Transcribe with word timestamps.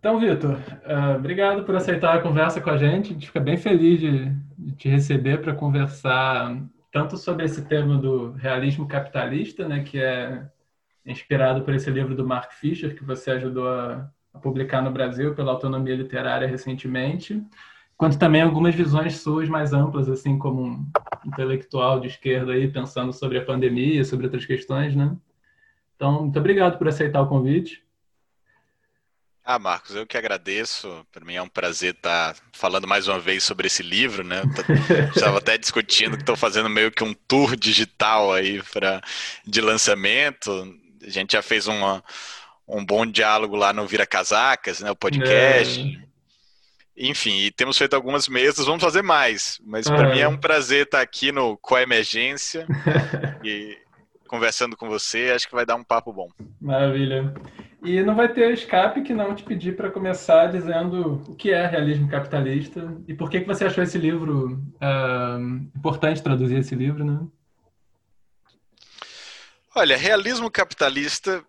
Então, 0.00 0.18
Vitor, 0.18 0.52
uh, 0.54 1.16
obrigado 1.16 1.62
por 1.62 1.76
aceitar 1.76 2.16
a 2.16 2.22
conversa 2.22 2.58
com 2.58 2.70
a 2.70 2.76
gente. 2.78 3.10
A 3.10 3.12
gente 3.12 3.26
fica 3.26 3.38
bem 3.38 3.58
feliz 3.58 4.00
de, 4.00 4.30
de 4.58 4.72
te 4.72 4.88
receber 4.88 5.42
para 5.42 5.52
conversar 5.54 6.58
tanto 6.90 7.18
sobre 7.18 7.44
esse 7.44 7.66
tema 7.66 7.98
do 7.98 8.32
realismo 8.32 8.88
capitalista, 8.88 9.68
né, 9.68 9.84
que 9.84 10.00
é 10.00 10.42
inspirado 11.04 11.62
por 11.62 11.74
esse 11.74 11.90
livro 11.90 12.14
do 12.14 12.26
Mark 12.26 12.50
Fisher, 12.52 12.96
que 12.96 13.04
você 13.04 13.32
ajudou 13.32 13.68
a, 13.68 14.10
a 14.32 14.38
publicar 14.38 14.80
no 14.80 14.90
Brasil 14.90 15.34
pela 15.34 15.52
Autonomia 15.52 15.94
Literária 15.94 16.48
recentemente, 16.48 17.42
quanto 17.94 18.18
também 18.18 18.40
algumas 18.40 18.74
visões 18.74 19.18
suas 19.18 19.50
mais 19.50 19.74
amplas, 19.74 20.08
assim 20.08 20.38
como 20.38 20.62
um 20.62 20.86
intelectual 21.26 22.00
de 22.00 22.06
esquerda 22.06 22.52
aí 22.52 22.68
pensando 22.68 23.12
sobre 23.12 23.36
a 23.36 23.44
pandemia, 23.44 24.02
sobre 24.02 24.24
outras 24.24 24.46
questões, 24.46 24.96
né? 24.96 25.14
Então, 25.94 26.22
muito 26.22 26.38
obrigado 26.38 26.78
por 26.78 26.88
aceitar 26.88 27.20
o 27.20 27.28
convite. 27.28 27.84
Ah, 29.52 29.58
Marcos, 29.58 29.96
eu 29.96 30.06
que 30.06 30.16
agradeço. 30.16 31.04
Para 31.10 31.24
mim 31.24 31.34
é 31.34 31.42
um 31.42 31.48
prazer 31.48 31.92
estar 31.92 32.36
falando 32.52 32.86
mais 32.86 33.08
uma 33.08 33.18
vez 33.18 33.42
sobre 33.42 33.66
esse 33.66 33.82
livro, 33.82 34.22
né? 34.22 34.42
Estava 35.12 35.38
até 35.38 35.58
discutindo 35.58 36.16
que 36.16 36.22
estou 36.22 36.36
fazendo 36.36 36.68
meio 36.68 36.92
que 36.92 37.02
um 37.02 37.12
tour 37.26 37.56
digital 37.56 38.32
aí 38.32 38.62
para 38.62 39.02
de 39.44 39.60
lançamento. 39.60 40.52
A 41.04 41.10
gente 41.10 41.32
já 41.32 41.42
fez 41.42 41.66
uma, 41.66 42.00
um 42.68 42.84
bom 42.84 43.04
diálogo 43.04 43.56
lá 43.56 43.72
no 43.72 43.88
Vira 43.88 44.06
Casacas, 44.06 44.78
né? 44.78 44.88
O 44.88 44.94
podcast. 44.94 45.80
É. 45.80 47.08
Enfim, 47.08 47.40
e 47.40 47.50
temos 47.50 47.76
feito 47.76 47.94
algumas 47.94 48.28
mesas, 48.28 48.66
vamos 48.66 48.84
fazer 48.84 49.02
mais. 49.02 49.60
Mas 49.66 49.88
para 49.88 50.10
é. 50.10 50.14
mim 50.14 50.20
é 50.20 50.28
um 50.28 50.38
prazer 50.38 50.84
estar 50.84 51.00
aqui 51.00 51.32
no 51.32 51.56
Coemergência 51.56 52.68
e 53.42 53.76
conversando 54.28 54.76
com 54.76 54.88
você. 54.88 55.32
Acho 55.34 55.48
que 55.48 55.56
vai 55.56 55.66
dar 55.66 55.74
um 55.74 55.82
papo 55.82 56.12
bom. 56.12 56.28
Maravilha. 56.60 57.34
E 57.82 58.02
não 58.02 58.14
vai 58.14 58.32
ter 58.32 58.52
escape 58.52 59.02
que 59.02 59.14
não 59.14 59.34
te 59.34 59.42
pedir 59.42 59.74
para 59.74 59.90
começar 59.90 60.48
dizendo 60.48 61.22
o 61.26 61.34
que 61.34 61.50
é 61.50 61.66
realismo 61.66 62.08
capitalista 62.08 62.94
e 63.08 63.14
por 63.14 63.30
que, 63.30 63.40
que 63.40 63.46
você 63.46 63.64
achou 63.64 63.82
esse 63.82 63.96
livro 63.96 64.62
uh, 64.76 65.40
importante 65.74 66.22
traduzir 66.22 66.58
esse 66.58 66.74
livro, 66.74 67.04
né? 67.04 67.26
Olha, 69.74 69.96
realismo 69.96 70.50
capitalista 70.50 71.42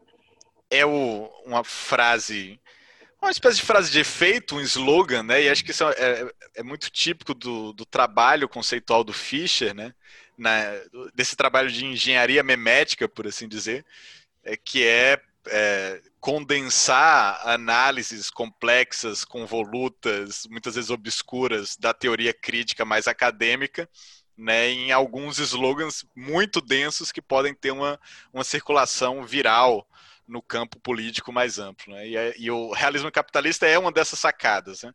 é 0.70 0.86
o, 0.86 1.30
uma 1.46 1.66
frase, 1.66 2.58
uma 3.22 3.32
espécie 3.32 3.58
de 3.58 3.64
frase 3.64 3.92
de 3.92 4.00
efeito, 4.00 4.56
um 4.56 4.62
slogan, 4.62 5.24
né? 5.24 5.44
E 5.44 5.50
acho 5.50 5.66
que 5.66 5.72
isso 5.72 5.84
é, 5.84 5.94
é, 5.98 6.32
é 6.56 6.64
muito 6.64 6.90
típico 6.90 7.34
do, 7.34 7.74
do, 7.74 7.86
trabalho 7.86 8.48
conceitual 8.48 9.04
do 9.04 9.12
Fischer, 9.12 9.74
né? 9.74 9.94
Na, 10.38 10.62
desse 11.14 11.36
trabalho 11.36 11.70
de 11.70 11.86
engenharia 11.86 12.42
memética, 12.42 13.10
por 13.10 13.28
assim 13.28 13.50
dizer, 13.50 13.86
é, 14.44 14.56
que 14.56 14.88
é, 14.88 15.20
é 15.48 16.02
condensar 16.20 17.42
análises 17.48 18.30
complexas, 18.30 19.26
convolutas, 19.26 20.46
muitas 20.50 20.76
vezes 20.76 20.90
obscuras 20.90 21.76
da 21.78 21.94
teoria 21.94 22.34
crítica 22.34 22.86
mais 22.86 23.08
acadêmica, 23.08 23.90
né, 24.38 24.70
em 24.70 24.92
alguns 24.92 25.40
slogans 25.40 26.06
muito 26.16 26.62
densos 26.62 27.12
que 27.12 27.22
podem 27.22 27.54
ter 27.54 27.72
uma, 27.72 28.00
uma 28.34 28.44
circulação 28.44 29.24
viral 29.24 29.88
no 30.28 30.42
campo 30.42 30.80
político 30.80 31.32
mais 31.32 31.60
amplo. 31.60 31.94
Né? 31.94 32.08
E, 32.08 32.18
é, 32.18 32.34
e, 32.38 32.50
o 32.50 32.72
realismo 32.72 33.12
capitalista 33.12 33.68
é 33.68 33.78
uma 33.78 33.92
dessas 33.92 34.20
sacadas. 34.20 34.84
Né? 34.84 34.94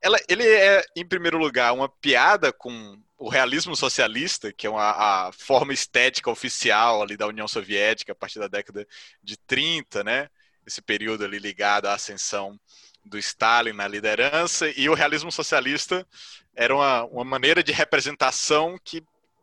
Ela, 0.00 0.18
ele 0.28 0.46
é, 0.46 0.82
em 0.96 1.06
primeiro 1.06 1.36
lugar, 1.36 1.72
uma 1.74 1.88
piada 1.88 2.52
com 2.52 3.00
o 3.20 3.28
realismo 3.28 3.76
socialista, 3.76 4.50
que 4.50 4.66
é 4.66 4.70
uma, 4.70 5.28
a 5.28 5.30
forma 5.32 5.74
estética 5.74 6.30
oficial 6.30 7.02
ali 7.02 7.18
da 7.18 7.26
União 7.26 7.46
Soviética 7.46 8.12
a 8.12 8.14
partir 8.14 8.38
da 8.38 8.48
década 8.48 8.86
de 9.22 9.36
30, 9.36 10.02
né? 10.02 10.30
esse 10.66 10.80
período 10.80 11.24
ali 11.24 11.38
ligado 11.38 11.86
à 11.86 11.94
ascensão 11.94 12.58
do 13.04 13.18
Stalin 13.18 13.72
na 13.72 13.86
liderança, 13.86 14.70
e 14.74 14.88
o 14.88 14.94
realismo 14.94 15.30
socialista 15.30 16.06
era 16.54 16.74
uma, 16.74 17.04
uma 17.04 17.24
maneira 17.24 17.62
de 17.62 17.72
representação 17.72 18.78
que, 18.82 19.02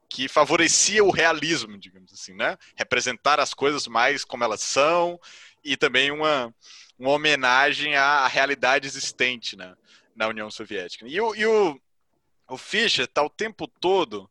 que 0.09 0.27
favorecia 0.27 1.03
o 1.03 1.11
realismo, 1.11 1.77
digamos 1.77 2.11
assim, 2.13 2.33
né? 2.33 2.57
Representar 2.75 3.39
as 3.39 3.53
coisas 3.53 3.87
mais 3.87 4.23
como 4.23 4.43
elas 4.43 4.61
são 4.61 5.19
e 5.63 5.75
também 5.75 6.11
uma, 6.11 6.53
uma 6.97 7.11
homenagem 7.11 7.95
à 7.95 8.27
realidade 8.27 8.87
existente 8.87 9.55
na, 9.55 9.75
na 10.15 10.27
União 10.27 10.49
Soviética. 10.49 11.05
E 11.07 11.19
o, 11.19 11.35
e 11.35 11.45
o, 11.45 11.79
o 12.47 12.57
Fischer 12.57 13.05
está 13.05 13.23
o 13.23 13.29
tempo 13.29 13.67
todo 13.67 14.29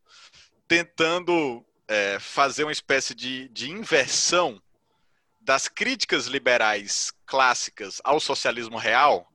tentando 0.67 1.65
é, 1.87 2.19
fazer 2.19 2.65
uma 2.65 2.73
espécie 2.73 3.15
de, 3.15 3.49
de 3.49 3.71
inversão 3.71 4.61
das 5.41 5.69
críticas 5.69 6.27
liberais 6.27 7.13
clássicas 7.25 8.01
ao 8.03 8.19
socialismo 8.19 8.77
real, 8.77 9.31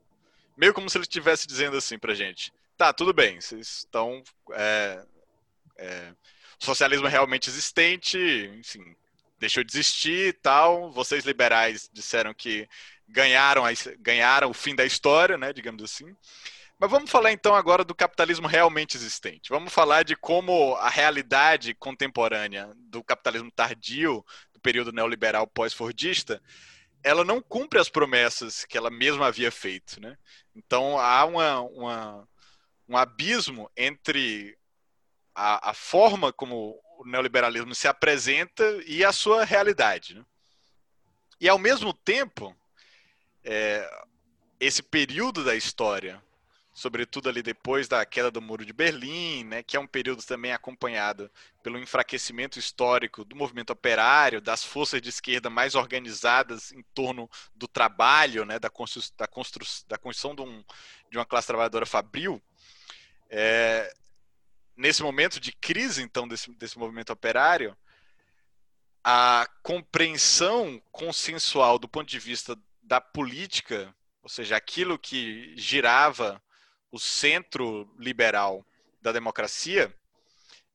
meio 0.58 0.74
como 0.74 0.90
se 0.90 0.98
ele 0.98 1.04
estivesse 1.04 1.48
dizendo 1.48 1.78
assim 1.78 1.98
pra 1.98 2.14
gente: 2.14 2.54
tá, 2.78 2.92
tudo 2.92 3.14
bem, 3.14 3.40
vocês 3.40 3.80
estão. 3.80 4.22
É, 4.52 5.06
é, 5.78 6.14
socialismo 6.60 7.08
realmente 7.08 7.50
existente, 7.50 8.18
enfim, 8.60 8.96
deixou 9.40 9.64
de 9.64 9.72
existir 9.72 10.28
e 10.30 10.34
tal. 10.34 10.92
Vocês 10.92 11.26
liberais 11.26 11.90
disseram 11.92 12.34
que 12.34 12.68
ganharam, 13.08 13.66
a, 13.66 13.72
ganharam 14.00 14.50
o 14.50 14.54
fim 14.54 14.76
da 14.76 14.86
história, 14.86 15.38
né, 15.38 15.52
digamos 15.54 15.84
assim. 15.84 16.16
Mas 16.82 16.90
vamos 16.90 17.12
falar 17.12 17.32
então 17.32 17.54
agora 17.54 17.84
do 17.84 17.94
capitalismo 17.94 18.48
realmente 18.48 18.98
existente. 18.98 19.50
Vamos 19.50 19.72
falar 19.72 20.02
de 20.02 20.16
como 20.16 20.74
a 20.78 20.90
realidade 20.90 21.76
contemporânea 21.76 22.74
do 22.76 23.04
capitalismo 23.04 23.52
tardio 23.52 24.26
período 24.64 24.92
neoliberal 24.92 25.46
pós-fordista, 25.46 26.42
ela 27.04 27.24
não 27.24 27.40
cumpre 27.40 27.80
as 27.80 27.88
promessas 27.88 28.66
que 28.66 28.76
ela 28.76 28.90
mesma 28.90 29.28
havia 29.28 29.52
feito. 29.52 30.02
Né? 30.02 30.18
Então 30.56 30.98
há 30.98 31.24
uma, 31.24 31.62
uma, 31.62 32.28
um 32.90 32.98
abismo 32.98 33.70
entre 33.78 34.58
a, 35.36 35.70
a, 35.70 35.74
forma 35.76 36.34
como 36.34 36.80
o 36.98 37.06
neoliberalismo 37.06 37.76
se 37.76 37.88
apresenta 37.88 38.64
e 38.88 39.06
a 39.06 39.12
sua 39.12 39.46
realidade. 39.46 40.16
Né? 40.16 40.26
E 41.40 41.48
ao 41.48 41.60
mesmo 41.60 41.94
tempo, 41.94 42.56
é, 43.44 43.88
esse 44.60 44.82
período 44.82 45.44
da 45.44 45.56
história 45.56 46.20
sobretudo 46.74 47.28
ali 47.28 47.42
depois 47.44 47.88
da 47.88 48.06
queda 48.06 48.32
do 48.32 48.42
Muro 48.42 48.66
de 48.66 48.72
Berlim, 48.72 49.44
né, 49.44 49.64
que 49.64 49.76
é 49.76 49.80
um 49.80 49.88
período 49.88 50.24
também 50.24 50.54
acompanhado 50.54 51.30
pelo 51.62 51.78
enfraquecimento 51.78 52.58
histórico 52.58 53.26
do 53.26 53.36
movimento 53.36 53.72
operário, 53.72 54.40
das 54.40 54.64
forças 54.64 55.02
de 55.02 55.10
esquerda 55.10 55.50
mais 55.50 55.76
organizadas 55.76 56.72
em 56.72 56.82
torno 56.94 57.30
do 57.54 57.68
trabalho, 57.68 58.46
né, 58.46 58.58
da, 58.58 58.70
constru 58.70 59.02
da, 59.18 59.28
constru 59.28 59.66
da 59.88 59.98
construção 59.98 60.34
de, 60.34 60.42
um, 60.42 60.64
de, 61.10 61.18
uma 61.18 61.26
classe 61.26 61.48
trabalhadora 61.48 61.86
fabril. 61.86 62.42
É, 63.30 63.94
nesse 64.76 65.04
momento 65.04 65.40
de 65.40 65.52
crise, 65.52 66.02
então, 66.02 66.28
desse, 66.28 66.52
desse 66.54 66.80
movimento 66.80 67.12
operário, 67.12 67.78
a 69.04 69.48
compreensão 69.62 70.82
consensual 70.92 71.78
do 71.78 71.88
ponto 71.88 72.08
de 72.08 72.20
vista 72.20 72.58
da 72.82 73.02
política, 73.02 73.94
ou 74.24 74.30
seja, 74.30 74.56
aquilo 74.56 74.98
que 74.98 75.54
girava 75.58 76.42
o 76.92 77.00
centro 77.00 77.90
liberal 77.98 78.66
da 79.02 79.12
democracia 79.12 79.94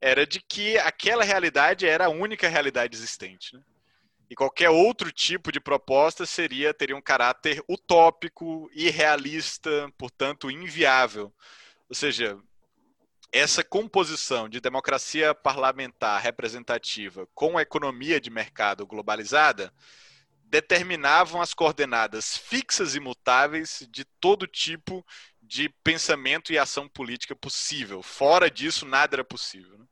era 0.01 0.27
de 0.27 0.41
que 0.41 0.79
aquela 0.79 1.25
realidade 1.25 1.87
era 1.87 2.07
a 2.07 2.11
única 2.11 2.49
realidade 2.49 2.97
existente. 2.97 3.55
Né? 3.55 3.63
E 4.29 4.35
qualquer 4.35 4.71
outro 4.71 5.13
tipo 5.13 5.53
de 5.53 5.61
proposta 5.61 6.27
seria 6.27 6.75
teria 6.75 6.97
um 6.97 7.03
caráter 7.03 7.63
utópico, 7.69 8.69
irrealista, 8.75 9.91
portanto 9.97 10.51
inviável. 10.51 11.33
Ou 11.89 11.95
seja, 11.95 12.39
essa 13.33 13.63
composição 13.63 14.49
de 14.49 14.61
democracia 14.61 15.35
parlamentar 15.35 16.21
representativa 16.21 17.29
com 17.35 17.61
economia 17.61 18.21
de 18.21 18.31
mercado 18.31 18.87
globalizada 18.87 19.73
determinavam 20.45 21.41
as 21.41 21.53
coordenadas 21.53 22.37
fixas 22.37 22.95
e 22.95 23.01
mutáveis 23.01 23.87
de 23.91 24.05
todo 24.05 24.47
tipo 24.47 25.05
de 25.47 25.69
pensamento 25.85 26.53
e 26.53 26.59
ação 26.59 26.89
política 26.89 27.35
possível. 27.35 28.03
Fora 28.03 28.51
disso, 28.51 28.85
nada 28.85 29.17
era 29.17 29.25
possível. 29.25 29.79
Né? 29.79 29.85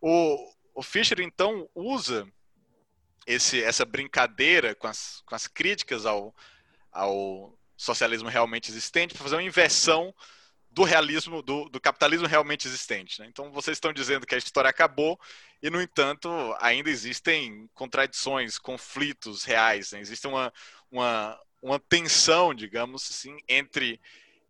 O, 0.00 0.52
o 0.74 0.82
Fischer, 0.82 1.20
então, 1.20 1.68
usa 1.74 2.26
esse, 3.26 3.62
essa 3.62 3.84
brincadeira 3.84 4.74
com 4.74 4.86
as, 4.86 5.22
com 5.26 5.34
as 5.34 5.46
críticas 5.46 6.06
ao, 6.06 6.34
ao 6.90 7.58
socialismo 7.76 8.28
realmente 8.28 8.70
existente 8.70 9.14
para 9.14 9.22
fazer 9.22 9.36
uma 9.36 9.42
inversão 9.42 10.14
do 10.70 10.84
realismo, 10.84 11.42
do, 11.42 11.68
do 11.68 11.80
capitalismo 11.80 12.26
realmente 12.26 12.66
existente. 12.66 13.20
Né? 13.20 13.26
Então, 13.26 13.52
vocês 13.52 13.76
estão 13.76 13.92
dizendo 13.92 14.26
que 14.26 14.34
a 14.34 14.38
história 14.38 14.70
acabou 14.70 15.20
e, 15.62 15.68
no 15.68 15.82
entanto, 15.82 16.28
ainda 16.60 16.88
existem 16.88 17.68
contradições, 17.74 18.58
conflitos 18.58 19.44
reais. 19.44 19.92
Né? 19.92 20.00
Existe 20.00 20.26
uma, 20.26 20.52
uma, 20.90 21.38
uma 21.60 21.78
tensão, 21.78 22.54
digamos 22.54 23.06
assim, 23.10 23.36
entre 23.46 24.00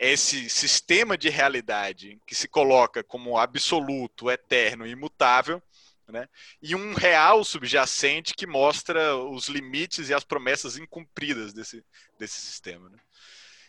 esse 0.02 0.50
sistema 0.50 1.16
de 1.16 1.28
realidade 1.28 2.20
que 2.26 2.34
se 2.34 2.48
coloca 2.48 3.04
como 3.04 3.38
absoluto, 3.38 4.28
eterno, 4.28 4.84
imutável, 4.84 5.62
né? 6.08 6.28
e 6.60 6.74
um 6.74 6.92
real 6.92 7.44
subjacente 7.44 8.34
que 8.34 8.44
mostra 8.44 9.16
os 9.16 9.46
limites 9.46 10.08
e 10.08 10.14
as 10.14 10.24
promessas 10.24 10.76
incumpridas 10.76 11.52
desse, 11.52 11.84
desse 12.18 12.40
sistema. 12.40 12.90
Né? 12.90 12.98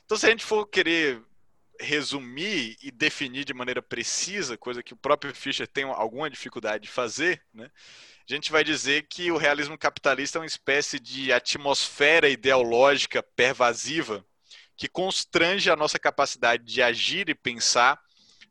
Então, 0.05 0.17
se 0.17 0.25
a 0.25 0.29
gente 0.29 0.43
for 0.43 0.65
querer 0.65 1.21
resumir 1.79 2.77
e 2.81 2.89
definir 2.89 3.45
de 3.45 3.53
maneira 3.53 3.81
precisa, 3.81 4.57
coisa 4.57 4.81
que 4.81 4.93
o 4.93 4.97
próprio 4.97 5.35
Fischer 5.35 5.67
tem 5.67 5.83
alguma 5.83 6.31
dificuldade 6.31 6.85
de 6.85 6.89
fazer, 6.89 7.43
né? 7.53 7.69
a 8.27 8.33
gente 8.33 8.51
vai 8.51 8.63
dizer 8.63 9.03
que 9.03 9.31
o 9.31 9.37
realismo 9.37 9.77
capitalista 9.77 10.39
é 10.39 10.41
uma 10.41 10.47
espécie 10.47 10.99
de 10.99 11.31
atmosfera 11.31 12.27
ideológica 12.27 13.21
pervasiva 13.21 14.25
que 14.75 14.87
constrange 14.87 15.69
a 15.69 15.75
nossa 15.75 15.99
capacidade 15.99 16.63
de 16.63 16.81
agir 16.81 17.29
e 17.29 17.35
pensar 17.35 17.99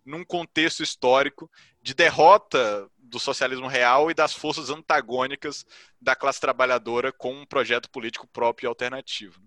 num 0.05 0.25
contexto 0.25 0.83
histórico 0.83 1.51
de 1.81 1.95
derrota 1.95 2.89
do 2.99 3.19
socialismo 3.19 3.67
real 3.67 4.11
e 4.11 4.15
das 4.15 4.33
forças 4.33 4.71
antagônicas 4.71 5.67
da 6.01 6.15
classe 6.17 6.41
trabalhadora 6.41 7.13
com 7.13 7.35
um 7.35 7.47
projeto 7.47 7.91
político 7.91 8.27
próprio 8.27 8.67
e 8.67 8.69
alternativo. 8.69 9.41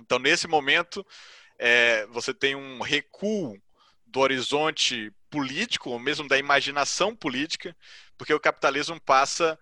Então, 0.00 0.18
nesse 0.18 0.48
momento, 0.48 1.06
é, 1.58 2.06
você 2.06 2.34
tem 2.34 2.54
um 2.54 2.80
recuo 2.80 3.56
do 4.06 4.20
horizonte 4.20 5.12
político, 5.30 5.90
ou 5.90 5.98
mesmo 5.98 6.28
da 6.28 6.36
imaginação 6.36 7.14
política, 7.14 7.74
porque 8.18 8.34
o 8.34 8.40
capitalismo 8.40 9.00
passa 9.00 9.58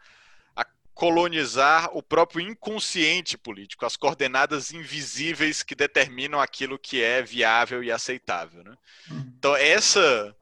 colonizar 0.95 1.91
o 1.97 2.03
próprio 2.03 2.41
inconsciente 2.41 3.39
político, 3.39 3.87
as 3.87 3.97
coordenadas 3.97 4.73
invisíveis 4.73 5.63
que 5.63 5.75
determinam 5.75 6.41
aquilo 6.41 6.79
que 6.79 7.03
é 7.03 7.23
viável 7.23 7.83
e 7.83 7.91
aceitável. 7.91 8.63
Né? 8.63 8.77
Uhum. 9.11 9.33
Então, 9.39 9.57
essa 9.57 10.37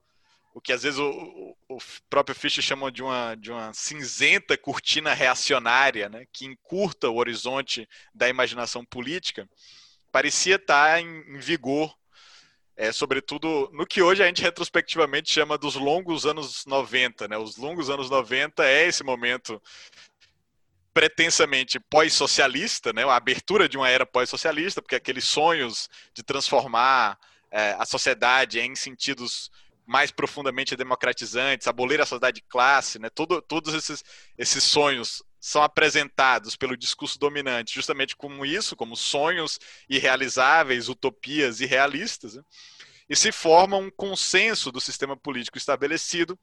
o 0.59 0.61
que 0.61 0.73
às 0.73 0.83
vezes 0.83 0.99
o, 0.99 1.56
o, 1.69 1.79
próprio 2.11 2.35
Fischer 2.35 2.65
chama 2.65 2.91
de 2.91 3.00
uma, 3.00 3.37
de 3.37 3.53
uma 3.53 3.73
cinzenta 3.73 4.59
cortina 4.59 5.15
reacionária, 5.15 6.09
né, 6.09 6.27
que 6.33 6.47
encurta 6.47 7.09
o 7.09 7.17
horizonte 7.17 7.89
da 8.12 8.29
imaginação 8.29 8.85
política, 8.85 9.49
parecia 10.11 10.56
estar 10.56 11.01
em, 11.01 11.06
em 11.06 11.39
vigor, 11.39 11.97
é, 12.77 12.91
sobretudo 12.91 13.71
no 13.73 13.87
que 13.87 14.03
hoje 14.03 14.21
a 14.21 14.27
gente 14.27 14.43
retrospectivamente 14.43 15.33
chama 15.33 15.56
dos 15.56 15.77
longos 15.77 16.27
anos 16.27 16.67
90. 16.67 17.29
Né? 17.29 17.39
Os 17.39 17.56
longos 17.56 17.89
anos 17.89 18.11
90 18.11 18.65
é 18.65 18.87
esse 18.87 19.05
momento 19.05 19.62
pretensamente 20.99 21.79
pós-socialista, 21.79 22.93
né? 22.93 23.05
a 23.05 23.15
abertura 23.15 23.69
de 23.69 23.77
uma 23.77 23.89
era 23.89 24.05
pós-socialista, 24.05 24.83
porque 24.83 24.97
aqueles 24.97 25.25
sonhos 25.25 25.89
de 26.12 26.25
transformar 26.25 27.17
é, 27.53 27.77
a 27.79 27.87
sociedade 27.87 28.59
em 28.59 28.75
sentidos 28.75 29.49
mais 29.87 30.11
profundamente 30.11 30.75
democratizantes, 30.75 31.69
abolir 31.69 32.00
a 32.00 32.05
sociedade 32.05 32.41
de 32.41 32.47
classe, 32.49 32.99
né? 32.99 33.09
Todo, 33.11 33.41
todos 33.41 33.75
esses, 33.75 34.03
esses 34.37 34.65
sonhos 34.65 35.23
são 35.39 35.62
apresentados 35.62 36.56
pelo 36.56 36.77
discurso 36.77 37.17
dominante 37.17 37.77
justamente 37.77 38.17
como 38.17 38.44
isso, 38.44 38.75
como 38.75 38.97
sonhos 38.97 39.56
irrealizáveis, 39.89 40.89
utopias 40.89 41.61
irrealistas, 41.61 42.35
né? 42.35 42.43
e 43.09 43.15
se 43.15 43.31
forma 43.31 43.77
um 43.77 43.89
consenso 43.89 44.73
do 44.73 44.81
sistema 44.81 45.17
político 45.17 45.59
estabelecido 45.59 46.37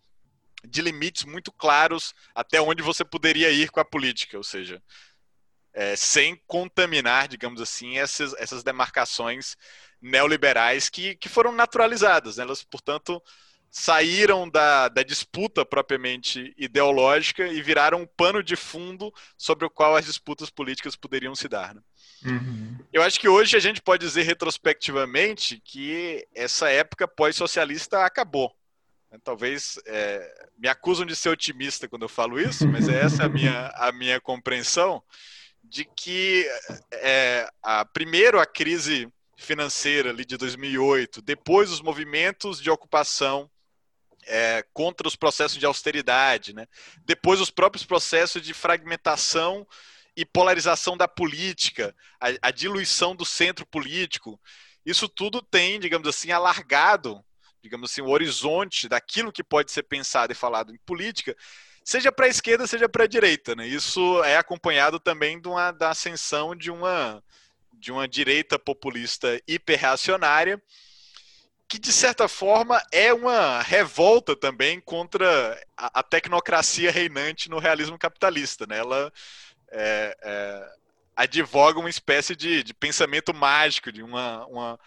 de 0.65 0.81
limites 0.81 1.25
muito 1.25 1.51
claros 1.51 2.13
até 2.33 2.61
onde 2.61 2.81
você 2.81 3.03
poderia 3.03 3.51
ir 3.51 3.69
com 3.69 3.79
a 3.79 3.85
política, 3.85 4.37
ou 4.37 4.43
seja, 4.43 4.81
é, 5.73 5.95
sem 5.95 6.41
contaminar, 6.47 7.27
digamos 7.27 7.61
assim, 7.61 7.97
essas, 7.97 8.33
essas 8.35 8.63
demarcações 8.63 9.57
neoliberais 10.01 10.89
que, 10.89 11.15
que 11.15 11.27
foram 11.27 11.51
naturalizadas. 11.51 12.37
Né? 12.37 12.43
Elas, 12.43 12.63
portanto, 12.63 13.21
saíram 13.69 14.49
da, 14.49 14.87
da 14.87 15.03
disputa 15.03 15.65
propriamente 15.65 16.53
ideológica 16.57 17.45
e 17.45 17.61
viraram 17.61 18.03
um 18.03 18.07
pano 18.07 18.41
de 18.41 18.55
fundo 18.55 19.13
sobre 19.37 19.65
o 19.65 19.69
qual 19.69 19.97
as 19.97 20.05
disputas 20.05 20.49
políticas 20.49 20.95
poderiam 20.95 21.35
se 21.35 21.49
dar. 21.49 21.75
Né? 21.75 21.81
Uhum. 22.23 22.77
Eu 22.93 23.03
acho 23.03 23.19
que 23.19 23.27
hoje 23.27 23.57
a 23.57 23.59
gente 23.59 23.81
pode 23.81 24.05
dizer 24.05 24.21
retrospectivamente 24.21 25.61
que 25.61 26.25
essa 26.33 26.69
época 26.69 27.05
pós-socialista 27.05 28.05
acabou. 28.05 28.55
Talvez 29.23 29.79
é, 29.85 30.47
me 30.57 30.67
acusam 30.67 31.05
de 31.05 31.15
ser 31.15 31.29
otimista 31.29 31.87
quando 31.87 32.03
eu 32.03 32.09
falo 32.09 32.39
isso, 32.39 32.67
mas 32.67 32.87
essa 32.87 33.23
é 33.23 33.25
a 33.25 33.29
minha, 33.29 33.67
a 33.75 33.91
minha 33.91 34.19
compreensão 34.19 35.01
de 35.63 35.85
que 35.85 36.47
é, 36.91 37.49
a, 37.61 37.85
primeiro 37.85 38.39
a 38.39 38.45
crise 38.45 39.11
financeira 39.37 40.09
ali 40.09 40.23
de 40.25 40.37
2008, 40.37 41.21
depois 41.21 41.71
os 41.71 41.81
movimentos 41.81 42.61
de 42.61 42.69
ocupação 42.69 43.49
é, 44.27 44.65
contra 44.73 45.07
os 45.07 45.15
processos 45.15 45.57
de 45.57 45.65
austeridade, 45.65 46.53
né? 46.53 46.67
depois 47.05 47.39
os 47.39 47.49
próprios 47.49 47.85
processos 47.85 48.41
de 48.41 48.53
fragmentação 48.53 49.67
e 50.15 50.25
polarização 50.25 50.95
da 50.95 51.07
política, 51.07 51.95
a, 52.19 52.27
a 52.47 52.51
diluição 52.51 53.15
do 53.15 53.25
centro 53.25 53.65
político, 53.65 54.39
isso 54.85 55.09
tudo 55.09 55.41
tem, 55.41 55.79
digamos 55.79 56.07
assim, 56.07 56.31
alargado, 56.31 57.23
digamos 57.65 57.89
assim, 57.89 58.01
o 58.01 58.09
horizonte 58.09 58.87
daquilo 58.87 59.31
que 59.31 59.43
pode 59.43 59.71
ser 59.71 59.81
pensado 59.83 60.31
e 60.31 60.35
falado 60.35 60.71
em 60.71 60.77
política, 60.85 61.35
seja 61.83 62.11
para 62.11 62.27
a 62.27 62.29
esquerda, 62.29 62.67
seja 62.67 62.87
para 62.87 63.05
a 63.05 63.07
direita. 63.07 63.55
Né? 63.55 63.67
Isso 63.67 64.23
é 64.23 64.37
acompanhado 64.37 64.99
também 64.99 65.41
de 65.41 65.47
uma, 65.47 65.71
da 65.71 65.89
ascensão 65.89 66.55
de 66.55 66.69
uma 66.69 67.23
de 67.77 67.91
uma 67.91 68.07
direita 68.07 68.57
populista 68.57 69.39
hiperreacionária, 69.45 70.59
que 71.67 71.77
de 71.77 71.91
certa 71.91 72.27
forma 72.27 72.81
é 72.91 73.13
uma 73.13 73.61
revolta 73.61 74.35
também 74.35 74.79
contra 74.79 75.59
a, 75.75 75.99
a 75.99 76.03
tecnocracia 76.03 76.89
reinante 76.89 77.49
no 77.49 77.59
realismo 77.59 77.97
capitalista. 77.97 78.65
Né? 78.65 78.77
Ela 78.77 79.11
é, 79.71 80.17
é, 80.23 80.69
advoga 81.15 81.79
uma 81.79 81.89
espécie 81.89 82.35
de, 82.35 82.63
de 82.63 82.73
pensamento 82.73 83.33
mágico, 83.33 83.91
de 83.91 84.01
uma, 84.01 84.45
uma 84.45 84.79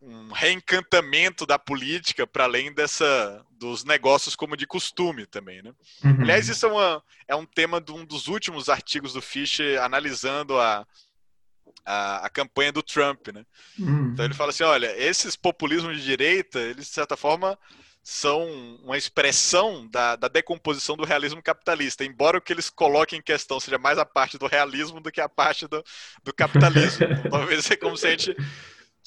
um 0.00 0.32
reencantamento 0.32 1.46
da 1.46 1.58
política 1.58 2.26
para 2.26 2.44
além 2.44 2.72
dessa 2.72 3.44
dos 3.52 3.84
negócios 3.84 4.36
como 4.36 4.56
de 4.56 4.66
costume 4.66 5.26
também, 5.26 5.62
né? 5.62 5.72
Uhum. 6.04 6.22
Aliás, 6.22 6.48
isso 6.48 6.64
é, 6.64 6.68
uma, 6.68 7.02
é 7.26 7.34
um 7.34 7.44
tema 7.44 7.80
de 7.80 7.90
um 7.90 8.04
dos 8.04 8.28
últimos 8.28 8.68
artigos 8.68 9.12
do 9.12 9.20
Fischer 9.20 9.82
analisando 9.82 10.58
a, 10.58 10.86
a, 11.84 12.26
a, 12.26 12.30
campanha 12.30 12.70
do 12.70 12.82
Trump, 12.82 13.28
né? 13.28 13.44
Uhum. 13.78 14.10
Então 14.12 14.24
ele 14.24 14.34
fala 14.34 14.50
assim, 14.50 14.62
olha, 14.62 14.94
esses 14.96 15.34
populismos 15.34 15.96
de 15.96 16.04
direita, 16.04 16.60
eles 16.60 16.86
de 16.86 16.92
certa 16.92 17.16
forma 17.16 17.58
são 18.00 18.46
uma 18.84 18.96
expressão 18.96 19.86
da, 19.88 20.16
da 20.16 20.28
decomposição 20.28 20.96
do 20.96 21.04
realismo 21.04 21.42
capitalista, 21.42 22.04
embora 22.04 22.38
o 22.38 22.40
que 22.40 22.52
eles 22.52 22.70
coloquem 22.70 23.18
em 23.18 23.22
questão 23.22 23.60
seja 23.60 23.76
mais 23.76 23.98
a 23.98 24.06
parte 24.06 24.38
do 24.38 24.46
realismo 24.46 25.00
do 25.00 25.12
que 25.12 25.20
a 25.20 25.28
parte 25.28 25.66
do, 25.66 25.84
do 26.24 26.32
capitalismo. 26.32 27.06
Então, 27.18 27.30
talvez 27.30 27.70
é 27.70 27.76
como 27.76 27.96
se 27.96 28.06
a 28.06 28.10
gente 28.10 28.34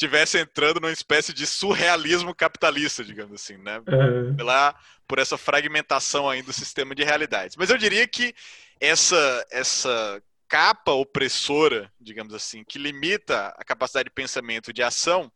estivesse 0.05 0.39
entrando 0.39 0.79
numa 0.79 0.91
espécie 0.91 1.31
de 1.31 1.45
surrealismo 1.45 2.33
capitalista, 2.33 3.03
digamos 3.03 3.33
assim, 3.33 3.57
né? 3.57 3.79
Uhum. 3.87 4.35
Pela, 4.35 4.75
por 5.07 5.19
essa 5.19 5.37
fragmentação 5.37 6.29
ainda 6.29 6.47
do 6.47 6.53
sistema 6.53 6.95
de 6.95 7.03
realidades. 7.03 7.55
Mas 7.55 7.69
eu 7.69 7.77
diria 7.77 8.07
que 8.07 8.33
essa, 8.79 9.45
essa 9.51 10.21
capa 10.47 10.91
opressora, 10.91 11.91
digamos 11.99 12.33
assim, 12.33 12.63
que 12.63 12.79
limita 12.79 13.53
a 13.57 13.63
capacidade 13.63 14.09
de 14.09 14.15
pensamento 14.15 14.71
e 14.71 14.73
de 14.73 14.81
ação, 14.81 15.31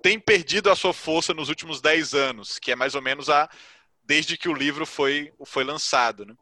tem 0.00 0.18
perdido 0.18 0.70
a 0.70 0.76
sua 0.76 0.94
força 0.94 1.34
nos 1.34 1.48
últimos 1.48 1.80
10 1.80 2.14
anos, 2.14 2.58
que 2.58 2.70
é 2.70 2.76
mais 2.76 2.94
ou 2.94 3.02
menos 3.02 3.28
a 3.28 3.48
desde 4.06 4.36
que 4.36 4.48
o 4.48 4.54
livro 4.54 4.84
foi, 4.86 5.32
foi 5.46 5.64
lançado. 5.64 6.26
Né? 6.26 6.34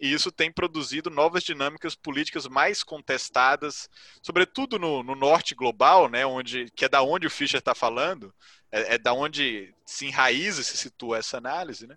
E 0.00 0.12
isso 0.12 0.30
tem 0.30 0.52
produzido 0.52 1.08
novas 1.08 1.42
dinâmicas 1.42 1.94
políticas 1.94 2.46
mais 2.46 2.82
contestadas, 2.82 3.88
sobretudo 4.22 4.78
no, 4.78 5.02
no 5.02 5.14
norte 5.14 5.54
global, 5.54 6.08
né, 6.08 6.26
onde, 6.26 6.70
que 6.76 6.84
é 6.84 6.88
da 6.88 7.02
onde 7.02 7.26
o 7.26 7.30
Fischer 7.30 7.58
está 7.58 7.74
falando, 7.74 8.32
é, 8.70 8.94
é, 8.94 8.98
da 8.98 9.14
onde 9.14 9.74
se 9.86 10.06
enraiza 10.06 10.62
se 10.62 10.76
situa 10.76 11.18
essa 11.18 11.38
análise, 11.38 11.86
né? 11.86 11.96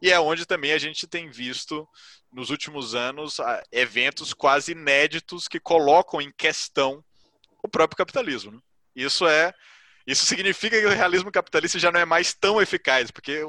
e 0.00 0.12
é 0.12 0.20
onde 0.20 0.46
também 0.46 0.72
a 0.72 0.78
gente 0.78 1.06
tem 1.06 1.30
visto 1.30 1.88
nos 2.30 2.50
últimos 2.50 2.94
anos 2.94 3.38
eventos 3.72 4.32
quase 4.32 4.72
inéditos 4.72 5.48
que 5.48 5.58
colocam 5.58 6.20
em 6.20 6.30
questão 6.30 7.02
o 7.62 7.68
próprio 7.68 7.96
capitalismo. 7.96 8.52
Né? 8.52 8.58
Isso 8.94 9.26
é 9.26 9.52
isso 10.06 10.24
significa 10.24 10.80
que 10.80 10.86
o 10.86 10.90
realismo 10.90 11.30
capitalista 11.30 11.78
já 11.78 11.92
não 11.92 12.00
é 12.00 12.04
mais 12.04 12.34
tão 12.34 12.60
eficaz, 12.60 13.10
porque 13.10 13.44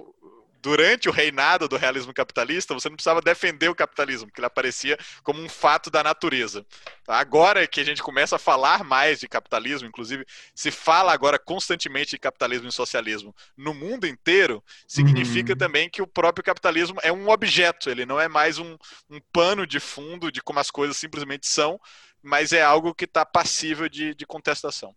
durante 0.62 1.10
o 1.10 1.12
reinado 1.12 1.68
do 1.68 1.76
realismo 1.76 2.14
capitalista, 2.14 2.74
você 2.74 2.88
não 2.88 2.96
precisava 2.96 3.22
defender 3.22 3.70
o 3.70 3.76
capitalismo, 3.76 4.28
porque 4.28 4.40
ele 4.40 4.46
aparecia 4.46 4.98
como 5.24 5.42
um 5.42 5.50
fato 5.50 5.90
da 5.90 6.04
natureza. 6.04 6.66
Agora 7.08 7.68
que 7.68 7.80
a 7.80 7.84
gente 7.84 8.02
começa 8.02 8.36
a 8.36 8.40
falar 8.40 8.84
mais 8.84 9.20
de 9.20 9.28
capitalismo, 9.28 9.88
inclusive 9.88 10.26
se 10.54 10.70
fala 10.70 11.12
agora 11.12 11.40
constantemente 11.40 12.12
de 12.12 12.20
capitalismo 12.20 12.70
e 12.70 12.72
socialismo 12.72 13.36
no 13.58 13.74
mundo 13.74 14.06
inteiro, 14.06 14.64
significa 14.88 15.54
uhum. 15.54 15.58
também 15.58 15.90
que 15.90 16.02
o 16.02 16.08
próprio 16.08 16.44
capitalismo 16.44 17.00
é 17.04 17.12
um 17.12 17.30
objeto, 17.30 17.90
ele 17.90 18.06
não 18.06 18.20
é 18.20 18.28
mais 18.28 18.60
um, 18.60 18.78
um 19.10 19.20
pano 19.34 19.66
de 19.66 19.80
fundo 19.80 20.32
de 20.32 20.42
como 20.42 20.60
as 20.60 20.70
coisas 20.70 20.98
simplesmente 20.98 21.48
são, 21.48 21.80
mas 22.22 22.54
é 22.54 22.62
algo 22.62 22.94
que 22.94 23.06
está 23.06 23.26
passível 23.26 23.90
de, 23.90 24.14
de 24.14 24.26
contestação. 24.26 24.96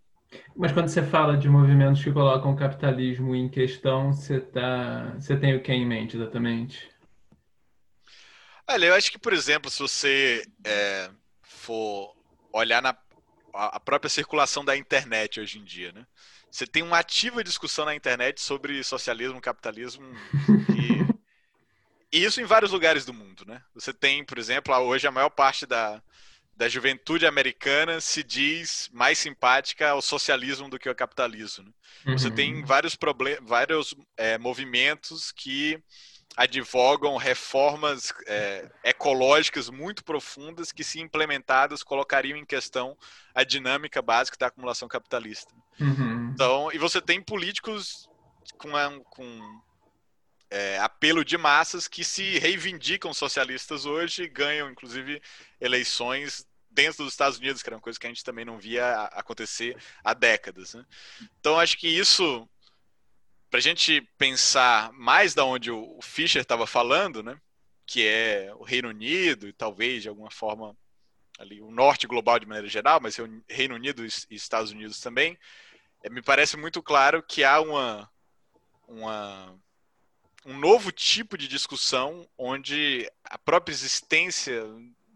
Mas 0.57 0.73
quando 0.73 0.89
você 0.89 1.03
fala 1.03 1.37
de 1.37 1.49
movimentos 1.49 2.03
que 2.03 2.13
colocam 2.13 2.53
o 2.53 2.57
capitalismo 2.57 3.35
em 3.35 3.49
questão, 3.49 4.13
você, 4.13 4.41
tá, 4.41 5.15
você 5.19 5.37
tem 5.37 5.55
o 5.57 5.63
que 5.63 5.73
em 5.73 5.87
mente 5.87 6.17
exatamente? 6.17 6.91
Olha, 8.69 8.87
eu 8.87 8.95
acho 8.95 9.11
que, 9.11 9.19
por 9.19 9.33
exemplo, 9.33 9.71
se 9.71 9.81
você 9.81 10.47
é, 10.65 11.11
for 11.43 12.15
olhar 12.53 12.81
na, 12.81 12.97
a 13.53 13.79
própria 13.81 14.09
circulação 14.09 14.65
da 14.65 14.77
internet 14.77 15.41
hoje 15.41 15.59
em 15.59 15.65
dia, 15.65 15.93
né? 15.93 16.07
Você 16.51 16.67
tem 16.67 16.83
uma 16.83 16.99
ativa 16.99 17.43
discussão 17.43 17.85
na 17.85 17.97
internet 17.97 18.41
sobre 18.41 18.83
socialismo, 18.85 19.41
capitalismo 19.41 20.07
e, 22.13 22.17
e 22.17 22.25
isso 22.25 22.41
em 22.41 22.45
vários 22.45 22.71
lugares 22.71 23.05
do 23.05 23.13
mundo, 23.13 23.45
né? 23.45 23.61
Você 23.75 23.93
tem, 23.93 24.25
por 24.25 24.39
exemplo, 24.39 24.73
hoje 24.77 25.07
a 25.07 25.11
maior 25.11 25.31
parte 25.31 25.67
da, 25.67 26.01
da 26.57 26.69
juventude 26.69 27.27
americana 27.27 28.01
se 28.01 28.23
diz 28.23 28.89
mais 28.93 29.19
simpática 29.19 29.91
ao 29.91 30.01
socialismo 30.01 30.69
do 30.69 30.79
que 30.79 30.89
ao 30.89 30.95
capitalismo. 30.95 31.65
Né? 31.65 31.71
Uhum. 32.07 32.19
Você 32.19 32.31
tem 32.31 32.57
uhum. 32.57 32.65
vários, 32.65 32.97
vários 33.43 33.95
é, 34.17 34.39
movimentos 34.39 35.33
que 35.33 35.83
advogam 36.37 37.17
reformas 37.17 38.13
é, 38.27 38.69
ecológicas 38.83 39.71
muito 39.71 40.05
profundas 40.05 40.73
que, 40.73 40.83
se 40.83 41.01
implementadas, 41.01 41.83
colocariam 41.83 42.37
em 42.37 42.45
questão 42.45 42.97
a 43.35 43.45
dinâmica 43.45 44.03
básica 44.03 44.37
da 44.39 44.47
acumulação 44.47 44.89
capitalista. 44.89 45.55
Uhum. 45.81 46.31
Então, 46.33 46.71
e 46.73 46.79
você 46.79 47.01
tem 47.01 47.21
políticos 47.21 48.09
com, 48.59 48.71
com 49.05 49.61
é, 50.55 50.79
apelo 50.79 51.25
de 51.25 51.37
massas 51.37 51.89
que 51.89 52.05
se 52.05 52.39
reivindicam 52.39 53.13
socialistas 53.13 53.85
hoje 53.85 54.29
ganham, 54.29 54.71
inclusive, 54.71 55.21
eleições 55.61 56.47
dentro 56.71 57.03
dos 57.03 57.13
Estados 57.13 57.39
Unidos, 57.39 57.61
que 57.61 57.69
era 57.69 57.75
uma 57.75 57.83
coisa 57.83 57.99
que 57.99 58.07
a 58.07 58.09
gente 58.09 58.23
também 58.23 58.45
não 58.45 58.57
via 58.57 59.03
acontecer 59.07 59.77
há 60.05 60.15
décadas. 60.15 60.75
Né? 60.75 60.87
Então, 61.41 61.59
acho 61.59 61.77
que 61.77 61.89
isso 61.89 62.49
para 63.51 63.59
a 63.59 63.63
gente 63.63 64.01
pensar 64.17 64.93
mais 64.93 65.35
da 65.35 65.45
onde 65.45 65.73
o 65.73 65.99
Fischer 66.01 66.43
estava 66.43 66.69
falando, 66.69 67.21
né, 67.21 67.37
que 67.85 68.07
é 68.07 68.53
o 68.57 68.63
Reino 68.63 68.89
Unido 68.89 69.49
e 69.49 69.53
talvez 69.53 70.03
de 70.03 70.09
alguma 70.09 70.31
forma 70.31 70.77
ali 71.37 71.61
o 71.61 71.71
norte 71.71 72.07
global 72.07 72.39
de 72.39 72.47
maneira 72.47 72.69
geral, 72.69 73.01
mas 73.01 73.17
Reino 73.49 73.75
Unido 73.75 74.05
e 74.05 74.35
Estados 74.35 74.71
Unidos 74.71 75.01
também, 75.01 75.37
é, 76.03 76.09
me 76.09 76.23
parece 76.23 76.57
muito 76.57 76.81
claro 76.81 77.25
que 77.25 77.43
há 77.43 77.61
uma, 77.61 78.11
uma 78.87 79.57
um 80.45 80.59
novo 80.59 80.93
tipo 80.93 81.39
de 81.39 81.49
discussão 81.49 82.29
onde 82.37 83.11
a 83.25 83.39
própria 83.39 83.73
existência 83.73 84.65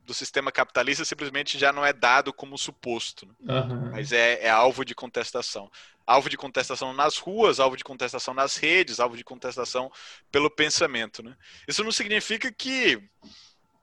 do 0.08 0.14
sistema 0.14 0.50
capitalista 0.50 1.04
simplesmente 1.04 1.58
já 1.58 1.70
não 1.70 1.84
é 1.84 1.92
dado 1.92 2.32
como 2.32 2.56
suposto, 2.56 3.26
né? 3.26 3.60
uhum. 3.60 3.90
mas 3.90 4.10
é, 4.10 4.44
é, 4.44 4.48
alvo 4.48 4.82
de 4.82 4.94
contestação. 4.94 5.70
Alvo 6.06 6.30
de 6.30 6.38
contestação 6.38 6.94
nas 6.94 7.18
ruas, 7.18 7.60
alvo 7.60 7.76
de 7.76 7.84
contestação 7.84 8.32
nas 8.32 8.56
redes, 8.56 8.98
alvo 8.98 9.18
de 9.18 9.22
contestação 9.22 9.92
pelo 10.32 10.50
pensamento. 10.50 11.22
Né? 11.22 11.36
Isso 11.68 11.84
não 11.84 11.92
significa 11.92 12.50
que 12.50 12.98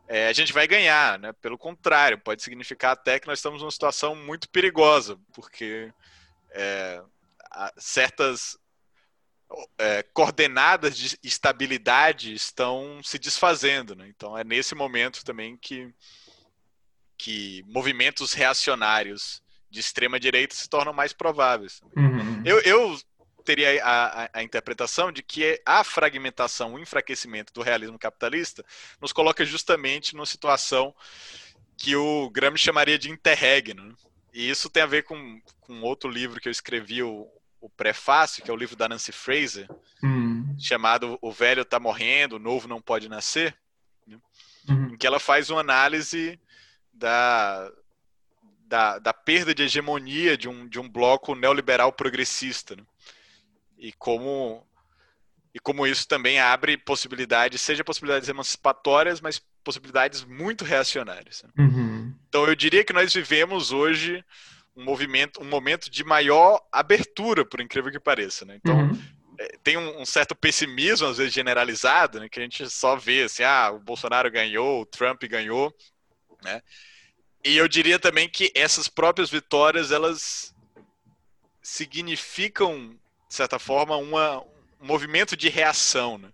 é, 0.07 0.27
a 0.27 0.33
gente 0.33 0.51
vai 0.51 0.67
ganhar, 0.67 1.19
né? 1.19 1.31
pelo 1.33 1.59
contrário, 1.59 2.17
pode 2.17 2.41
significar 2.41 2.93
até 2.93 3.19
que 3.19 3.27
nós 3.27 3.37
estamos 3.37 3.61
numa 3.61 3.69
situação 3.69 4.15
muito 4.15 4.49
perigosa, 4.49 5.19
porque 5.31 5.93
é, 6.49 7.03
certas 7.77 8.57
é, 9.77 10.03
coordenadas 10.13 10.97
de 10.97 11.17
estabilidade 11.23 12.33
estão 12.33 13.01
se 13.03 13.17
desfazendo. 13.19 13.95
Né? 13.95 14.07
Então 14.09 14.37
é 14.37 14.43
nesse 14.43 14.75
momento 14.75 15.23
também 15.23 15.57
que, 15.57 15.93
que 17.17 17.63
movimentos 17.67 18.33
reacionários 18.33 19.41
de 19.69 19.79
extrema 19.79 20.19
direita 20.19 20.55
se 20.55 20.69
tornam 20.69 20.93
mais 20.93 21.13
prováveis. 21.13 21.81
Uhum. 21.95 22.41
Eu, 22.45 22.59
eu, 22.61 22.97
teria 23.43 23.83
a, 23.83 24.23
a, 24.23 24.29
a, 24.33 24.43
interpretação 24.43 25.11
de 25.11 25.21
que 25.21 25.61
a 25.63 25.83
fragmentação, 25.83 26.73
o 26.73 26.79
enfraquecimento 26.79 27.53
do 27.53 27.61
realismo 27.61 27.99
capitalista 27.99 28.65
nos 28.99 29.13
coloca 29.13 29.45
justamente 29.45 30.15
numa 30.15 30.25
situação 30.25 30.95
que 31.77 31.95
o 31.95 32.29
Gramsci 32.31 32.63
chamaria 32.63 32.97
de 32.97 33.11
interregno. 33.11 33.83
Né? 33.85 33.93
E 34.33 34.49
isso 34.49 34.69
tem 34.69 34.81
a 34.81 34.87
ver 34.87 35.03
com, 35.03 35.39
com 35.61 35.81
outro 35.81 36.09
livro 36.09 36.41
que 36.41 36.47
eu 36.47 36.51
escrevi, 36.51 37.03
o, 37.03 37.29
o 37.65 37.69
prefácio, 37.69 38.43
que 38.43 38.51
é 38.51 38.53
o 38.53 38.57
livro 38.57 38.75
da 38.75 38.87
Nancy 38.87 39.11
Fraser, 39.11 39.67
uhum. 40.03 40.55
chamado 40.59 41.17
O 41.19 41.31
Velho 41.31 41.63
Está 41.63 41.79
Morrendo, 41.79 42.35
O 42.35 42.39
Novo 42.39 42.67
Não 42.67 42.79
Pode 42.79 43.09
Nascer, 43.09 43.57
né? 44.05 44.19
uhum. 44.69 44.93
em 44.93 44.97
que 44.97 45.07
ela 45.07 45.19
faz 45.19 45.49
uma 45.49 45.61
análise 45.61 46.39
da, 46.93 47.71
da, 48.67 48.99
da, 48.99 49.11
perda 49.11 49.55
de 49.55 49.63
hegemonia 49.63 50.37
de 50.37 50.47
um, 50.47 50.67
de 50.67 50.79
um 50.79 50.87
bloco 50.87 51.33
neoliberal 51.33 51.91
progressista. 51.91 52.75
Né? 52.75 52.83
E 53.79 53.91
como 53.93 54.63
e 55.51 55.59
como 55.59 55.87
isso 55.87 56.05
também 56.07 56.37
abre 56.37 56.77
possibilidades, 56.77 57.61
seja 57.61 57.83
possibilidades 57.83 58.27
emancipatórias, 58.27 59.21
mas 59.21 59.41
possibilidades 59.63 60.23
muito 60.23 60.65
reacionárias. 60.65 61.43
Né? 61.43 61.49
Uhum. 61.57 62.13
Então 62.27 62.45
eu 62.45 62.53
diria 62.53 62.83
que 62.83 62.93
nós 62.93 63.11
vivemos 63.11 63.71
hoje 63.71 64.23
um 64.75 64.83
movimento, 64.83 65.41
um 65.41 65.45
momento 65.45 65.89
de 65.89 66.03
maior 66.03 66.61
abertura, 66.71 67.45
por 67.45 67.61
incrível 67.61 67.91
que 67.91 67.99
pareça, 67.99 68.45
né? 68.45 68.57
Então, 68.57 68.77
uhum. 68.77 69.01
é, 69.39 69.57
tem 69.63 69.77
um, 69.77 70.01
um, 70.01 70.05
certo 70.05 70.35
pessimismo, 70.35 71.07
às 71.07 71.17
vezes 71.17 71.33
generalizado, 71.33 72.19
né? 72.19 72.27
Que 72.29 72.39
a 72.39 72.43
gente 72.43 72.69
só 72.69 72.95
vê 72.95 73.23
assim, 73.23 73.43
ah, 73.43 73.71
o 73.71 73.79
Bolsonaro 73.79 74.29
ganhou, 74.29 74.81
o 74.81 74.85
Trump 74.85 75.23
ganhou, 75.23 75.73
né? 76.43 76.61
E 77.43 77.55
eu 77.55 77.67
diria 77.67 77.99
também 77.99 78.27
que 78.27 78.51
essas 78.55 78.87
próprias 78.87 79.29
vitórias, 79.29 79.91
elas 79.91 80.53
significam, 81.61 82.89
de 83.27 83.33
certa 83.33 83.57
forma, 83.59 83.95
uma, 83.95 84.41
um 84.41 84.85
movimento 84.85 85.37
de 85.37 85.47
reação, 85.47 86.17
né? 86.17 86.29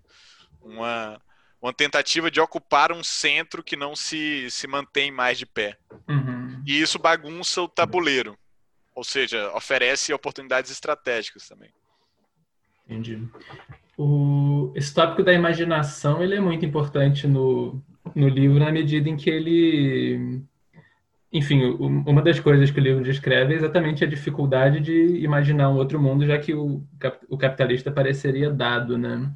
Uma, 0.61 1.21
uma 1.61 1.73
tentativa 1.73 2.31
de 2.31 2.39
ocupar 2.39 2.91
um 2.91 3.03
centro 3.03 3.63
que 3.63 3.75
não 3.75 3.95
se, 3.95 4.49
se 4.49 4.67
mantém 4.67 5.11
mais 5.11 5.37
de 5.37 5.45
pé. 5.45 5.77
Uhum. 6.07 6.40
E 6.65 6.79
isso 6.81 6.99
bagunça 6.99 7.61
o 7.61 7.67
tabuleiro. 7.67 8.37
Ou 8.95 9.03
seja, 9.03 9.51
oferece 9.55 10.13
oportunidades 10.13 10.69
estratégicas 10.71 11.47
também. 11.47 11.69
Entendi. 12.85 13.25
O, 13.97 14.71
esse 14.75 14.93
tópico 14.93 15.23
da 15.23 15.33
imaginação 15.33 16.21
ele 16.21 16.35
é 16.35 16.39
muito 16.39 16.65
importante 16.65 17.27
no, 17.27 17.81
no 18.13 18.27
livro 18.27 18.59
na 18.59 18.71
medida 18.71 19.09
em 19.09 19.15
que 19.15 19.29
ele 19.29 20.43
enfim, 21.33 21.63
uma 21.79 22.21
das 22.21 22.41
coisas 22.41 22.69
que 22.71 22.79
o 22.79 22.83
livro 22.83 23.03
descreve 23.03 23.53
é 23.53 23.57
exatamente 23.57 24.03
a 24.03 24.07
dificuldade 24.07 24.81
de 24.81 25.23
imaginar 25.23 25.69
um 25.69 25.77
outro 25.77 25.99
mundo, 25.99 26.25
já 26.25 26.37
que 26.37 26.53
o, 26.53 26.83
o 27.29 27.37
capitalista 27.37 27.89
pareceria 27.89 28.51
dado, 28.51 28.97
né? 28.97 29.31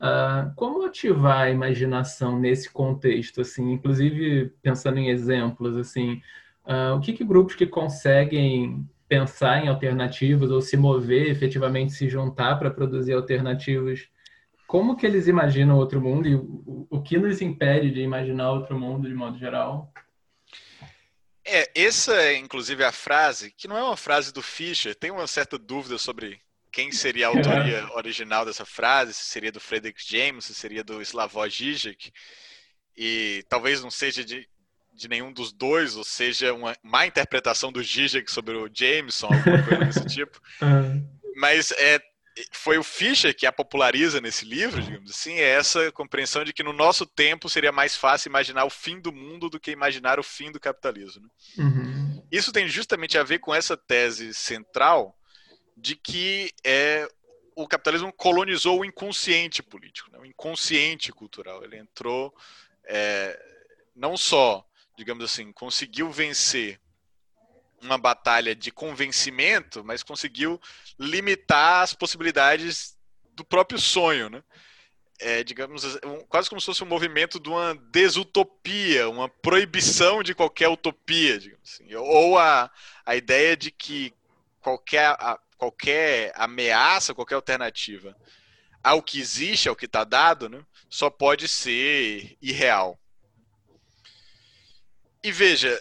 Uh, 0.00 0.52
como 0.56 0.84
ativar 0.84 1.42
a 1.42 1.50
imaginação 1.50 2.38
nesse 2.38 2.70
contexto, 2.72 3.40
assim, 3.40 3.72
inclusive 3.72 4.52
pensando 4.60 4.98
em 4.98 5.10
exemplos, 5.10 5.76
assim, 5.76 6.20
uh, 6.68 6.96
o 6.96 7.00
que, 7.00 7.12
que 7.12 7.24
grupos 7.24 7.54
que 7.54 7.66
conseguem 7.66 8.88
pensar 9.08 9.64
em 9.64 9.68
alternativas 9.68 10.50
ou 10.50 10.60
se 10.60 10.76
mover, 10.76 11.30
efetivamente 11.30 11.94
se 11.94 12.08
juntar 12.08 12.56
para 12.58 12.70
produzir 12.70 13.14
alternativas, 13.14 14.06
como 14.66 14.96
que 14.96 15.06
eles 15.06 15.26
imaginam 15.26 15.78
outro 15.78 15.98
mundo 16.00 16.28
e 16.28 16.34
o, 16.34 16.86
o 16.90 17.02
que 17.02 17.16
nos 17.16 17.40
impede 17.40 17.90
de 17.90 18.02
imaginar 18.02 18.52
outro 18.52 18.78
mundo 18.78 19.08
de 19.08 19.14
modo 19.14 19.38
geral? 19.38 19.90
É, 21.42 21.70
essa 21.74 22.14
é 22.14 22.36
inclusive 22.36 22.84
a 22.84 22.92
frase, 22.92 23.50
que 23.56 23.66
não 23.66 23.78
é 23.78 23.82
uma 23.82 23.96
frase 23.96 24.30
do 24.30 24.42
Fischer, 24.42 24.94
tem 24.94 25.10
uma 25.10 25.26
certa 25.26 25.58
dúvida 25.58 25.96
sobre 25.96 26.38
quem 26.70 26.92
seria 26.92 27.26
a 27.26 27.30
autoria 27.30 27.78
é. 27.78 27.86
original 27.96 28.44
dessa 28.44 28.66
frase, 28.66 29.14
se 29.14 29.24
seria 29.24 29.50
do 29.50 29.58
Frederick 29.58 29.98
James, 30.06 30.44
se 30.44 30.54
seria 30.54 30.84
do 30.84 31.00
Slavoj 31.00 31.48
Žižek, 31.48 32.12
e 32.94 33.42
talvez 33.48 33.82
não 33.82 33.90
seja 33.90 34.22
de, 34.22 34.46
de 34.98 35.08
nenhum 35.08 35.32
dos 35.32 35.52
dois, 35.52 35.96
ou 35.96 36.04
seja, 36.04 36.52
uma 36.52 36.76
má 36.82 37.06
interpretação 37.06 37.70
do 37.70 37.82
Žižek 37.82 38.30
sobre 38.30 38.56
o 38.56 38.68
Jameson, 38.72 39.28
alguma 39.28 39.62
coisa 39.62 39.84
desse 39.86 40.04
tipo. 40.06 40.40
Mas 41.36 41.70
é, 41.72 42.00
foi 42.52 42.78
o 42.78 42.82
Fischer 42.82 43.34
que 43.34 43.46
a 43.46 43.52
populariza 43.52 44.20
nesse 44.20 44.44
livro, 44.44 44.82
digamos 44.82 45.10
assim, 45.12 45.34
é 45.34 45.50
essa 45.50 45.92
compreensão 45.92 46.42
de 46.42 46.52
que 46.52 46.64
no 46.64 46.72
nosso 46.72 47.06
tempo 47.06 47.48
seria 47.48 47.70
mais 47.70 47.94
fácil 47.94 48.28
imaginar 48.28 48.64
o 48.64 48.70
fim 48.70 49.00
do 49.00 49.12
mundo 49.12 49.48
do 49.48 49.60
que 49.60 49.70
imaginar 49.70 50.18
o 50.18 50.24
fim 50.24 50.50
do 50.50 50.58
capitalismo. 50.58 51.22
Né? 51.22 51.64
Uhum. 51.64 52.26
Isso 52.30 52.52
tem 52.52 52.68
justamente 52.68 53.16
a 53.16 53.22
ver 53.22 53.38
com 53.38 53.54
essa 53.54 53.76
tese 53.76 54.34
central 54.34 55.16
de 55.76 55.94
que 55.94 56.52
é, 56.64 57.08
o 57.54 57.68
capitalismo 57.68 58.12
colonizou 58.12 58.80
o 58.80 58.84
inconsciente 58.84 59.62
político, 59.62 60.10
né? 60.10 60.18
o 60.18 60.26
inconsciente 60.26 61.12
cultural. 61.12 61.62
Ele 61.62 61.76
entrou, 61.76 62.34
é, 62.84 63.38
não 63.94 64.16
só, 64.16 64.67
digamos 64.98 65.24
assim, 65.24 65.52
conseguiu 65.52 66.10
vencer 66.10 66.80
uma 67.80 67.96
batalha 67.96 68.52
de 68.52 68.72
convencimento, 68.72 69.84
mas 69.84 70.02
conseguiu 70.02 70.60
limitar 70.98 71.84
as 71.84 71.94
possibilidades 71.94 72.98
do 73.32 73.44
próprio 73.44 73.78
sonho, 73.78 74.28
né? 74.28 74.42
É, 75.20 75.44
digamos, 75.44 75.84
quase 76.28 76.48
como 76.48 76.60
se 76.60 76.66
fosse 76.66 76.82
um 76.82 76.88
movimento 76.88 77.38
de 77.38 77.48
uma 77.48 77.74
desutopia, 77.92 79.08
uma 79.08 79.28
proibição 79.28 80.22
de 80.22 80.34
qualquer 80.34 80.68
utopia, 80.68 81.38
digamos 81.38 81.74
assim. 81.74 81.94
Ou 81.94 82.36
a, 82.36 82.70
a 83.06 83.16
ideia 83.16 83.56
de 83.56 83.70
que 83.70 84.12
qualquer, 84.60 85.06
a, 85.10 85.38
qualquer 85.56 86.32
ameaça, 86.34 87.14
qualquer 87.14 87.36
alternativa 87.36 88.16
ao 88.82 89.02
que 89.02 89.20
existe, 89.20 89.68
ao 89.68 89.76
que 89.76 89.86
está 89.86 90.02
dado, 90.02 90.48
né, 90.48 90.64
só 90.88 91.08
pode 91.10 91.46
ser 91.46 92.36
irreal. 92.40 92.98
E 95.22 95.32
veja, 95.32 95.80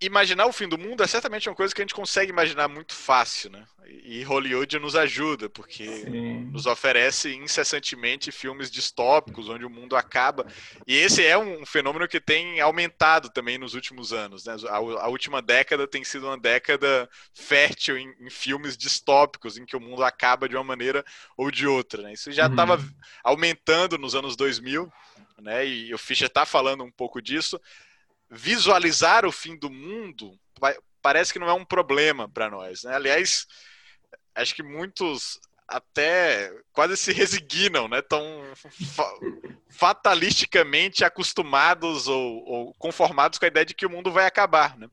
imaginar 0.00 0.46
o 0.46 0.52
fim 0.52 0.68
do 0.68 0.78
mundo 0.78 1.02
é 1.02 1.06
certamente 1.06 1.48
uma 1.48 1.54
coisa 1.54 1.74
que 1.74 1.80
a 1.80 1.84
gente 1.84 1.94
consegue 1.94 2.30
imaginar 2.30 2.68
muito 2.68 2.94
fácil, 2.94 3.50
né? 3.50 3.64
E 3.88 4.22
Hollywood 4.24 4.78
nos 4.80 4.96
ajuda, 4.96 5.48
porque 5.48 5.86
Sim. 5.86 6.50
nos 6.50 6.66
oferece 6.66 7.32
incessantemente 7.34 8.32
filmes 8.32 8.68
distópicos, 8.68 9.48
onde 9.48 9.64
o 9.64 9.70
mundo 9.70 9.94
acaba. 9.94 10.44
E 10.86 10.96
esse 10.96 11.24
é 11.24 11.38
um 11.38 11.64
fenômeno 11.64 12.08
que 12.08 12.20
tem 12.20 12.60
aumentado 12.60 13.30
também 13.30 13.58
nos 13.58 13.74
últimos 13.74 14.12
anos. 14.12 14.44
Né? 14.44 14.56
A, 14.68 14.76
a 14.76 15.08
última 15.08 15.40
década 15.40 15.86
tem 15.86 16.02
sido 16.02 16.26
uma 16.26 16.38
década 16.38 17.08
fértil 17.32 17.96
em, 17.96 18.12
em, 18.20 18.28
filmes 18.28 18.76
distópicos, 18.76 19.56
em 19.56 19.64
que 19.64 19.76
o 19.76 19.80
mundo 19.80 20.02
acaba 20.02 20.48
de 20.48 20.56
uma 20.56 20.64
maneira 20.64 21.04
ou 21.36 21.48
de 21.48 21.66
outra. 21.66 22.02
Né? 22.02 22.12
Isso 22.12 22.32
já 22.32 22.46
estava 22.46 22.76
uhum. 22.76 22.90
aumentando 23.22 23.96
nos 23.96 24.16
anos 24.16 24.34
2000, 24.34 24.92
né? 25.38 25.64
e 25.64 25.94
o 25.94 25.98
Fischer 25.98 26.26
está 26.26 26.44
falando 26.44 26.82
um 26.82 26.90
pouco 26.90 27.22
disso 27.22 27.60
visualizar 28.30 29.24
o 29.24 29.32
fim 29.32 29.56
do 29.56 29.70
mundo 29.70 30.38
parece 31.02 31.32
que 31.32 31.38
não 31.38 31.48
é 31.48 31.52
um 31.52 31.64
problema 31.64 32.28
para 32.28 32.50
nós. 32.50 32.82
Né? 32.82 32.94
Aliás, 32.94 33.46
acho 34.34 34.54
que 34.54 34.62
muitos 34.62 35.38
até 35.68 36.52
quase 36.72 36.96
se 36.96 37.12
resignam, 37.12 37.88
né? 37.88 38.00
Tão 38.00 38.42
fatalisticamente 39.68 41.04
acostumados 41.04 42.06
ou, 42.06 42.44
ou, 42.44 42.74
conformados 42.74 43.38
com 43.38 43.44
a 43.44 43.48
ideia 43.48 43.66
de 43.66 43.74
que 43.74 43.86
o 43.86 43.90
mundo 43.90 44.12
vai 44.12 44.26
acabar, 44.26 44.78
né? 44.78 44.88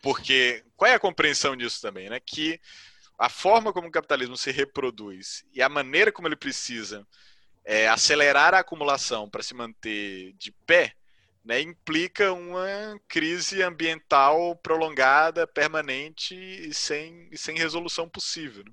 Porque 0.00 0.64
qual 0.76 0.90
é 0.90 0.94
a 0.94 1.00
compreensão 1.00 1.56
disso 1.56 1.80
também, 1.80 2.08
né? 2.08 2.20
Que 2.20 2.58
a 3.18 3.28
forma 3.28 3.72
como 3.72 3.88
o 3.88 3.92
capitalismo 3.92 4.36
se 4.36 4.50
reproduz 4.50 5.44
e 5.52 5.62
a 5.62 5.68
maneira 5.68 6.10
como 6.10 6.26
ele 6.26 6.36
precisa 6.36 7.06
é, 7.64 7.88
acelerar 7.88 8.54
a 8.54 8.60
acumulação 8.60 9.28
para 9.28 9.42
se 9.42 9.54
manter 9.54 10.32
de 10.34 10.52
pé 10.66 10.94
né, 11.44 11.60
implica 11.60 12.32
uma 12.32 12.98
crise 13.06 13.62
ambiental 13.62 14.56
prolongada, 14.56 15.46
permanente 15.46 16.34
e 16.34 16.72
sem, 16.72 17.28
e 17.30 17.36
sem 17.36 17.56
resolução 17.56 18.08
possível. 18.08 18.64
Né? 18.64 18.72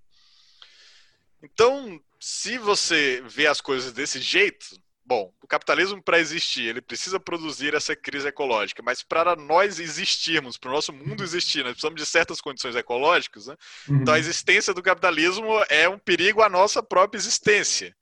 Então, 1.44 2.00
se 2.20 2.58
você 2.58 3.22
vê 3.26 3.48
as 3.48 3.60
coisas 3.60 3.92
desse 3.92 4.22
jeito, 4.22 4.66
bom, 5.04 5.34
o 5.42 5.48
capitalismo 5.48 6.02
para 6.02 6.20
existir, 6.20 6.68
ele 6.68 6.82
precisa 6.82 7.20
produzir 7.20 7.74
essa 7.74 7.96
crise 7.96 8.28
ecológica, 8.28 8.82
mas 8.82 9.04
para 9.04 9.36
nós 9.36 9.80
existirmos, 9.80 10.58
para 10.58 10.70
o 10.70 10.74
nosso 10.74 10.94
mundo 10.94 11.24
existir, 11.24 11.64
nós 11.64 11.74
precisamos 11.74 12.00
de 12.00 12.08
certas 12.08 12.40
condições 12.40 12.76
ecológicas, 12.76 13.48
né? 13.48 13.58
uhum. 13.90 14.02
então 14.02 14.14
a 14.14 14.20
existência 14.20 14.74
do 14.74 14.84
capitalismo 14.84 15.48
é 15.68 15.90
um 15.90 16.00
perigo 16.00 16.42
à 16.42 16.48
nossa 16.48 16.82
própria 16.82 17.18
existência. 17.18 17.94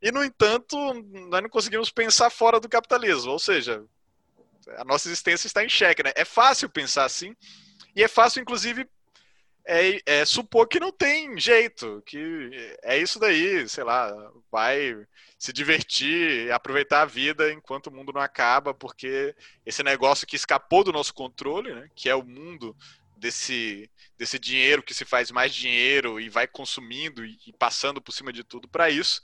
E, 0.00 0.12
no 0.12 0.22
entanto, 0.22 0.76
nós 1.30 1.42
não 1.42 1.48
conseguimos 1.48 1.90
pensar 1.90 2.28
fora 2.28 2.60
do 2.60 2.68
capitalismo, 2.68 3.32
ou 3.32 3.38
seja, 3.38 3.82
a 4.76 4.84
nossa 4.84 5.08
existência 5.08 5.46
está 5.46 5.64
em 5.64 5.68
xeque, 5.68 6.02
né? 6.02 6.12
É 6.14 6.24
fácil 6.24 6.68
pensar 6.68 7.04
assim, 7.04 7.34
e 7.94 8.02
é 8.02 8.08
fácil, 8.08 8.40
inclusive, 8.40 8.88
é, 9.66 10.00
é, 10.04 10.24
supor 10.24 10.68
que 10.68 10.78
não 10.78 10.92
tem 10.92 11.38
jeito, 11.38 12.02
que 12.04 12.76
é 12.82 12.98
isso 12.98 13.18
daí, 13.18 13.66
sei 13.68 13.84
lá, 13.84 14.12
vai 14.50 14.94
se 15.38 15.52
divertir, 15.52 16.52
aproveitar 16.52 17.02
a 17.02 17.06
vida 17.06 17.52
enquanto 17.52 17.86
o 17.86 17.92
mundo 17.92 18.12
não 18.12 18.20
acaba, 18.20 18.74
porque 18.74 19.34
esse 19.64 19.82
negócio 19.82 20.26
que 20.26 20.36
escapou 20.36 20.84
do 20.84 20.92
nosso 20.92 21.14
controle, 21.14 21.74
né, 21.74 21.88
que 21.94 22.08
é 22.08 22.14
o 22.14 22.22
mundo 22.22 22.76
desse, 23.16 23.90
desse 24.18 24.38
dinheiro 24.38 24.82
que 24.82 24.92
se 24.92 25.04
faz 25.04 25.30
mais 25.30 25.54
dinheiro 25.54 26.20
e 26.20 26.28
vai 26.28 26.46
consumindo 26.46 27.24
e, 27.24 27.38
e 27.46 27.52
passando 27.52 28.00
por 28.00 28.12
cima 28.12 28.32
de 28.32 28.44
tudo 28.44 28.68
para 28.68 28.90
isso, 28.90 29.22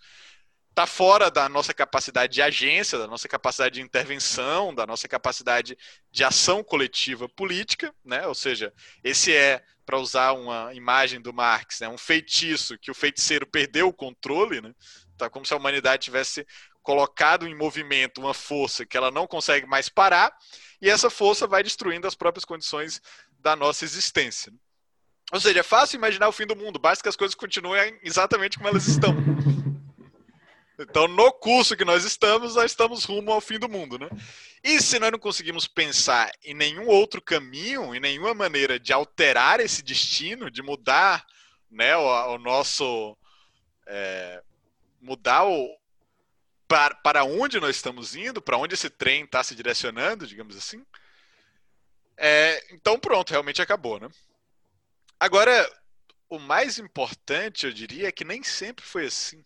está 0.80 0.87
fora 0.87 1.30
da 1.30 1.46
nossa 1.46 1.75
capacidade 1.75 2.32
de 2.32 2.40
agência, 2.40 2.99
da 2.99 3.06
nossa 3.06 3.28
capacidade 3.28 3.75
de 3.75 3.82
intervenção, 3.82 4.75
da 4.75 4.87
nossa 4.87 5.06
capacidade 5.06 5.76
de 6.10 6.25
ação 6.25 6.64
coletiva 6.64 7.28
política, 7.28 7.94
né? 8.02 8.26
Ou 8.26 8.34
seja, 8.34 8.72
esse 9.04 9.34
é, 9.34 9.62
para 9.84 9.99
usar 9.99 10.32
uma 10.32 10.72
imagem 10.72 11.20
do 11.20 11.34
Marx, 11.34 11.80
né? 11.80 11.88
um 11.88 11.99
feitiço 11.99 12.78
que 12.78 12.90
o 12.90 12.94
feiticeiro 12.94 13.46
perdeu 13.46 13.88
o 13.88 13.92
controle, 13.92 14.62
né? 14.62 14.72
Tá 15.19 15.28
como 15.28 15.45
se 15.45 15.52
a 15.52 15.56
humanidade 15.58 16.04
tivesse 16.04 16.47
colocado 16.82 17.47
em 17.47 17.54
movimento 17.54 18.19
uma 18.19 18.32
força 18.32 18.86
que 18.86 18.97
ela 18.97 19.10
não 19.10 19.26
consegue 19.26 19.66
mais 19.66 19.90
parar, 19.90 20.34
e 20.80 20.88
essa 20.88 21.10
força 21.10 21.47
vai 21.47 21.62
destruindo 21.62 22.06
as 22.06 22.14
próprias 22.14 22.47
condições 22.47 23.02
da 23.38 23.54
nossa 23.54 23.84
existência. 23.84 24.50
Ou 25.30 25.38
seja, 25.38 25.60
é 25.60 25.62
fácil 25.62 25.99
imaginar 25.99 26.28
o 26.28 26.32
fim 26.32 26.47
do 26.47 26.56
mundo, 26.56 26.78
basta 26.78 27.02
que 27.02 27.08
as 27.08 27.16
coisas 27.16 27.34
continuem 27.34 28.00
exatamente 28.02 28.56
como 28.56 28.71
elas 28.71 28.88
estão. 28.88 29.14
Então, 30.82 31.06
no 31.06 31.30
curso 31.30 31.76
que 31.76 31.84
nós 31.84 32.04
estamos, 32.04 32.54
nós 32.54 32.71
estamos 32.71 33.04
rumo 33.04 33.30
ao 33.32 33.40
fim 33.40 33.58
do 33.58 33.69
mundo, 33.69 33.99
né? 33.99 34.08
E 34.64 34.80
se 34.80 34.99
nós 34.99 35.12
não 35.12 35.19
conseguimos 35.19 35.66
pensar 35.66 36.32
em 36.43 36.54
nenhum 36.54 36.86
outro 36.86 37.21
caminho, 37.21 37.95
em 37.95 38.00
nenhuma 38.00 38.32
maneira 38.32 38.80
de 38.80 38.90
alterar 38.90 39.60
esse 39.60 39.82
destino, 39.82 40.50
de 40.50 40.62
mudar 40.62 41.26
né, 41.71 41.95
o, 41.97 42.34
o 42.34 42.38
nosso. 42.38 43.14
É, 43.86 44.43
mudar 45.02 45.45
o. 45.45 45.69
Para, 46.66 46.95
para 46.95 47.25
onde 47.25 47.60
nós 47.60 47.76
estamos 47.76 48.16
indo, 48.16 48.40
para 48.40 48.56
onde 48.56 48.75
esse 48.75 48.88
trem 48.88 49.25
está 49.25 49.45
se 49.45 49.54
direcionando, 49.54 50.26
digamos 50.26 50.56
assim. 50.56 50.82
É, 52.16 52.73
então, 52.73 52.99
pronto, 52.99 53.30
realmente 53.30 53.60
acabou, 53.60 54.00
né? 54.00 54.08
Agora, 55.19 55.71
o 56.28 56.38
mais 56.38 56.78
importante, 56.78 57.66
eu 57.66 57.73
diria, 57.73 58.08
é 58.08 58.12
que 58.12 58.25
nem 58.25 58.43
sempre 58.43 58.84
foi 58.84 59.06
assim 59.06 59.45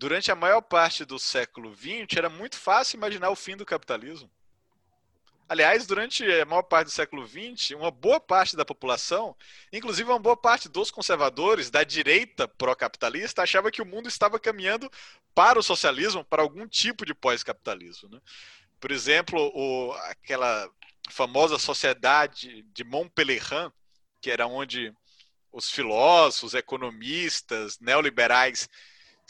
durante 0.00 0.32
a 0.32 0.34
maior 0.34 0.62
parte 0.62 1.04
do 1.04 1.18
século 1.18 1.74
XX, 1.74 2.16
era 2.16 2.30
muito 2.30 2.56
fácil 2.56 2.96
imaginar 2.96 3.28
o 3.28 3.36
fim 3.36 3.54
do 3.54 3.66
capitalismo. 3.66 4.30
Aliás, 5.46 5.86
durante 5.86 6.24
a 6.24 6.46
maior 6.46 6.62
parte 6.62 6.86
do 6.86 6.90
século 6.90 7.28
XX, 7.28 7.72
uma 7.72 7.90
boa 7.90 8.18
parte 8.18 8.56
da 8.56 8.64
população, 8.64 9.36
inclusive 9.70 10.08
uma 10.08 10.18
boa 10.18 10.38
parte 10.38 10.70
dos 10.70 10.90
conservadores 10.90 11.70
da 11.70 11.84
direita 11.84 12.48
pró-capitalista, 12.48 13.42
achava 13.42 13.70
que 13.70 13.82
o 13.82 13.84
mundo 13.84 14.08
estava 14.08 14.40
caminhando 14.40 14.90
para 15.34 15.58
o 15.58 15.62
socialismo, 15.62 16.24
para 16.24 16.40
algum 16.40 16.66
tipo 16.66 17.04
de 17.04 17.12
pós-capitalismo. 17.12 18.08
Né? 18.08 18.20
Por 18.80 18.90
exemplo, 18.90 19.52
o, 19.54 19.92
aquela 20.08 20.66
famosa 21.10 21.58
sociedade 21.58 22.62
de 22.72 22.84
Montpellier, 22.84 23.70
que 24.18 24.30
era 24.30 24.46
onde 24.46 24.94
os 25.52 25.70
filósofos, 25.70 26.54
economistas, 26.54 27.78
neoliberais 27.80 28.66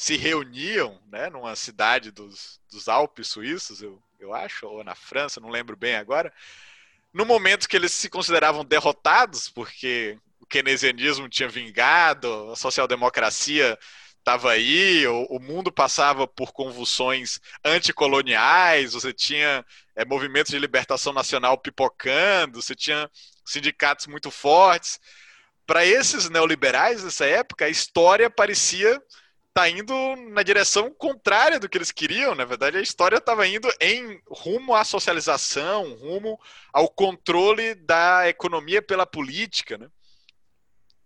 se 0.00 0.16
reuniam 0.16 0.98
né, 1.12 1.28
numa 1.28 1.54
cidade 1.54 2.10
dos, 2.10 2.58
dos 2.70 2.88
Alpes 2.88 3.28
suíços, 3.28 3.82
eu, 3.82 4.02
eu 4.18 4.32
acho, 4.32 4.66
ou 4.66 4.82
na 4.82 4.94
França, 4.94 5.42
não 5.42 5.50
lembro 5.50 5.76
bem 5.76 5.94
agora, 5.94 6.32
no 7.12 7.26
momento 7.26 7.68
que 7.68 7.76
eles 7.76 7.92
se 7.92 8.08
consideravam 8.08 8.64
derrotados, 8.64 9.50
porque 9.50 10.18
o 10.40 10.46
keynesianismo 10.46 11.28
tinha 11.28 11.50
vingado, 11.50 12.50
a 12.50 12.56
social-democracia 12.56 13.78
estava 14.18 14.52
aí, 14.52 15.06
o, 15.06 15.24
o, 15.24 15.38
mundo 15.38 15.70
passava 15.70 16.26
por 16.26 16.50
convulsões 16.50 17.38
anticoloniais, 17.62 18.94
você 18.94 19.12
tinha 19.12 19.62
é, 19.94 20.02
movimentos 20.02 20.50
de 20.50 20.58
libertação 20.58 21.12
nacional 21.12 21.58
pipocando, 21.58 22.62
você 22.62 22.74
tinha 22.74 23.10
sindicatos 23.44 24.06
muito 24.06 24.30
fortes. 24.30 24.98
Para 25.66 25.84
esses 25.84 26.30
neoliberais 26.30 27.04
nessa 27.04 27.26
época, 27.26 27.66
a 27.66 27.68
história 27.68 28.30
parecia 28.30 28.98
tá 29.52 29.68
indo 29.68 29.94
na 30.30 30.42
direção 30.42 30.92
contrária 30.92 31.58
do 31.58 31.68
que 31.68 31.76
eles 31.76 31.90
queriam. 31.90 32.34
Na 32.34 32.44
verdade, 32.44 32.76
a 32.76 32.82
história 32.82 33.16
estava 33.16 33.46
indo 33.46 33.68
em 33.80 34.20
rumo 34.28 34.74
à 34.74 34.84
socialização, 34.84 35.94
rumo 35.94 36.40
ao 36.72 36.88
controle 36.88 37.74
da 37.74 38.28
economia 38.28 38.80
pela 38.80 39.06
política, 39.06 39.76
né? 39.76 39.90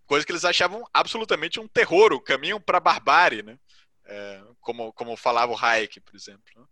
Coisa 0.06 0.26
que 0.26 0.32
eles 0.32 0.44
achavam 0.44 0.84
absolutamente 0.92 1.58
um 1.58 1.66
terror, 1.66 2.12
o 2.12 2.20
caminho 2.20 2.60
para 2.60 2.76
a 2.76 2.80
barbárie, 2.80 3.42
né? 3.42 3.58
É, 4.04 4.42
como, 4.60 4.92
como 4.92 5.16
falava 5.16 5.52
o 5.52 5.58
Hayek, 5.58 5.98
por 6.00 6.14
exemplo. 6.14 6.42
Né? 6.54 6.64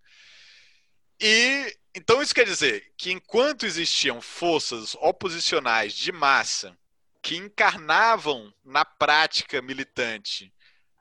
E 1.20 1.76
então 1.94 2.20
isso 2.20 2.34
quer 2.34 2.44
dizer 2.44 2.92
que 2.96 3.10
enquanto 3.12 3.64
existiam 3.64 4.20
forças 4.20 4.94
oposicionais 4.96 5.94
de 5.94 6.12
massa 6.12 6.76
que 7.22 7.36
encarnavam 7.36 8.52
na 8.64 8.84
prática 8.84 9.62
militante 9.62 10.52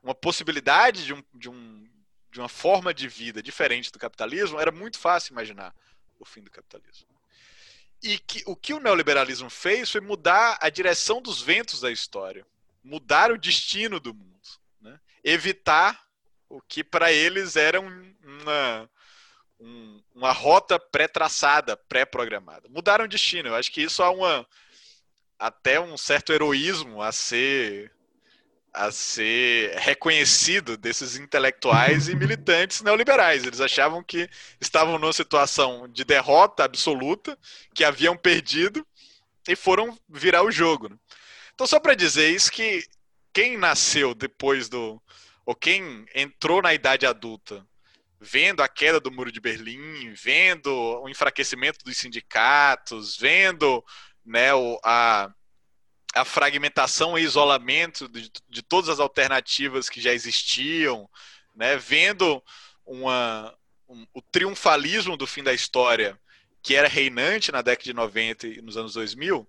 uma 0.02 0.14
possibilidade 0.14 1.04
de, 1.04 1.14
um, 1.14 1.22
de, 1.32 1.48
um, 1.48 1.88
de 2.30 2.40
uma 2.40 2.48
forma 2.48 2.92
de 2.92 3.06
vida 3.08 3.42
diferente 3.42 3.92
do 3.92 3.98
capitalismo, 3.98 4.58
era 4.58 4.72
muito 4.72 4.98
fácil 4.98 5.32
imaginar 5.32 5.74
o 6.18 6.24
fim 6.24 6.42
do 6.42 6.50
capitalismo. 6.50 7.06
E 8.02 8.18
que, 8.18 8.42
o 8.46 8.56
que 8.56 8.74
o 8.74 8.80
neoliberalismo 8.80 9.48
fez 9.48 9.90
foi 9.90 10.00
mudar 10.00 10.58
a 10.60 10.68
direção 10.68 11.22
dos 11.22 11.40
ventos 11.40 11.80
da 11.80 11.90
história, 11.90 12.44
mudar 12.82 13.30
o 13.30 13.38
destino 13.38 14.00
do 14.00 14.12
mundo, 14.12 14.40
né? 14.80 14.98
evitar 15.22 16.04
o 16.48 16.60
que 16.60 16.82
para 16.82 17.12
eles 17.12 17.54
era 17.54 17.80
um, 17.80 18.14
uma, 18.24 18.90
um, 19.60 20.02
uma 20.14 20.32
rota 20.32 20.80
pré-traçada, 20.80 21.76
pré-programada. 21.76 22.68
Mudaram 22.68 23.04
o 23.04 23.08
destino. 23.08 23.50
Eu 23.50 23.54
acho 23.54 23.70
que 23.70 23.82
isso 23.82 24.02
há 24.02 24.10
uma, 24.10 24.46
até 25.38 25.80
um 25.80 25.96
certo 25.96 26.32
heroísmo 26.32 27.00
a 27.00 27.12
ser 27.12 27.92
a 28.72 28.90
ser 28.90 29.74
reconhecido 29.76 30.76
desses 30.76 31.16
intelectuais 31.16 32.08
e 32.08 32.16
militantes 32.16 32.80
neoliberais. 32.80 33.44
Eles 33.44 33.60
achavam 33.60 34.02
que 34.02 34.28
estavam 34.60 34.98
numa 34.98 35.12
situação 35.12 35.86
de 35.88 36.04
derrota 36.04 36.64
absoluta, 36.64 37.38
que 37.74 37.84
haviam 37.84 38.16
perdido 38.16 38.86
e 39.46 39.54
foram 39.54 39.98
virar 40.08 40.42
o 40.42 40.50
jogo. 40.50 40.88
Né? 40.88 40.96
Então, 41.54 41.66
só 41.66 41.78
para 41.78 41.94
dizer 41.94 42.30
isso, 42.30 42.50
que 42.50 42.82
quem 43.32 43.58
nasceu 43.58 44.14
depois 44.14 44.68
do. 44.68 45.02
ou 45.44 45.54
quem 45.54 46.06
entrou 46.14 46.62
na 46.62 46.72
idade 46.72 47.06
adulta 47.06 47.66
vendo 48.22 48.62
a 48.62 48.68
queda 48.68 49.00
do 49.00 49.10
muro 49.10 49.32
de 49.32 49.40
Berlim, 49.40 50.14
vendo 50.14 50.72
o 50.72 51.08
enfraquecimento 51.08 51.84
dos 51.84 51.96
sindicatos, 51.98 53.16
vendo 53.16 53.84
né, 54.24 54.54
o, 54.54 54.78
a 54.84 55.28
a 56.14 56.24
fragmentação 56.24 57.18
e 57.18 57.22
isolamento 57.22 58.08
de, 58.08 58.30
de 58.48 58.62
todas 58.62 58.90
as 58.90 59.00
alternativas 59.00 59.88
que 59.88 60.00
já 60.00 60.12
existiam, 60.12 61.08
né? 61.54 61.76
vendo 61.76 62.42
uma, 62.84 63.54
um, 63.88 64.06
o 64.12 64.20
triunfalismo 64.20 65.16
do 65.16 65.26
fim 65.26 65.42
da 65.42 65.52
história 65.52 66.18
que 66.62 66.74
era 66.74 66.86
reinante 66.86 67.50
na 67.50 67.60
década 67.60 67.84
de 67.84 67.92
90 67.92 68.46
e 68.46 68.62
nos 68.62 68.76
anos 68.76 68.92
2000, 68.94 69.48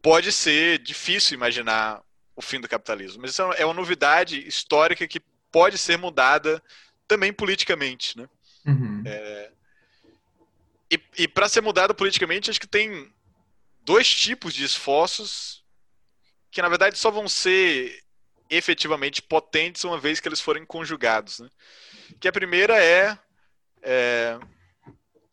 pode 0.00 0.32
ser 0.32 0.78
difícil 0.78 1.34
imaginar 1.34 2.02
o 2.34 2.40
fim 2.40 2.60
do 2.60 2.68
capitalismo. 2.68 3.20
Mas 3.20 3.32
isso 3.32 3.42
é 3.52 3.64
uma 3.64 3.74
novidade 3.74 4.46
histórica 4.46 5.06
que 5.06 5.20
pode 5.52 5.76
ser 5.76 5.98
mudada 5.98 6.62
também 7.06 7.32
politicamente. 7.32 8.16
Né? 8.16 8.28
Uhum. 8.66 9.02
É... 9.04 9.50
E, 10.90 11.00
e 11.18 11.28
para 11.28 11.48
ser 11.48 11.60
mudada 11.60 11.92
politicamente, 11.92 12.48
acho 12.48 12.60
que 12.60 12.66
tem 12.66 13.12
dois 13.82 14.08
tipos 14.08 14.54
de 14.54 14.64
esforços 14.64 15.65
que 16.56 16.62
na 16.62 16.70
verdade 16.70 16.96
só 16.96 17.10
vão 17.10 17.28
ser 17.28 18.02
efetivamente 18.48 19.20
potentes 19.20 19.84
uma 19.84 20.00
vez 20.00 20.20
que 20.20 20.26
eles 20.26 20.40
forem 20.40 20.64
conjugados. 20.64 21.40
Né? 21.40 21.50
Que 22.18 22.28
a 22.28 22.32
primeira 22.32 22.82
é, 22.82 23.18
é, 23.82 24.38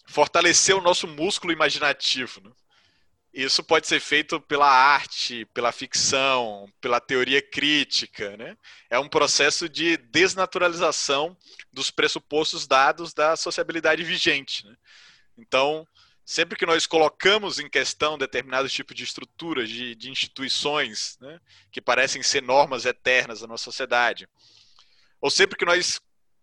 fortalecer 0.06 0.76
o 0.76 0.82
nosso 0.82 1.08
músculo 1.08 1.54
imaginativo. 1.54 2.42
Né? 2.42 2.52
Isso 3.34 3.64
pode 3.64 3.88
ser 3.88 4.02
feito 4.02 4.38
pela 4.42 4.68
arte, 4.68 5.46
pela 5.54 5.72
ficção, 5.72 6.68
pela 6.82 7.00
teoria 7.00 7.42
crítica. 7.42 8.36
Né? 8.36 8.58
É 8.90 9.00
um 9.00 9.08
processo 9.08 9.70
de 9.70 9.96
desnaturalização 9.96 11.38
dos 11.72 11.90
pressupostos 11.90 12.68
dados 12.68 13.14
da 13.14 13.38
sociabilidade 13.38 14.04
vigente. 14.04 14.68
Né? 14.68 14.76
Então, 15.38 15.88
sempre 16.26 16.58
que 16.58 16.66
nós 16.66 16.86
colocamos 16.86 17.60
em 17.60 17.70
questão 17.70 18.18
determinados 18.18 18.72
tipos 18.72 18.96
de 18.96 19.04
estruturas, 19.04 19.70
de, 19.70 19.96
de 19.96 20.10
instituições, 20.10 21.18
né, 21.20 21.40
que 21.72 21.82
parecem 21.82 22.24
ser 22.24 22.42
normas 22.42 22.86
eternas 22.86 23.42
da 23.42 23.48
nossa 23.48 23.66
sociedade, 23.66 24.28
ou 25.20 25.30
sempre 25.30 25.58
que 25.58 25.66
nós 25.66 26.02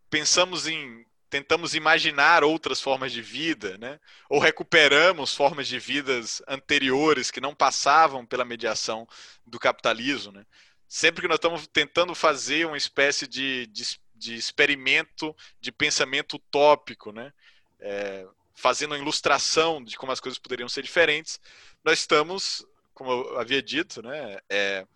pensamos 0.08 0.66
em 0.66 1.04
tentamos 1.30 1.76
imaginar 1.76 2.42
outras 2.42 2.80
formas 2.80 3.12
de 3.12 3.22
vida, 3.22 3.78
né? 3.78 4.00
ou 4.28 4.40
recuperamos 4.40 5.32
formas 5.32 5.68
de 5.68 5.78
vidas 5.78 6.42
anteriores 6.46 7.30
que 7.30 7.40
não 7.40 7.54
passavam 7.54 8.26
pela 8.26 8.44
mediação 8.44 9.06
do 9.46 9.56
capitalismo. 9.56 10.32
Né? 10.32 10.44
Sempre 10.88 11.22
que 11.22 11.28
nós 11.28 11.36
estamos 11.36 11.68
tentando 11.68 12.16
fazer 12.16 12.66
uma 12.66 12.76
espécie 12.76 13.28
de, 13.28 13.68
de, 13.68 13.84
de 14.12 14.34
experimento 14.34 15.34
de 15.60 15.70
pensamento 15.70 16.34
utópico, 16.34 17.12
né? 17.12 17.32
É, 17.78 18.26
fazendo 18.54 18.92
uma 18.92 18.98
ilustração 18.98 19.82
de 19.82 19.96
como 19.96 20.12
as 20.12 20.20
coisas 20.20 20.38
poderiam 20.38 20.68
ser 20.68 20.82
diferentes, 20.82 21.40
nós 21.84 22.00
estamos, 22.00 22.64
como 22.92 23.10
eu 23.10 23.38
havia 23.38 23.62
dito, 23.62 24.02
né, 24.02 24.38
é, 24.48 24.86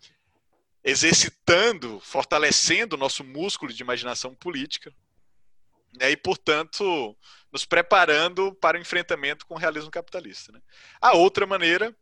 exercitando, 0.83 1.99
fortalecendo 1.99 2.95
o 2.95 2.99
nosso 2.99 3.23
músculo 3.23 3.73
de 3.73 3.81
imaginação 3.81 4.35
política, 4.35 4.93
né, 5.99 6.11
e, 6.11 6.17
portanto, 6.17 7.17
nos 7.51 7.65
preparando 7.65 8.53
para 8.53 8.77
o 8.77 8.81
enfrentamento 8.81 9.45
com 9.45 9.55
o 9.55 9.57
realismo 9.57 9.89
capitalista. 9.89 10.51
Né. 10.51 10.61
A 11.01 11.13
outra 11.13 11.47
maneira 11.47 11.95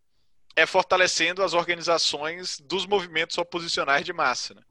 é 0.56 0.66
fortalecendo 0.66 1.44
as 1.44 1.54
organizações 1.54 2.60
dos 2.60 2.86
movimentos 2.86 3.38
oposicionais 3.38 4.06
de 4.06 4.14
massa. 4.14 4.54
Né. 4.54 4.62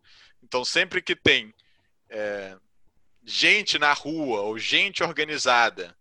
Então, 0.42 0.64
sempre 0.64 1.00
que 1.00 1.16
tem 1.16 1.54
é, 2.10 2.56
gente 3.24 3.78
na 3.78 3.92
rua 3.92 4.42
ou 4.42 4.58
gente 4.58 5.02
organizada 5.02 5.96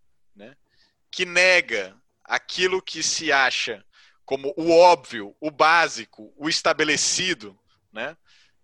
que 1.11 1.25
nega 1.25 1.95
aquilo 2.23 2.81
que 2.81 3.03
se 3.03 3.31
acha 3.31 3.83
como 4.25 4.53
o 4.55 4.71
óbvio, 4.71 5.35
o 5.41 5.51
básico, 5.51 6.33
o 6.37 6.47
estabelecido, 6.47 7.59
né, 7.91 8.15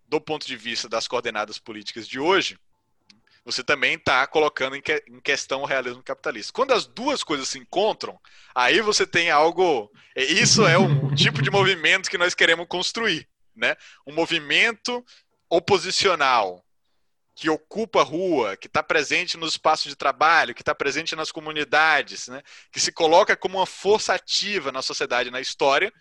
do 0.07 0.21
ponto 0.21 0.47
de 0.47 0.55
vista 0.55 0.87
das 0.87 1.07
coordenadas 1.07 1.59
políticas 1.59 2.07
de 2.07 2.19
hoje, 2.19 2.57
você 3.43 3.63
também 3.63 3.95
está 3.95 4.25
colocando 4.27 4.75
em, 4.75 4.81
que, 4.81 5.03
em, 5.07 5.19
questão 5.19 5.61
o 5.61 5.65
realismo 5.65 6.03
capitalista. 6.03 6.51
Quando 6.53 6.73
as 6.73 6.85
duas 6.85 7.23
coisas 7.23 7.47
se 7.47 7.57
encontram, 7.57 8.19
aí 8.53 8.81
você 8.81 9.07
tem 9.07 9.29
algo. 9.29 9.89
Isso 10.15 10.67
é 10.67 10.77
o 10.77 11.13
tipo 11.15 11.41
de 11.41 11.49
movimento 11.49 12.09
que 12.09 12.17
nós 12.17 12.33
queremos 12.33 12.67
construir, 12.67 13.27
né? 13.55 13.77
Um 14.05 14.13
movimento 14.13 15.03
oposicional 15.49 16.61
que 17.37 17.51
ocupa 17.51 18.01
a 18.01 18.03
rua, 18.03 18.57
que 18.57 18.65
está 18.65 18.81
presente 18.81 19.37
nos 19.37 19.51
espaços 19.51 19.89
de 19.89 19.95
trabalho, 19.95 20.55
que 20.55 20.63
está 20.63 20.73
presente 20.73 21.15
nas 21.15 21.31
comunidades, 21.31 22.27
né? 22.27 22.41
que 22.71 22.79
se 22.79 22.91
coloca 22.91 23.37
como 23.37 23.59
uma 23.59 23.67
força 23.67 24.15
ativa 24.15 24.71
na 24.71 24.81
sociedade, 24.81 25.29
na 25.29 25.39
história, 25.39 25.93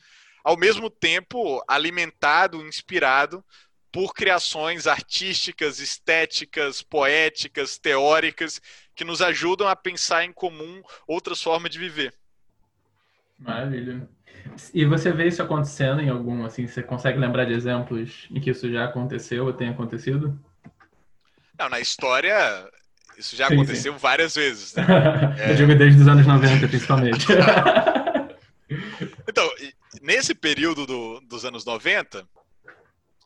ao 0.42 0.56
mesmo 0.56 0.88
tempo 0.88 1.62
alimentado, 1.68 2.66
inspirado 2.66 3.44
por 3.92 4.14
criações 4.14 4.86
artísticas, 4.86 5.78
estéticas, 5.78 6.80
poéticas, 6.80 7.76
teóricas, 7.76 8.58
que 8.94 9.04
nos 9.04 9.20
ajudam 9.20 9.68
a 9.68 9.76
pensar 9.76 10.24
em 10.24 10.32
comum 10.32 10.82
outras 11.06 11.42
formas 11.42 11.70
de 11.70 11.78
viver. 11.78 12.14
Maravilha. 13.38 14.08
E 14.72 14.86
você 14.86 15.12
vê 15.12 15.26
isso 15.26 15.42
acontecendo 15.42 16.00
em 16.00 16.08
algum, 16.08 16.46
assim, 16.46 16.66
você 16.66 16.82
consegue 16.82 17.18
lembrar 17.18 17.44
de 17.44 17.52
exemplos 17.52 18.26
em 18.30 18.40
que 18.40 18.48
isso 18.48 18.72
já 18.72 18.86
aconteceu 18.86 19.44
ou 19.44 19.52
tem 19.52 19.68
acontecido? 19.68 20.40
Não, 21.58 21.68
na 21.68 21.80
história, 21.80 22.36
isso 23.16 23.34
já 23.34 23.48
sim, 23.48 23.54
aconteceu 23.54 23.92
sim. 23.92 23.98
várias 23.98 24.34
vezes. 24.34 24.74
Né? 24.74 24.84
É... 25.38 25.52
Eu 25.52 25.56
digo 25.56 25.74
desde 25.74 26.00
os 26.00 26.08
anos 26.08 26.26
90, 26.26 26.68
principalmente. 26.68 27.26
então, 29.28 29.50
nesse 30.02 30.34
período 30.34 30.86
do, 30.86 31.20
dos 31.20 31.44
anos 31.44 31.64
90, 31.64 32.26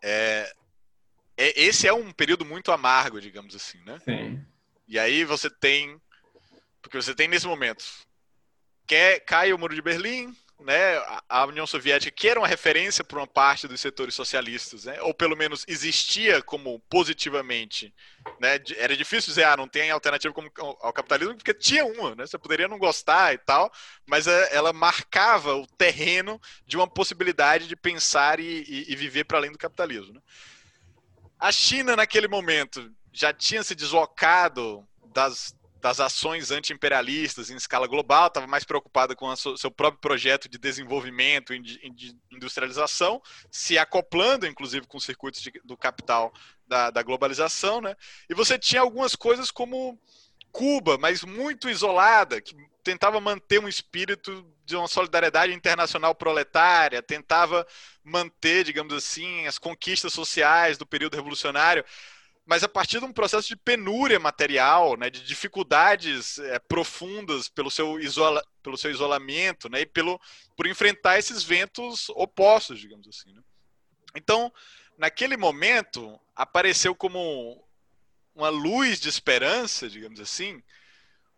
é, 0.03 0.53
é, 1.37 1.61
esse 1.61 1.87
é 1.87 1.93
um 1.93 2.13
período 2.13 2.45
muito 2.45 2.73
amargo, 2.73 3.21
digamos 3.21 3.55
assim, 3.55 3.79
né? 3.85 3.99
Sim. 4.05 4.45
E 4.87 4.99
aí 4.99 5.25
você 5.25 5.49
tem. 5.49 6.01
Porque 6.83 7.01
você 7.01 7.15
tem 7.15 7.29
nesse 7.29 7.47
momento. 7.47 7.85
Quer, 8.87 9.21
cai 9.21 9.53
o 9.53 9.59
muro 9.59 9.75
de 9.75 9.83
Berlim, 9.83 10.35
né, 10.61 11.03
a 11.29 11.47
União 11.47 11.67
Soviética, 11.67 12.11
que 12.11 12.29
era 12.29 12.39
uma 12.39 12.47
referência 12.47 13.03
para 13.03 13.19
uma 13.19 13.27
parte 13.27 13.67
dos 13.67 13.81
setores 13.81 14.15
socialistas, 14.15 14.85
né, 14.85 15.01
ou 15.03 15.15
pelo 15.15 15.37
menos 15.37 15.65
existia 15.67 16.43
como 16.43 16.79
positivamente, 16.89 17.95
né, 18.39 18.61
era 18.77 18.97
difícil 18.97 19.31
dizer, 19.31 19.45
ah, 19.45 19.57
não 19.57 19.69
tem 19.69 19.91
alternativa 19.91 20.33
como 20.35 20.51
ao 20.57 20.93
capitalismo, 20.93 21.37
porque 21.37 21.55
tinha 21.55 21.85
uma, 21.85 22.15
né, 22.15 22.27
você 22.27 22.39
poderia 22.39 22.69
não 22.69 22.79
gostar 22.79 23.33
e 23.35 23.39
tal, 23.39 23.73
mas 24.07 24.27
é, 24.27 24.55
ela 24.55 24.73
marcava 24.73 25.55
o 25.55 25.67
terreno 25.67 26.41
de 26.67 26.77
uma 26.77 26.87
possibilidade 26.89 27.67
de 27.67 27.77
pensar 27.77 28.39
e, 28.41 28.65
e, 28.69 28.93
e 28.93 28.97
viver 28.97 29.25
para 29.25 29.39
além 29.39 29.53
do 29.53 29.59
capitalismo. 29.59 30.15
Né. 30.15 30.21
A 31.39 31.51
China, 31.51 31.97
naquele 31.97 32.29
momento, 32.29 32.93
já 33.13 33.33
tinha 33.33 33.63
se 33.63 33.75
deslocado 33.75 34.87
das, 35.13 35.55
das 35.81 35.99
ações 35.99 36.51
anti-imperialistas 36.51 37.51
em 37.51 37.57
escala 37.57 37.87
global, 37.87 38.27
estava 38.27 38.47
mais 38.47 38.65
preocupada 38.65 39.17
com 39.17 39.27
o 39.27 39.57
seu 39.57 39.71
próprio 39.71 40.01
projeto 40.01 40.49
de 40.49 40.59
desenvolvimento 40.59 41.55
e 41.55 41.61
de 41.61 42.17
industrialização, 42.31 43.23
se 43.51 43.79
acoplando, 43.79 44.47
inclusive, 44.47 44.87
com 44.87 44.99
os 44.99 45.05
circuitos 45.05 45.41
de, 45.41 45.53
do 45.65 45.77
capital 45.77 46.33
da, 46.67 46.91
da, 46.91 47.03
globalização. 47.03 47.81
Né? 47.81 47.97
E 48.29 48.35
você 48.35 48.59
tinha 48.59 48.83
algumas 48.83 49.17
coisas 49.17 49.51
como 49.51 49.99
Cuba, 50.53 50.99
mas 50.99 51.25
muito 51.25 51.69
isolada, 51.69 52.41
que 52.41 52.55
tentava 52.83 53.21
manter 53.21 53.61
um 53.61 53.69
espírito 53.69 54.47
de 54.65 54.77
uma 54.77 54.89
solidariedade 54.89 55.53
internacional 55.53 56.15
proletária, 56.15 57.03
tentava 57.03 57.67
manter, 58.05 58.65
digamos 58.65 58.93
assim, 58.93 59.47
as 59.47 59.59
conquistas 59.59 60.13
sociais 60.13 60.77
do 60.77 60.87
período 60.87 61.17
revolucionário 61.17 61.85
mas 62.51 62.65
a 62.65 62.69
partir 62.69 62.99
de 62.99 63.05
um 63.05 63.13
processo 63.13 63.47
de 63.47 63.55
penúria 63.55 64.19
material, 64.19 64.97
né, 64.97 65.09
de 65.09 65.25
dificuldades 65.25 66.37
é, 66.41 66.59
profundas 66.59 67.49
pelo 67.49 67.71
seu, 67.71 68.01
isola, 68.01 68.45
pelo 68.61 68.77
seu 68.77 68.91
isolamento, 68.91 69.69
né, 69.69 69.83
e 69.83 69.87
pelo, 69.87 70.21
por 70.57 70.67
enfrentar 70.67 71.17
esses 71.17 71.45
ventos 71.45 72.09
opostos, 72.09 72.81
digamos 72.81 73.07
assim. 73.07 73.33
Né? 73.33 73.41
Então, 74.17 74.53
naquele 74.99 75.37
momento, 75.37 76.19
apareceu 76.35 76.93
como 76.93 77.65
uma 78.35 78.49
luz 78.49 78.99
de 78.99 79.09
esperança, 79.09 79.89
digamos 79.89 80.19
assim, 80.19 80.61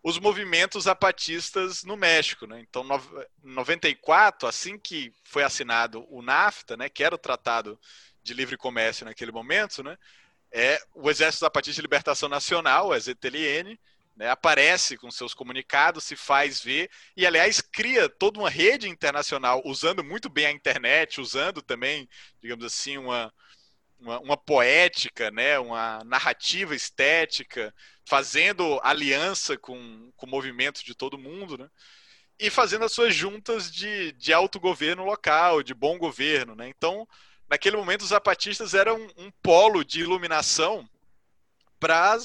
os 0.02 0.18
movimentos 0.18 0.84
zapatistas 0.84 1.84
no 1.84 1.94
México. 1.94 2.46
Né? 2.46 2.58
Então, 2.60 2.86
em 3.44 3.52
94, 3.52 4.48
assim 4.48 4.78
que 4.78 5.12
foi 5.24 5.44
assinado 5.44 6.06
o 6.08 6.22
NAFTA, 6.22 6.74
né, 6.74 6.88
que 6.88 7.04
era 7.04 7.14
o 7.14 7.18
Tratado 7.18 7.78
de 8.22 8.32
Livre 8.32 8.56
Comércio 8.56 9.04
naquele 9.04 9.30
momento, 9.30 9.82
né, 9.82 9.98
é 10.52 10.78
o 10.94 11.10
Exército 11.10 11.44
Zapatista 11.44 11.80
de 11.80 11.82
Libertação 11.82 12.28
Nacional, 12.28 12.88
o 12.88 12.94
EZTLN, 12.94 13.78
né, 14.14 14.28
aparece 14.30 14.96
com 14.96 15.10
seus 15.10 15.32
comunicados, 15.32 16.04
se 16.04 16.14
faz 16.14 16.60
ver 16.60 16.90
e, 17.16 17.26
aliás, 17.26 17.60
cria 17.60 18.08
toda 18.08 18.38
uma 18.38 18.50
rede 18.50 18.88
internacional 18.88 19.62
usando 19.64 20.04
muito 20.04 20.28
bem 20.28 20.46
a 20.46 20.52
internet, 20.52 21.20
usando 21.20 21.62
também, 21.62 22.08
digamos 22.40 22.64
assim, 22.64 22.98
uma, 22.98 23.32
uma, 23.98 24.20
uma, 24.20 24.36
poética, 24.36 25.30
né, 25.30 25.58
uma 25.58 26.02
narrativa 26.04 26.74
estética, 26.74 27.74
fazendo 28.04 28.78
aliança 28.82 29.56
com, 29.56 30.12
com 30.16 30.26
movimentos 30.26 30.82
de 30.82 30.94
todo 30.94 31.18
mundo, 31.18 31.56
né, 31.56 31.68
e 32.38 32.50
fazendo 32.50 32.84
as 32.84 32.92
suas 32.92 33.14
juntas 33.14 33.70
de, 33.72 34.12
de 34.12 34.32
autogoverno 34.32 35.04
local, 35.04 35.62
de 35.62 35.72
bom 35.72 35.96
governo. 35.96 36.54
Né. 36.54 36.68
Então, 36.68 37.06
naquele 37.48 37.76
momento, 37.76 38.02
os 38.02 38.08
zapatistas 38.08 38.74
eram 38.74 38.96
um, 39.16 39.30
polo 39.42 39.84
de 39.84 40.00
iluminação 40.00 40.88
para 41.78 42.16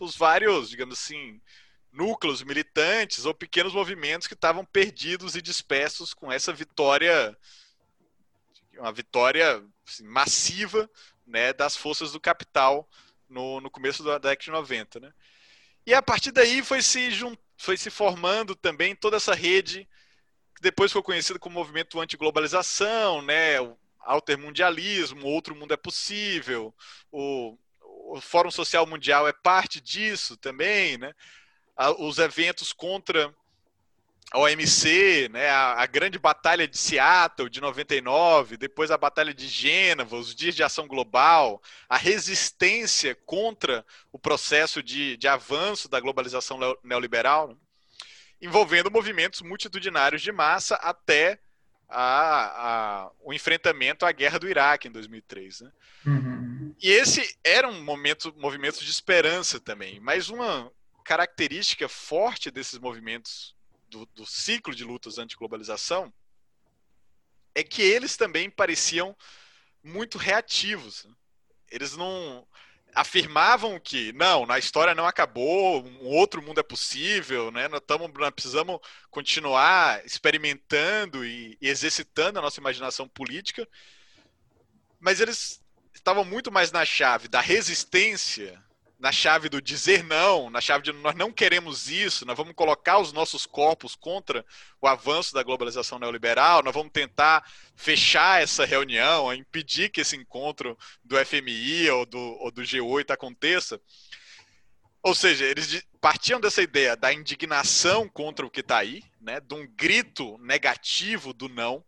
os 0.00 0.16
vários, 0.16 0.68
digamos 0.68 0.98
assim, 0.98 1.40
núcleos 1.92 2.42
militantes 2.42 3.24
ou 3.24 3.32
pequenos 3.32 3.72
movimentos 3.72 4.26
que 4.26 4.34
estavam 4.34 4.64
perdidos 4.64 5.36
e 5.36 5.42
dispersos 5.42 6.12
com 6.12 6.30
essa 6.30 6.52
vitória, 6.52 7.36
uma 8.76 8.92
vitória 8.92 9.64
assim, 9.86 10.04
massiva 10.04 10.90
né, 11.26 11.52
das 11.52 11.76
forças 11.76 12.12
do 12.12 12.20
capital 12.20 12.88
no, 13.28 13.60
no 13.60 13.70
começo 13.70 14.02
da 14.02 14.18
década 14.18 14.44
de 14.44 14.50
90. 14.50 15.00
Né? 15.00 15.12
E 15.86 15.94
a 15.94 16.02
partir 16.02 16.32
daí 16.32 16.62
foi 16.62 16.82
se, 16.82 17.10
foi 17.56 17.76
se 17.76 17.90
formando 17.90 18.54
também 18.54 18.96
toda 18.96 19.16
essa 19.16 19.34
rede 19.34 19.88
que 20.54 20.62
depois 20.62 20.92
foi 20.92 21.02
conhecida 21.02 21.38
como 21.38 21.58
movimento 21.58 22.00
anti-globalização, 22.00 23.22
né, 23.22 23.56
altermundialismo, 24.04 25.26
outro 25.26 25.54
mundo 25.54 25.74
é 25.74 25.76
possível, 25.76 26.74
o, 27.10 27.56
o 27.80 28.20
Fórum 28.20 28.50
Social 28.50 28.86
Mundial 28.86 29.26
é 29.26 29.32
parte 29.32 29.80
disso 29.80 30.36
também, 30.36 30.98
né? 30.98 31.12
os 31.98 32.18
eventos 32.18 32.72
contra 32.72 33.34
a 34.30 34.38
OMC, 34.38 35.28
né, 35.30 35.48
a, 35.48 35.82
a, 35.82 35.86
grande 35.86 36.18
batalha 36.18 36.66
de 36.66 36.76
Seattle 36.76 37.48
de 37.48 37.60
99, 37.60 38.56
depois 38.56 38.90
a 38.90 38.96
batalha 38.96 39.34
de 39.34 39.46
Gênova, 39.46 40.16
os 40.16 40.34
dias 40.34 40.54
de 40.54 40.62
ação 40.62 40.88
global, 40.88 41.62
a 41.88 41.96
resistência 41.96 43.14
contra 43.26 43.84
o 44.10 44.18
processo 44.18 44.82
de, 44.82 45.16
de 45.16 45.28
avanço 45.28 45.88
da 45.88 46.00
globalização 46.00 46.58
neoliberal, 46.82 47.48
né, 47.48 47.56
envolvendo 48.40 48.90
movimentos 48.90 49.40
multitudinários 49.40 50.20
de 50.22 50.32
massa 50.32 50.74
até 50.76 51.38
a, 51.88 53.04
a, 53.06 53.10
o 53.20 53.32
enfrentamento 53.32 54.04
à 54.04 54.12
guerra 54.12 54.38
do 54.38 54.48
Iraque 54.48 54.88
em 54.88 54.92
2003. 54.92 55.60
Né? 55.60 55.72
Uhum. 56.06 56.74
E 56.80 56.90
esse 56.90 57.36
era 57.42 57.68
um 57.68 57.82
momento, 57.82 58.34
movimento 58.36 58.82
de 58.84 58.90
esperança 58.90 59.60
também, 59.60 60.00
mas 60.00 60.28
uma 60.28 60.70
característica 61.04 61.88
forte 61.88 62.50
desses 62.50 62.78
movimentos 62.78 63.54
do, 63.88 64.06
do 64.06 64.26
ciclo 64.26 64.74
de 64.74 64.84
lutas 64.84 65.18
anti-globalização 65.18 66.12
é 67.54 67.62
que 67.62 67.82
eles 67.82 68.16
também 68.16 68.50
pareciam 68.50 69.16
muito 69.82 70.18
reativos. 70.18 71.06
Eles 71.70 71.96
não 71.96 72.46
afirmavam 72.94 73.78
que 73.80 74.12
não, 74.12 74.46
na 74.46 74.58
história 74.58 74.94
não 74.94 75.06
acabou, 75.06 75.84
um 75.84 76.06
outro 76.06 76.40
mundo 76.40 76.60
é 76.60 76.62
possível, 76.62 77.50
né? 77.50 77.68
Nós, 77.68 77.80
tamo, 77.86 78.08
nós 78.08 78.30
precisamos 78.30 78.78
continuar 79.10 80.04
experimentando 80.06 81.24
e, 81.24 81.58
e 81.60 81.68
exercitando 81.68 82.38
a 82.38 82.42
nossa 82.42 82.60
imaginação 82.60 83.08
política, 83.08 83.68
mas 85.00 85.20
eles 85.20 85.60
estavam 85.92 86.24
muito 86.24 86.50
mais 86.50 86.72
na 86.72 86.84
chave 86.84 87.28
da 87.28 87.40
resistência 87.40 88.63
na 89.04 89.12
chave 89.12 89.50
do 89.50 89.60
dizer 89.60 90.02
não, 90.02 90.48
na 90.48 90.62
chave 90.62 90.82
de 90.82 90.90
nós 90.90 91.14
não 91.14 91.30
queremos 91.30 91.90
isso, 91.90 92.24
nós 92.24 92.34
vamos 92.34 92.54
colocar 92.54 92.98
os 92.98 93.12
nossos 93.12 93.44
corpos 93.44 93.94
contra 93.94 94.42
o 94.80 94.86
avanço 94.86 95.34
da 95.34 95.42
globalização 95.42 95.98
neoliberal, 95.98 96.62
nós 96.62 96.72
vamos 96.72 96.90
tentar 96.90 97.46
fechar 97.76 98.42
essa 98.42 98.64
reunião, 98.64 99.30
impedir 99.34 99.90
que 99.90 100.00
esse 100.00 100.16
encontro 100.16 100.74
do 101.04 101.22
FMI 101.22 101.90
ou 101.90 102.06
do, 102.06 102.18
ou 102.18 102.50
do 102.50 102.62
G8 102.62 103.10
aconteça. 103.10 103.78
Ou 105.02 105.14
seja, 105.14 105.44
eles 105.44 105.82
partiam 106.00 106.40
dessa 106.40 106.62
ideia 106.62 106.96
da 106.96 107.12
indignação 107.12 108.08
contra 108.08 108.46
o 108.46 108.50
que 108.50 108.60
está 108.60 108.78
aí, 108.78 109.02
né, 109.20 109.38
de 109.38 109.52
um 109.52 109.66
grito 109.66 110.38
negativo 110.38 111.34
do 111.34 111.46
não, 111.46 111.84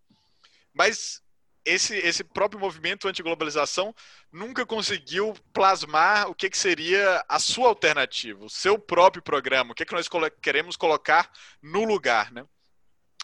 mas 0.74 1.22
esse, 1.66 1.96
esse 1.96 2.22
próprio 2.22 2.60
movimento 2.60 3.08
anti-globalização 3.08 3.92
nunca 4.30 4.64
conseguiu 4.64 5.34
plasmar 5.52 6.30
o 6.30 6.34
que, 6.34 6.48
que 6.48 6.56
seria 6.56 7.24
a 7.28 7.40
sua 7.40 7.68
alternativa, 7.68 8.44
o 8.44 8.48
seu 8.48 8.78
próprio 8.78 9.22
programa, 9.22 9.72
o 9.72 9.74
que, 9.74 9.84
que 9.84 9.92
nós 9.92 10.08
queremos 10.40 10.76
colocar 10.76 11.30
no 11.60 11.84
lugar. 11.84 12.32
Né? 12.32 12.46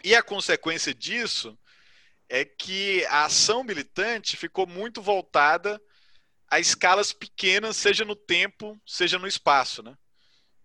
E 0.02 0.14
a 0.14 0.22
consequência 0.22 0.92
disso 0.92 1.56
é 2.28 2.44
que 2.44 3.06
a 3.06 3.26
ação 3.26 3.62
militante 3.62 4.36
ficou 4.36 4.66
muito 4.66 5.00
voltada 5.00 5.80
a 6.50 6.58
escalas 6.58 7.12
pequenas, 7.12 7.76
seja 7.76 8.04
no 8.04 8.16
tempo, 8.16 8.78
seja 8.84 9.18
no 9.18 9.28
espaço. 9.28 9.82
Né? 9.82 9.96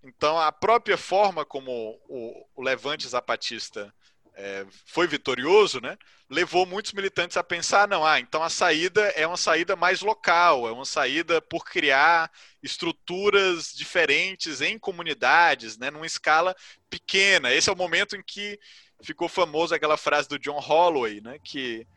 Então, 0.03 0.39
a 0.39 0.51
própria 0.51 0.97
forma 0.97 1.45
como 1.45 1.71
o, 2.09 2.45
o 2.55 2.61
Levante 2.63 3.07
Zapatista 3.07 3.93
é, 4.37 4.65
foi 4.85 5.07
vitorioso, 5.07 5.81
né, 5.81 5.97
levou 6.29 6.65
muitos 6.65 6.93
militantes 6.93 7.35
a 7.37 7.43
pensar, 7.43 7.87
não, 7.87 8.05
ah, 8.05 8.19
então 8.19 8.43
a 8.43 8.49
saída 8.49 9.01
é 9.15 9.25
uma 9.25 9.35
saída 9.35 9.75
mais 9.75 10.01
local, 10.01 10.67
é 10.67 10.71
uma 10.71 10.85
saída 10.85 11.41
por 11.41 11.65
criar 11.65 12.31
estruturas 12.61 13.73
diferentes 13.73 14.61
em 14.61 14.77
comunidades, 14.77 15.77
né, 15.77 15.89
numa 15.89 16.05
escala 16.05 16.55
pequena. 16.89 17.51
Esse 17.51 17.69
é 17.69 17.73
o 17.73 17.77
momento 17.77 18.15
em 18.15 18.21
que 18.21 18.59
ficou 19.01 19.27
famoso 19.27 19.73
aquela 19.73 19.97
frase 19.97 20.29
do 20.29 20.37
John 20.37 20.59
Holloway, 20.59 21.19
né, 21.19 21.39
que 21.43 21.87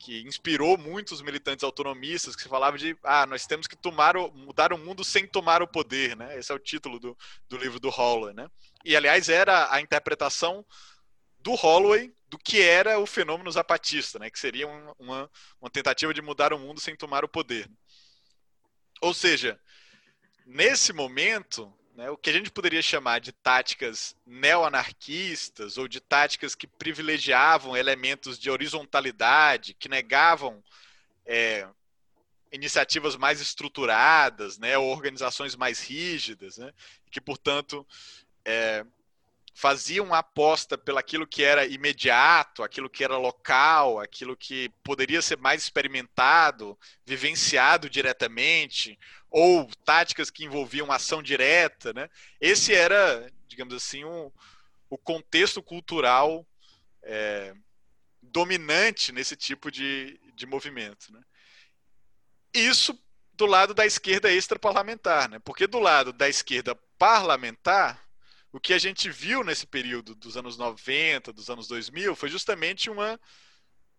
que 0.00 0.22
inspirou 0.22 0.78
muitos 0.78 1.20
militantes 1.20 1.62
autonomistas, 1.62 2.34
que 2.34 2.42
se 2.42 2.48
falava 2.48 2.78
de, 2.78 2.96
ah, 3.04 3.26
nós 3.26 3.46
temos 3.46 3.66
que 3.66 3.76
tomar 3.76 4.16
o, 4.16 4.32
mudar 4.32 4.72
o 4.72 4.78
mundo 4.78 5.04
sem 5.04 5.26
tomar 5.26 5.62
o 5.62 5.68
poder, 5.68 6.16
né? 6.16 6.38
Esse 6.38 6.50
é 6.50 6.54
o 6.54 6.58
título 6.58 6.98
do, 6.98 7.14
do 7.50 7.58
livro 7.58 7.78
do 7.78 7.90
Holloway, 7.90 8.32
né? 8.32 8.48
E, 8.82 8.96
aliás, 8.96 9.28
era 9.28 9.70
a 9.70 9.78
interpretação 9.78 10.64
do 11.42 11.54
Holloway 11.54 12.12
do 12.28 12.38
que 12.38 12.62
era 12.62 12.98
o 12.98 13.06
fenômeno 13.06 13.50
zapatista, 13.50 14.18
né? 14.18 14.30
que 14.30 14.38
seria 14.38 14.68
uma, 14.98 15.28
uma 15.60 15.70
tentativa 15.70 16.14
de 16.14 16.22
mudar 16.22 16.52
o 16.52 16.58
mundo 16.58 16.80
sem 16.80 16.94
tomar 16.94 17.24
o 17.24 17.28
poder. 17.28 17.68
Ou 19.00 19.12
seja, 19.12 19.58
nesse 20.46 20.92
momento, 20.92 21.72
né, 21.96 22.08
o 22.10 22.16
que 22.16 22.30
a 22.30 22.32
gente 22.32 22.50
poderia 22.50 22.82
chamar 22.82 23.18
de 23.18 23.32
táticas 23.32 24.14
neo-anarquistas 24.24 25.76
ou 25.76 25.88
de 25.88 26.00
táticas 26.00 26.54
que 26.54 26.66
privilegiavam 26.66 27.76
elementos 27.76 28.38
de 28.38 28.50
horizontalidade, 28.50 29.74
que 29.74 29.88
negavam 29.88 30.62
é, 31.26 31.66
iniciativas 32.52 33.16
mais 33.16 33.40
estruturadas, 33.40 34.58
né, 34.58 34.78
organizações 34.78 35.56
mais 35.56 35.80
rígidas, 35.80 36.58
né, 36.58 36.72
que, 37.10 37.20
portanto, 37.20 37.86
é, 38.44 38.84
faziam 39.60 40.06
uma 40.06 40.20
aposta 40.20 40.78
pelaquilo 40.78 41.26
que 41.26 41.44
era 41.44 41.66
imediato, 41.66 42.62
aquilo 42.62 42.88
que 42.88 43.04
era 43.04 43.18
local, 43.18 44.00
aquilo 44.00 44.34
que 44.34 44.70
poderia 44.82 45.20
ser 45.20 45.36
mais 45.36 45.62
experimentado, 45.62 46.78
vivenciado 47.04 47.90
diretamente, 47.90 48.98
ou 49.30 49.66
táticas 49.84 50.30
que 50.30 50.46
envolviam 50.46 50.90
ação 50.90 51.22
direta, 51.22 51.92
né? 51.92 52.08
Esse 52.40 52.72
era, 52.74 53.30
digamos 53.46 53.74
assim, 53.74 54.02
um, 54.02 54.32
o 54.88 54.96
contexto 54.96 55.62
cultural 55.62 56.46
é, 57.02 57.52
dominante 58.22 59.12
nesse 59.12 59.36
tipo 59.36 59.70
de, 59.70 60.18
de 60.34 60.46
movimento, 60.46 61.12
né? 61.12 61.20
Isso 62.54 62.98
do 63.34 63.44
lado 63.44 63.74
da 63.74 63.84
esquerda 63.84 64.32
extraparlamentar, 64.32 65.28
né? 65.28 65.38
Porque 65.40 65.66
do 65.66 65.78
lado 65.78 66.14
da 66.14 66.30
esquerda 66.30 66.74
parlamentar 66.96 68.09
o 68.52 68.58
que 68.58 68.72
a 68.72 68.78
gente 68.78 69.08
viu 69.10 69.44
nesse 69.44 69.66
período 69.66 70.14
dos 70.14 70.36
anos 70.36 70.56
90, 70.56 71.32
dos 71.32 71.48
anos 71.48 71.68
2000, 71.68 72.16
foi 72.16 72.28
justamente 72.28 72.90
uma, 72.90 73.18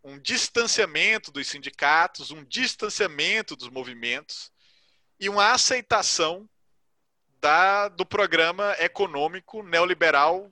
um 0.04 0.20
distanciamento 0.20 1.32
dos 1.32 1.48
sindicatos, 1.48 2.32
um 2.32 2.44
distanciamento 2.44 3.56
dos 3.56 3.70
movimentos 3.70 4.52
e 5.20 5.30
uma 5.30 5.52
aceitação 5.54 6.50
da, 7.40 7.88
do 7.88 8.06
programa 8.06 8.76
econômico 8.80 9.64
neoliberal 9.64 10.52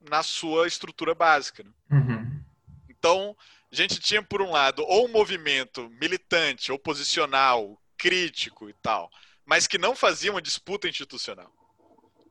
na 0.00 0.22
sua 0.22 0.66
estrutura 0.66 1.14
básica. 1.14 1.64
Né? 1.64 1.70
Uhum. 1.90 2.44
Então, 2.88 3.36
a 3.70 3.74
gente 3.74 3.98
tinha, 3.98 4.22
por 4.22 4.40
um 4.40 4.52
lado, 4.52 4.84
ou 4.84 5.06
um 5.06 5.12
movimento 5.12 5.90
militante, 6.00 6.70
oposicional, 6.70 7.80
crítico 7.96 8.68
e 8.68 8.72
tal, 8.74 9.10
mas 9.44 9.66
que 9.66 9.78
não 9.78 9.96
fazia 9.96 10.30
uma 10.30 10.42
disputa 10.42 10.88
institucional 10.88 11.52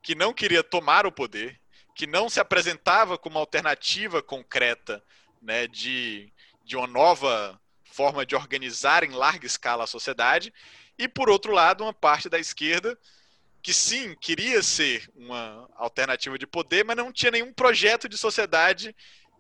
que 0.02 0.16
não 0.16 0.34
queria 0.34 0.64
tomar 0.64 1.06
o 1.06 1.12
poder, 1.12 1.60
que 1.96 2.08
não 2.08 2.30
se 2.30 2.40
apresentava 2.40 3.18
como 3.18 3.38
alternativa 3.38 4.22
concreta 4.22 5.04
né, 5.42 5.68
de, 5.68 6.32
de 6.64 6.76
uma 6.76 6.88
nova 6.88 7.60
forma 7.84 8.26
de 8.26 8.36
organizar 8.36 9.04
em 9.04 9.12
larga 9.12 9.46
escala 9.46 9.84
a 9.84 9.88
sociedade, 9.88 10.54
e 10.98 11.08
por 11.08 11.30
outro 11.30 11.52
lado, 11.52 11.84
uma 11.84 11.94
parte 11.94 12.30
da 12.30 12.40
esquerda 12.40 12.98
que 13.62 13.74
sim 13.74 14.16
queria 14.20 14.64
ser 14.64 15.08
uma 15.16 15.70
alternativa 15.76 16.38
de 16.38 16.48
poder, 16.48 16.84
mas 16.84 16.98
não 16.98 17.12
tinha 17.12 17.32
nenhum 17.32 17.54
projeto 17.54 18.10
de 18.10 18.18
sociedade 18.18 18.96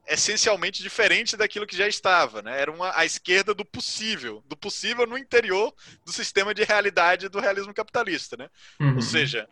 essencialmente 0.08 0.82
diferente 0.82 1.38
daquilo 1.38 1.68
que 1.68 1.76
já 1.76 1.88
estava, 1.88 2.42
né? 2.42 2.60
Era 2.60 2.72
uma, 2.72 2.96
a 2.98 3.06
esquerda 3.06 3.54
do 3.54 3.64
possível, 3.64 4.44
do 4.48 4.58
possível 4.58 5.06
no 5.06 5.18
interior 5.18 5.74
do 6.06 6.12
sistema 6.12 6.54
de 6.54 6.64
realidade 6.64 7.30
do 7.30 7.40
realismo 7.40 7.74
capitalista, 7.74 8.36
né? 8.36 8.50
Uhum. 8.80 8.96
Ou 8.96 9.02
seja, 9.02 9.48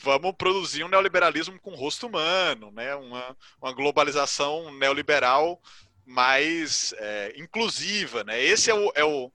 vamos 0.00 0.32
produzir 0.36 0.84
um 0.84 0.88
neoliberalismo 0.88 1.58
com 1.60 1.74
rosto 1.74 2.06
humano, 2.06 2.70
né? 2.70 2.94
Uma, 2.94 3.36
uma 3.60 3.72
globalização 3.72 4.72
neoliberal 4.74 5.60
mais 6.04 6.94
é, 6.98 7.34
inclusiva, 7.36 8.24
né? 8.24 8.42
Esse 8.42 8.70
é 8.70 8.74
o, 8.74 8.92
é 8.94 9.04
o 9.04 9.30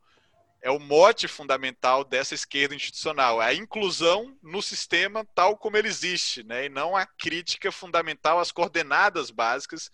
é 0.64 0.72
o 0.72 0.80
mote 0.80 1.28
fundamental 1.28 2.06
dessa 2.06 2.34
esquerda 2.34 2.74
institucional, 2.74 3.42
é 3.42 3.48
a 3.48 3.54
inclusão 3.54 4.34
no 4.42 4.62
sistema 4.62 5.28
tal 5.36 5.58
como 5.58 5.76
ele 5.76 5.90
existe, 5.90 6.42
né? 6.42 6.66
E 6.66 6.70
não 6.70 6.96
a 6.96 7.06
crítica 7.06 7.70
fundamental 7.70 8.40
às 8.40 8.50
coordenadas 8.50 9.30
básicas 9.30 9.92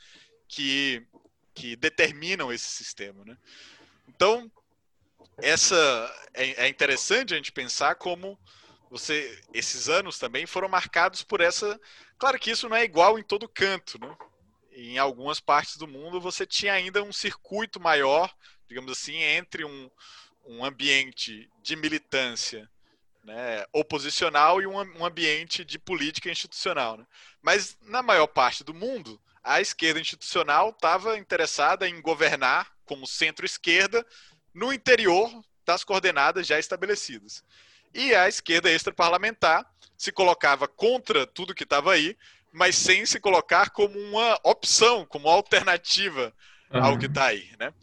que, 0.47 1.03
que 1.55 1.75
determinam 1.75 2.53
esse 2.53 2.69
sistema. 2.69 3.25
Né? 3.25 3.35
Então, 4.07 4.51
essa 5.37 5.75
é, 6.35 6.65
é 6.65 6.67
interessante 6.67 7.33
a 7.33 7.37
gente 7.37 7.51
pensar 7.51 7.95
como 7.95 8.37
você 8.89 9.39
esses 9.53 9.87
anos 9.87 10.17
também 10.17 10.45
foram 10.45 10.67
marcados 10.67 11.23
por 11.23 11.41
essa. 11.41 11.79
Claro 12.17 12.39
que 12.39 12.51
isso 12.51 12.67
não 12.67 12.75
é 12.75 12.83
igual 12.83 13.19
em 13.19 13.23
todo 13.23 13.47
canto, 13.47 13.99
né? 13.99 14.15
Em 14.71 14.97
algumas 14.97 15.39
partes 15.39 15.77
do 15.77 15.87
mundo 15.87 16.21
você 16.21 16.45
tinha 16.45 16.73
ainda 16.73 17.03
um 17.03 17.11
circuito 17.11 17.79
maior, 17.79 18.33
digamos 18.67 18.91
assim, 18.91 19.17
entre 19.17 19.65
um, 19.65 19.89
um 20.45 20.63
ambiente 20.63 21.49
de 21.61 21.75
militância 21.75 22.69
né, 23.23 23.65
oposicional 23.73 24.61
e 24.61 24.67
um, 24.67 24.77
um 24.97 25.05
ambiente 25.05 25.63
de 25.63 25.77
política 25.77 26.31
institucional. 26.31 26.97
Né? 26.97 27.05
Mas 27.41 27.77
na 27.81 28.01
maior 28.01 28.27
parte 28.27 28.63
do 28.63 28.73
mundo, 28.73 29.21
a 29.43 29.61
esquerda 29.61 29.99
institucional 29.99 30.69
estava 30.69 31.17
interessada 31.17 31.87
em 31.87 32.01
governar 32.01 32.71
como 32.85 33.05
centro-esquerda 33.05 34.05
no 34.53 34.73
interior 34.73 35.29
das 35.65 35.83
coordenadas 35.83 36.47
já 36.47 36.57
estabelecidas. 36.57 37.43
E 37.93 38.13
a 38.13 38.27
esquerda 38.27 38.71
extraparlamentar 38.71 39.65
se 39.97 40.11
colocava 40.11 40.67
contra 40.67 41.27
tudo 41.27 41.53
que 41.53 41.63
estava 41.63 41.93
aí, 41.93 42.17
mas 42.51 42.75
sem 42.75 43.05
se 43.05 43.19
colocar 43.19 43.69
como 43.71 43.99
uma 43.99 44.39
opção, 44.43 45.05
como 45.05 45.27
alternativa 45.27 46.33
uhum. 46.71 46.83
ao 46.83 46.97
que 46.97 47.05
está 47.05 47.25
aí. 47.25 47.51
Né? 47.59 47.73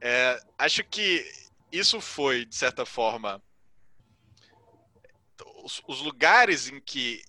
É, 0.00 0.40
acho 0.58 0.82
que 0.84 1.24
isso 1.70 2.00
foi, 2.00 2.44
de 2.44 2.54
certa 2.54 2.84
forma, 2.84 3.42
os, 5.62 5.80
os 5.86 6.00
lugares 6.00 6.68
em 6.68 6.80
que 6.80 7.22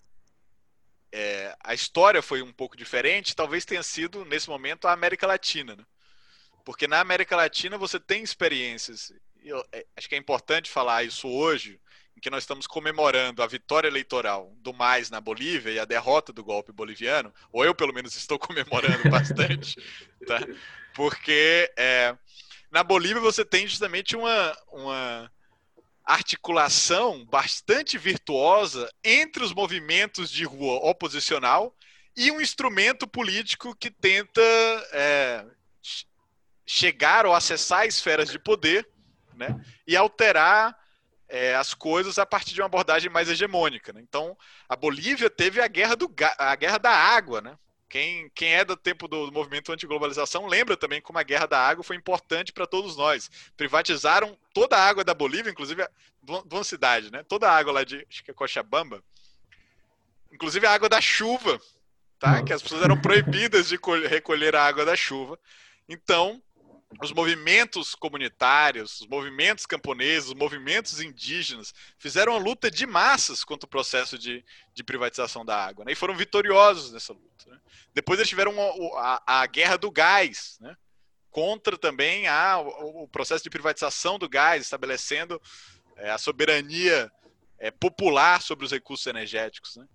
é, 1.12 1.55
a 1.63 1.73
história 1.73 2.21
foi 2.21 2.41
um 2.41 2.51
pouco 2.51 2.75
diferente, 2.75 3.36
talvez 3.36 3.63
tenha 3.63 3.83
sido, 3.83 4.25
nesse 4.25 4.49
momento, 4.49 4.88
a 4.88 4.91
América 4.91 5.27
Latina. 5.27 5.75
Né? 5.75 5.86
Porque 6.65 6.88
na 6.88 6.99
América 6.99 7.36
Latina 7.36 7.77
você 7.77 7.99
tem 7.99 8.23
experiências, 8.23 9.13
eu, 9.43 9.63
é, 9.71 9.86
acho 9.95 10.09
que 10.09 10.15
é 10.15 10.17
importante 10.17 10.71
falar 10.71 11.03
isso 11.03 11.27
hoje, 11.27 11.79
em 12.15 12.19
que 12.19 12.30
nós 12.30 12.43
estamos 12.43 12.67
comemorando 12.67 13.41
a 13.41 13.47
vitória 13.47 13.88
eleitoral 13.88 14.54
do 14.58 14.73
Mais 14.73 15.10
na 15.10 15.19
Bolívia 15.19 15.71
e 15.71 15.80
a 15.80 15.86
derrota 15.86 16.32
do 16.32 16.43
golpe 16.43 16.71
boliviano, 16.71 17.34
ou 17.52 17.65
eu 17.65 17.73
pelo 17.73 17.93
menos 17.93 18.15
estou 18.17 18.38
comemorando 18.39 19.10
bastante, 19.10 19.76
tá? 20.26 20.39
porque 20.93 21.71
é, 21.78 22.15
na 22.71 22.84
Bolívia 22.84 23.21
você 23.21 23.43
tem 23.43 23.67
justamente 23.67 24.15
uma, 24.15 24.58
uma 24.71 25.32
articulação 26.06 27.26
bastante 27.26 27.97
virtuosa 27.97 28.91
entre 29.04 29.43
os 29.43 29.54
movimentos 29.54 30.30
de 30.30 30.43
rua 30.43 30.76
oposicional 30.89 31.76
e 32.15 32.32
um 32.32 32.39
instrumento 32.39 33.08
político 33.08 33.76
que 33.76 33.89
tenta 33.89 34.41
é, 34.91 35.45
chegar 36.65 37.26
ou 37.26 37.34
acessar 37.34 37.86
esferas 37.86 38.30
de 38.30 38.38
poder 38.38 38.88
né, 39.36 39.60
e 39.88 39.95
alterar 39.95 40.78
é, 41.34 41.56
as 41.56 41.74
coisas 41.74 42.19
a 42.19 42.28
partir 42.28 42.54
de 42.54 42.62
uma 42.62 42.67
abordagem 42.67 43.10
mais 43.10 43.28
hegemônica. 43.28 43.91
Né? 43.91 44.02
Então, 44.02 44.38
a 44.69 44.76
Bolívia 44.76 45.32
teve 45.32 45.60
a 45.60 45.67
guerra, 45.67 45.96
do, 45.96 46.13
a 46.38 46.56
guerra 46.56 46.78
da 46.78 46.91
água, 46.91 47.41
né? 47.41 47.58
Quem, 47.89 48.30
quem 48.36 48.54
é 48.54 48.63
do 48.63 48.78
tempo 48.78 49.08
do, 49.08 49.32
movimento 49.32 49.72
antiglobalização 49.72 50.46
lembra 50.46 50.78
também 50.78 51.02
como 51.02 51.17
a 51.17 51.24
guerra 51.24 51.48
da 51.48 51.60
água 51.60 51.84
foi 51.84 51.96
importante 51.96 52.54
para 52.54 52.67
todos 52.67 52.96
nós. 52.96 53.32
Privatizaram 53.58 54.38
toda 54.54 54.78
a 54.78 54.88
água 54.88 55.04
da 55.04 55.13
Bolívia, 55.15 55.50
inclusive 55.50 55.84
de 56.22 56.56
uma 56.56 56.63
cidade, 56.63 57.12
né? 57.12 57.24
Toda 57.24 57.50
a 57.50 57.56
água 57.56 57.74
lá 57.74 57.84
de, 57.84 58.06
acho 58.08 58.24
que 58.24 58.30
é 58.30 58.34
Cochabamba, 58.34 59.04
inclusive 60.32 60.67
a 60.67 60.72
água 60.72 60.88
da 60.88 61.02
chuva, 61.02 61.60
tá? 62.19 62.43
Que 62.43 62.54
as 62.54 62.62
pessoas 62.62 62.84
eram 62.84 63.00
proibidas 63.00 63.69
de 63.69 63.80
recolher 64.08 64.56
a 64.56 64.65
água 64.65 64.86
da 64.86 64.96
chuva. 64.96 65.38
Então, 65.89 66.41
os 67.01 67.12
movimentos 67.12 67.95
comunitários, 67.95 69.01
os 69.01 69.08
movimentos 69.08 69.65
camponeses, 69.65 70.29
os 70.29 70.36
movimentos 70.36 70.99
indígenas 71.01 71.73
fizeram 71.97 72.34
uma 72.34 72.39
luta 72.39 72.69
de 72.69 72.86
massas 72.86 73.43
contra 73.43 73.65
o 73.65 73.69
processo 73.69 74.17
de, 74.17 74.43
de 74.73 74.84
privatização 74.84 75.45
da 75.45 75.65
água, 75.65 75.86
né? 75.86 75.91
E 75.91 75.95
foram 75.95 76.15
vitoriosos 76.15 76.91
nessa 76.91 77.13
luta. 77.13 77.49
Né? 77.49 77.60
Depois 77.93 78.19
eles 78.19 78.29
tiveram 78.29 78.53
a, 78.97 79.21
a, 79.25 79.41
a, 79.41 79.45
guerra 79.45 79.77
do 79.77 79.89
gás, 79.91 80.58
né? 80.60 80.75
Contra 81.29 81.77
também 81.77 82.27
a, 82.27 82.60
o, 82.60 83.03
o, 83.03 83.08
processo 83.08 83.43
de 83.43 83.49
privatização 83.49 84.19
do 84.19 84.29
gás, 84.29 84.62
estabelecendo 84.62 85.41
é, 85.95 86.12
a 86.12 86.17
soberania 86.17 87.12
é, 87.58 87.71
popular 87.71 88.41
sobre 88.41 88.65
os 88.65 88.71
recursos 88.71 89.08
energéticos, 89.08 89.75
né? 89.75 89.88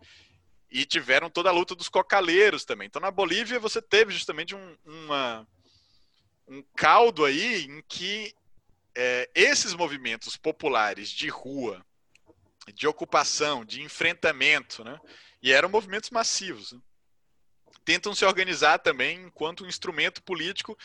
E 0.70 0.84
tiveram 0.84 1.30
toda 1.30 1.48
a 1.48 1.52
luta 1.52 1.74
dos 1.74 1.88
cocaleiros 1.88 2.64
também. 2.64 2.87
Então, 2.87 3.00
na 3.00 3.11
Bolívia, 3.11 3.58
você 3.58 3.80
teve 3.80 4.12
justamente 4.12 4.54
um, 4.54 4.76
uma 4.84 5.46
um 6.48 6.62
caldo 6.76 7.24
aí 7.24 7.64
em 7.64 7.82
que 7.88 8.34
é, 8.94 9.30
esses 9.34 9.74
movimentos 9.74 10.37
populares 10.37 11.11
de 11.11 11.28
rua, 11.28 11.84
de 12.74 12.87
ocupação, 12.87 13.64
de 13.64 13.82
enfrentamento, 13.82 14.82
né, 14.82 14.98
e 15.42 15.52
eram 15.52 15.68
movimentos 15.68 16.11
massivos, 16.11 16.72
né, 16.72 16.80
tentam 17.84 18.14
se 18.14 18.24
organizar 18.24 18.78
também 18.78 19.22
enquanto 19.22 19.64
um 19.64 19.68
instrumento 19.68 20.22
político 20.22 20.76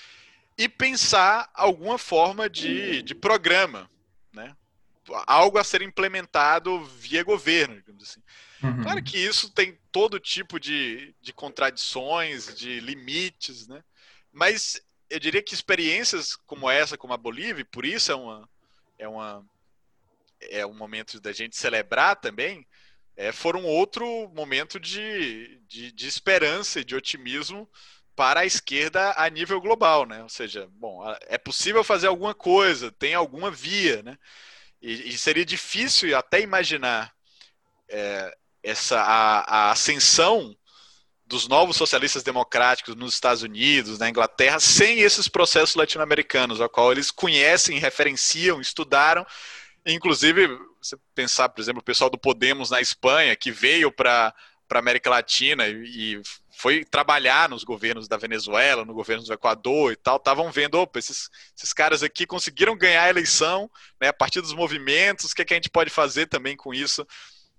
e 0.58 0.70
pensar 0.70 1.50
alguma 1.54 1.98
forma 1.98 2.50
de, 2.50 3.02
de 3.02 3.16
programa, 3.16 3.90
né, 4.32 4.56
algo 5.26 5.58
a 5.58 5.64
ser 5.64 5.82
implementado 5.82 6.84
via 6.86 7.24
governo, 7.24 7.76
digamos 7.76 8.04
assim. 8.04 8.22
Uhum. 8.62 8.84
Claro 8.84 9.04
que 9.04 9.18
isso 9.18 9.50
tem 9.50 9.78
todo 9.92 10.20
tipo 10.20 10.60
de, 10.60 11.14
de 11.22 11.34
contradições, 11.34 12.56
de 12.56 12.80
limites, 12.80 13.68
né? 13.68 13.84
Mas 14.32 14.82
eu 15.14 15.20
diria 15.20 15.44
que 15.44 15.54
experiências 15.54 16.36
como 16.36 16.70
essa, 16.70 16.98
como 16.98 17.14
a 17.14 17.18
Bolívia, 17.18 17.64
por 17.72 17.86
isso 17.86 18.12
é 18.12 18.16
uma 18.16 18.50
é 18.98 19.08
uma 19.08 19.46
é 20.42 20.66
um 20.66 20.74
momento 20.74 21.22
da 21.22 21.32
gente 21.32 21.56
celebrar 21.56 22.16
também, 22.16 22.68
é, 23.16 23.32
foram 23.32 23.64
outro 23.64 24.28
momento 24.30 24.80
de, 24.80 25.62
de, 25.68 25.92
de 25.92 26.08
esperança 26.08 26.80
e 26.80 26.84
de 26.84 26.96
otimismo 26.96 27.70
para 28.16 28.42
a 28.42 28.46
esquerda 28.46 29.14
a 29.16 29.30
nível 29.30 29.62
global, 29.62 30.06
né? 30.06 30.22
Ou 30.24 30.30
seja, 30.30 30.68
bom, 30.74 31.02
é 31.22 31.38
possível 31.38 31.84
fazer 31.84 32.08
alguma 32.08 32.34
coisa, 32.34 32.92
tem 32.92 33.14
alguma 33.14 33.52
via, 33.52 34.02
né? 34.04 34.18
E, 34.82 35.10
e 35.10 35.18
seria 35.18 35.46
difícil 35.46 36.18
até 36.18 36.42
imaginar 36.42 37.14
é, 37.88 38.36
essa 38.64 39.00
a, 39.00 39.68
a 39.68 39.72
ascensão 39.72 40.58
dos 41.34 41.48
novos 41.48 41.76
socialistas 41.76 42.22
democráticos 42.22 42.96
nos 42.96 43.16
Estados 43.16 43.42
Unidos, 43.42 43.98
na 43.98 44.08
Inglaterra, 44.08 44.60
sem 44.60 45.00
esses 45.00 45.28
processos 45.28 45.76
latino-americanos, 45.76 46.62
a 46.62 46.70
qual 46.70 46.92
eles 46.92 47.10
conhecem, 47.10 47.80
referenciam, 47.80 48.62
estudaram. 48.62 49.26
Inclusive, 49.84 50.48
você 50.80 50.96
pensar, 51.16 51.50
por 51.50 51.60
exemplo, 51.60 51.82
o 51.82 51.84
pessoal 51.84 52.10
do 52.10 52.20
Podemos 52.20 52.70
na 52.70 52.80
Espanha, 52.80 53.36
que 53.36 53.52
veio 53.52 53.92
para 53.92 54.34
a 54.72 54.78
América 54.78 55.10
Latina 55.10 55.68
e, 55.68 56.18
e 56.18 56.22
foi 56.56 56.86
trabalhar 56.86 57.50
nos 57.50 57.64
governos 57.64 58.08
da 58.08 58.16
Venezuela, 58.16 58.86
no 58.86 58.94
governo 58.94 59.24
do 59.24 59.34
Equador 59.34 59.92
e 59.92 59.96
tal, 59.96 60.18
estavam 60.18 60.52
vendo, 60.52 60.76
opa, 60.76 61.00
esses, 61.00 61.32
esses 61.58 61.74
caras 61.74 62.04
aqui 62.04 62.28
conseguiram 62.28 62.78
ganhar 62.78 63.04
a 63.04 63.10
eleição 63.10 63.70
né, 64.00 64.10
a 64.10 64.14
partir 64.14 64.40
dos 64.40 64.54
movimentos, 64.54 65.32
o 65.32 65.36
que, 65.36 65.42
é 65.42 65.46
que 65.46 65.54
a 65.54 65.58
gente 65.58 65.70
pode 65.70 65.90
fazer 65.90 66.28
também 66.28 66.56
com 66.56 66.74
isso 66.74 67.06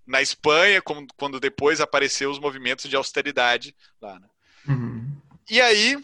na 0.07 0.21
Espanha, 0.21 0.83
como, 0.83 1.07
quando 1.17 1.41
depois 1.41 1.81
apareceu 1.81 2.31
os 2.31 2.39
movimentos 2.39 2.89
de 2.89 2.97
austeridade 2.97 3.75
lá. 4.01 4.19
Né? 4.19 4.27
Uhum. 4.69 5.17
E 5.51 5.61
aí, 5.61 5.99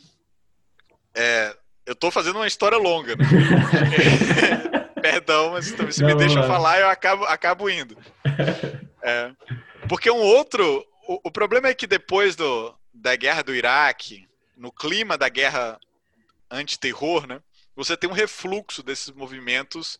é, 1.14 1.56
eu 1.86 1.92
estou 1.92 2.10
fazendo 2.10 2.36
uma 2.36 2.46
história 2.46 2.78
longa, 2.78 3.16
né? 3.16 3.24
Perdão, 5.00 5.52
mas 5.52 5.66
se 5.66 6.04
me 6.04 6.14
deixa 6.14 6.42
falar, 6.42 6.78
eu 6.80 6.88
acabo, 6.88 7.24
acabo 7.24 7.70
indo. 7.70 7.96
É, 9.02 9.32
porque 9.88 10.10
um 10.10 10.18
outro. 10.18 10.86
O, 11.08 11.20
o, 11.24 11.30
problema 11.30 11.68
é 11.68 11.74
que 11.74 11.86
depois 11.86 12.36
do, 12.36 12.74
da 12.92 13.16
guerra 13.16 13.42
do 13.42 13.54
Iraque, 13.54 14.28
no 14.56 14.70
clima 14.70 15.16
da 15.16 15.28
guerra 15.28 15.80
antiterror, 16.50 17.26
né, 17.26 17.40
você 17.74 17.96
tem 17.96 18.08
um 18.08 18.14
refluxo 18.14 18.82
desses 18.82 19.10
movimentos 19.10 19.98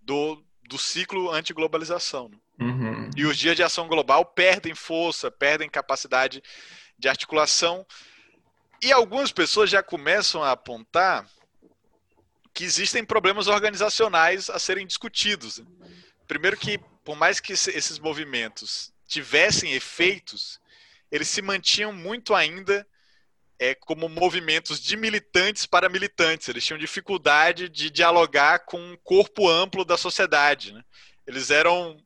do, 0.00 0.42
do 0.68 0.78
ciclo 0.78 1.30
antiglobalização. 1.30 2.28
Né? 2.28 2.38
Uhum. 2.58 3.10
E 3.16 3.24
os 3.26 3.36
dias 3.36 3.56
de 3.56 3.62
ação 3.62 3.86
global 3.86 4.24
perdem 4.24 4.74
força, 4.74 5.30
perdem 5.30 5.68
capacidade 5.68 6.42
de 6.98 7.08
articulação. 7.08 7.86
E 8.82 8.92
algumas 8.92 9.32
pessoas 9.32 9.70
já 9.70 9.82
começam 9.82 10.42
a 10.42 10.52
apontar 10.52 11.28
que 12.54 12.64
existem 12.64 13.04
problemas 13.04 13.48
organizacionais 13.48 14.48
a 14.48 14.58
serem 14.58 14.86
discutidos. 14.86 15.58
Né? 15.58 15.66
Primeiro 16.26 16.56
que, 16.56 16.78
por 17.04 17.14
mais 17.14 17.38
que 17.38 17.52
esses 17.52 17.98
movimentos 17.98 18.92
tivessem 19.06 19.72
efeitos, 19.72 20.58
eles 21.10 21.28
se 21.28 21.42
mantinham 21.42 21.92
muito 21.92 22.34
ainda 22.34 22.86
é, 23.58 23.74
como 23.74 24.08
movimentos 24.08 24.80
de 24.80 24.96
militantes 24.96 25.66
para 25.66 25.88
militantes. 25.88 26.48
Eles 26.48 26.64
tinham 26.64 26.78
dificuldade 26.78 27.68
de 27.68 27.90
dialogar 27.90 28.60
com 28.60 28.78
um 28.78 28.96
corpo 29.04 29.48
amplo 29.48 29.84
da 29.84 29.96
sociedade. 29.96 30.72
Né? 30.72 30.82
Eles 31.26 31.50
eram 31.50 31.96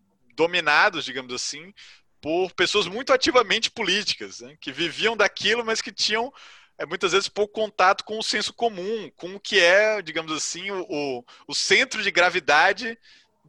dominados, 0.41 1.05
digamos 1.05 1.35
assim, 1.35 1.75
por 2.19 2.51
pessoas 2.55 2.87
muito 2.87 3.13
ativamente 3.13 3.71
políticas, 3.71 4.41
né? 4.41 4.57
que 4.59 4.73
viviam 4.73 5.15
daquilo, 5.15 5.63
mas 5.63 5.83
que 5.83 5.93
tinham 5.93 6.33
é, 6.79 6.87
muitas 6.87 7.13
vezes 7.13 7.29
pouco 7.29 7.53
contato 7.53 8.05
com 8.05 8.19
o 8.19 8.23
senso 8.23 8.55
comum, 8.55 9.11
com 9.17 9.35
o 9.35 9.41
que 9.41 9.61
é, 9.61 10.01
digamos 10.01 10.33
assim, 10.33 10.71
o, 10.71 11.23
o 11.47 11.55
centro 11.55 12.03
de 12.03 12.11
gravidade 12.11 12.99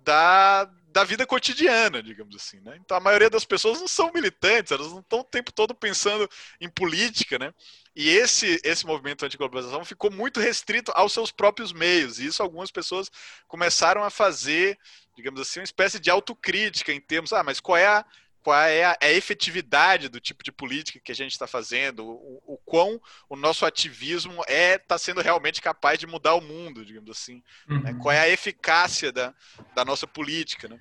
da, 0.04 0.66
da 0.92 1.06
vida 1.06 1.26
cotidiana, 1.26 2.04
digamos 2.04 2.36
assim, 2.36 2.60
né? 2.60 2.78
Então 2.84 2.98
a 2.98 3.00
maioria 3.00 3.30
das 3.30 3.46
pessoas 3.46 3.80
não 3.80 3.88
são 3.88 4.12
militantes, 4.12 4.74
elas 4.74 4.92
não 4.92 5.00
estão 5.00 5.20
o 5.20 5.24
tempo 5.24 5.54
todo 5.54 5.74
pensando 5.74 6.30
em 6.60 6.70
política, 6.70 7.40
né? 7.40 7.54
E 7.96 8.10
esse 8.10 8.60
esse 8.64 8.86
movimento 8.86 9.26
antiglobalização 9.26 9.84
ficou 9.84 10.10
muito 10.10 10.40
restrito 10.40 10.92
aos 10.96 11.12
seus 11.12 11.32
próprios 11.32 11.74
meios, 11.74 12.20
e 12.20 12.26
isso 12.26 12.42
algumas 12.42 12.72
pessoas 12.72 13.12
começaram 13.48 14.04
a 14.04 14.10
fazer, 14.10 14.80
digamos 15.16 15.42
assim, 15.42 15.60
uma 15.60 15.66
espécie 15.66 16.00
de 16.00 16.10
autocrítica 16.10 16.94
em 16.94 17.02
termos, 17.02 17.34
ah, 17.34 17.44
mas 17.44 17.60
qual 17.60 17.78
é 17.78 17.88
a 17.88 18.06
qual 18.44 18.60
é 18.60 18.86
a, 18.86 18.98
a, 19.00 19.12
efetividade 19.12 20.10
do 20.10 20.20
tipo 20.20 20.44
de 20.44 20.52
política 20.52 21.00
que 21.00 21.12
a 21.12 21.16
gente 21.16 21.32
está 21.32 21.46
fazendo, 21.46 22.04
o, 22.04 22.42
o, 22.46 22.58
quão 22.66 23.00
o 23.30 23.36
nosso 23.36 23.66
ativismo 23.66 24.44
é 24.48 24.76
está 24.76 24.98
sendo 24.98 25.22
realmente 25.22 25.62
capaz 25.62 26.00
de 26.00 26.08
mudar 26.08 26.34
o 26.34 26.42
mundo, 26.42 26.84
digamos 26.84 27.12
assim. 27.12 27.44
Né? 27.68 27.76
Uhum. 27.76 27.82
Né? 27.84 27.98
Qual 28.02 28.12
é 28.12 28.20
a 28.20 28.30
eficácia 28.30 29.12
da, 29.12 29.34
da 29.76 29.86
nossa 29.86 30.08
política, 30.08 30.68
né? 30.68 30.80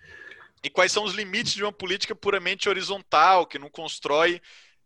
E 0.62 0.68
quais 0.68 0.92
são 0.92 1.04
os 1.04 1.14
limites 1.14 1.54
de 1.54 1.62
uma 1.62 1.72
política 1.72 2.14
puramente 2.14 2.68
horizontal, 2.68 3.46
que 3.46 3.58
não 3.58 3.70
constrói 3.70 4.40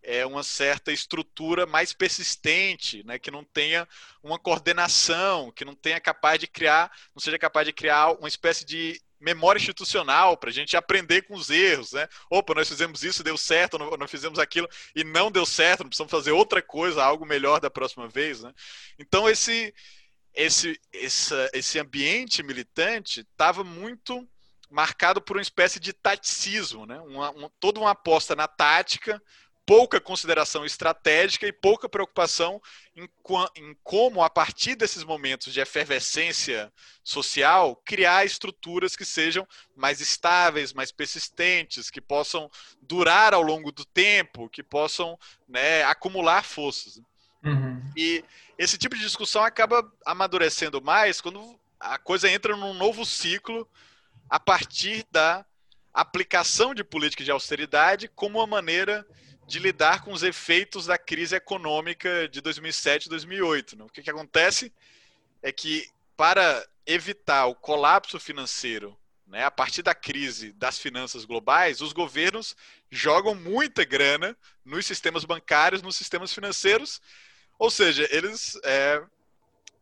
é, 0.04 0.24
uma 0.26 0.42
certa 0.42 0.92
estrutura 0.92 1.66
mais 1.66 1.92
persistente, 1.92 3.02
né? 3.04 3.18
que 3.18 3.30
não 3.30 3.42
tenha 3.42 3.88
uma 4.22 4.38
coordenação, 4.38 5.50
que 5.50 5.64
não 5.64 5.74
tenha 5.74 6.00
capaz 6.00 6.38
de 6.38 6.46
criar, 6.46 6.92
não 7.14 7.20
seja 7.20 7.38
capaz 7.38 7.66
de 7.66 7.72
criar 7.72 8.12
uma 8.12 8.28
espécie 8.28 8.64
de 8.64 9.00
memória 9.18 9.58
institucional 9.58 10.36
para 10.36 10.50
a 10.50 10.52
gente 10.52 10.76
aprender 10.76 11.22
com 11.22 11.34
os 11.34 11.48
erros, 11.48 11.92
né? 11.92 12.06
Opa, 12.28 12.54
nós 12.54 12.68
fizemos 12.68 13.02
isso, 13.02 13.24
deu 13.24 13.38
certo, 13.38 13.78
não 13.78 14.06
fizemos 14.06 14.38
aquilo 14.38 14.68
e 14.94 15.02
não 15.02 15.30
deu 15.30 15.46
certo, 15.46 15.80
não 15.80 15.88
precisamos 15.88 16.10
fazer 16.10 16.32
outra 16.32 16.60
coisa, 16.60 17.02
algo 17.02 17.24
melhor 17.24 17.58
da 17.58 17.70
próxima 17.70 18.06
vez, 18.06 18.42
né? 18.42 18.52
Então 18.98 19.28
esse 19.28 19.74
esse 20.34 20.78
esse, 20.92 21.34
esse 21.54 21.78
ambiente 21.78 22.42
militante 22.42 23.20
estava 23.20 23.64
muito 23.64 24.28
marcado 24.70 25.22
por 25.22 25.36
uma 25.36 25.42
espécie 25.42 25.80
de 25.80 25.92
taticismo, 25.92 26.84
né? 26.84 27.00
Uma, 27.00 27.30
uma, 27.30 27.50
toda 27.58 27.80
uma 27.80 27.92
aposta 27.92 28.36
na 28.36 28.46
tática 28.46 29.22
pouca 29.66 30.00
consideração 30.00 30.64
estratégica 30.64 31.46
e 31.46 31.52
pouca 31.52 31.88
preocupação 31.88 32.60
em, 32.94 33.08
em, 33.56 33.76
como, 33.82 34.22
a 34.22 34.28
partir 34.28 34.74
desses 34.74 35.02
momentos 35.02 35.52
de 35.52 35.60
efervescência 35.60 36.72
social, 37.02 37.76
criar 37.84 38.24
estruturas 38.24 38.94
que 38.94 39.04
sejam 39.04 39.46
mais 39.74 40.00
estáveis, 40.00 40.72
mais 40.72 40.92
persistentes, 40.92 41.90
que 41.90 42.00
possam 42.00 42.50
durar 42.82 43.32
ao 43.32 43.42
longo 43.42 43.72
do 43.72 43.84
tempo, 43.84 44.50
que 44.50 44.62
possam 44.62 45.18
né, 45.48 45.82
acumular 45.84 46.44
forças. 46.44 47.00
Uhum. 47.42 47.82
E 47.96 48.24
esse 48.58 48.76
tipo 48.76 48.94
de 48.94 49.02
discussão 49.02 49.42
acaba 49.42 49.90
amadurecendo 50.04 50.80
mais 50.82 51.20
quando 51.20 51.58
a 51.80 51.98
coisa 51.98 52.30
entra 52.30 52.56
num 52.56 52.74
novo 52.74 53.04
ciclo 53.04 53.68
a 54.28 54.38
partir 54.38 55.06
da 55.10 55.44
aplicação 55.92 56.74
de 56.74 56.82
política 56.82 57.22
de 57.22 57.30
austeridade 57.30 58.08
como 58.08 58.38
uma 58.38 58.46
maneira 58.46 59.06
de 59.46 59.58
lidar 59.58 60.02
com 60.02 60.12
os 60.12 60.22
efeitos 60.22 60.86
da 60.86 60.96
crise 60.96 61.36
econômica 61.36 62.28
de 62.28 62.40
2007 62.40 63.06
e 63.06 63.08
2008. 63.08 63.76
Né? 63.76 63.84
O 63.84 63.88
que, 63.88 64.02
que 64.02 64.10
acontece 64.10 64.72
é 65.42 65.52
que, 65.52 65.88
para 66.16 66.66
evitar 66.86 67.46
o 67.46 67.54
colapso 67.54 68.18
financeiro 68.18 68.96
né, 69.26 69.44
a 69.44 69.50
partir 69.50 69.82
da 69.82 69.94
crise 69.94 70.52
das 70.52 70.78
finanças 70.78 71.24
globais, 71.24 71.80
os 71.80 71.92
governos 71.92 72.56
jogam 72.90 73.34
muita 73.34 73.84
grana 73.84 74.36
nos 74.64 74.86
sistemas 74.86 75.24
bancários, 75.24 75.82
nos 75.82 75.96
sistemas 75.96 76.32
financeiros, 76.32 77.00
ou 77.58 77.70
seja, 77.70 78.06
eles 78.10 78.58
é, 78.64 79.02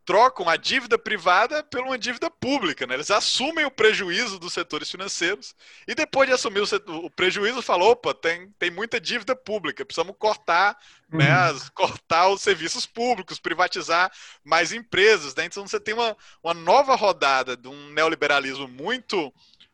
trocam 0.04 0.48
a 0.48 0.56
dívida 0.56 0.98
privada 0.98 1.62
por 1.62 1.80
uma 1.80 1.98
dívida 1.98 2.30
pública. 2.30 2.86
Né? 2.86 2.94
Eles 2.94 3.10
assumem 3.10 3.64
o 3.64 3.70
prejuízo 3.70 4.38
dos 4.38 4.52
setores 4.52 4.90
financeiros 4.90 5.54
e 5.86 5.94
depois 5.94 6.28
de 6.28 6.34
assumir 6.34 6.60
o, 6.60 6.66
setor, 6.66 7.04
o 7.04 7.10
prejuízo, 7.10 7.62
falam, 7.62 7.88
opa, 7.88 8.12
tem, 8.12 8.50
tem 8.58 8.70
muita 8.70 9.00
dívida 9.00 9.36
pública, 9.36 9.84
precisamos 9.84 10.14
cortar, 10.18 10.76
né, 11.10 11.24
uhum. 11.24 11.30
né, 11.30 11.30
as, 11.30 11.68
cortar 11.70 12.28
os 12.28 12.42
serviços 12.42 12.86
públicos, 12.86 13.38
privatizar 13.38 14.10
mais 14.44 14.72
empresas. 14.72 15.34
Né? 15.34 15.44
Então 15.44 15.66
você 15.66 15.78
tem 15.78 15.94
uma, 15.94 16.16
uma 16.42 16.54
nova 16.54 16.94
rodada 16.94 17.56
de 17.56 17.68
um 17.68 17.90
neoliberalismo 17.90 18.66
muito 18.66 19.32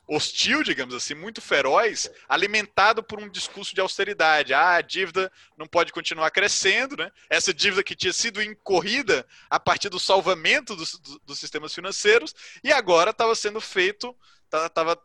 hostil, 0.09 0.63
digamos 0.63 0.95
assim, 0.95 1.15
muito 1.15 1.43
feroz, 1.43 2.11
alimentado 2.27 3.03
por 3.03 3.21
um 3.21 3.29
discurso 3.29 3.75
de 3.75 3.81
austeridade. 3.81 4.55
Ah, 4.55 4.77
a 4.77 4.81
dívida 4.81 5.31
não 5.57 5.67
pode 5.67 5.93
continuar 5.93 6.31
crescendo, 6.31 6.97
né? 6.97 7.13
Essa 7.29 7.53
dívida 7.53 7.85
que 7.85 7.95
tinha 7.95 8.13
sido 8.13 8.43
incorrida 8.43 9.27
a 9.51 9.61
partir 9.61 9.91
do 9.91 10.01
salvamento 10.01 10.75
dos, 10.75 10.99
dos 11.25 11.39
sistemas 11.39 11.75
financeiros 11.75 12.35
e 12.65 12.73
agora 12.73 13.11
estava 13.11 13.35
sendo 13.35 13.61
feito, 13.61 14.17
estava 14.47 14.99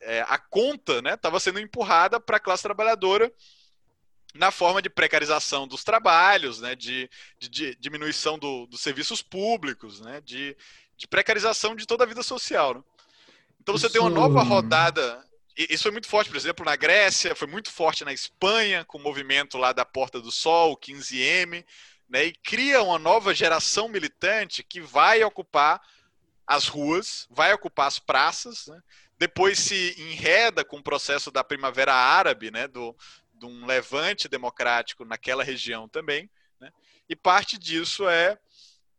é, 0.00 0.22
a 0.22 0.38
conta, 0.38 1.02
né? 1.02 1.14
Estava 1.14 1.38
sendo 1.38 1.60
empurrada 1.60 2.18
para 2.18 2.38
a 2.38 2.40
classe 2.40 2.62
trabalhadora 2.62 3.30
na 4.34 4.50
forma 4.50 4.80
de 4.80 4.88
precarização 4.88 5.68
dos 5.68 5.84
trabalhos, 5.84 6.62
né? 6.62 6.74
De, 6.74 7.10
de, 7.38 7.48
de 7.50 7.76
diminuição 7.76 8.38
do, 8.38 8.66
dos 8.66 8.80
serviços 8.80 9.20
públicos, 9.20 10.00
né? 10.00 10.22
De, 10.22 10.56
de 10.96 11.06
precarização 11.06 11.76
de 11.76 11.86
toda 11.86 12.04
a 12.04 12.06
vida 12.06 12.22
social. 12.22 12.74
Né? 12.74 12.82
Então 13.66 13.76
você 13.76 13.86
Isso... 13.86 13.94
tem 13.94 14.00
uma 14.00 14.08
nova 14.08 14.44
rodada. 14.44 15.26
Isso 15.56 15.82
foi 15.82 15.90
muito 15.90 16.06
forte, 16.06 16.30
por 16.30 16.36
exemplo, 16.36 16.64
na 16.64 16.76
Grécia, 16.76 17.34
foi 17.34 17.48
muito 17.48 17.68
forte 17.68 18.04
na 18.04 18.12
Espanha, 18.12 18.84
com 18.84 18.96
o 18.96 19.02
movimento 19.02 19.58
lá 19.58 19.72
da 19.72 19.84
Porta 19.84 20.20
do 20.20 20.30
Sol, 20.30 20.78
15M, 20.78 21.64
né, 22.08 22.26
e 22.26 22.32
cria 22.32 22.80
uma 22.80 22.96
nova 22.96 23.34
geração 23.34 23.88
militante 23.88 24.62
que 24.62 24.80
vai 24.80 25.24
ocupar 25.24 25.80
as 26.46 26.68
ruas, 26.68 27.26
vai 27.28 27.52
ocupar 27.52 27.88
as 27.88 27.98
praças, 27.98 28.68
né, 28.68 28.80
depois 29.18 29.58
se 29.58 29.96
enreda 29.98 30.64
com 30.64 30.76
o 30.76 30.82
processo 30.82 31.30
da 31.32 31.42
Primavera 31.42 31.94
Árabe, 31.94 32.50
né, 32.52 32.68
do, 32.68 32.94
de 33.32 33.46
um 33.46 33.64
levante 33.64 34.28
democrático 34.28 35.04
naquela 35.06 35.42
região 35.42 35.88
também, 35.88 36.30
né, 36.60 36.70
e 37.08 37.16
parte 37.16 37.58
disso 37.58 38.06
é 38.06 38.38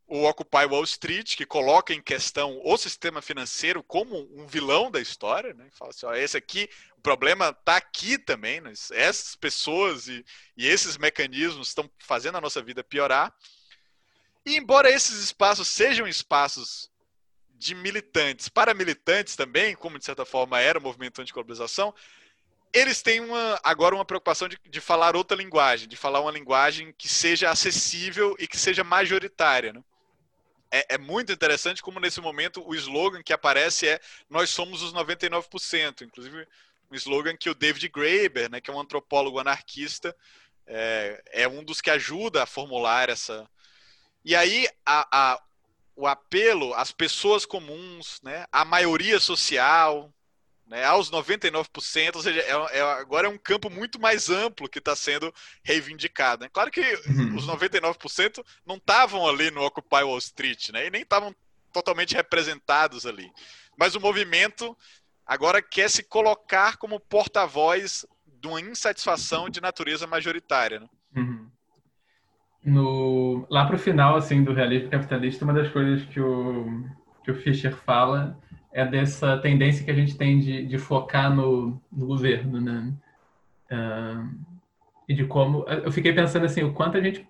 o 0.07 0.23
Occupy 0.23 0.65
Wall 0.65 0.85
Street, 0.85 1.35
que 1.35 1.45
coloca 1.45 1.93
em 1.93 2.01
questão 2.01 2.61
o 2.63 2.77
sistema 2.77 3.21
financeiro 3.21 3.83
como 3.83 4.17
um 4.33 4.47
vilão 4.47 4.89
da 4.89 5.01
história, 5.01 5.53
né? 5.53 5.67
Fala 5.71 5.91
assim, 5.91 6.05
ó, 6.05 6.13
esse 6.13 6.37
aqui, 6.37 6.69
o 6.97 7.01
problema 7.01 7.49
está 7.49 7.75
aqui 7.75 8.17
também, 8.17 8.61
né? 8.61 8.71
essas 8.93 9.35
pessoas 9.35 10.07
e, 10.07 10.25
e 10.55 10.65
esses 10.65 10.97
mecanismos 10.97 11.67
estão 11.67 11.91
fazendo 11.99 12.37
a 12.37 12.41
nossa 12.41 12.61
vida 12.61 12.83
piorar. 12.83 13.33
E 14.45 14.55
embora 14.55 14.89
esses 14.89 15.19
espaços 15.19 15.67
sejam 15.67 16.07
espaços 16.07 16.89
de 17.51 17.75
militantes, 17.75 18.47
para 18.47 18.73
militantes 18.73 19.35
também, 19.35 19.75
como 19.75 19.99
de 19.99 20.05
certa 20.05 20.25
forma 20.25 20.61
era 20.61 20.79
o 20.79 20.81
movimento 20.81 21.21
antiglobalização, 21.21 21.93
eles 22.71 23.01
têm 23.01 23.19
uma, 23.19 23.59
agora 23.61 23.95
uma 23.95 24.05
preocupação 24.05 24.47
de, 24.47 24.57
de 24.69 24.79
falar 24.79 25.17
outra 25.17 25.35
linguagem, 25.35 25.87
de 25.87 25.97
falar 25.97 26.21
uma 26.21 26.31
linguagem 26.31 26.93
que 26.97 27.09
seja 27.09 27.49
acessível 27.49 28.37
e 28.39 28.47
que 28.47 28.57
seja 28.57 28.85
majoritária. 28.85 29.73
Né? 29.73 29.83
É, 30.71 30.95
é, 30.95 30.97
muito 30.97 31.31
interessante 31.31 31.81
como 31.81 31.99
nesse 31.99 32.19
momento 32.19 32.65
o 32.67 32.75
slogan 32.75 33.21
que 33.23 33.33
aparece 33.33 33.87
é 33.87 33.99
nós 34.29 34.49
somos 34.49 34.81
os 34.81 34.93
99%, 34.93 36.01
inclusive 36.01 36.47
um 36.89 36.95
slogan 36.95 37.35
que 37.35 37.49
o 37.49 37.55
David 37.55 37.89
Graeber, 37.89 38.49
né, 38.49 38.61
que 38.61 38.69
é 38.69 38.73
um 38.73 38.79
antropólogo 38.79 39.39
anarquista, 39.39 40.15
é, 40.65 41.21
é 41.31 41.47
um 41.47 41.63
dos 41.63 41.81
que 41.81 41.89
ajuda 41.89 42.43
a 42.43 42.45
formular 42.47 43.09
essa. 43.09 43.49
E 44.23 44.35
aí 44.35 44.67
a, 44.85 45.07
a, 45.11 45.41
o 45.95 46.07
apelo 46.07 46.73
às 46.73 46.91
pessoas 46.91 47.45
comuns, 47.45 48.19
né, 48.21 48.45
à 48.51 48.63
maioria 48.65 49.19
social, 49.19 50.13
né, 50.67 50.83
aos 50.83 51.09
99%, 51.09 52.15
ou 52.15 52.21
seja, 52.21 52.41
é, 52.41 52.77
é, 52.77 52.81
agora 52.81 53.27
é 53.27 53.29
um 53.29 53.37
campo 53.37 53.69
muito 53.69 53.99
mais 53.99 54.29
amplo 54.29 54.67
que 54.67 54.79
está 54.79 54.95
sendo 54.95 55.33
reivindicado. 55.63 56.43
Né? 56.43 56.49
Claro 56.51 56.69
que 56.69 56.81
uhum. 57.07 57.35
os 57.35 57.47
99% 57.47 58.43
não 58.65 58.75
estavam 58.75 59.27
ali 59.27 59.49
no 59.49 59.63
Occupy 59.63 60.03
Wall 60.03 60.17
Street, 60.17 60.69
né, 60.69 60.87
e 60.87 60.89
nem 60.89 61.01
estavam 61.01 61.33
totalmente 61.71 62.15
representados 62.15 63.05
ali. 63.05 63.31
Mas 63.77 63.95
o 63.95 64.01
movimento 64.01 64.75
agora 65.25 65.61
quer 65.61 65.89
se 65.89 66.03
colocar 66.03 66.77
como 66.77 66.99
porta-voz 66.99 68.05
de 68.25 68.47
uma 68.47 68.59
insatisfação 68.59 69.49
de 69.49 69.61
natureza 69.61 70.05
majoritária. 70.05 70.79
Né? 70.79 70.87
Uhum. 71.15 71.47
No, 72.63 73.47
lá 73.49 73.65
para 73.65 73.77
o 73.77 73.79
final 73.79 74.17
assim, 74.17 74.43
do 74.43 74.53
realismo 74.53 74.89
capitalista, 74.89 75.45
uma 75.45 75.53
das 75.53 75.71
coisas 75.71 76.03
que 76.09 76.19
o, 76.19 76.83
que 77.23 77.31
o 77.31 77.41
Fischer 77.41 77.73
fala 77.73 78.37
é 78.71 78.85
dessa 78.85 79.37
tendência 79.37 79.83
que 79.83 79.91
a 79.91 79.93
gente 79.93 80.17
tem 80.17 80.39
de, 80.39 80.65
de 80.65 80.77
focar 80.77 81.33
no, 81.33 81.81
no 81.91 82.05
governo, 82.05 82.61
né? 82.61 82.93
Uh, 83.71 84.29
e 85.07 85.13
de 85.13 85.25
como 85.25 85.65
eu 85.67 85.91
fiquei 85.91 86.13
pensando 86.13 86.45
assim, 86.45 86.63
o 86.63 86.73
quanto 86.73 86.97
a 86.97 87.01
gente 87.01 87.27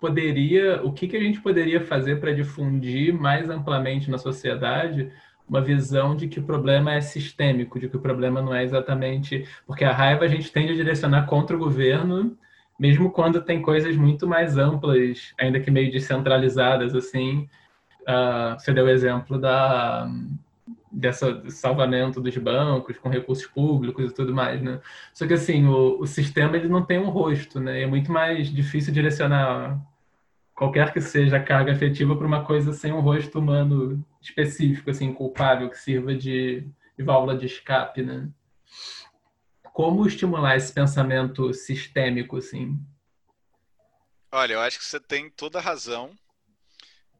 poderia, 0.00 0.82
o 0.82 0.92
que 0.92 1.06
que 1.06 1.16
a 1.16 1.20
gente 1.20 1.40
poderia 1.40 1.80
fazer 1.80 2.20
para 2.20 2.32
difundir 2.32 3.12
mais 3.12 3.48
amplamente 3.48 4.10
na 4.10 4.18
sociedade 4.18 5.12
uma 5.48 5.60
visão 5.60 6.14
de 6.16 6.28
que 6.28 6.38
o 6.38 6.44
problema 6.44 6.92
é 6.94 7.00
sistêmico, 7.00 7.78
de 7.78 7.88
que 7.88 7.96
o 7.96 8.00
problema 8.00 8.40
não 8.40 8.54
é 8.54 8.62
exatamente 8.62 9.46
porque 9.66 9.84
a 9.84 9.92
raiva 9.92 10.24
a 10.24 10.28
gente 10.28 10.50
tende 10.50 10.72
a 10.72 10.76
direcionar 10.76 11.26
contra 11.26 11.56
o 11.56 11.58
governo, 11.58 12.36
mesmo 12.78 13.10
quando 13.10 13.42
tem 13.42 13.60
coisas 13.60 13.96
muito 13.96 14.26
mais 14.26 14.56
amplas, 14.56 15.34
ainda 15.38 15.60
que 15.60 15.70
meio 15.70 15.90
descentralizadas 15.90 16.94
assim. 16.94 17.48
Uh, 18.02 18.58
você 18.58 18.72
deu 18.72 18.86
o 18.86 18.88
exemplo 18.88 19.38
da 19.38 20.10
dessa 20.90 21.48
salvamento 21.50 22.20
dos 22.20 22.36
bancos 22.36 22.98
com 22.98 23.08
recursos 23.08 23.46
públicos 23.46 24.10
e 24.10 24.14
tudo 24.14 24.34
mais, 24.34 24.60
né? 24.60 24.80
Só 25.12 25.26
que 25.26 25.34
assim, 25.34 25.66
o, 25.66 26.00
o 26.00 26.06
sistema 26.06 26.56
ele 26.56 26.68
não 26.68 26.84
tem 26.84 26.98
um 26.98 27.10
rosto, 27.10 27.60
né? 27.60 27.82
É 27.82 27.86
muito 27.86 28.10
mais 28.10 28.52
difícil 28.52 28.92
direcionar 28.92 29.80
qualquer 30.54 30.92
que 30.92 31.00
seja 31.00 31.36
a 31.36 31.42
carga 31.42 31.72
afetiva 31.72 32.14
para 32.14 32.26
uma 32.26 32.44
coisa 32.44 32.72
sem 32.72 32.92
um 32.92 33.00
rosto 33.00 33.38
humano 33.38 34.04
específico, 34.20 34.90
assim, 34.90 35.12
culpável, 35.14 35.70
que 35.70 35.78
sirva 35.78 36.14
de, 36.14 36.66
de 36.98 37.02
válvula 37.02 37.36
de 37.36 37.46
escape, 37.46 38.02
né? 38.02 38.28
Como 39.72 40.06
estimular 40.06 40.56
esse 40.56 40.72
pensamento 40.72 41.54
sistêmico, 41.54 42.36
assim? 42.36 42.78
Olha, 44.30 44.54
eu 44.54 44.60
acho 44.60 44.78
que 44.78 44.84
você 44.84 45.00
tem 45.00 45.30
toda 45.30 45.58
a 45.58 45.62
razão, 45.62 46.12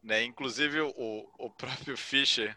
né? 0.03 0.23
Inclusive 0.23 0.81
o, 0.81 1.27
o 1.39 1.51
próprio 1.51 1.97
Fischer 1.97 2.57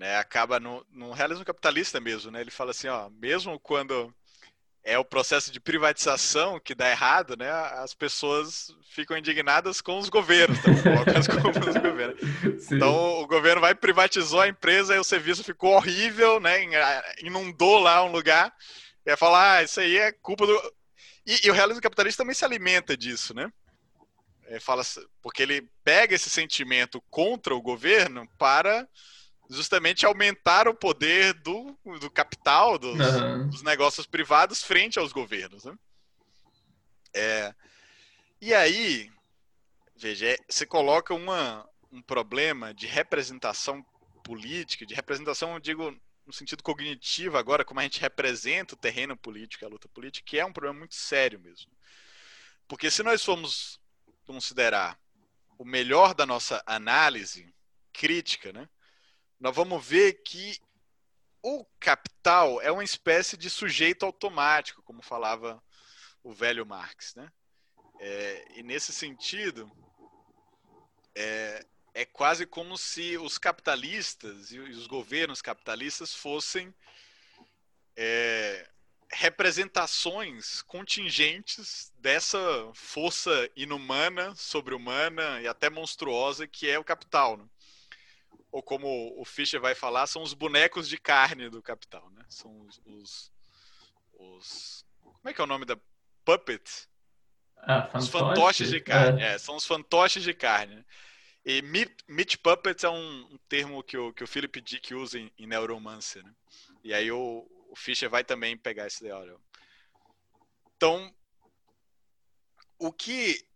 né, 0.00 0.16
acaba 0.16 0.58
no, 0.58 0.84
no 0.90 1.12
realismo 1.12 1.44
capitalista 1.44 2.00
mesmo, 2.00 2.30
né? 2.30 2.40
Ele 2.40 2.50
fala 2.50 2.70
assim, 2.70 2.88
ó, 2.88 3.10
mesmo 3.10 3.60
quando 3.60 4.10
é 4.82 4.98
o 4.98 5.04
processo 5.04 5.52
de 5.52 5.60
privatização 5.60 6.58
que 6.58 6.74
dá 6.74 6.88
errado, 6.88 7.36
né? 7.36 7.50
As 7.50 7.92
pessoas 7.92 8.74
ficam 8.94 9.14
indignadas 9.14 9.82
com 9.82 9.98
os 9.98 10.08
governos, 10.08 10.58
tá? 10.58 10.70
governos. 11.82 12.18
Então 12.72 13.20
o 13.20 13.26
governo 13.26 13.60
vai 13.60 13.74
privatizou 13.74 14.40
a 14.40 14.48
empresa 14.48 14.94
e 14.94 14.98
o 14.98 15.04
serviço 15.04 15.44
ficou 15.44 15.74
horrível, 15.74 16.40
né? 16.40 16.60
Inundou 17.22 17.78
lá 17.78 18.02
um 18.02 18.10
lugar. 18.10 18.50
E 19.04 19.14
falar, 19.18 19.58
ah, 19.58 19.62
isso 19.62 19.80
aí 19.80 19.98
é 19.98 20.12
culpa 20.12 20.46
do. 20.46 20.74
E, 21.26 21.46
e 21.46 21.50
o 21.50 21.54
realismo 21.54 21.82
capitalista 21.82 22.22
também 22.22 22.34
se 22.34 22.44
alimenta 22.44 22.96
disso, 22.96 23.34
né? 23.34 23.52
É, 24.46 24.58
fala, 24.58 24.82
porque 25.20 25.42
ele 25.42 25.68
pega 25.84 26.14
esse 26.14 26.30
sentimento 26.30 27.02
contra 27.10 27.54
o 27.54 27.60
governo 27.60 28.26
para 28.38 28.88
justamente 29.50 30.06
aumentar 30.06 30.68
o 30.68 30.74
poder 30.74 31.34
do, 31.34 31.76
do 31.98 32.08
capital, 32.08 32.78
dos, 32.78 32.98
uhum. 32.98 33.48
dos 33.48 33.62
negócios 33.62 34.06
privados 34.06 34.62
frente 34.62 34.98
aos 34.98 35.12
governos. 35.12 35.64
Né? 35.64 35.76
É, 37.12 37.54
e 38.40 38.54
aí, 38.54 39.10
veja, 39.96 40.28
é, 40.28 40.38
você 40.48 40.64
coloca 40.64 41.12
uma, 41.12 41.68
um 41.90 42.00
problema 42.00 42.72
de 42.72 42.86
representação 42.86 43.84
política, 44.22 44.86
de 44.86 44.94
representação, 44.94 45.54
eu 45.54 45.60
digo, 45.60 45.94
no 46.24 46.32
sentido 46.32 46.62
cognitivo 46.62 47.36
agora, 47.36 47.64
como 47.64 47.80
a 47.80 47.82
gente 47.82 48.00
representa 48.00 48.74
o 48.74 48.78
terreno 48.78 49.16
político, 49.16 49.64
a 49.64 49.68
luta 49.68 49.88
política, 49.88 50.24
que 50.24 50.38
é 50.38 50.46
um 50.46 50.52
problema 50.52 50.78
muito 50.78 50.94
sério 50.94 51.40
mesmo. 51.40 51.70
Porque 52.68 52.88
se 52.88 53.02
nós 53.02 53.24
formos 53.24 53.80
considerar 54.24 54.96
o 55.58 55.64
melhor 55.64 56.14
da 56.14 56.24
nossa 56.24 56.62
análise 56.64 57.52
crítica, 57.92 58.52
né? 58.52 58.68
Nós 59.40 59.56
vamos 59.56 59.84
ver 59.84 60.22
que 60.22 60.60
o 61.42 61.64
capital 61.80 62.60
é 62.60 62.70
uma 62.70 62.84
espécie 62.84 63.36
de 63.36 63.48
sujeito 63.48 64.04
automático, 64.04 64.82
como 64.82 65.00
falava 65.00 65.62
o 66.22 66.32
velho 66.32 66.66
Marx. 66.66 67.14
Né? 67.14 67.32
É, 67.98 68.48
e 68.56 68.62
nesse 68.62 68.92
sentido, 68.92 69.70
é, 71.14 71.64
é 71.94 72.04
quase 72.04 72.44
como 72.44 72.76
se 72.76 73.16
os 73.16 73.38
capitalistas 73.38 74.52
e 74.52 74.58
os 74.58 74.86
governos 74.86 75.40
capitalistas 75.40 76.14
fossem 76.14 76.74
é, 77.96 78.68
representações 79.10 80.62
contingentes 80.62 81.90
dessa 81.96 82.38
força 82.74 83.50
inumana, 83.56 84.34
sobre-humana 84.36 85.40
e 85.40 85.48
até 85.48 85.70
monstruosa 85.70 86.46
que 86.46 86.68
é 86.68 86.78
o 86.78 86.84
capital. 86.84 87.38
Né? 87.38 87.44
Ou 88.50 88.62
como 88.62 89.14
o 89.20 89.24
Fischer 89.24 89.60
vai 89.60 89.74
falar, 89.74 90.06
são 90.06 90.22
os 90.22 90.34
bonecos 90.34 90.88
de 90.88 90.98
carne 90.98 91.48
do 91.48 91.62
capital, 91.62 92.10
né? 92.10 92.24
São 92.28 92.60
os, 92.62 92.80
os, 92.84 93.32
os 94.14 94.86
como 95.02 95.28
é 95.28 95.34
que 95.34 95.40
é 95.40 95.44
o 95.44 95.46
nome 95.46 95.64
da 95.64 95.78
puppet? 96.24 96.88
Ah, 97.56 97.82
fantoche? 97.82 97.98
Os 97.98 98.08
fantoches 98.08 98.70
de 98.70 98.80
carne, 98.80 99.22
é. 99.22 99.34
É, 99.34 99.38
são 99.38 99.56
os 99.56 99.66
fantoches 99.66 100.22
de 100.22 100.34
carne. 100.34 100.84
E 101.44 101.62
meat, 101.62 101.94
meat 102.08 102.38
puppets 102.38 102.84
é 102.84 102.88
um, 102.88 103.28
um, 103.32 103.38
termo 103.48 103.82
que 103.82 103.96
o, 103.96 104.12
que 104.12 104.24
o 104.24 104.26
Philip 104.26 104.60
Dick 104.60 104.94
usa 104.94 105.18
em, 105.18 105.32
em 105.38 105.46
neuromancer, 105.46 106.22
né? 106.22 106.34
E 106.82 106.92
aí 106.92 107.10
o, 107.10 107.46
o 107.68 107.76
Fischer 107.76 108.10
vai 108.10 108.24
também 108.24 108.56
pegar 108.56 108.86
esse 108.86 109.04
ideal. 109.04 109.24
Então, 110.76 111.14
o 112.78 112.92
que 112.92 113.46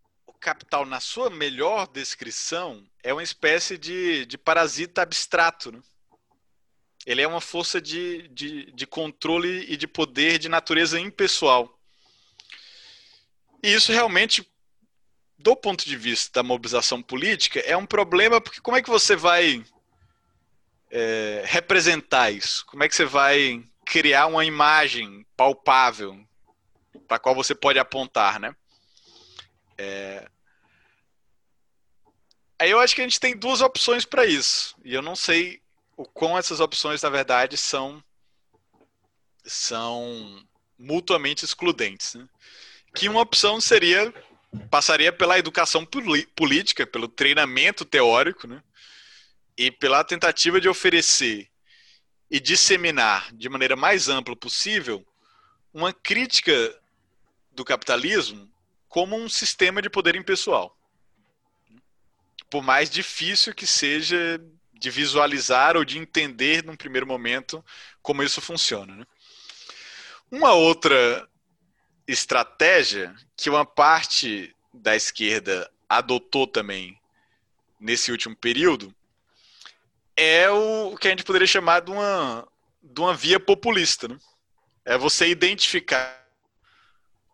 capital, 0.45 0.85
na 0.85 1.01
sua 1.01 1.31
melhor 1.31 1.87
descrição, 1.87 2.87
é 3.03 3.15
uma 3.15 3.23
espécie 3.23 3.79
de, 3.79 4.27
de 4.27 4.37
parasita 4.37 5.01
abstrato. 5.01 5.73
Né? 5.73 5.81
Ele 7.07 7.23
é 7.23 7.27
uma 7.27 7.41
força 7.41 7.81
de, 7.81 8.29
de, 8.29 8.71
de 8.73 8.87
controle 8.87 9.65
e 9.73 9.75
de 9.75 9.87
poder 9.87 10.39
de 10.39 10.51
natureza 10.51 11.01
impessoal. 11.01 11.81
E 13.63 13.73
isso 13.73 13.91
realmente, 13.91 14.47
do 15.39 15.57
ponto 15.57 15.83
de 15.87 15.97
vista 15.97 16.31
da 16.35 16.43
mobilização 16.43 17.03
política, 17.03 17.61
é 17.61 17.75
um 17.75 17.87
problema, 17.87 18.39
porque 18.39 18.61
como 18.61 18.77
é 18.77 18.83
que 18.83 18.91
você 18.91 19.17
vai 19.17 19.65
é, 20.91 21.43
representar 21.47 22.31
isso? 22.31 22.67
Como 22.67 22.85
é 22.85 22.89
que 22.89 22.95
você 22.95 23.07
vai 23.07 23.65
criar 23.87 24.27
uma 24.27 24.45
imagem 24.45 25.27
palpável 25.35 26.23
para 27.09 27.19
qual 27.19 27.35
você 27.35 27.55
pode 27.55 27.79
apontar, 27.79 28.39
né? 28.39 28.55
É, 29.77 30.29
Aí 32.59 32.71
eu 32.71 32.81
acho 32.81 32.95
que 32.95 33.01
a 33.01 33.05
gente 33.05 33.21
tem 33.21 33.37
duas 33.37 33.61
opções 33.61 34.05
para 34.05 34.25
isso. 34.25 34.77
E 34.85 34.95
eu 34.95 35.03
não 35.03 35.17
sei 35.17 35.61
o 35.97 36.05
quão 36.05 36.39
essas 36.39 36.61
opções, 36.61 37.03
na 37.03 37.11
verdade, 37.11 37.57
são, 37.57 38.03
são 39.45 40.43
mutuamente 40.79 41.45
excludentes. 41.45 42.15
Né? 42.15 42.27
Que 42.95 43.09
uma 43.09 43.21
opção 43.21 43.61
seria 43.61 44.13
passaria 44.71 45.13
pela 45.13 45.37
educação 45.37 45.85
política, 46.37 46.87
pelo 46.87 47.09
treinamento 47.09 47.85
teórico, 47.85 48.47
né? 48.47 48.63
e 49.59 49.69
pela 49.69 50.05
tentativa 50.05 50.61
de 50.61 50.69
oferecer 50.69 51.51
e 52.31 52.39
disseminar 52.39 53.35
de 53.35 53.49
maneira 53.49 53.75
mais 53.75 54.09
ampla 54.09 54.37
possível 54.37 55.05
uma 55.73 55.93
crítica 55.93 56.53
do 57.51 57.65
capitalismo 57.65 58.49
como 58.95 59.17
um 59.17 59.29
sistema 59.29 59.83
de 59.83 59.91
poder 59.91 60.15
impessoal 60.15 60.79
por 62.49 62.63
mais 62.63 62.89
difícil 62.89 63.53
que 63.53 63.67
seja 63.67 64.41
de 64.73 64.89
visualizar 64.89 65.77
ou 65.77 65.85
de 65.85 65.99
entender 65.99 66.63
num 66.63 66.77
primeiro 66.77 67.05
momento 67.05 67.65
como 68.01 68.23
isso 68.23 68.41
funciona. 68.41 68.95
Né? 68.95 69.05
Uma 70.31 70.53
outra 70.53 71.29
estratégia 72.07 73.13
que 73.37 73.51
uma 73.51 73.67
parte 73.67 74.55
da 74.73 74.95
esquerda 74.95 75.69
adotou 75.89 76.47
também 76.47 76.97
nesse 77.81 78.13
último 78.13 78.37
período 78.37 78.95
é 80.17 80.49
o 80.49 80.97
que 80.97 81.09
a 81.09 81.11
gente 81.11 81.25
poderia 81.25 81.49
chamar 81.49 81.81
de 81.81 81.91
uma, 81.91 82.47
de 82.81 83.01
uma 83.01 83.13
via 83.13 83.41
populista. 83.41 84.07
Né? 84.07 84.17
É 84.85 84.97
você 84.97 85.27
identificar 85.27 86.24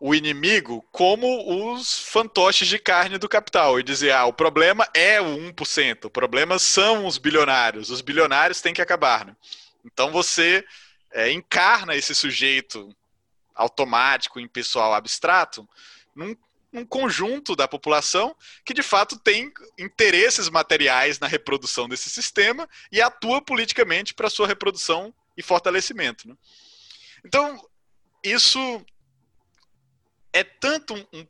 o 0.00 0.14
inimigo 0.14 0.82
como 0.90 1.74
os 1.74 2.00
fantoches 2.00 2.66
de 2.66 2.78
carne 2.78 3.18
do 3.18 3.28
capital 3.28 3.78
e 3.78 3.82
dizer: 3.82 4.12
ah, 4.12 4.24
o 4.24 4.32
problema 4.32 4.88
é 4.94 5.20
o 5.20 5.36
1%, 5.52 6.06
o 6.06 6.10
problema 6.10 6.58
são 6.58 7.06
os 7.06 7.18
bilionários, 7.18 7.90
os 7.90 8.00
bilionários 8.00 8.62
têm 8.62 8.72
que 8.72 8.80
acabar. 8.80 9.26
Né? 9.26 9.36
Então 9.84 10.10
você 10.10 10.64
é, 11.12 11.30
encarna 11.30 11.94
esse 11.94 12.14
sujeito 12.14 12.96
automático, 13.54 14.40
impessoal, 14.40 14.94
abstrato, 14.94 15.68
num, 16.14 16.34
num, 16.72 16.86
conjunto 16.86 17.54
da 17.54 17.68
população 17.68 18.34
que 18.64 18.72
de 18.72 18.82
fato 18.82 19.18
tem 19.18 19.52
interesses 19.78 20.48
materiais 20.48 21.18
na 21.18 21.26
reprodução 21.26 21.86
desse 21.86 22.08
sistema 22.08 22.66
e 22.90 23.02
atua 23.02 23.42
politicamente 23.42 24.14
para 24.14 24.30
sua 24.30 24.46
reprodução 24.46 25.12
e 25.36 25.42
fortalecimento. 25.42 26.26
Né? 26.26 26.34
Então, 27.22 27.62
isso 28.24 28.82
é 30.32 30.44
tanto 30.44 30.94
um, 30.94 31.06
um, 31.12 31.26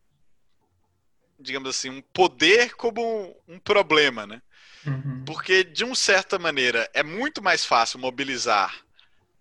digamos 1.39 1.69
assim, 1.71 1.91
um 1.91 2.01
poder 2.01 2.75
como 2.75 3.37
um 3.49 3.59
problema, 3.59 4.27
né? 4.27 4.43
Uhum. 4.87 5.25
Porque, 5.25 5.63
de 5.65 5.85
uma 5.85 5.95
certa 5.95 6.39
maneira, 6.39 6.89
é 6.95 7.03
muito 7.03 7.43
mais 7.43 7.65
fácil 7.65 7.99
mobilizar 7.99 8.85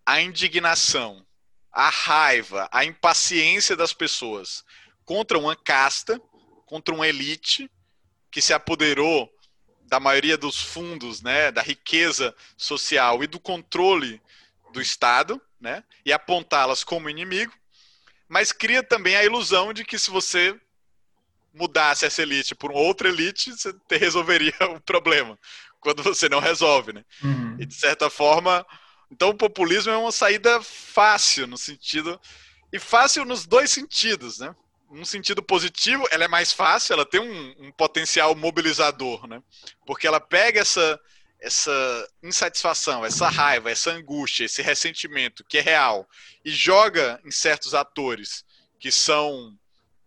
a 0.06 0.22
indignação, 0.22 1.26
a 1.72 1.90
raiva, 1.90 2.68
a 2.72 2.84
impaciência 2.84 3.76
das 3.76 3.94
pessoas 3.94 4.64
contra 5.06 5.38
uma 5.38 5.56
casta, 5.56 6.20
contra 6.66 6.94
uma 6.94 7.08
elite 7.08 7.70
que 8.32 8.42
se 8.42 8.54
apoderou 8.54 9.32
da 9.84 10.00
maioria 10.00 10.38
dos 10.38 10.62
fundos, 10.62 11.22
né, 11.22 11.52
da 11.52 11.62
riqueza 11.62 12.36
social 12.56 13.24
e 13.24 13.28
do 13.28 13.40
controle 13.40 14.22
do 14.72 14.80
Estado, 14.80 15.42
né, 15.60 15.84
e 16.06 16.14
apontá-las 16.14 16.84
como 16.84 17.10
inimigo, 17.10 17.54
mas 18.30 18.52
cria 18.52 18.84
também 18.84 19.16
a 19.16 19.26
ilusão 19.26 19.74
de 19.74 19.84
que 19.84 19.98
se 19.98 20.12
você 20.12 20.56
mudasse 21.52 22.06
essa 22.06 22.22
elite 22.22 22.54
por 22.54 22.72
outra 22.72 23.10
elite, 23.10 23.52
você 23.52 23.74
resolveria 23.90 24.54
o 24.76 24.80
problema, 24.80 25.38
quando 25.80 26.04
você 26.04 26.30
não 26.30 26.40
resolve, 26.40 26.94
né? 26.94 27.04
Uhum. 27.24 27.58
E 27.60 27.66
de 27.66 27.74
certa 27.74 28.10
forma, 28.10 28.66
então 29.12 29.30
o 29.30 29.36
populismo 29.36 29.92
é 29.92 29.98
uma 29.98 30.12
saída 30.12 30.62
fácil 30.62 31.48
no 31.48 31.58
sentido 31.58 32.20
e 32.72 32.78
fácil 32.78 33.26
nos 33.26 33.48
dois 33.48 33.72
sentidos, 33.72 34.40
né? 34.40 34.56
No 34.92 35.06
sentido 35.06 35.42
positivo, 35.42 36.08
ela 36.12 36.26
é 36.26 36.28
mais 36.28 36.52
fácil, 36.54 36.94
ela 36.94 37.06
tem 37.06 37.20
um, 37.20 37.56
um 37.60 37.72
potencial 37.72 38.36
mobilizador, 38.36 39.28
né? 39.28 39.42
Porque 39.86 40.08
ela 40.08 40.20
pega 40.20 40.62
essa 40.62 41.00
essa 41.40 42.08
insatisfação, 42.22 43.06
essa 43.06 43.30
raiva, 43.30 43.72
essa 43.72 43.92
angústia, 43.92 44.46
esse 44.46 44.62
ressentimento 44.62 45.44
que 45.44 45.58
é 45.58 45.62
real 45.62 46.08
e 46.44 46.52
joga 46.52 47.20
em 47.24 47.32
certos 47.32 47.74
atores 47.74 48.46
que 48.80 48.92
são 48.92 49.58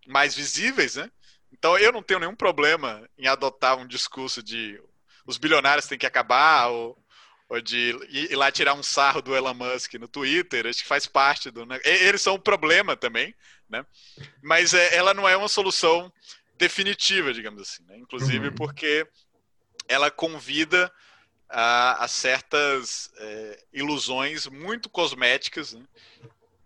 mais 0.07 0.35
visíveis, 0.35 0.97
né? 0.97 1.11
Então 1.53 1.79
eu 1.79 1.93
não 1.93 2.03
tenho 2.03 2.21
nenhum 2.21 2.37
problema 2.37 3.09
em 3.17 3.27
adotar 3.27 3.79
um 3.79 3.87
discurso 3.87 4.43
de 4.43 4.81
os 5.25 5.39
bilionários 5.39 5.87
têm 5.87 5.99
que 5.99 6.07
acabar 6.07 6.69
ou, 6.69 6.99
ou 7.49 7.61
de 7.61 7.97
ir 8.11 8.35
lá 8.35 8.51
tirar 8.51 8.75
um 8.75 8.83
sarro 8.83 9.23
do 9.23 9.35
Elon 9.35 9.55
Musk 9.55 9.95
no 9.95 10.09
Twitter, 10.09 10.67
acho 10.67 10.83
que 10.83 10.89
faz 10.89 11.07
parte 11.07 11.51
do. 11.51 11.65
Né? 11.65 11.79
Eles 11.85 12.23
são 12.23 12.35
um 12.35 12.41
problema 12.41 12.97
também, 12.97 13.35
né? 13.69 13.87
Mas 14.43 14.75
é, 14.75 14.95
ela 14.97 15.15
não 15.15 15.29
é 15.29 15.37
uma 15.37 15.49
solução 15.49 16.13
definitiva, 16.59 17.33
digamos 17.33 17.63
assim, 17.63 17.85
né? 17.85 17.99
Inclusive 17.99 18.49
uhum. 18.49 18.55
porque 18.55 19.07
ela 19.89 20.11
convida 20.11 20.93
a, 21.53 22.05
a 22.05 22.09
certas 22.09 23.13
é, 23.17 23.65
ilusões 23.73 24.47
muito 24.47 24.89
cosméticas, 24.89 25.75
né? 25.75 25.85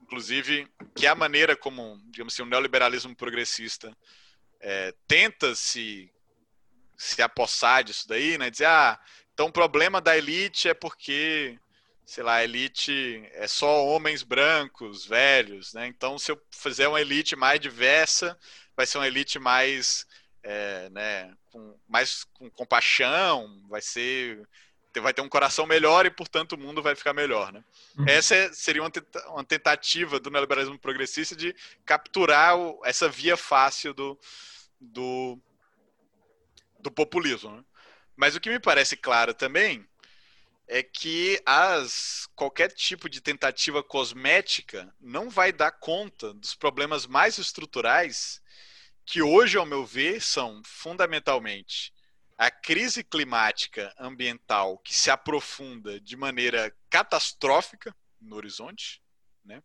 inclusive 0.00 0.68
que 0.94 1.06
é 1.06 1.10
a 1.10 1.14
maneira 1.14 1.56
como, 1.56 2.00
digamos 2.06 2.32
assim, 2.32 2.42
o 2.42 2.46
neoliberalismo 2.46 3.14
progressista 3.14 3.94
é, 4.60 4.94
tenta 5.06 5.54
se 5.54 6.10
se 6.96 7.20
apossar 7.20 7.84
disso 7.84 8.08
daí, 8.08 8.38
né? 8.38 8.48
Dizer, 8.48 8.64
ah, 8.66 8.98
então 9.34 9.48
o 9.48 9.52
problema 9.52 10.00
da 10.00 10.16
elite 10.16 10.66
é 10.66 10.72
porque, 10.72 11.58
sei 12.06 12.24
lá, 12.24 12.36
a 12.36 12.44
elite 12.44 13.22
é 13.34 13.46
só 13.46 13.84
homens 13.84 14.22
brancos, 14.22 15.04
velhos, 15.04 15.74
né? 15.74 15.86
Então 15.88 16.18
se 16.18 16.32
eu 16.32 16.40
fizer 16.50 16.88
uma 16.88 17.00
elite 17.00 17.36
mais 17.36 17.60
diversa, 17.60 18.38
vai 18.74 18.86
ser 18.86 18.96
uma 18.96 19.06
elite 19.06 19.38
mais, 19.38 20.06
é, 20.42 20.88
né, 20.90 21.36
com, 21.50 21.78
mais 21.86 22.24
com 22.32 22.48
compaixão, 22.48 23.62
vai 23.68 23.82
ser 23.82 24.48
vai 25.00 25.12
ter 25.12 25.22
um 25.22 25.28
coração 25.28 25.66
melhor 25.66 26.06
e, 26.06 26.10
portanto, 26.10 26.52
o 26.52 26.58
mundo 26.58 26.82
vai 26.82 26.94
ficar 26.94 27.12
melhor. 27.12 27.52
Né? 27.52 27.64
Uhum. 27.98 28.04
Essa 28.08 28.52
seria 28.52 28.82
uma, 28.82 29.44
tentativa 29.44 30.18
do 30.18 30.30
neoliberalismo 30.30 30.78
progressista 30.78 31.34
de 31.34 31.54
capturar 31.84 32.56
o, 32.56 32.80
essa 32.84 33.08
via 33.08 33.36
fácil 33.36 33.92
do, 33.94 34.18
do, 34.80 35.38
do 36.80 36.90
populismo. 36.90 37.56
Né? 37.56 37.64
Mas 38.16 38.34
o 38.34 38.40
que 38.40 38.50
me 38.50 38.60
parece 38.60 38.96
claro 38.96 39.34
também 39.34 39.86
é 40.68 40.82
que 40.82 41.40
as 41.46 42.28
qualquer 42.34 42.72
tipo 42.72 43.08
de 43.08 43.20
tentativa 43.20 43.82
cosmética 43.82 44.92
não 45.00 45.30
vai 45.30 45.52
dar 45.52 45.70
conta 45.70 46.34
dos 46.34 46.54
problemas 46.54 47.06
mais 47.06 47.38
estruturais 47.38 48.42
que 49.04 49.22
hoje, 49.22 49.56
ao 49.56 49.64
meu 49.64 49.86
ver, 49.86 50.20
são 50.20 50.60
fundamentalmente 50.64 51.92
a 52.38 52.50
crise 52.50 53.02
climática 53.02 53.94
ambiental 53.98 54.78
que 54.78 54.94
se 54.94 55.10
aprofunda 55.10 55.98
de 56.00 56.16
maneira 56.16 56.74
catastrófica 56.90 57.94
no 58.20 58.36
horizonte, 58.36 59.00
né? 59.44 59.62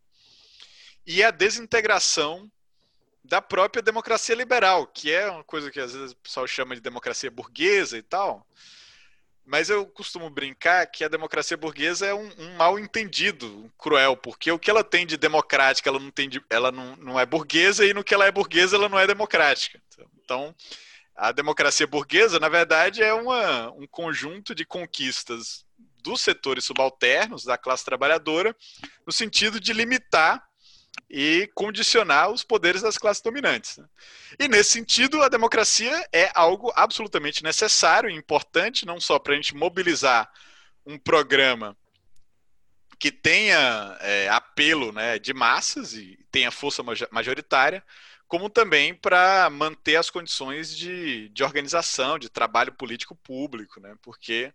e 1.06 1.22
a 1.22 1.30
desintegração 1.30 2.50
da 3.24 3.40
própria 3.40 3.82
democracia 3.82 4.34
liberal, 4.34 4.86
que 4.86 5.12
é 5.12 5.30
uma 5.30 5.44
coisa 5.44 5.70
que 5.70 5.78
às 5.78 5.92
vezes 5.92 6.12
o 6.12 6.16
pessoal 6.16 6.46
chama 6.46 6.74
de 6.74 6.80
democracia 6.80 7.30
burguesa 7.30 7.96
e 7.96 8.02
tal. 8.02 8.46
Mas 9.44 9.68
eu 9.68 9.84
costumo 9.86 10.30
brincar 10.30 10.86
que 10.86 11.04
a 11.04 11.08
democracia 11.08 11.56
burguesa 11.56 12.06
é 12.06 12.14
um, 12.14 12.30
um 12.38 12.56
mal 12.56 12.78
entendido, 12.78 13.70
cruel, 13.76 14.16
porque 14.16 14.50
o 14.50 14.58
que 14.58 14.70
ela 14.70 14.84
tem 14.84 15.04
de 15.04 15.16
democrática, 15.16 15.88
ela 15.88 15.98
não 15.98 16.10
tem 16.10 16.28
de, 16.28 16.42
ela 16.48 16.70
não, 16.70 16.96
não 16.96 17.20
é 17.20 17.26
burguesa, 17.26 17.84
e 17.84 17.92
no 17.92 18.04
que 18.04 18.14
ela 18.14 18.26
é 18.26 18.30
burguesa, 18.30 18.76
ela 18.76 18.88
não 18.88 18.98
é 18.98 19.06
democrática. 19.06 19.82
Então, 20.24 20.54
a 21.14 21.32
democracia 21.32 21.86
burguesa, 21.86 22.40
na 22.40 22.48
verdade, 22.48 23.02
é 23.02 23.12
uma, 23.12 23.70
um 23.72 23.86
conjunto 23.86 24.54
de 24.54 24.64
conquistas 24.64 25.64
dos 26.02 26.20
setores 26.20 26.64
subalternos, 26.64 27.44
da 27.44 27.56
classe 27.56 27.84
trabalhadora, 27.84 28.56
no 29.06 29.12
sentido 29.12 29.60
de 29.60 29.72
limitar 29.72 30.42
e 31.08 31.50
condicionar 31.54 32.30
os 32.30 32.42
poderes 32.42 32.82
das 32.82 32.98
classes 32.98 33.22
dominantes. 33.22 33.76
Né? 33.76 33.86
E 34.38 34.48
nesse 34.48 34.70
sentido, 34.70 35.22
a 35.22 35.28
democracia 35.28 36.06
é 36.12 36.30
algo 36.34 36.72
absolutamente 36.74 37.42
necessário 37.42 38.10
e 38.10 38.14
importante, 38.14 38.86
não 38.86 39.00
só 39.00 39.18
para 39.18 39.34
a 39.34 39.36
gente 39.36 39.54
mobilizar 39.54 40.30
um 40.84 40.98
programa 40.98 41.76
que 42.98 43.10
tenha 43.10 43.96
é, 44.00 44.28
apelo 44.28 44.92
né, 44.92 45.18
de 45.18 45.34
massas 45.34 45.92
e 45.92 46.18
tenha 46.30 46.50
força 46.50 46.82
majoritária, 47.10 47.84
como 48.32 48.48
também 48.48 48.94
para 48.94 49.50
manter 49.50 49.96
as 49.96 50.08
condições 50.08 50.74
de, 50.74 51.28
de 51.28 51.44
organização, 51.44 52.18
de 52.18 52.30
trabalho 52.30 52.72
político 52.72 53.14
público, 53.14 53.78
né? 53.78 53.94
porque 54.00 54.50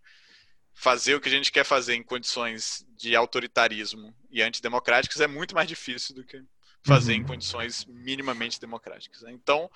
fazer 0.73 1.13
o 1.13 1.21
que 1.21 1.28
a 1.28 1.32
gente 1.32 1.51
quer 1.51 1.63
fazer 1.63 1.93
em 1.93 2.01
condições 2.01 2.84
de 2.97 3.15
autoritarismo 3.15 4.11
e 4.32 4.41
antidemocráticas 4.41 5.21
é 5.21 5.28
muito 5.28 5.53
mais 5.53 5.67
difícil 5.67 6.15
do 6.15 6.23
que 6.23 6.41
fazer 6.82 7.13
uhum. 7.13 7.19
em 7.19 7.23
condições 7.23 7.86
minimamente 7.86 8.59
democráticas. 8.59 9.21
Né? 9.21 9.32
Então, 9.32 9.69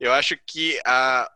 eu 0.00 0.14
acho 0.14 0.34
que 0.46 0.80
a, 0.86 1.30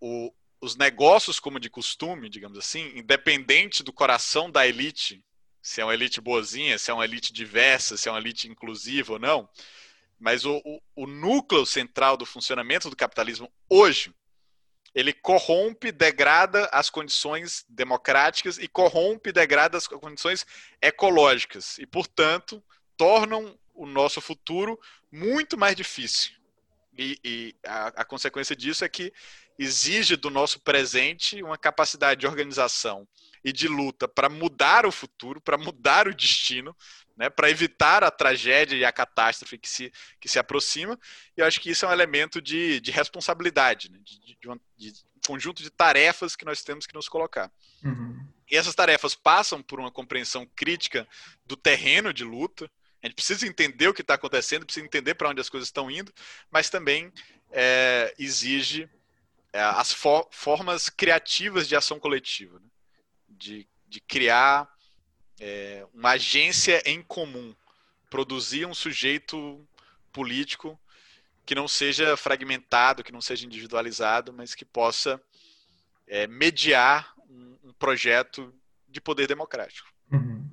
o, 0.00 0.34
os 0.60 0.74
negócios 0.74 1.38
como 1.38 1.60
de 1.60 1.70
costume, 1.70 2.28
digamos 2.28 2.58
assim, 2.58 2.90
independente 2.98 3.84
do 3.84 3.92
coração 3.92 4.50
da 4.50 4.66
elite, 4.66 5.24
se 5.62 5.80
é 5.80 5.84
uma 5.84 5.94
elite 5.94 6.20
boazinha, 6.20 6.76
se 6.76 6.90
é 6.90 6.94
uma 6.94 7.04
elite 7.04 7.32
diversa, 7.32 7.96
se 7.96 8.08
é 8.08 8.10
uma 8.10 8.18
elite 8.18 8.48
inclusiva 8.48 9.12
ou 9.12 9.20
não, 9.20 9.48
mas 10.18 10.44
o, 10.44 10.60
o, 10.64 10.80
o 10.94 11.06
núcleo 11.06 11.66
central 11.66 12.16
do 12.16 12.26
funcionamento 12.26 12.88
do 12.88 12.96
capitalismo 12.96 13.50
hoje 13.68 14.14
ele 14.96 15.12
corrompe, 15.12 15.92
degrada 15.92 16.70
as 16.72 16.88
condições 16.88 17.66
democráticas 17.68 18.56
e 18.56 18.66
corrompe, 18.66 19.30
degrada 19.30 19.76
as 19.76 19.86
condições 19.86 20.46
ecológicas 20.80 21.76
e, 21.76 21.86
portanto, 21.86 22.64
tornam 22.96 23.58
o 23.74 23.84
nosso 23.84 24.22
futuro 24.22 24.80
muito 25.12 25.58
mais 25.58 25.76
difícil. 25.76 26.32
E, 26.96 27.18
e 27.22 27.54
a, 27.66 27.88
a, 27.88 28.04
consequência 28.06 28.56
disso 28.56 28.86
é 28.86 28.88
que 28.88 29.12
exige 29.58 30.16
do 30.16 30.30
nosso 30.30 30.60
presente 30.60 31.42
uma 31.42 31.58
capacidade 31.58 32.20
de 32.20 32.26
organização 32.26 33.06
e 33.44 33.52
de 33.52 33.68
luta 33.68 34.08
para 34.08 34.30
mudar 34.30 34.86
o 34.86 34.90
futuro, 34.90 35.42
para 35.42 35.58
mudar 35.58 36.08
o 36.08 36.14
destino, 36.14 36.74
né, 37.16 37.30
para 37.30 37.50
evitar 37.50 38.04
a 38.04 38.10
tragédia 38.10 38.76
e 38.76 38.84
a 38.84 38.92
catástrofe 38.92 39.56
que 39.56 39.68
se, 39.68 39.92
que 40.20 40.28
se 40.28 40.38
aproxima. 40.38 40.98
E 41.36 41.40
eu 41.40 41.46
acho 41.46 41.60
que 41.60 41.70
isso 41.70 41.86
é 41.86 41.88
um 41.88 41.92
elemento 41.92 42.42
de, 42.42 42.78
de 42.80 42.90
responsabilidade, 42.90 43.90
né, 43.90 43.98
de, 44.02 44.36
de, 44.38 44.48
um, 44.48 44.60
de, 44.76 44.92
conjunto 45.26 45.62
de 45.62 45.70
tarefas 45.70 46.36
que 46.36 46.44
nós 46.44 46.62
temos 46.62 46.86
que 46.86 46.94
nos 46.94 47.08
colocar. 47.08 47.50
Uhum. 47.82 48.26
E 48.50 48.56
essas 48.56 48.74
tarefas 48.74 49.14
passam 49.14 49.62
por 49.62 49.80
uma 49.80 49.90
compreensão 49.90 50.46
crítica 50.54 51.08
do 51.44 51.56
terreno 51.56 52.12
de 52.12 52.22
luta. 52.22 52.70
A 53.02 53.06
gente 53.06 53.16
precisa 53.16 53.46
entender 53.46 53.88
o 53.88 53.94
que 53.94 54.02
está 54.02 54.14
acontecendo, 54.14 54.66
precisa 54.66 54.84
entender 54.84 55.14
para 55.14 55.30
onde 55.30 55.40
as 55.40 55.48
coisas 55.48 55.68
estão 55.68 55.90
indo, 55.90 56.12
mas 56.50 56.68
também 56.68 57.12
é, 57.50 58.14
exige 58.18 58.88
é, 59.52 59.60
as 59.60 59.92
formas 60.30 60.88
criativas 60.88 61.66
de 61.66 61.74
ação 61.74 61.98
coletiva, 61.98 62.58
né? 62.60 62.66
de, 63.28 63.66
de 63.88 64.00
criar 64.00 64.68
é, 65.40 65.86
uma 65.92 66.10
agência 66.10 66.82
em 66.86 67.02
comum, 67.02 67.54
produzir 68.08 68.66
um 68.66 68.74
sujeito 68.74 69.66
político 70.12 70.78
que 71.44 71.54
não 71.54 71.68
seja 71.68 72.16
fragmentado, 72.16 73.04
que 73.04 73.12
não 73.12 73.20
seja 73.20 73.46
individualizado, 73.46 74.32
mas 74.32 74.54
que 74.54 74.64
possa 74.64 75.20
é, 76.06 76.26
mediar 76.26 77.12
um, 77.30 77.68
um, 77.68 77.72
projeto 77.78 78.52
de 78.88 79.00
poder 79.00 79.28
democrático. 79.28 79.88
Uhum. 80.10 80.44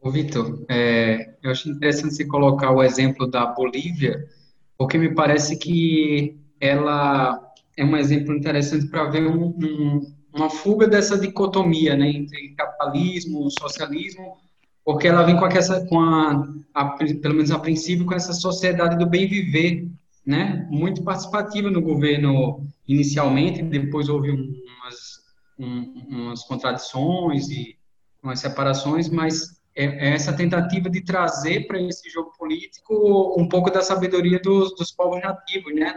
Ô, 0.00 0.10
Vitor, 0.10 0.64
é, 0.68 1.34
eu 1.42 1.50
acho 1.50 1.70
interessante 1.70 2.14
você 2.14 2.26
colocar 2.26 2.70
o 2.70 2.82
exemplo 2.82 3.26
da 3.26 3.46
Bolívia, 3.46 4.28
porque 4.76 4.98
me 4.98 5.14
parece 5.14 5.56
que 5.56 6.38
ela 6.60 7.42
é 7.76 7.84
um 7.84 7.96
exemplo 7.96 8.34
interessante 8.34 8.86
para 8.88 9.04
ver 9.04 9.26
um, 9.26 9.48
um, 9.48 10.15
uma 10.36 10.50
fuga 10.50 10.86
dessa 10.86 11.18
dicotomia 11.18 11.96
né, 11.96 12.08
entre 12.10 12.50
capitalismo, 12.50 13.50
socialismo, 13.50 14.36
porque 14.84 15.08
ela 15.08 15.24
vem 15.24 15.36
com, 15.36 15.46
essa, 15.46 15.84
com 15.86 15.98
a, 15.98 16.46
a, 16.74 16.84
pelo 16.96 17.34
menos 17.34 17.50
a 17.50 17.58
princípio, 17.58 18.06
com 18.06 18.14
essa 18.14 18.32
sociedade 18.32 18.98
do 18.98 19.06
bem 19.06 19.26
viver, 19.26 19.88
né, 20.24 20.66
muito 20.70 21.02
participativa 21.02 21.70
no 21.70 21.80
governo 21.80 22.66
inicialmente, 22.86 23.62
depois 23.62 24.08
houve 24.08 24.30
umas, 24.30 25.22
um, 25.58 26.06
umas 26.08 26.42
contradições 26.44 27.48
e 27.48 27.76
umas 28.22 28.40
separações, 28.40 29.08
mas 29.08 29.60
é, 29.74 29.84
é 29.84 30.14
essa 30.14 30.32
tentativa 30.32 30.90
de 30.90 31.00
trazer 31.02 31.66
para 31.66 31.80
esse 31.80 32.10
jogo 32.10 32.32
político 32.38 33.34
um 33.40 33.48
pouco 33.48 33.70
da 33.70 33.82
sabedoria 33.82 34.38
dos, 34.40 34.74
dos 34.74 34.92
povos 34.92 35.20
nativos, 35.22 35.74
né, 35.74 35.94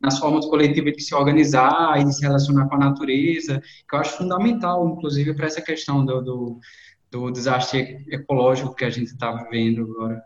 nas 0.00 0.18
formas 0.18 0.46
coletivas 0.46 0.94
de 0.94 1.02
se 1.02 1.14
organizar 1.14 2.00
e 2.00 2.04
de 2.04 2.14
se 2.14 2.22
relacionar 2.22 2.68
com 2.68 2.76
a 2.76 2.78
natureza, 2.78 3.60
que 3.60 3.94
eu 3.94 3.98
acho 3.98 4.16
fundamental, 4.16 4.88
inclusive, 4.88 5.34
para 5.34 5.46
essa 5.46 5.60
questão 5.60 6.04
do, 6.04 6.22
do, 6.22 6.60
do 7.10 7.30
desastre 7.30 8.04
ecológico 8.08 8.74
que 8.74 8.84
a 8.84 8.90
gente 8.90 9.08
está 9.08 9.30
vivendo 9.32 9.82
agora. 9.82 10.22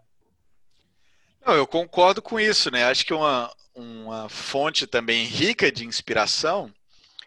Não, 1.45 1.55
eu 1.55 1.67
concordo 1.67 2.23
com 2.23 2.39
isso, 2.39 2.71
né? 2.71 2.85
Acho 2.85 3.05
que 3.05 3.13
uma, 3.13 3.51
uma 3.75 4.29
fonte 4.29 4.87
também 4.87 5.25
rica 5.25 5.71
de 5.71 5.85
inspiração 5.85 6.73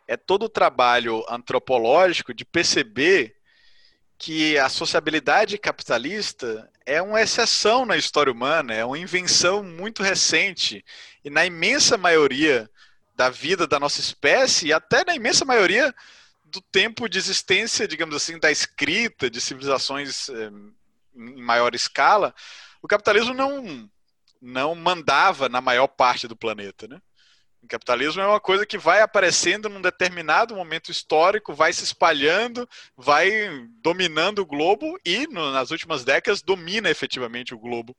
é 0.08 0.16
todo 0.16 0.43
o 0.43 0.50
trabalho 0.50 1.24
antropológico 1.30 2.34
de 2.34 2.45
perceber 2.45 3.36
que 4.18 4.58
a 4.58 4.70
sociabilidade 4.70 5.58
capitalista 5.58 6.68
é 6.88 7.02
uma 7.02 7.22
exceção 7.22 7.86
na 7.86 7.98
história 7.98 8.32
humana, 8.32 8.74
é 8.74 8.84
uma 8.86 8.98
invenção 8.98 9.62
muito 9.62 10.02
recente 10.02 10.86
e 11.24 11.30
na 11.30 11.46
imensa 11.46 11.98
maioria 11.98 12.70
da 13.14 13.30
vida 13.30 13.68
da 13.68 13.78
nossa 13.78 14.00
espécie 14.00 14.68
e 14.68 14.74
até 14.74 15.04
na 15.04 15.14
imensa 15.14 15.44
maioria 15.44 15.94
do 16.46 16.62
tempo 16.62 17.10
de 17.10 17.18
existência, 17.18 17.86
digamos 17.90 18.16
assim, 18.16 18.40
da 18.40 18.50
escrita 18.50 19.30
de 19.30 19.42
civilizações 19.42 20.30
eh, 20.30 20.50
em 21.14 21.42
maior 21.42 21.76
escala, 21.76 22.34
o 22.82 22.88
capitalismo 22.88 23.34
não 23.34 23.92
não 24.40 24.76
mandava 24.76 25.50
na 25.50 25.60
maior 25.60 25.88
parte 25.88 26.28
do 26.28 26.38
planeta, 26.38 26.88
né? 26.88 27.02
O 27.62 27.68
capitalismo 27.68 28.22
é 28.22 28.28
uma 28.28 28.39
coisa 28.39 28.66
que 28.66 28.78
vai 28.78 29.01
aparecendo 29.01 29.68
num 29.68 29.82
determinado 29.82 30.55
momento 30.55 30.91
histórico, 30.91 31.53
vai 31.53 31.74
se 31.74 31.84
espalhando, 31.84 32.68
vai 32.95 33.30
dominando 33.82 34.39
o 34.39 34.45
globo 34.45 34.97
e, 35.03 35.28
no, 35.28 35.51
nas 35.51 35.72
últimas 35.72 36.03
décadas, 36.05 36.41
domina 36.41 36.89
efetivamente 36.89 37.53
o 37.53 37.60
globo, 37.60 37.95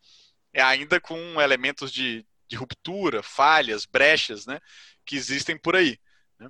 é 0.53 0.63
ainda 0.63 1.01
com 1.01 1.41
elementos 1.41 1.93
de, 1.93 2.25
de 2.47 2.57
ruptura, 2.57 3.23
falhas, 3.23 3.85
brechas, 3.85 4.47
né, 4.47 4.61
que 5.05 5.17
existem 5.17 5.57
por 5.59 5.77
aí. 5.77 5.99
Né? 6.39 6.49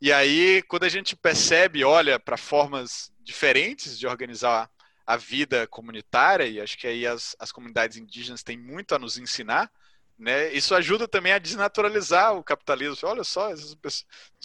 E 0.00 0.12
aí, 0.12 0.62
quando 0.68 0.84
a 0.84 0.88
gente 0.88 1.16
percebe, 1.16 1.82
olha 1.84 2.20
para 2.20 2.36
formas 2.36 3.12
diferentes 3.20 3.98
de 3.98 4.06
organizar 4.06 4.70
a 5.06 5.16
vida 5.16 5.66
comunitária, 5.66 6.46
e 6.46 6.60
acho 6.60 6.78
que 6.78 6.86
aí 6.86 7.06
as, 7.06 7.34
as 7.38 7.50
comunidades 7.50 7.96
indígenas 7.96 8.42
têm 8.42 8.56
muito 8.56 8.94
a 8.94 8.98
nos 8.98 9.18
ensinar, 9.18 9.70
né? 10.22 10.52
Isso 10.52 10.72
ajuda 10.72 11.08
também 11.08 11.32
a 11.32 11.38
desnaturalizar 11.38 12.36
o 12.36 12.44
capitalismo. 12.44 13.08
Olha 13.08 13.24
só, 13.24 13.52
as 13.52 13.76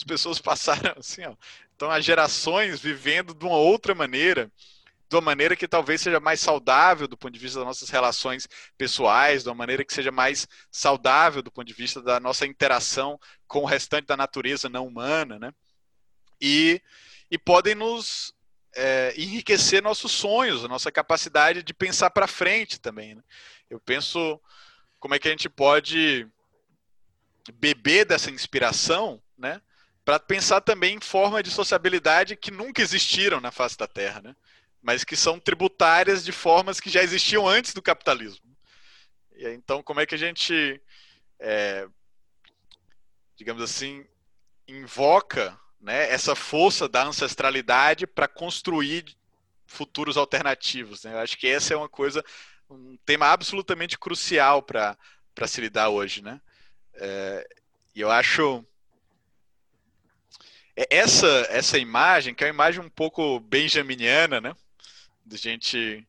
pessoas 0.04 0.40
passaram 0.42 0.92
assim, 0.98 1.24
ó, 1.24 1.36
estão 1.70 1.88
há 1.88 2.00
gerações 2.00 2.80
vivendo 2.80 3.32
de 3.32 3.46
uma 3.46 3.56
outra 3.56 3.94
maneira, 3.94 4.50
de 5.08 5.14
uma 5.14 5.22
maneira 5.22 5.54
que 5.54 5.68
talvez 5.68 6.00
seja 6.00 6.18
mais 6.18 6.40
saudável 6.40 7.06
do 7.06 7.16
ponto 7.16 7.32
de 7.32 7.38
vista 7.38 7.60
das 7.60 7.66
nossas 7.66 7.90
relações 7.90 8.48
pessoais, 8.76 9.44
de 9.44 9.48
uma 9.48 9.54
maneira 9.54 9.84
que 9.84 9.94
seja 9.94 10.10
mais 10.10 10.48
saudável 10.68 11.42
do 11.42 11.50
ponto 11.52 11.68
de 11.68 11.74
vista 11.74 12.02
da 12.02 12.18
nossa 12.18 12.44
interação 12.44 13.18
com 13.46 13.60
o 13.60 13.66
restante 13.66 14.06
da 14.06 14.16
natureza 14.16 14.68
não 14.68 14.84
humana, 14.84 15.38
né? 15.38 15.54
E, 16.40 16.82
e 17.30 17.38
podem 17.38 17.76
nos 17.76 18.34
é, 18.74 19.14
enriquecer 19.16 19.80
nossos 19.80 20.10
sonhos, 20.10 20.64
a 20.64 20.68
nossa 20.68 20.90
capacidade 20.90 21.62
de 21.62 21.72
pensar 21.72 22.10
para 22.10 22.26
frente 22.26 22.80
também. 22.80 23.14
Né? 23.14 23.22
Eu 23.70 23.80
penso 23.80 24.40
como 25.00 25.14
é 25.14 25.18
que 25.18 25.28
a 25.28 25.30
gente 25.30 25.48
pode 25.48 26.26
beber 27.54 28.04
dessa 28.04 28.30
inspiração, 28.30 29.22
né? 29.36 29.60
Para 30.04 30.18
pensar 30.18 30.60
também 30.60 30.96
em 30.96 31.00
formas 31.00 31.42
de 31.42 31.50
sociabilidade 31.50 32.36
que 32.36 32.50
nunca 32.50 32.82
existiram 32.82 33.40
na 33.40 33.50
face 33.50 33.76
da 33.76 33.86
Terra, 33.86 34.20
né? 34.22 34.34
Mas 34.82 35.04
que 35.04 35.16
são 35.16 35.38
tributárias 35.38 36.24
de 36.24 36.32
formas 36.32 36.80
que 36.80 36.90
já 36.90 37.02
existiam 37.02 37.46
antes 37.46 37.74
do 37.74 37.82
capitalismo. 37.82 38.48
E 39.36 39.46
então, 39.50 39.82
como 39.82 40.00
é 40.00 40.06
que 40.06 40.14
a 40.14 40.18
gente, 40.18 40.80
é, 41.38 41.86
digamos 43.36 43.62
assim, 43.62 44.04
invoca 44.66 45.58
né, 45.80 46.10
essa 46.10 46.34
força 46.34 46.88
da 46.88 47.04
ancestralidade 47.04 48.06
para 48.06 48.26
construir 48.26 49.04
futuros 49.66 50.16
alternativos? 50.16 51.04
Né? 51.04 51.12
Eu 51.12 51.18
acho 51.18 51.36
que 51.36 51.46
essa 51.46 51.74
é 51.74 51.76
uma 51.76 51.88
coisa 51.88 52.24
um 52.70 52.96
tema 53.04 53.26
absolutamente 53.26 53.98
crucial 53.98 54.62
para 54.62 54.96
se 55.46 55.60
lidar 55.60 55.88
hoje, 55.88 56.22
né? 56.22 56.40
É, 56.94 57.48
e 57.94 58.00
eu 58.00 58.10
acho 58.10 58.64
é, 60.76 60.86
essa 60.90 61.46
essa 61.50 61.78
imagem, 61.78 62.34
que 62.34 62.44
é 62.44 62.46
uma 62.48 62.54
imagem 62.54 62.80
um 62.80 62.90
pouco 62.90 63.40
benjaminiana, 63.40 64.40
né? 64.40 64.54
De 65.24 65.36
gente 65.36 66.06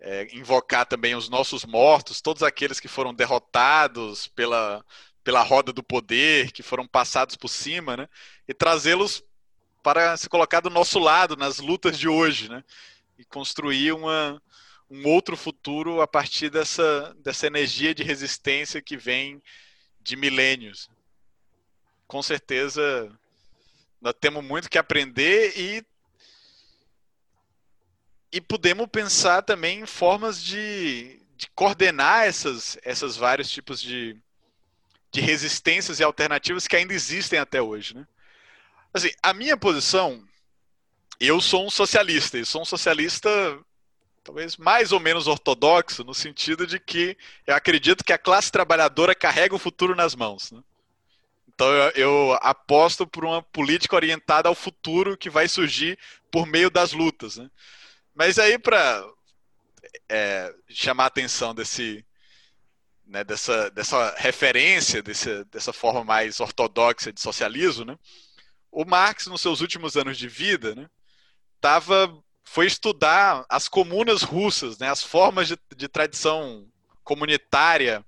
é, 0.00 0.28
invocar 0.36 0.86
também 0.86 1.14
os 1.14 1.28
nossos 1.28 1.64
mortos, 1.64 2.20
todos 2.20 2.42
aqueles 2.42 2.80
que 2.80 2.88
foram 2.88 3.14
derrotados 3.14 4.26
pela, 4.28 4.84
pela 5.22 5.42
roda 5.42 5.72
do 5.72 5.82
poder, 5.82 6.52
que 6.52 6.62
foram 6.62 6.86
passados 6.86 7.36
por 7.36 7.48
cima, 7.48 7.96
né? 7.96 8.08
E 8.46 8.52
trazê-los 8.52 9.22
para 9.82 10.16
se 10.16 10.28
colocar 10.28 10.60
do 10.60 10.70
nosso 10.70 10.98
lado 10.98 11.36
nas 11.36 11.58
lutas 11.58 11.98
de 11.98 12.08
hoje, 12.08 12.48
né? 12.48 12.64
E 13.18 13.24
construir 13.24 13.92
uma, 13.92 14.42
um 14.90 15.06
outro 15.08 15.36
futuro 15.36 16.00
a 16.00 16.06
partir 16.06 16.50
dessa, 16.50 17.14
dessa 17.22 17.46
energia 17.46 17.94
de 17.94 18.02
resistência 18.02 18.82
que 18.82 18.96
vem 18.96 19.42
de 20.00 20.16
milênios. 20.16 20.88
Com 22.06 22.22
certeza, 22.22 23.10
nós 24.00 24.14
temos 24.20 24.44
muito 24.44 24.68
que 24.68 24.78
aprender 24.78 25.58
e 25.58 25.84
e 28.34 28.40
podemos 28.40 28.88
pensar 28.88 29.42
também 29.42 29.82
em 29.82 29.86
formas 29.86 30.42
de, 30.42 31.20
de 31.36 31.48
coordenar 31.54 32.24
essas, 32.24 32.76
essas 32.82 33.16
vários 33.16 33.48
tipos 33.48 33.80
de, 33.80 34.20
de 35.12 35.20
resistências 35.20 36.00
e 36.00 36.02
alternativas 36.02 36.66
que 36.66 36.74
ainda 36.74 36.92
existem 36.92 37.38
até 37.38 37.62
hoje. 37.62 37.94
Né? 37.94 38.04
Assim, 38.92 39.10
a 39.22 39.32
minha 39.32 39.56
posição, 39.56 40.26
eu 41.20 41.40
sou 41.40 41.64
um 41.64 41.70
socialista, 41.70 42.36
e 42.36 42.44
sou 42.44 42.62
um 42.62 42.64
socialista 42.64 43.30
talvez 44.24 44.56
mais 44.56 44.90
ou 44.90 44.98
menos 44.98 45.26
ortodoxo, 45.26 46.02
no 46.02 46.14
sentido 46.14 46.66
de 46.66 46.80
que 46.80 47.16
eu 47.46 47.54
acredito 47.54 48.02
que 48.02 48.12
a 48.12 48.18
classe 48.18 48.50
trabalhadora 48.50 49.14
carrega 49.14 49.54
o 49.54 49.58
futuro 49.58 49.94
nas 49.94 50.14
mãos. 50.14 50.50
Né? 50.50 50.62
Então 51.46 51.70
eu, 51.70 51.90
eu, 51.90 52.38
aposto 52.40 53.06
por 53.06 53.24
uma 53.24 53.42
política 53.42 53.94
orientada 53.94 54.48
ao 54.48 54.54
futuro 54.54 55.16
que 55.16 55.28
vai 55.28 55.46
surgir 55.46 55.98
por 56.30 56.46
meio 56.46 56.70
das 56.70 56.92
lutas. 56.92 57.36
Né? 57.36 57.50
Mas 58.14 58.38
aí, 58.38 58.58
para 58.58 59.06
é, 60.08 60.52
chamar 60.70 61.04
a 61.04 61.08
atenção 61.08 61.54
desse, 61.54 62.04
né, 63.06 63.22
dessa, 63.22 63.70
dessa 63.70 64.14
referência, 64.16 65.02
desse, 65.02 65.44
dessa 65.44 65.72
forma 65.72 66.02
mais 66.02 66.40
ortodoxa 66.40 67.12
de 67.12 67.20
socialismo, 67.20 67.84
né? 67.84 67.98
o 68.72 68.86
Marx, 68.86 69.26
nos 69.26 69.42
seus 69.42 69.60
últimos 69.60 69.96
anos 69.96 70.16
de 70.16 70.28
vida, 70.28 70.90
estava 71.56 72.06
né, 72.06 72.23
foi 72.44 72.66
estudar 72.66 73.44
as 73.48 73.68
comunas 73.68 74.22
russas, 74.22 74.78
né, 74.78 74.90
as 74.90 75.02
formas 75.02 75.48
de, 75.48 75.58
de 75.74 75.88
tradição 75.88 76.66
comunitária 77.02 78.04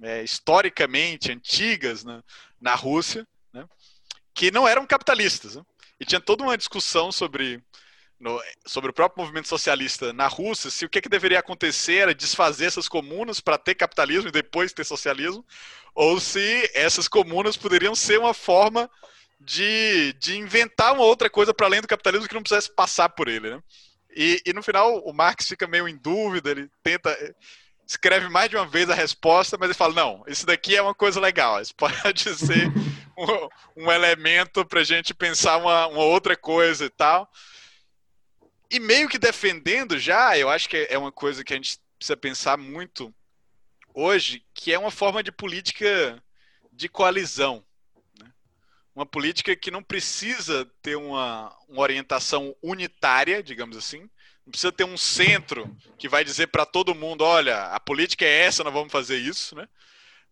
é, 0.00 0.22
historicamente 0.22 1.30
antigas 1.30 2.04
né, 2.04 2.22
na 2.60 2.74
Rússia, 2.74 3.26
né, 3.52 3.66
que 4.32 4.50
não 4.50 4.66
eram 4.66 4.86
capitalistas. 4.86 5.56
Né, 5.56 5.62
e 5.98 6.04
tinha 6.04 6.20
toda 6.20 6.44
uma 6.44 6.56
discussão 6.56 7.12
sobre, 7.12 7.62
no, 8.18 8.40
sobre 8.66 8.90
o 8.90 8.94
próprio 8.94 9.22
movimento 9.22 9.48
socialista 9.48 10.12
na 10.12 10.28
Rússia, 10.28 10.70
se 10.70 10.84
o 10.84 10.88
que, 10.88 11.00
que 11.00 11.08
deveria 11.08 11.40
acontecer 11.40 11.96
era 11.96 12.14
desfazer 12.14 12.66
essas 12.66 12.88
comunas 12.88 13.40
para 13.40 13.58
ter 13.58 13.74
capitalismo 13.74 14.28
e 14.28 14.32
depois 14.32 14.72
ter 14.72 14.84
socialismo, 14.84 15.44
ou 15.94 16.18
se 16.18 16.70
essas 16.74 17.08
comunas 17.08 17.56
poderiam 17.56 17.94
ser 17.94 18.18
uma 18.18 18.32
forma 18.32 18.88
de, 19.40 20.12
de 20.14 20.36
inventar 20.36 20.92
uma 20.92 21.02
outra 21.02 21.30
coisa 21.30 21.54
para 21.54 21.66
além 21.66 21.80
do 21.80 21.88
capitalismo 21.88 22.28
que 22.28 22.34
não 22.34 22.42
precisasse 22.42 22.74
passar 22.74 23.08
por 23.08 23.26
ele, 23.28 23.50
né? 23.50 23.62
E, 24.14 24.42
e 24.44 24.52
no 24.52 24.62
final 24.62 24.98
o 24.98 25.12
Marx 25.12 25.46
fica 25.46 25.66
meio 25.66 25.88
em 25.88 25.96
dúvida, 25.96 26.50
ele 26.50 26.68
tenta 26.82 27.16
escreve 27.90 28.28
mais 28.28 28.48
de 28.48 28.56
uma 28.56 28.66
vez 28.66 28.88
a 28.88 28.94
resposta, 28.94 29.56
mas 29.58 29.68
ele 29.68 29.76
fala: 29.76 29.94
não, 29.94 30.24
isso 30.28 30.46
daqui 30.46 30.76
é 30.76 30.82
uma 30.82 30.94
coisa 30.94 31.20
legal, 31.20 31.60
isso 31.60 31.74
pode 31.76 32.22
ser 32.36 32.68
um, 33.18 33.84
um 33.84 33.92
elemento 33.92 34.64
para 34.64 34.80
a 34.80 34.84
gente 34.84 35.12
pensar 35.12 35.56
uma, 35.56 35.88
uma, 35.88 36.04
outra 36.04 36.36
coisa 36.36 36.84
e 36.84 36.90
tal. 36.90 37.28
E 38.70 38.78
meio 38.78 39.08
que 39.08 39.18
defendendo 39.18 39.98
já, 39.98 40.38
eu 40.38 40.48
acho 40.48 40.68
que 40.68 40.86
é 40.88 40.96
uma 40.96 41.10
coisa 41.10 41.42
que 41.42 41.52
a 41.52 41.56
gente 41.56 41.80
precisa 41.98 42.16
pensar 42.16 42.56
muito 42.56 43.12
hoje, 43.92 44.44
que 44.54 44.72
é 44.72 44.78
uma 44.78 44.92
forma 44.92 45.22
de 45.22 45.32
política 45.32 46.22
de 46.72 46.88
coalizão. 46.88 47.64
Uma 48.94 49.06
política 49.06 49.54
que 49.54 49.70
não 49.70 49.82
precisa 49.82 50.64
ter 50.82 50.96
uma, 50.96 51.56
uma 51.68 51.80
orientação 51.80 52.54
unitária, 52.62 53.42
digamos 53.42 53.76
assim, 53.76 54.08
não 54.44 54.50
precisa 54.50 54.72
ter 54.72 54.84
um 54.84 54.96
centro 54.96 55.74
que 55.96 56.08
vai 56.08 56.24
dizer 56.24 56.48
para 56.48 56.66
todo 56.66 56.94
mundo, 56.94 57.22
olha, 57.22 57.66
a 57.66 57.78
política 57.78 58.24
é 58.24 58.40
essa, 58.46 58.64
nós 58.64 58.72
vamos 58.72 58.90
fazer 58.90 59.18
isso, 59.18 59.54
né? 59.54 59.68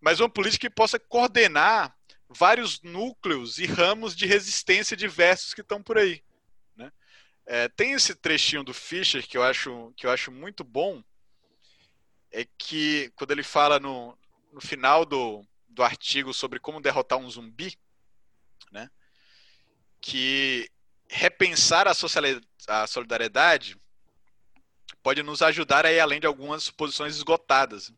Mas 0.00 0.20
uma 0.20 0.28
política 0.28 0.68
que 0.68 0.74
possa 0.74 0.98
coordenar 0.98 1.96
vários 2.28 2.82
núcleos 2.82 3.59
e 3.59 3.66
ramos 3.66 4.14
de 4.14 4.26
resistência 4.26 4.96
diversos 4.96 5.54
que 5.54 5.61
estão 5.61 5.82
por 5.82 5.98
aí. 5.98 6.22
Né? 6.76 6.92
É, 7.46 7.68
tem 7.68 7.92
esse 7.92 8.14
trechinho 8.14 8.62
do 8.62 8.74
Fischer 8.74 9.26
que 9.26 9.36
eu 9.36 9.42
acho, 9.42 9.92
que 9.96 10.06
eu 10.06 10.11
acho 10.11 10.30
muito 10.30 10.62
bom, 10.62 11.02
é 12.30 12.46
que 12.59 13.11
quando 13.16 13.30
ele 13.30 13.42
fala 13.42 13.80
no, 13.80 14.16
no 14.52 14.61
final 14.61 15.04
do, 15.04 15.44
do 15.68 15.82
artigo 15.82 16.34
sobre 16.34 16.61
como 16.61 16.80
derrotar 16.80 17.18
um 17.18 17.30
zumbi, 17.30 17.78
né? 18.72 18.90
que 20.00 20.70
repensar 21.08 21.88
a, 21.88 21.92
a 21.92 22.86
solidariedade 22.86 23.76
pode 25.02 25.22
nos 25.22 25.42
ajudar 25.42 25.86
a 25.86 25.92
ir 25.92 26.00
além 26.00 26.20
de 26.20 26.26
algumas 26.26 26.70
posições 26.70 27.16
esgotadas. 27.16 27.92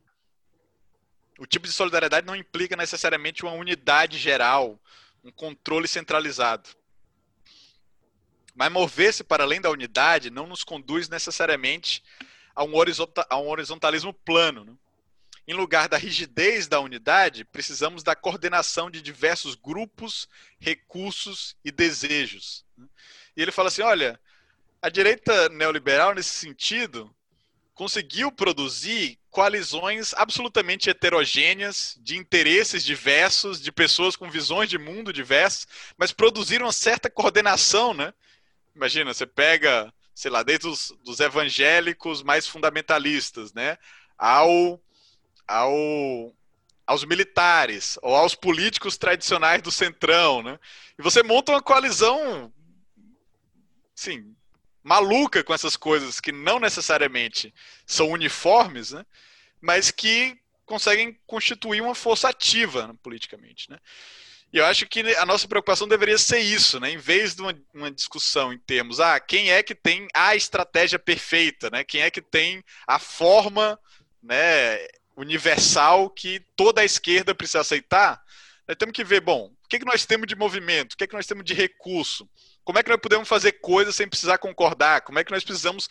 O 1.38 1.46
tipo 1.46 1.66
de 1.66 1.72
solidariedade 1.72 2.26
não 2.26 2.36
implica 2.36 2.76
necessariamente 2.76 3.42
uma 3.44 3.52
unidade 3.52 4.18
geral, 4.18 4.78
um 5.24 5.30
controle 5.30 5.88
centralizado. 5.88 6.68
Mas 8.54 8.70
mover-se 8.70 9.24
para 9.24 9.44
além 9.44 9.60
da 9.60 9.70
unidade 9.70 10.30
não 10.30 10.46
nos 10.46 10.62
conduz 10.62 11.08
necessariamente 11.08 12.02
a 12.54 12.62
um, 12.62 12.72
a 13.28 13.38
um 13.38 13.48
horizontalismo 13.48 14.12
plano. 14.12 14.64
Né? 14.64 14.74
Em 15.50 15.52
lugar 15.52 15.88
da 15.88 15.96
rigidez 15.96 16.68
da 16.68 16.78
unidade, 16.78 17.44
precisamos 17.44 18.04
da 18.04 18.14
coordenação 18.14 18.88
de 18.88 19.02
diversos 19.02 19.56
grupos, 19.56 20.28
recursos 20.60 21.56
e 21.64 21.72
desejos. 21.72 22.64
E 23.36 23.42
ele 23.42 23.50
fala 23.50 23.66
assim: 23.66 23.82
olha, 23.82 24.20
a 24.80 24.88
direita 24.88 25.48
neoliberal, 25.48 26.14
nesse 26.14 26.30
sentido, 26.30 27.12
conseguiu 27.74 28.30
produzir 28.30 29.18
coalizões 29.28 30.14
absolutamente 30.14 30.88
heterogêneas, 30.88 31.98
de 32.00 32.16
interesses 32.16 32.84
diversos, 32.84 33.60
de 33.60 33.72
pessoas 33.72 34.14
com 34.14 34.30
visões 34.30 34.70
de 34.70 34.78
mundo 34.78 35.12
diversas, 35.12 35.66
mas 35.98 36.12
produziram 36.12 36.66
uma 36.66 36.72
certa 36.72 37.10
coordenação, 37.10 37.92
né? 37.92 38.14
Imagina, 38.72 39.12
você 39.12 39.26
pega, 39.26 39.92
sei 40.14 40.30
lá, 40.30 40.44
desde 40.44 40.68
os 40.68 40.92
dos 41.04 41.18
evangélicos 41.18 42.22
mais 42.22 42.46
fundamentalistas, 42.46 43.52
né? 43.52 43.76
Ao, 44.16 44.80
ao, 45.50 46.32
aos 46.86 47.04
militares, 47.04 47.98
ou 48.02 48.14
aos 48.14 48.34
políticos 48.34 48.96
tradicionais 48.96 49.60
do 49.60 49.70
centrão, 49.70 50.42
né? 50.42 50.58
E 50.98 51.02
você 51.02 51.22
monta 51.22 51.52
uma 51.52 51.62
coalizão, 51.62 52.52
sim, 53.94 54.34
maluca 54.82 55.42
com 55.42 55.52
essas 55.52 55.76
coisas 55.76 56.20
que 56.20 56.32
não 56.32 56.58
necessariamente 56.58 57.52
são 57.84 58.10
uniformes, 58.10 58.92
né? 58.92 59.04
mas 59.60 59.90
que 59.90 60.38
conseguem 60.64 61.18
constituir 61.26 61.82
uma 61.82 61.94
força 61.94 62.28
ativa 62.28 62.86
né, 62.86 62.94
politicamente. 63.02 63.68
Né? 63.68 63.78
E 64.52 64.58
eu 64.58 64.64
acho 64.64 64.86
que 64.86 65.00
a 65.16 65.26
nossa 65.26 65.46
preocupação 65.46 65.86
deveria 65.86 66.18
ser 66.18 66.40
isso, 66.40 66.80
né? 66.80 66.90
Em 66.90 66.98
vez 66.98 67.34
de 67.34 67.42
uma, 67.42 67.54
uma, 67.72 67.90
discussão 67.90 68.52
em 68.52 68.58
termos, 68.58 68.98
ah, 68.98 69.20
quem 69.20 69.50
é 69.52 69.62
que 69.62 69.74
tem 69.74 70.08
a 70.12 70.34
estratégia 70.34 70.98
perfeita, 70.98 71.70
né? 71.70 71.84
Quem 71.84 72.00
é 72.00 72.10
que 72.10 72.20
tem 72.20 72.64
a 72.84 72.98
forma, 72.98 73.78
né, 74.20 74.78
universal 75.16 76.10
que 76.10 76.40
toda 76.56 76.80
a 76.80 76.84
esquerda 76.84 77.34
precisa 77.34 77.60
aceitar? 77.60 78.22
Nós 78.66 78.76
temos 78.76 78.94
que 78.94 79.04
ver, 79.04 79.20
bom, 79.20 79.52
o 79.64 79.68
que, 79.68 79.78
que 79.78 79.84
nós 79.84 80.06
temos 80.06 80.26
de 80.26 80.36
movimento, 80.36 80.92
o 80.92 80.96
que, 80.96 81.06
que 81.06 81.14
nós 81.14 81.26
temos 81.26 81.44
de 81.44 81.54
recurso, 81.54 82.28
como 82.64 82.78
é 82.78 82.82
que 82.82 82.90
nós 82.90 83.00
podemos 83.00 83.28
fazer 83.28 83.52
coisas 83.52 83.96
sem 83.96 84.08
precisar 84.08 84.38
concordar? 84.38 85.00
Como 85.00 85.18
é 85.18 85.24
que 85.24 85.32
nós 85.32 85.42
precisamos 85.42 85.88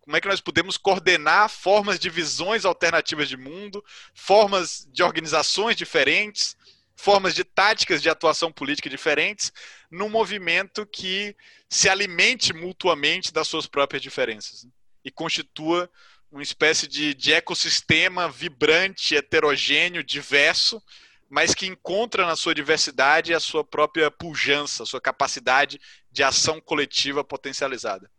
como 0.00 0.16
é 0.16 0.20
que 0.20 0.28
nós 0.28 0.40
podemos 0.40 0.76
coordenar 0.76 1.48
formas 1.48 1.98
de 1.98 2.08
visões 2.08 2.64
alternativas 2.64 3.28
de 3.28 3.36
mundo, 3.36 3.84
formas 4.14 4.86
de 4.92 5.02
organizações 5.02 5.74
diferentes, 5.74 6.56
formas 6.94 7.34
de 7.34 7.42
táticas 7.42 8.00
de 8.00 8.08
atuação 8.08 8.52
política 8.52 8.88
diferentes, 8.88 9.52
num 9.90 10.08
movimento 10.08 10.86
que 10.86 11.34
se 11.68 11.88
alimente 11.88 12.52
mutuamente 12.52 13.32
das 13.32 13.48
suas 13.48 13.66
próprias 13.66 14.02
diferenças 14.02 14.64
né? 14.64 14.70
e 15.04 15.10
constitua 15.10 15.90
uma 16.32 16.42
espécie 16.42 16.88
de, 16.88 17.12
de 17.12 17.32
ecossistema 17.34 18.26
vibrante, 18.26 19.14
heterogêneo, 19.14 20.02
diverso, 20.02 20.82
mas 21.28 21.54
que 21.54 21.66
encontra 21.66 22.26
na 22.26 22.34
sua 22.34 22.54
diversidade 22.54 23.34
a 23.34 23.40
sua 23.40 23.62
própria 23.62 24.10
pujança, 24.10 24.82
a 24.82 24.86
sua 24.86 25.00
capacidade 25.00 25.78
de 26.10 26.22
ação 26.22 26.60
coletiva 26.60 27.22
potencializada. 27.22 28.10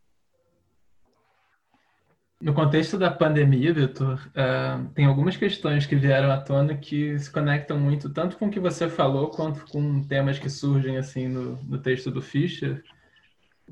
No 2.39 2.53
contexto 2.53 2.97
da 2.97 3.09
pandemia, 3.09 3.73
Vitor, 3.73 4.19
uh, 4.29 4.89
tem 4.93 5.05
algumas 5.05 5.37
questões 5.37 5.85
que 5.85 5.95
vieram 5.95 6.29
à 6.29 6.37
tona 6.37 6.75
que 6.75 7.17
se 7.17 7.31
conectam 7.31 7.79
muito 7.79 8.09
tanto 8.09 8.35
com 8.35 8.47
o 8.47 8.51
que 8.51 8.59
você 8.59 8.89
falou 8.89 9.29
quanto 9.29 9.65
com 9.67 10.03
temas 10.03 10.37
que 10.37 10.49
surgem 10.49 10.97
assim 10.97 11.27
no, 11.27 11.55
no 11.63 11.77
texto 11.77 12.11
do 12.11 12.21
Fischer. 12.21 12.83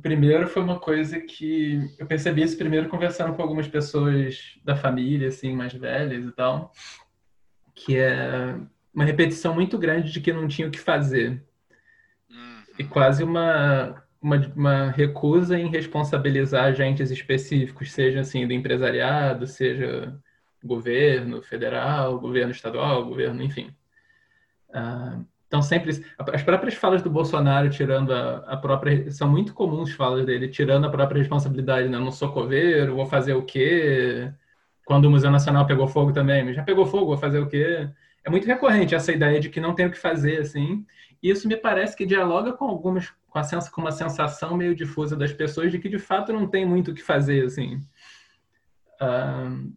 O 0.02 0.10
primeiro 0.12 0.48
foi 0.48 0.64
uma 0.64 0.80
coisa 0.80 1.20
que 1.20 1.80
eu 2.00 2.08
percebi 2.08 2.42
isso 2.42 2.58
primeiro 2.58 2.90
conversando 2.90 3.36
com 3.36 3.42
algumas 3.44 3.68
pessoas 3.68 4.60
da 4.66 4.76
família, 4.76 5.28
assim, 5.28 5.56
mais 5.56 5.72
velhas 5.74 6.26
e 6.26 6.32
tal, 6.32 6.72
que 7.76 7.98
é 7.98 8.56
uma 8.92 9.06
repetição 9.06 9.54
muito 9.54 9.78
grande 9.78 10.12
de 10.12 10.20
que 10.20 10.34
não 10.34 10.48
tinha 10.48 10.68
o 10.68 10.72
que 10.72 10.80
fazer. 10.80 11.46
Uhum. 12.32 12.64
E 12.80 12.84
quase 12.84 13.24
uma, 13.24 14.04
uma, 14.20 14.38
uma, 14.56 14.90
recusa 14.90 15.60
em 15.60 15.70
responsabilizar 15.70 16.64
agentes 16.64 17.12
específicos, 17.12 17.92
seja 17.92 18.22
assim 18.22 18.48
do 18.48 18.54
empresariado, 18.54 19.46
seja 19.46 20.20
governo 20.64 21.44
federal, 21.44 22.20
governo 22.20 22.52
estadual, 22.52 23.06
governo, 23.06 23.44
enfim. 23.44 23.72
Uh, 24.70 25.24
então 25.52 25.62
sempre 25.62 26.02
as 26.32 26.42
próprias 26.44 26.76
falas 26.76 27.02
do 27.02 27.10
Bolsonaro 27.10 27.70
tirando 27.70 28.14
a, 28.14 28.38
a, 28.48 28.56
própria 28.56 29.12
são 29.12 29.30
muito 29.30 29.54
comuns 29.54 29.92
falas 29.92 30.26
dele 30.26 30.48
tirando 30.48 30.86
a 30.86 30.90
própria 30.90 31.20
responsabilidade, 31.20 31.90
né? 31.90 32.00
não 32.00 32.10
sou 32.10 32.32
coveiro, 32.32 32.96
vou 32.96 33.06
fazer 33.06 33.34
o 33.34 33.44
quê? 33.44 34.32
Quando 34.86 35.06
o 35.06 35.12
Museu 35.12 35.30
Nacional 35.30 35.66
pegou 35.66 35.90
fogo 35.90 36.14
também, 36.14 36.54
já 36.54 36.64
pegou 36.64 36.86
fogo, 36.86 37.08
vou 37.08 37.18
fazer 37.18 37.40
o 37.40 37.48
quê? 37.48 37.90
é 38.24 38.30
muito 38.30 38.48
recorrente 38.48 38.96
essa 38.96 39.12
ideia 39.12 39.40
de 39.40 39.50
que 39.50 39.60
não 39.60 39.74
tem 39.74 39.88
o 39.88 39.92
que 39.92 39.98
fazer, 39.98 40.40
assim. 40.40 40.86
E 41.22 41.30
isso 41.30 41.48
me 41.48 41.58
parece 41.58 41.96
que 41.96 42.06
dialoga 42.06 42.54
com 42.54 42.66
algumas 42.66 43.12
com, 43.28 43.40
a 43.40 43.44
sens, 43.44 43.70
com 43.70 43.82
uma 43.82 43.92
sensação 43.92 44.56
meio 44.56 44.76
difusa 44.76 45.16
das 45.16 45.32
pessoas 45.32 45.72
de 45.72 45.80
que 45.80 45.90
de 45.90 46.00
fato 46.00 46.34
não 46.34 46.48
tem 46.48 46.66
muito 46.66 46.92
o 46.92 46.94
que 46.94 47.02
fazer, 47.02 47.46
assim. 47.46 47.78
Uh, 49.02 49.74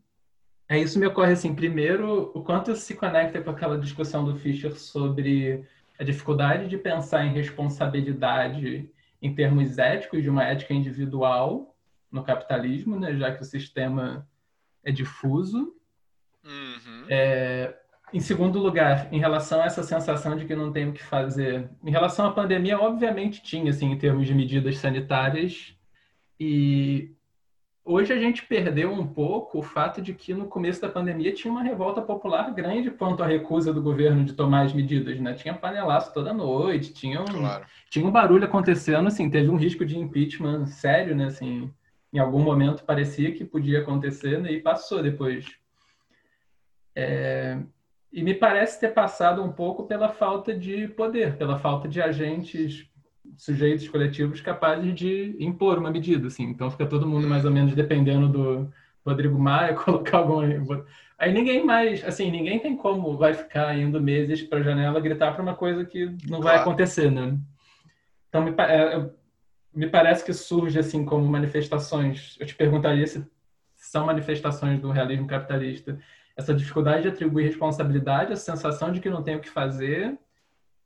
é 0.68 0.78
isso 0.78 0.98
me 0.98 1.06
ocorre 1.06 1.32
assim. 1.32 1.54
Primeiro, 1.54 2.30
o 2.34 2.42
quanto 2.42 2.74
se 2.74 2.94
conecta 2.94 3.40
com 3.40 3.50
aquela 3.50 3.78
discussão 3.78 4.24
do 4.24 4.36
Fischer 4.36 4.78
sobre 4.78 5.64
a 5.98 6.04
dificuldade 6.04 6.68
de 6.68 6.76
pensar 6.76 7.24
em 7.24 7.32
responsabilidade 7.32 8.90
em 9.20 9.34
termos 9.34 9.78
éticos 9.78 10.22
de 10.22 10.28
uma 10.28 10.44
ética 10.44 10.74
individual 10.74 11.74
no 12.10 12.22
capitalismo, 12.22 12.98
né, 12.98 13.16
já 13.16 13.34
que 13.34 13.42
o 13.42 13.44
sistema 13.44 14.28
é 14.82 14.92
difuso. 14.92 15.74
Uhum. 16.44 17.06
É, 17.08 17.74
em 18.12 18.20
segundo 18.20 18.58
lugar, 18.58 19.08
em 19.12 19.18
relação 19.18 19.60
a 19.60 19.64
essa 19.64 19.82
sensação 19.82 20.36
de 20.36 20.44
que 20.44 20.54
não 20.54 20.70
tem 20.70 20.88
o 20.88 20.92
que 20.92 21.02
fazer, 21.02 21.68
em 21.82 21.90
relação 21.90 22.26
à 22.26 22.32
pandemia, 22.32 22.78
obviamente 22.78 23.42
tinha, 23.42 23.70
assim, 23.70 23.90
em 23.90 23.98
termos 23.98 24.26
de 24.26 24.34
medidas 24.34 24.78
sanitárias, 24.78 25.74
e 26.38 27.13
hoje 27.84 28.12
a 28.12 28.18
gente 28.18 28.46
perdeu 28.46 28.92
um 28.92 29.06
pouco 29.06 29.58
o 29.58 29.62
fato 29.62 30.00
de 30.00 30.14
que 30.14 30.32
no 30.32 30.46
começo 30.46 30.80
da 30.80 30.88
pandemia 30.88 31.34
tinha 31.34 31.52
uma 31.52 31.62
revolta 31.62 32.00
popular 32.00 32.52
grande 32.54 32.90
quanto 32.90 33.22
à 33.22 33.26
recusa 33.26 33.72
do 33.72 33.82
governo 33.82 34.24
de 34.24 34.32
tomar 34.32 34.62
as 34.62 34.72
medidas, 34.72 35.20
né? 35.20 35.34
Tinha 35.34 35.52
panelaço 35.52 36.12
toda 36.14 36.32
noite, 36.32 36.92
tinha 36.92 37.20
um, 37.20 37.24
claro. 37.24 37.66
tinha 37.90 38.06
um 38.06 38.10
barulho 38.10 38.44
acontecendo, 38.44 39.08
assim, 39.08 39.28
teve 39.28 39.50
um 39.50 39.56
risco 39.56 39.84
de 39.84 39.98
impeachment 39.98 40.66
sério, 40.66 41.14
né? 41.14 41.26
Assim, 41.26 41.70
em 42.14 42.18
algum 42.18 42.40
momento 42.40 42.84
parecia 42.84 43.32
que 43.32 43.44
podia 43.44 43.80
acontecer, 43.80 44.40
né? 44.40 44.52
e 44.52 44.60
passou 44.60 45.02
depois. 45.02 45.46
É, 46.94 47.58
e 48.12 48.22
me 48.22 48.32
parece 48.32 48.78
ter 48.78 48.94
passado 48.94 49.42
um 49.42 49.50
pouco 49.50 49.84
pela 49.84 50.08
falta 50.08 50.56
de 50.56 50.86
poder, 50.86 51.36
pela 51.36 51.58
falta 51.58 51.88
de 51.88 52.00
agentes, 52.00 52.88
sujeitos 53.36 53.88
coletivos 53.88 54.40
capazes 54.40 54.94
de 54.94 55.36
impor 55.38 55.78
uma 55.78 55.90
medida. 55.90 56.28
Assim. 56.28 56.44
Então 56.44 56.70
fica 56.70 56.86
todo 56.86 57.06
mundo 57.06 57.26
mais 57.26 57.44
ou 57.44 57.50
menos 57.50 57.74
dependendo 57.74 58.28
do 58.28 58.72
Rodrigo 59.04 59.38
Maia 59.38 59.74
colocar 59.76 60.18
alguma. 60.18 60.44
Aí 61.18 61.32
ninguém 61.32 61.64
mais, 61.64 62.04
assim, 62.04 62.30
ninguém 62.30 62.58
tem 62.58 62.76
como 62.76 63.16
vai 63.16 63.34
ficar 63.34 63.76
indo 63.76 64.00
meses 64.00 64.42
para 64.42 64.58
a 64.58 64.62
janela 64.62 65.00
gritar 65.00 65.32
para 65.32 65.42
uma 65.42 65.54
coisa 65.54 65.84
que 65.84 66.14
não 66.28 66.40
vai 66.40 66.56
acontecer, 66.56 67.10
né? 67.10 67.38
Então 68.28 68.42
me, 68.42 68.50
é, 68.58 69.10
me 69.74 69.88
parece 69.88 70.24
que 70.24 70.32
surge 70.32 70.78
assim 70.78 71.04
como 71.04 71.26
manifestações. 71.26 72.36
Eu 72.40 72.46
te 72.46 72.54
perguntaria 72.54 73.06
se 73.06 73.24
são 73.76 74.06
manifestações 74.06 74.80
do 74.80 74.90
realismo 74.90 75.26
capitalista 75.26 75.98
essa 76.36 76.52
dificuldade 76.52 77.02
de 77.02 77.08
atribuir 77.08 77.44
responsabilidade, 77.44 78.32
a 78.32 78.36
sensação 78.36 78.90
de 78.90 79.00
que 79.00 79.08
não 79.08 79.22
tem 79.22 79.36
o 79.36 79.40
que 79.40 79.48
fazer 79.48 80.18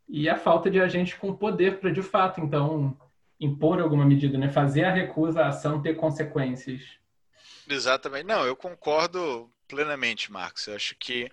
e 0.08 0.28
a 0.28 0.36
falta 0.36 0.70
de 0.70 0.80
agentes 0.80 1.14
com 1.14 1.34
poder 1.34 1.78
para, 1.78 1.90
de 1.90 2.02
fato, 2.02 2.40
então, 2.40 2.96
impor 3.38 3.80
alguma 3.80 4.04
medida, 4.04 4.38
né? 4.38 4.48
fazer 4.50 4.84
a 4.84 4.92
recusa 4.92 5.42
à 5.42 5.48
ação 5.48 5.82
ter 5.82 5.94
consequências. 5.94 6.82
Exatamente. 7.68 8.24
Não, 8.24 8.44
eu 8.46 8.56
concordo 8.56 9.50
plenamente, 9.66 10.32
Marcos. 10.32 10.66
Eu 10.66 10.74
acho 10.74 10.96
que 10.98 11.30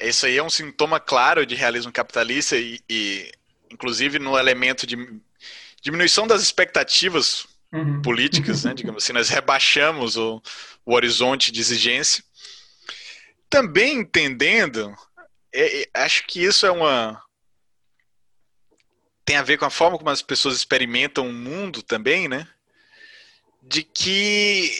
isso 0.00 0.26
aí 0.26 0.36
é 0.36 0.42
um 0.42 0.50
sintoma 0.50 1.00
claro 1.00 1.44
de 1.44 1.54
realismo 1.54 1.92
capitalista 1.92 2.56
e, 2.56 2.78
e 2.88 3.30
inclusive, 3.70 4.18
no 4.18 4.38
elemento 4.38 4.86
de 4.86 4.96
diminuição 5.82 6.26
das 6.26 6.42
expectativas 6.42 7.46
uhum. 7.72 8.00
políticas, 8.02 8.64
né? 8.64 8.74
digamos 8.74 9.02
assim, 9.02 9.12
nós 9.12 9.28
rebaixamos 9.28 10.16
o, 10.16 10.40
o 10.86 10.94
horizonte 10.94 11.50
de 11.50 11.60
exigência 11.60 12.24
também 13.50 13.98
entendendo, 13.98 14.94
é, 15.52 15.82
é, 15.82 15.90
acho 15.94 16.24
que 16.26 16.42
isso 16.42 16.64
é 16.64 16.70
uma. 16.70 17.20
Tem 19.30 19.36
a 19.36 19.44
ver 19.44 19.58
com 19.58 19.64
a 19.64 19.70
forma 19.70 19.96
como 19.96 20.10
as 20.10 20.22
pessoas 20.22 20.56
experimentam 20.56 21.28
o 21.28 21.32
mundo 21.32 21.84
também, 21.84 22.26
né? 22.26 22.48
De 23.62 23.84
que 23.84 24.72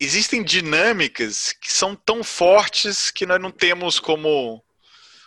existem 0.00 0.42
dinâmicas 0.42 1.52
que 1.52 1.70
são 1.70 1.94
tão 1.94 2.24
fortes 2.24 3.10
que 3.10 3.26
nós 3.26 3.38
não 3.38 3.50
temos 3.50 4.00
como 4.00 4.64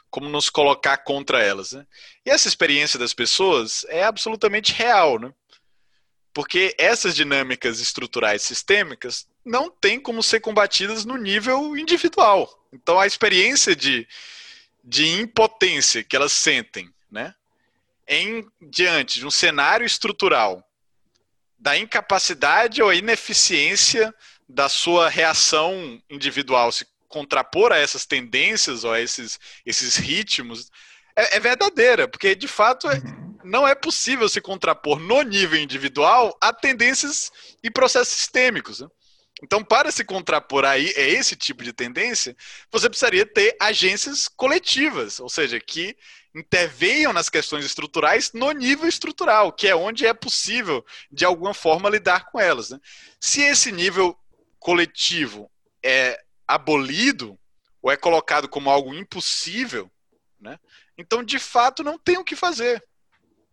como 0.10 0.28
nos 0.28 0.50
colocar 0.50 0.98
contra 0.98 1.44
elas. 1.44 1.74
Né? 1.74 1.86
E 2.26 2.32
essa 2.32 2.48
experiência 2.48 2.98
das 2.98 3.14
pessoas 3.14 3.86
é 3.88 4.04
absolutamente 4.04 4.74
real, 4.74 5.20
né? 5.20 5.32
Porque 6.34 6.74
essas 6.80 7.16
dinâmicas 7.16 7.80
estruturais 7.80 8.42
sistêmicas 8.42 9.28
não 9.46 9.70
têm 9.70 10.00
como 10.00 10.24
ser 10.24 10.40
combatidas 10.40 11.06
no 11.06 11.16
nível 11.16 11.78
individual. 11.78 12.52
Então 12.74 13.00
a 13.00 13.06
experiência 13.06 13.76
de, 13.76 14.08
de 14.84 15.08
impotência 15.08 16.04
que 16.04 16.16
elas 16.16 16.32
sentem, 16.32 16.92
né, 17.10 17.34
em 18.08 18.46
diante 18.62 19.20
de 19.20 19.26
um 19.26 19.32
cenário 19.32 19.86
estrutural 19.86 20.64
da 21.58 21.78
incapacidade 21.78 22.82
ou 22.82 22.92
ineficiência 22.92 24.14
da 24.50 24.68
sua 24.68 25.08
reação 25.10 26.02
individual 26.10 26.72
se 26.72 26.86
contrapor 27.08 27.72
a 27.72 27.78
essas 27.78 28.06
tendências 28.06 28.84
ou 28.84 28.92
a 28.92 29.00
esses, 29.00 29.40
esses 29.66 29.96
ritmos 29.96 30.72
é, 31.16 31.38
é 31.38 31.40
verdadeira, 31.40 32.08
porque 32.08 32.34
de 32.34 32.48
fato 32.48 32.90
é, 32.90 32.96
uhum. 32.96 33.40
não 33.44 33.68
é 33.68 33.76
possível 33.76 34.28
se 34.28 34.42
contrapor 34.42 35.00
no 35.00 35.22
nível 35.22 35.60
individual 35.60 36.36
a 36.42 36.52
tendências 36.52 37.32
e 37.62 37.70
processos 37.70 38.18
sistêmicos. 38.18 38.80
Né? 38.80 38.88
Então, 39.42 39.64
para 39.64 39.92
se 39.92 40.04
contrapor 40.04 40.66
a 40.66 40.78
esse 40.78 41.36
tipo 41.36 41.64
de 41.64 41.74
tendência, 41.74 42.36
você 42.72 42.88
precisaria 42.88 43.26
ter 43.26 43.56
agências 43.60 44.28
coletivas, 44.28 45.20
ou 45.20 45.30
seja, 45.30 45.60
que 45.60 45.98
intervenham 46.34 47.12
nas 47.12 47.30
questões 47.30 47.66
estruturais 47.66 48.32
no 48.34 48.52
nível 48.52 48.88
estrutural, 48.88 49.52
que 49.52 49.68
é 49.68 49.76
onde 49.76 50.06
é 50.06 50.14
possível, 50.14 50.86
de 51.12 51.26
alguma 51.26 51.54
forma, 51.54 51.90
lidar 51.90 52.28
com 52.32 52.40
elas. 52.40 52.70
Né? 52.70 52.80
Se 53.20 53.42
esse 53.42 53.72
nível 53.72 54.18
coletivo 54.60 55.52
é 55.84 56.22
abolido, 56.48 57.38
ou 57.82 57.92
é 57.92 57.98
colocado 57.98 58.48
como 58.48 58.70
algo 58.70 58.94
impossível, 58.94 59.92
né? 60.40 60.60
então, 60.98 61.24
de 61.24 61.40
fato, 61.40 61.84
não 61.84 61.98
tem 61.98 62.18
o 62.18 62.24
que 62.24 62.36
fazer. 62.36 62.82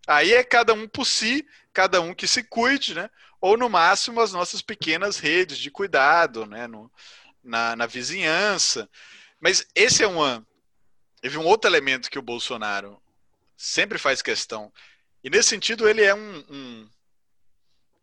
Aí 0.07 0.33
é 0.33 0.45
cada 0.45 0.73
um 0.75 0.87
por 0.87 1.07
si, 1.07 1.47
cada 1.73 2.01
um 2.01 2.15
que 2.15 2.27
se 2.27 2.43
cuide, 2.43 2.95
né? 2.95 3.11
Ou 3.41 3.57
no 3.57 3.69
máximo 3.69 4.21
as 4.21 4.33
nossas 4.33 4.63
pequenas 4.63 5.19
redes 5.19 5.59
de 5.59 5.71
cuidado, 5.71 6.47
né, 6.47 6.67
no, 6.67 6.91
na, 7.43 7.77
na 7.77 7.87
vizinhança. 7.87 8.89
Mas 9.41 9.67
esse 9.75 10.03
é 10.03 10.07
uma. 10.07 10.47
Teve 11.21 11.39
um 11.39 11.47
outro 11.47 11.69
elemento 11.69 12.11
que 12.11 12.19
o 12.19 12.23
Bolsonaro 12.23 13.01
sempre 13.57 13.99
faz 13.99 14.23
questão. 14.23 14.73
E 15.23 15.31
nesse 15.31 15.49
sentido, 15.49 15.89
ele 15.89 16.03
é 16.03 16.15
um, 16.15 16.45
um, 16.49 16.91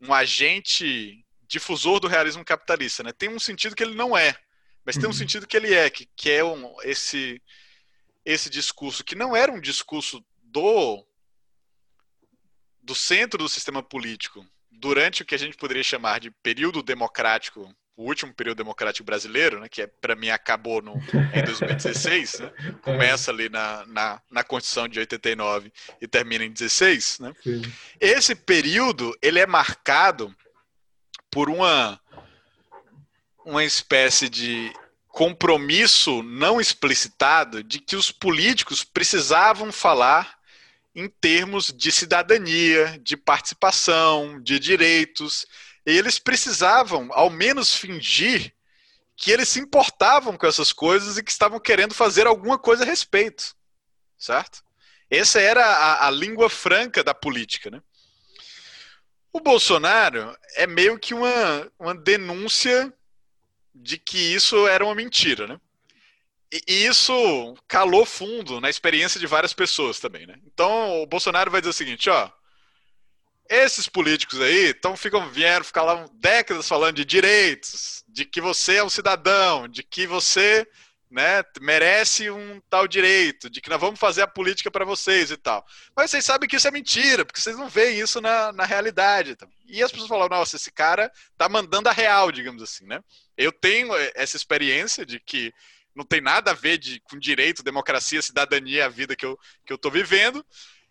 um 0.02 0.14
agente 0.14 1.26
difusor 1.48 2.00
do 2.00 2.08
realismo 2.08 2.44
capitalista. 2.44 3.04
Né? 3.04 3.14
Tem 3.14 3.30
um 3.30 3.40
sentido 3.40 3.76
que 3.76 3.84
ele 3.84 3.96
não 3.96 4.18
é, 4.18 4.36
mas 4.86 4.96
tem 4.96 5.06
um 5.06 5.08
uhum. 5.08 5.14
sentido 5.14 5.48
que 5.48 5.56
ele 5.56 5.74
é, 5.74 5.90
que, 5.90 6.10
que 6.16 6.30
é 6.30 6.44
um, 6.44 6.76
esse, 6.84 7.42
esse 8.26 8.50
discurso, 8.50 9.04
que 9.04 9.16
não 9.16 9.36
era 9.36 9.52
um 9.52 9.62
discurso 9.62 10.24
do, 10.44 11.06
do 12.82 12.94
centro 12.94 13.40
do 13.40 13.50
sistema 13.50 13.82
político, 13.82 14.46
durante 14.80 15.22
o 15.22 15.26
que 15.26 15.36
a 15.36 15.40
gente 15.40 15.58
poderia 15.58 15.84
chamar 15.84 16.20
de 16.20 16.32
período 16.32 16.84
democrático, 16.84 17.74
o 17.98 18.04
último 18.04 18.34
período 18.34 18.58
democrático 18.58 19.06
brasileiro, 19.06 19.60
né, 19.60 19.70
que 19.70 19.82
é, 19.82 19.88
para 19.88 20.16
mim 20.16 20.30
acabou 20.30 20.82
no, 20.82 20.96
em 21.34 21.44
2016, 21.44 22.40
né, 22.40 22.52
começa 22.84 23.32
ali 23.32 23.48
na, 23.48 23.86
na, 23.86 24.22
na, 24.30 24.44
Constituição 24.44 24.88
de 24.88 25.00
89 25.00 25.72
e 26.02 26.08
termina 26.08 26.44
em 26.44 26.52
16. 26.52 27.20
Né, 27.20 27.34
esse 28.00 28.36
período 28.36 29.18
ele 29.22 29.40
é 29.40 29.48
marcado 29.48 30.36
por 31.32 31.50
uma, 31.50 32.00
uma 33.46 33.64
espécie 33.64 34.28
de 34.28 34.74
compromisso 35.08 36.22
não 36.24 36.60
explicitado 36.60 37.64
de 37.64 37.80
que 37.80 37.96
os 37.96 38.12
políticos 38.12 38.84
precisavam 38.84 39.72
falar 39.72 40.38
em 40.96 41.10
termos 41.10 41.74
de 41.76 41.92
cidadania, 41.92 42.98
de 43.04 43.18
participação, 43.18 44.42
de 44.42 44.58
direitos. 44.58 45.46
E 45.86 45.92
eles 45.92 46.18
precisavam, 46.18 47.10
ao 47.12 47.30
menos, 47.30 47.76
fingir 47.76 48.54
que 49.18 49.32
eles 49.32 49.50
se 49.50 49.60
importavam 49.60 50.38
com 50.38 50.48
essas 50.48 50.72
coisas 50.72 51.18
e 51.18 51.24
que 51.24 51.32
estavam 51.32 51.60
querendo 51.60 51.94
fazer 51.94 52.26
alguma 52.26 52.58
coisa 52.58 52.84
a 52.84 52.86
respeito. 52.86 53.56
Certo? 54.18 54.64
Essa 55.10 55.40
era 55.40 55.66
a, 55.66 56.08
a 56.08 56.12
língua 56.12 56.50
franca 56.50 57.04
da 57.04 57.14
política. 57.14 57.70
Né? 57.70 57.82
O 59.32 59.40
Bolsonaro 59.40 60.36
é 60.56 60.66
meio 60.66 60.98
que 60.98 61.14
uma, 61.14 61.72
uma 61.78 61.94
denúncia 61.94 62.92
de 63.74 63.98
que 63.98 64.18
isso 64.18 64.68
era 64.68 64.84
uma 64.84 64.96
mentira. 64.96 65.46
Né? 65.46 65.60
E 66.52 66.86
isso 66.86 67.56
calou 67.68 68.06
fundo 68.06 68.62
na 68.62 68.70
experiência 68.70 69.20
de 69.20 69.28
várias 69.28 69.54
pessoas 69.54 70.00
também, 70.00 70.26
né? 70.26 70.36
Então 70.46 71.02
o 71.02 71.06
Bolsonaro 71.06 71.52
vai 71.52 71.62
dizer 71.62 71.72
o 71.72 71.74
seguinte, 71.74 72.10
ó, 72.10 72.32
esses 73.50 73.88
políticos 73.88 74.42
aí 74.42 74.70
então 74.70 74.96
ficam 74.96 75.30
vieram 75.30 75.66
ficar 75.66 75.84
lá 75.84 76.06
décadas 76.14 76.68
falando 76.68 76.96
de 76.96 77.06
direitos, 77.06 78.04
de 78.08 78.26
que 78.26 78.42
você 78.42 78.78
é 78.78 78.84
um 78.84 78.90
cidadão, 78.90 79.68
de 79.68 79.84
que 79.84 80.08
você 80.08 80.68
né, 81.10 81.44
merece 81.62 82.30
um 82.30 82.60
tal 82.70 82.88
direito, 82.88 83.50
de 83.50 83.62
que 83.62 83.70
nós 83.70 83.80
vamos 83.80 84.00
fazer 84.00 84.22
a 84.22 84.28
política 84.28 84.72
para 84.72 84.84
vocês 84.84 85.32
e 85.32 85.38
tal. 85.38 85.66
Mas 85.96 86.12
vocês 86.12 86.26
sabem 86.26 86.50
que 86.50 86.56
isso 86.56 86.68
é 86.68 86.72
mentira, 86.72 87.24
porque 87.24 87.40
vocês 87.40 87.58
não 87.58 87.70
veem 87.70 88.00
isso 88.00 88.20
na, 88.20 88.52
na 88.52 88.66
realidade. 88.66 89.38
E 89.66 89.82
as 89.82 89.92
pessoas 89.92 90.10
falam, 90.10 90.28
nossa, 90.28 90.56
esse 90.56 90.72
cara 90.72 91.12
tá 91.38 91.48
mandando 91.48 91.88
a 91.88 91.94
real, 91.94 92.32
digamos 92.32 92.62
assim, 92.62 92.86
né? 92.86 93.02
Eu 93.38 93.52
tenho 93.52 93.94
essa 94.16 94.36
experiência 94.36 95.06
de 95.06 95.20
que 95.20 95.54
não 95.96 96.04
tem 96.04 96.20
nada 96.20 96.52
a 96.52 96.54
ver 96.54 96.78
de, 96.78 97.00
com 97.00 97.18
direito, 97.18 97.64
democracia, 97.64 98.22
cidadania, 98.22 98.86
a 98.86 98.90
vida 98.90 99.16
que 99.16 99.26
eu, 99.26 99.40
que 99.66 99.72
eu 99.72 99.78
tô 99.78 99.90
vivendo. 99.90 100.46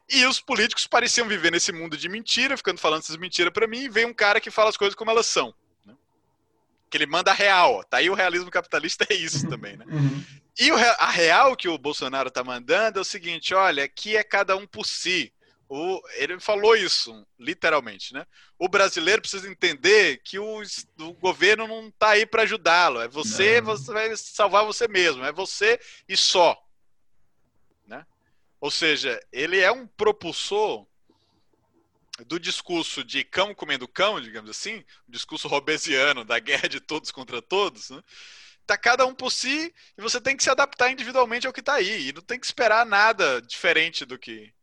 E 0.09 0.25
os 0.27 0.41
políticos 0.41 0.87
pareciam 0.87 1.29
viver 1.29 1.51
nesse 1.51 1.73
mundo 1.73 1.97
de 1.97 2.09
mentira, 2.09 2.57
ficando 2.57 2.81
falando 2.81 3.03
essas 3.03 3.17
mentiras 3.17 3.53
para 3.53 3.67
mim, 3.67 3.85
e 3.85 3.89
vem 3.89 4.07
um 4.07 4.15
cara 4.15 4.41
que 4.41 4.51
fala 4.51 4.71
as 4.71 4.77
coisas 4.77 4.95
como 4.95 5.11
elas 5.11 5.27
são. 5.27 5.55
Né? 5.85 5.95
Que 6.91 6.97
ele 6.97 7.07
manda 7.07 7.31
a 7.31 7.35
real. 7.35 7.85
Tá 7.85 7.99
aí 7.99 8.09
o 8.09 8.15
realismo 8.15 8.51
capitalista 8.51 9.07
é 9.11 9.15
isso 9.15 9.49
também, 9.49 9.77
né? 9.77 9.85
Uhum. 9.89 10.25
E 10.59 10.71
o, 10.71 10.77
a 10.77 11.11
real 11.11 11.57
que 11.57 11.69
o 11.69 11.77
Bolsonaro 11.77 12.31
tá 12.31 12.45
mandando 12.45 12.99
é 12.99 13.03
o 13.03 13.05
seguinte: 13.05 13.55
olha, 13.55 13.85
aqui 13.85 14.17
é 14.17 14.23
cada 14.23 14.57
um 14.57 14.67
por 14.67 14.87
si. 14.87 15.33
O, 15.77 16.01
ele 16.13 16.39
falou 16.39 16.77
isso, 16.77 17.27
literalmente, 17.37 18.15
né? 18.15 18.25
O 18.57 18.69
brasileiro 18.69 19.21
precisa 19.21 19.51
entender 19.51 20.19
que 20.23 20.39
o, 20.39 20.63
o 21.01 21.13
governo 21.15 21.67
não 21.67 21.89
está 21.89 22.11
aí 22.11 22.25
para 22.25 22.45
ajudá-lo. 22.45 23.01
É 23.01 23.09
você, 23.09 23.61
não. 23.61 23.67
você 23.67 23.93
vai 23.93 24.17
salvar 24.17 24.65
você 24.65 24.87
mesmo. 24.87 25.25
É 25.25 25.33
você 25.33 25.81
e 26.09 26.17
só. 26.17 26.57
Né? 27.89 28.07
Ou 28.61 28.71
seja, 28.71 29.21
ele 29.33 29.59
é 29.59 29.73
um 29.73 29.85
propulsor 29.85 30.87
do 32.25 32.39
discurso 32.39 33.03
de 33.03 33.25
cão 33.25 33.53
comendo 33.53 33.89
cão, 33.89 34.21
digamos 34.21 34.51
assim, 34.51 34.77
o 35.09 35.11
discurso 35.11 35.49
robesiano 35.49 36.25
da 36.25 36.39
guerra 36.39 36.69
de 36.69 36.79
todos 36.79 37.11
contra 37.11 37.43
todos, 37.43 37.91
né? 37.91 38.01
tá 38.65 38.79
cada 38.79 39.05
um 39.07 39.15
por 39.15 39.33
si 39.33 39.75
e 39.99 40.01
você 40.01 40.21
tem 40.21 40.37
que 40.37 40.45
se 40.45 40.51
adaptar 40.51 40.93
individualmente 40.93 41.49
ao 41.49 41.53
que 41.53 41.59
está 41.59 41.75
aí. 41.75 42.11
E 42.11 42.13
não 42.13 42.23
tem 42.23 42.39
que 42.39 42.47
esperar 42.47 42.87
nada 42.87 43.43
diferente 43.43 44.05
do 44.05 44.17
que 44.17 44.54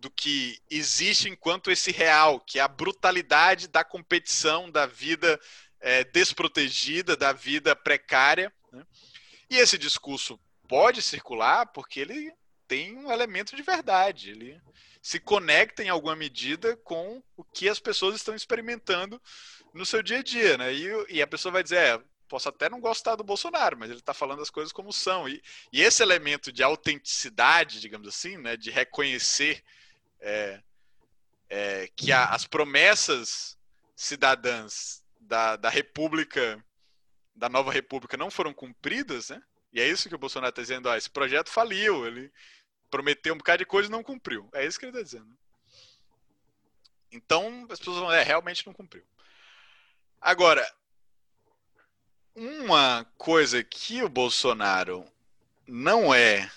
do 0.00 0.10
que 0.10 0.58
existe 0.70 1.28
enquanto 1.28 1.70
esse 1.70 1.92
real, 1.92 2.40
que 2.40 2.58
é 2.58 2.62
a 2.62 2.68
brutalidade 2.68 3.68
da 3.68 3.84
competição, 3.84 4.70
da 4.70 4.86
vida 4.86 5.38
é, 5.78 6.02
desprotegida, 6.04 7.16
da 7.16 7.32
vida 7.32 7.76
precária. 7.76 8.52
Né? 8.72 8.84
E 9.50 9.58
esse 9.58 9.76
discurso 9.76 10.40
pode 10.66 11.02
circular 11.02 11.66
porque 11.66 12.00
ele 12.00 12.32
tem 12.66 12.96
um 12.96 13.12
elemento 13.12 13.54
de 13.54 13.62
verdade. 13.62 14.30
Ele 14.30 14.60
se 15.02 15.20
conecta 15.20 15.82
em 15.82 15.88
alguma 15.88 16.16
medida 16.16 16.76
com 16.78 17.22
o 17.36 17.44
que 17.44 17.68
as 17.68 17.78
pessoas 17.78 18.16
estão 18.16 18.34
experimentando 18.34 19.20
no 19.74 19.84
seu 19.84 20.02
dia 20.02 20.18
a 20.18 20.22
dia, 20.22 20.56
né? 20.56 20.72
E, 20.72 21.16
e 21.16 21.22
a 21.22 21.26
pessoa 21.26 21.52
vai 21.52 21.62
dizer, 21.62 21.76
é, 21.76 22.02
posso 22.28 22.48
até 22.48 22.68
não 22.68 22.80
gostar 22.80 23.16
do 23.16 23.24
Bolsonaro, 23.24 23.76
mas 23.78 23.90
ele 23.90 23.98
está 23.98 24.14
falando 24.14 24.40
as 24.40 24.50
coisas 24.50 24.72
como 24.72 24.92
são. 24.92 25.28
E, 25.28 25.42
e, 25.72 25.82
esse 25.82 26.02
elemento 26.02 26.52
de 26.52 26.62
autenticidade, 26.62 27.80
digamos 27.80 28.08
assim, 28.08 28.36
né, 28.36 28.56
de 28.56 28.70
reconhecer 28.70 29.62
é, 30.20 30.62
é, 31.48 31.88
que 31.96 32.12
a, 32.12 32.26
as 32.26 32.46
promessas 32.46 33.58
cidadãs 33.96 35.02
da, 35.18 35.56
da 35.56 35.68
República, 35.68 36.62
da 37.34 37.48
nova 37.48 37.72
República, 37.72 38.16
não 38.16 38.30
foram 38.30 38.52
cumpridas, 38.52 39.30
né? 39.30 39.42
E 39.72 39.80
é 39.80 39.88
isso 39.88 40.08
que 40.08 40.14
o 40.14 40.18
Bolsonaro 40.18 40.50
está 40.50 40.62
dizendo, 40.62 40.88
ó, 40.88 40.96
esse 40.96 41.08
projeto 41.08 41.48
faliu, 41.48 42.06
ele 42.06 42.32
prometeu 42.90 43.34
um 43.34 43.38
bocado 43.38 43.58
de 43.58 43.66
coisa 43.66 43.88
e 43.88 43.92
não 43.92 44.02
cumpriu. 44.02 44.48
É 44.52 44.66
isso 44.66 44.78
que 44.78 44.84
ele 44.84 44.90
está 44.90 45.02
dizendo. 45.02 45.38
Então, 47.12 47.66
as 47.70 47.78
pessoas 47.78 47.98
vão, 47.98 48.12
é, 48.12 48.22
realmente 48.22 48.66
não 48.66 48.72
cumpriu. 48.72 49.04
Agora, 50.20 50.68
uma 52.34 53.04
coisa 53.16 53.62
que 53.62 54.02
o 54.02 54.08
Bolsonaro 54.08 55.04
não 55.66 56.12
é 56.12 56.50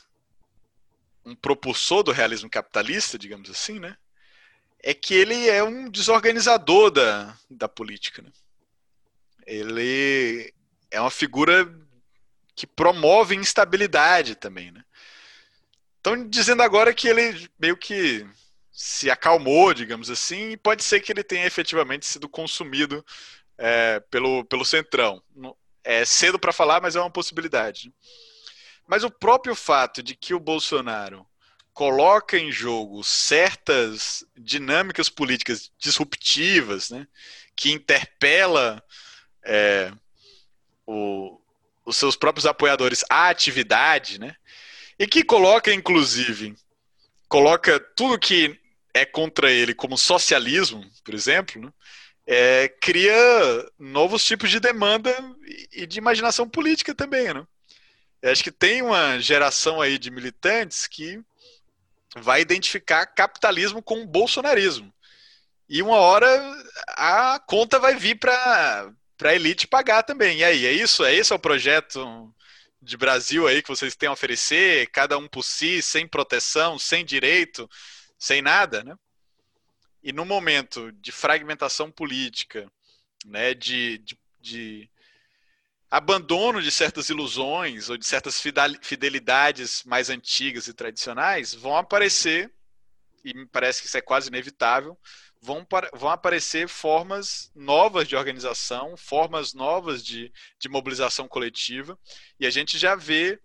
um 1.26 1.36
propulsor 1.36 2.04
do 2.04 2.12
realismo 2.12 2.50
capitalista, 2.50 3.18
digamos 3.18 3.50
assim, 3.50 3.80
né? 3.80 3.96
É 4.80 4.94
que 4.94 5.14
ele 5.14 5.50
é 5.50 5.64
um 5.64 5.90
desorganizador 5.90 6.92
da, 6.92 7.38
da 7.50 7.70
política. 7.70 8.22
Né? 8.22 8.32
Ele 9.46 10.54
é 10.92 11.00
uma 11.00 11.12
figura 11.12 11.74
que 12.56 12.68
promove 12.68 13.36
instabilidade 13.36 14.36
também, 14.36 14.72
né? 14.72 14.84
Estão 15.98 16.28
dizendo 16.28 16.62
agora 16.62 16.94
que 16.94 17.08
ele 17.08 17.50
meio 17.58 17.78
que 17.78 18.28
se 18.72 19.10
acalmou, 19.10 19.74
digamos 19.74 20.10
assim, 20.10 20.50
e 20.50 20.58
pode 20.58 20.84
ser 20.84 21.00
que 21.00 21.12
ele 21.12 21.24
tenha 21.24 21.46
efetivamente 21.46 22.06
sido 22.06 22.28
consumido 22.28 23.06
é, 23.58 24.02
pelo, 24.12 24.44
pelo 24.46 24.66
Centrão. 24.66 25.24
É 25.84 26.04
cedo 26.04 26.38
para 26.38 26.52
falar, 26.52 26.82
mas 26.82 26.96
é 26.96 27.00
uma 27.00 27.10
possibilidade. 27.10 27.94
Mas 28.88 29.04
o 29.04 29.10
próprio 29.10 29.56
fato 29.56 30.04
de 30.04 30.16
que 30.16 30.34
o 30.34 30.40
Bolsonaro 30.40 31.26
coloca 31.74 32.38
em 32.38 32.52
jogo 32.52 33.04
certas 33.04 34.24
dinâmicas 34.38 35.10
políticas 35.10 35.72
disruptivas, 35.78 36.90
né, 36.92 37.08
que 37.56 37.72
interpela 37.72 38.84
é, 39.44 39.92
o, 40.86 41.40
os 41.84 41.98
seus 41.98 42.16
próprios 42.16 42.46
apoiadores 42.46 43.04
à 43.10 43.30
atividade, 43.30 44.20
né, 44.20 44.36
e 45.00 45.08
que 45.08 45.24
coloca, 45.24 45.74
inclusive, 45.74 46.56
coloca 47.28 47.80
tudo 47.80 48.20
que 48.20 48.60
é 48.94 49.06
contra 49.06 49.52
ele 49.52 49.74
como 49.74 49.98
socialismo, 49.98 50.86
por 51.04 51.16
exemplo, 51.16 51.60
né, 51.60 51.74
é, 52.26 52.70
cria 52.80 53.14
novos 53.78 54.24
tipos 54.24 54.50
de 54.50 54.60
demanda 54.60 55.14
e 55.72 55.86
de 55.86 55.98
imaginação 55.98 56.48
política 56.48 56.96
também, 56.96 57.34
né? 57.34 57.46
Eu 58.24 58.32
acho 58.32 58.42
que 58.42 58.52
tem 58.54 58.82
uma 58.82 59.20
geração 59.20 59.82
aí 59.82 60.00
de 60.00 60.10
militantes 60.10 60.88
que 60.88 61.22
vai 62.16 62.40
identificar 62.40 63.06
capitalismo 63.06 63.84
com 63.84 64.08
bolsonarismo. 64.08 64.94
E 65.68 65.82
uma 65.82 65.98
hora 65.98 66.26
a 66.88 67.38
conta 67.46 67.80
vai 67.80 67.96
vir 67.96 68.18
para 68.18 68.94
a 69.24 69.36
elite 69.36 69.68
pagar 69.68 70.04
também. 70.04 70.38
E 70.38 70.44
aí, 70.46 70.66
é 70.66 70.72
isso? 70.72 71.04
É 71.04 71.14
esse 71.14 71.34
é 71.34 71.36
o 71.36 71.40
projeto 71.40 72.34
de 72.82 72.96
Brasil 72.96 73.46
aí 73.46 73.62
que 73.62 73.68
vocês 73.68 73.94
têm 73.94 74.08
a 74.08 74.14
oferecer, 74.14 74.90
cada 74.92 75.18
um 75.18 75.28
por 75.28 75.44
si, 75.44 75.82
sem 75.82 76.08
proteção, 76.08 76.80
sem 76.80 77.04
direito, 77.04 77.70
sem 78.18 78.42
nada, 78.42 78.86
né? 78.86 78.96
E 80.02 80.14
no 80.14 80.24
momento 80.24 80.94
de 80.94 81.12
fragmentação 81.12 81.92
política, 81.92 82.72
né, 83.26 83.54
de, 83.54 83.98
de, 83.98 84.18
de 84.40 84.90
abandono 85.94 86.60
de 86.60 86.72
certas 86.72 87.10
ilusões 87.10 87.88
ou 87.88 87.96
de 87.96 88.08
certas 88.08 88.42
fidelidades 88.82 89.84
mais 89.84 90.10
antigas 90.10 90.66
e 90.68 90.74
tradicionais 90.74 91.54
vão 91.54 91.78
aparecer, 91.78 92.52
e 93.24 93.32
me 93.32 93.46
parece 93.46 93.80
que 93.80 93.88
isso 93.88 93.98
é 94.00 94.02
quase 94.02 94.28
inevitável, 94.28 94.98
vão, 95.40 95.64
vão 95.94 96.10
aparecer 96.10 96.68
formas 96.68 97.52
novas 97.54 98.08
de 98.08 98.16
organização, 98.16 98.98
formas 98.98 99.54
novas 99.54 100.04
de, 100.04 100.34
de 100.58 100.68
mobilização 100.68 101.28
coletiva, 101.28 101.96
e 102.40 102.48
a 102.48 102.50
gente 102.50 102.80
já 102.80 102.96
vê 102.96 103.40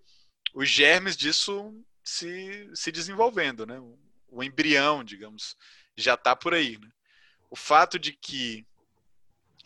os 0.55 0.71
germes 0.71 1.19
disso 1.19 1.75
se, 2.03 2.71
se 2.73 2.91
desenvolvendo, 2.91 3.67
né? 3.67 3.79
o 4.27 4.43
embrião, 4.43 5.05
digamos, 5.05 5.55
já 5.95 6.15
está 6.15 6.35
por 6.35 6.55
aí. 6.55 6.79
Né? 6.79 6.89
O 7.51 7.57
fato 7.57 7.99
de 7.99 8.13
que 8.13 8.67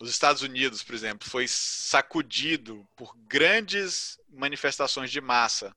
os 0.03 0.09
Estados 0.09 0.41
Unidos, 0.41 0.83
por 0.83 0.93
exemplo, 0.93 1.29
foi 1.29 1.45
sacudido 1.47 2.85
por 2.93 3.15
grandes 3.25 4.19
manifestações 4.29 5.09
de 5.09 5.21
massa 5.21 5.73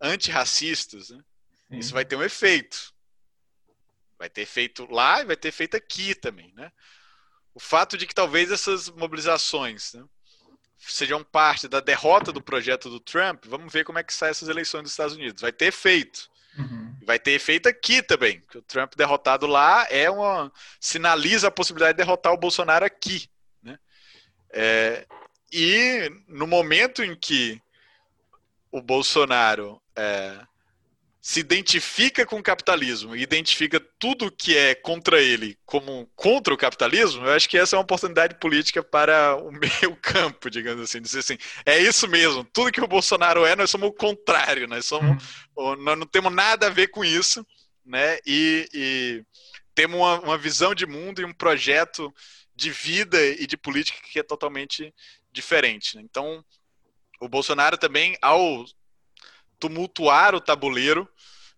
antirracistas, 0.00 1.10
né? 1.10 1.22
isso 1.70 1.92
vai 1.92 2.04
ter 2.04 2.16
um 2.16 2.22
efeito. 2.22 2.92
Vai 4.18 4.28
ter 4.28 4.42
efeito 4.42 4.90
lá 4.90 5.20
e 5.20 5.24
vai 5.24 5.36
ter 5.36 5.48
efeito 5.48 5.76
aqui 5.76 6.16
também. 6.16 6.52
Né? 6.56 6.72
O 7.54 7.60
fato 7.60 7.96
de 7.96 8.08
que 8.08 8.14
talvez 8.14 8.50
essas 8.50 8.88
mobilizações 8.90 9.94
né, 9.94 10.04
sejam 10.76 11.22
parte 11.22 11.68
da 11.68 11.78
derrota 11.78 12.32
do 12.32 12.42
projeto 12.42 12.90
do 12.90 12.98
Trump, 12.98 13.44
vamos 13.46 13.72
ver 13.72 13.84
como 13.84 14.00
é 14.00 14.02
que 14.02 14.12
saem 14.12 14.30
essas 14.30 14.48
eleições 14.48 14.82
dos 14.82 14.92
Estados 14.92 15.14
Unidos. 15.14 15.42
Vai 15.42 15.52
ter 15.52 15.66
efeito. 15.66 16.28
Uhum. 16.58 16.96
Vai 17.04 17.20
ter 17.20 17.32
efeito 17.32 17.68
aqui 17.68 18.02
também. 18.02 18.42
O 18.52 18.62
Trump 18.62 18.94
derrotado 18.96 19.46
lá 19.46 19.86
é 19.88 20.10
uma 20.10 20.52
sinaliza 20.80 21.46
a 21.46 21.52
possibilidade 21.52 21.96
de 21.96 22.04
derrotar 22.04 22.32
o 22.32 22.36
Bolsonaro 22.36 22.84
aqui. 22.84 23.30
É, 24.52 25.06
e 25.52 26.10
no 26.28 26.46
momento 26.46 27.02
em 27.02 27.14
que 27.14 27.60
o 28.72 28.80
Bolsonaro 28.80 29.80
é, 29.96 30.38
se 31.20 31.40
identifica 31.40 32.24
com 32.24 32.38
o 32.38 32.42
capitalismo 32.42 33.14
identifica 33.14 33.78
tudo 33.98 34.30
que 34.32 34.56
é 34.56 34.74
contra 34.74 35.20
ele 35.20 35.58
como 35.66 36.10
contra 36.16 36.54
o 36.54 36.56
capitalismo, 36.56 37.26
eu 37.26 37.32
acho 37.32 37.48
que 37.48 37.58
essa 37.58 37.76
é 37.76 37.78
uma 37.78 37.82
oportunidade 37.82 38.36
política 38.36 38.82
para 38.82 39.36
o 39.36 39.50
meio 39.52 39.94
campo, 40.00 40.48
digamos 40.48 40.82
assim, 40.82 41.00
dizer 41.00 41.18
assim, 41.18 41.36
é 41.66 41.78
isso 41.78 42.08
mesmo, 42.08 42.44
tudo 42.44 42.72
que 42.72 42.80
o 42.80 42.88
Bolsonaro 42.88 43.44
é, 43.44 43.54
nós 43.54 43.70
somos 43.70 43.88
o 43.88 43.92
contrário, 43.92 44.66
nós 44.66 44.86
somos, 44.86 45.22
uhum. 45.56 45.76
nós 45.76 45.98
não 45.98 46.06
temos 46.06 46.32
nada 46.32 46.68
a 46.68 46.70
ver 46.70 46.88
com 46.88 47.04
isso, 47.04 47.46
né? 47.84 48.18
E, 48.26 48.68
e 48.72 49.24
temos 49.74 49.98
uma, 49.98 50.20
uma 50.20 50.38
visão 50.38 50.74
de 50.74 50.86
mundo 50.86 51.20
e 51.20 51.24
um 51.24 51.32
projeto 51.32 52.12
de 52.60 52.70
vida 52.70 53.18
e 53.24 53.46
de 53.46 53.56
política 53.56 53.98
que 54.02 54.18
é 54.18 54.22
totalmente 54.22 54.94
diferente. 55.32 55.96
Né? 55.96 56.02
Então, 56.02 56.44
o 57.18 57.28
Bolsonaro 57.28 57.78
também, 57.78 58.16
ao 58.20 58.66
tumultuar 59.58 60.34
o 60.34 60.40
tabuleiro, 60.40 61.08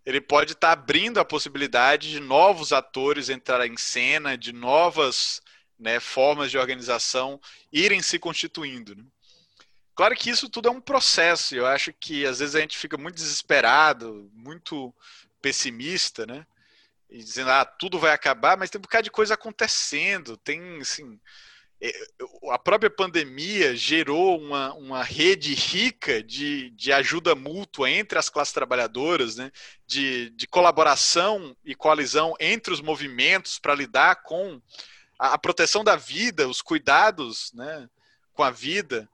ele 0.06 0.20
pode 0.20 0.52
estar 0.52 0.68
tá 0.68 0.72
abrindo 0.72 1.18
a 1.18 1.24
possibilidade 1.24 2.10
de 2.10 2.20
novos 2.20 2.72
atores 2.72 3.28
entrarem 3.28 3.72
em 3.72 3.76
cena, 3.76 4.38
de 4.38 4.52
novas 4.52 5.42
né, 5.78 5.98
formas 5.98 6.50
de 6.50 6.58
organização 6.58 7.40
irem 7.72 8.00
se 8.00 8.18
constituindo. 8.18 8.94
Né? 8.94 9.04
Claro 9.96 10.14
que 10.14 10.30
isso 10.30 10.48
tudo 10.48 10.68
é 10.68 10.70
um 10.70 10.80
processo. 10.80 11.56
Eu 11.56 11.66
acho 11.66 11.92
que 11.92 12.24
às 12.24 12.38
vezes 12.38 12.54
a 12.54 12.60
gente 12.60 12.78
fica 12.78 12.96
muito 12.96 13.16
desesperado, 13.16 14.30
muito 14.32 14.94
pessimista, 15.40 16.24
né? 16.24 16.46
E 17.12 17.18
dizendo, 17.18 17.50
ah, 17.50 17.64
tudo 17.64 17.98
vai 17.98 18.12
acabar, 18.12 18.56
mas 18.56 18.70
tem 18.70 18.78
um 18.78 18.82
bocado 18.82 19.04
de 19.04 19.10
coisa 19.10 19.34
acontecendo, 19.34 20.38
tem, 20.38 20.80
assim, 20.80 21.20
é, 21.78 21.92
a 22.50 22.58
própria 22.58 22.88
pandemia 22.88 23.76
gerou 23.76 24.40
uma, 24.40 24.72
uma 24.74 25.02
rede 25.02 25.52
rica 25.52 26.22
de, 26.22 26.70
de 26.70 26.90
ajuda 26.90 27.34
mútua 27.34 27.90
entre 27.90 28.18
as 28.18 28.30
classes 28.30 28.54
trabalhadoras, 28.54 29.36
né? 29.36 29.50
de, 29.86 30.30
de 30.30 30.46
colaboração 30.46 31.54
e 31.62 31.74
coalizão 31.74 32.34
entre 32.40 32.72
os 32.72 32.80
movimentos 32.80 33.58
para 33.58 33.74
lidar 33.74 34.22
com 34.22 34.62
a, 35.18 35.34
a, 35.34 35.38
proteção 35.38 35.84
da 35.84 35.96
vida, 35.96 36.48
os 36.48 36.62
cuidados 36.62 37.52
né? 37.52 37.86
com 38.32 38.42
a 38.42 38.50
vida. 38.50 39.06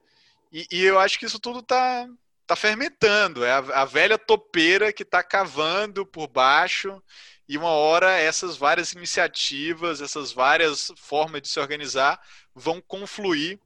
E, 0.53 0.67
e 0.71 0.85
eu 0.85 1.01
acho 1.01 1.19
que 1.19 1.27
isso 1.27 1.41
tudo 1.41 1.61
está 1.61 2.07
tá 2.47 2.55
fermentando. 2.55 3.45
É 3.45 3.53
a, 3.53 3.59
a 3.59 3.85
velha 3.85 4.19
topeira 4.19 4.93
que 4.93 5.03
está 5.03 5.23
cavando 5.23 6.07
por 6.07 6.29
baixo 6.29 7.03
e 7.49 7.57
uma 7.57 7.71
hora 7.71 8.11
essas 8.11 8.57
várias 8.57 8.93
iniciativas, 8.93 10.01
essas 10.01 10.33
várias 10.33 10.93
formas 10.97 11.41
de 11.43 11.49
se 11.49 11.59
organizar 11.59 12.21
vão 12.55 12.81
confluir 12.81 13.59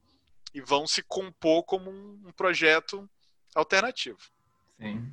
e 0.55 0.61
vão 0.61 0.87
se 0.87 1.03
compor 1.03 1.65
como 1.65 1.91
um 1.91 2.31
projeto 2.37 3.09
alternativo. 3.55 4.19
Sim. 4.79 5.13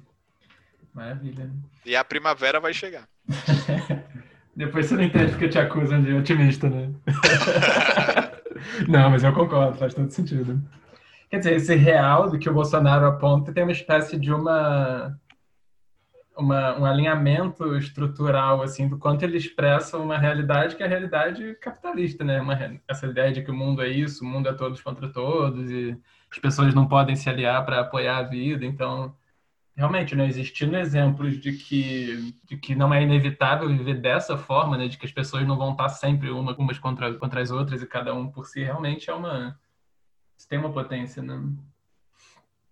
Maravilha. 0.94 1.50
E 1.86 1.96
a 1.96 2.04
primavera 2.04 2.60
vai 2.60 2.74
chegar. 2.74 3.08
Depois 4.56 4.88
você 4.88 4.96
não 4.96 5.04
entende 5.04 5.32
porque 5.32 5.48
te 5.48 5.58
acusam 5.58 6.04
de 6.04 6.14
otimista, 6.14 6.70
né? 6.70 6.92
não, 8.88 9.10
mas 9.10 9.24
eu 9.24 9.34
concordo, 9.34 9.78
faz 9.78 9.94
todo 9.94 10.12
sentido. 10.12 10.62
Quer 11.30 11.38
dizer, 11.38 11.56
esse 11.56 11.76
real 11.76 12.30
do 12.30 12.38
que 12.38 12.50
o 12.50 12.54
Bolsonaro 12.54 13.06
aponta 13.06 13.54
tem 13.54 13.64
uma 13.64 13.72
espécie 13.72 14.20
de 14.20 14.34
uma, 14.34 15.18
uma 16.40 16.80
um 16.80 16.86
alinhamento 16.86 17.76
estrutural, 17.78 18.62
assim, 18.62 18.88
do 18.88 18.98
quanto 18.98 19.24
ele 19.24 19.38
expressa 19.38 19.98
uma 19.98 20.18
realidade 20.18 20.76
que 20.76 20.84
é 20.84 20.86
a 20.86 20.90
realidade 20.90 21.56
capitalista, 21.56 22.24
né? 22.24 22.42
Uma, 22.42 22.58
essa 22.88 23.08
ideia 23.08 23.32
de 23.32 23.42
que 23.44 23.52
o 23.52 23.56
mundo 23.56 23.82
é 23.82 23.90
isso, 23.90 24.24
o 24.24 24.28
mundo 24.28 24.50
é 24.50 24.54
todos 24.54 24.82
contra 24.82 25.10
todos 25.10 25.70
e 25.70 25.98
as 26.32 26.40
pessoas 26.40 26.74
não 26.74 26.88
podem 26.88 27.16
se 27.16 27.30
aliar 27.30 27.66
para 27.66 27.82
apoiar 27.82 28.18
a 28.18 28.24
vida, 28.24 28.66
então 28.66 29.14
realmente, 29.80 30.14
não 30.14 30.26
né, 30.26 30.30
existindo 30.30 30.76
exemplos 30.76 31.40
de 31.40 31.54
que, 31.54 32.34
de 32.44 32.58
que 32.58 32.76
não 32.76 32.94
é 32.94 33.02
inevitável 33.02 33.70
viver 33.70 34.02
dessa 34.02 34.38
forma, 34.38 34.78
né, 34.78 34.90
de 34.90 34.98
que 34.98 35.06
as 35.06 35.12
pessoas 35.12 35.48
não 35.48 35.58
vão 35.58 35.72
estar 35.72 35.88
sempre 35.88 36.30
uma, 36.30 36.54
umas 36.58 36.78
contra, 36.78 37.14
contra 37.14 37.42
as 37.42 37.50
outras 37.50 37.82
e 37.82 37.88
cada 37.88 38.14
um 38.14 38.30
por 38.30 38.46
si, 38.46 38.62
realmente 38.62 39.10
é 39.10 39.14
uma. 39.14 39.58
Tem 40.50 40.60
uma 40.60 40.72
potência, 40.72 41.22
né? 41.22 41.42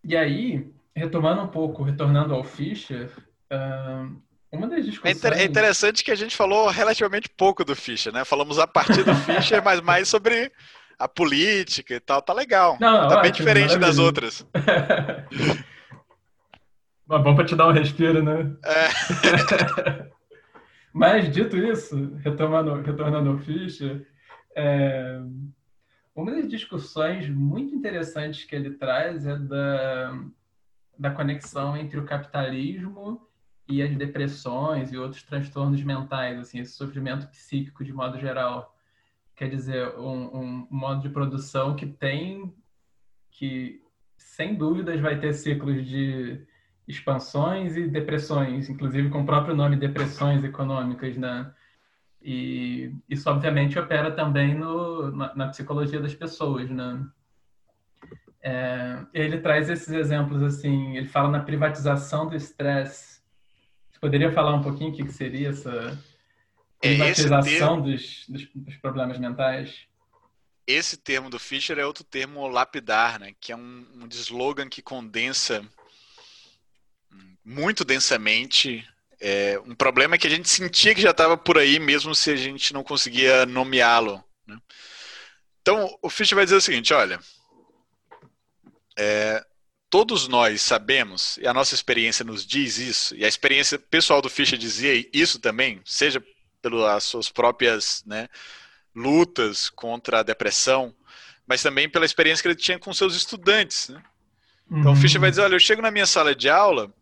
E 0.04 0.18
aí, 0.18 0.70
retomando 0.94 1.42
um 1.42 1.48
pouco, 1.48 1.84
retornando 1.84 2.34
ao 2.34 2.44
Fischer, 2.44 3.10
uh, 3.52 4.22
uma 4.52 4.68
das 4.68 4.80
é 4.80 4.82
discussões. 4.82 5.24
É 5.24 5.44
interessante 5.44 6.04
que 6.04 6.12
a 6.12 6.16
gente 6.16 6.36
falou 6.36 6.70
relativamente 6.70 7.30
pouco 7.30 7.64
do 7.66 7.76
Fischer, 7.76 8.14
né? 8.14 8.24
Falamos 8.24 8.60
a 8.60 8.68
partir 8.68 9.04
do 9.04 9.14
Fischer, 9.26 9.64
mas 9.64 9.82
mais 9.82 10.08
sobre 10.08 10.52
a 10.98 11.08
política 11.08 11.96
e 11.96 12.00
tal. 12.00 12.22
Tá 12.22 12.34
legal. 12.34 12.78
Não, 12.80 13.00
tá 13.00 13.06
ótimo, 13.06 13.22
bem 13.22 13.32
diferente 13.32 13.78
das 13.78 13.98
outras. 13.98 14.48
Mas 17.08 17.22
bom 17.24 17.36
para 17.36 17.46
te 17.46 17.56
dar 17.56 17.68
um 17.68 17.74
respiro, 17.74 18.24
né? 18.24 18.56
É. 18.66 20.08
Mas, 20.94 21.30
dito 21.32 21.56
isso, 21.56 22.16
retomando, 22.24 22.82
retornando 22.82 23.30
ao 23.30 23.38
Fischer, 23.38 24.08
é, 24.56 25.20
uma 26.16 26.32
das 26.32 26.48
discussões 26.48 27.30
muito 27.30 27.76
interessantes 27.76 28.44
que 28.46 28.56
ele 28.56 28.72
traz 28.72 29.28
é 29.28 29.38
da, 29.38 30.20
da 30.98 31.12
conexão 31.12 31.78
entre 31.78 32.00
o 32.00 32.06
capitalismo 32.06 33.27
e 33.68 33.82
as 33.82 33.96
depressões 33.96 34.92
e 34.92 34.98
outros 34.98 35.24
transtornos 35.24 35.82
mentais, 35.84 36.40
assim, 36.40 36.60
esse 36.60 36.74
sofrimento 36.74 37.28
psíquico 37.28 37.84
de 37.84 37.94
modo 37.94 38.18
geral. 38.20 38.76
Quer 39.36 39.50
dizer, 39.50 39.96
um, 39.98 40.38
um 40.38 40.68
modo 40.70 41.02
de 41.02 41.10
produção 41.10 41.76
que 41.76 41.86
tem, 41.86 42.54
que 43.32 43.82
sem 44.18 44.56
dúvidas 44.56 45.00
vai 45.00 45.20
ter 45.20 45.34
ciclos 45.34 45.86
de 45.86 46.42
expansões 46.88 47.76
e 47.76 47.88
depressões, 47.88 48.70
inclusive 48.70 49.10
com 49.10 49.22
o 49.22 49.26
próprio 49.26 49.56
nome 49.56 49.76
depressões 49.76 50.44
econômicas, 50.44 51.18
né? 51.18 51.54
E 52.22 52.96
isso 53.08 53.30
obviamente 53.30 53.78
opera 53.78 54.12
também 54.12 54.56
no, 54.56 55.12
na, 55.12 55.36
na 55.36 55.48
psicologia 55.50 56.00
das 56.00 56.16
pessoas, 56.16 56.70
né? 56.70 57.06
É, 58.42 59.06
ele 59.14 59.40
traz 59.40 59.70
esses 59.70 59.90
exemplos 59.90 60.42
assim, 60.42 60.96
ele 60.96 61.08
fala 61.08 61.30
na 61.30 61.42
privatização 61.42 62.28
do 62.28 62.36
estresse. 62.36 63.17
Você 63.98 64.02
poderia 64.02 64.32
falar 64.32 64.54
um 64.54 64.62
pouquinho 64.62 64.92
o 64.92 64.96
que, 64.96 65.04
que 65.04 65.12
seria 65.12 65.50
essa 65.50 66.00
é, 66.84 66.90
privatização 66.90 67.82
termo, 67.82 67.82
dos, 67.82 68.26
dos, 68.30 68.48
dos, 68.54 68.76
problemas 68.76 69.18
mentais? 69.18 69.88
Esse 70.68 70.98
termo 70.98 71.32
do 71.32 71.40
Fischer 71.40 71.80
é 71.80 71.86
outro 71.86 72.04
termo 72.04 72.48
lapidar, 72.48 73.20
né? 73.20 73.34
Que 73.42 73.52
é 73.52 73.56
um, 73.56 73.88
um 73.96 74.08
slogan 74.12 74.70
que 74.70 74.84
condensa 74.84 75.68
muito 77.44 77.84
densamente. 77.84 78.88
É, 79.20 79.60
um 79.66 79.74
problema 79.74 80.16
que 80.16 80.28
a 80.28 80.30
gente 80.30 80.48
sentia 80.48 80.94
que 80.94 81.02
já 81.02 81.10
estava 81.10 81.36
por 81.36 81.58
aí, 81.58 81.80
mesmo 81.80 82.14
se 82.14 82.30
a 82.30 82.36
gente 82.36 82.76
não 82.76 82.84
conseguia 82.84 83.48
nomeá-lo. 83.48 84.24
Né? 84.46 84.60
Então, 85.60 85.98
o 86.04 86.10
Fischer 86.10 86.36
vai 86.36 86.46
dizer 86.46 86.58
o 86.58 86.62
seguinte: 86.62 86.94
olha, 86.94 87.20
é, 88.96 89.44
todos 89.90 90.28
nós 90.28 90.62
sabemos, 90.62 91.38
e 91.38 91.48
a 91.48 91.54
nossa 91.54 91.74
experiência 91.74 92.26
nos 92.26 92.46
diz 92.46 92.78
isso, 92.78 93.16
e 93.16 93.24
a 93.24 93.28
experiência 93.28 93.80
pessoal 93.80 94.22
do 94.22 94.30
Fischer 94.30 94.58
dizia 94.58 95.08
isso 95.14 95.40
também, 95.40 95.82
seja 95.86 96.24
pelas 96.62 97.04
suas 97.04 97.30
próprias 97.30 98.04
né, 98.06 98.28
lutas 98.94 99.70
contra 99.70 100.20
a 100.20 100.24
depressão, 100.24 100.94
mas 101.46 101.62
também 101.62 101.90
pela 101.90 102.06
experiência 102.06 102.42
que 102.42 102.48
ele 102.50 102.56
tinha 102.56 102.78
com 102.78 102.94
seus 102.94 103.16
estudantes. 103.16 103.90
Né? 103.90 104.04
Então, 104.70 104.92
uhum. 104.92 104.98
o 104.98 105.02
Fischer 105.02 105.22
vai 105.22 105.30
dizer: 105.30 105.44
olha, 105.44 105.56
eu 105.56 105.60
chego 105.60 105.82
na 105.82 105.92
minha 105.92 106.06
sala 106.06 106.36
de 106.36 106.50
aula 106.50 106.94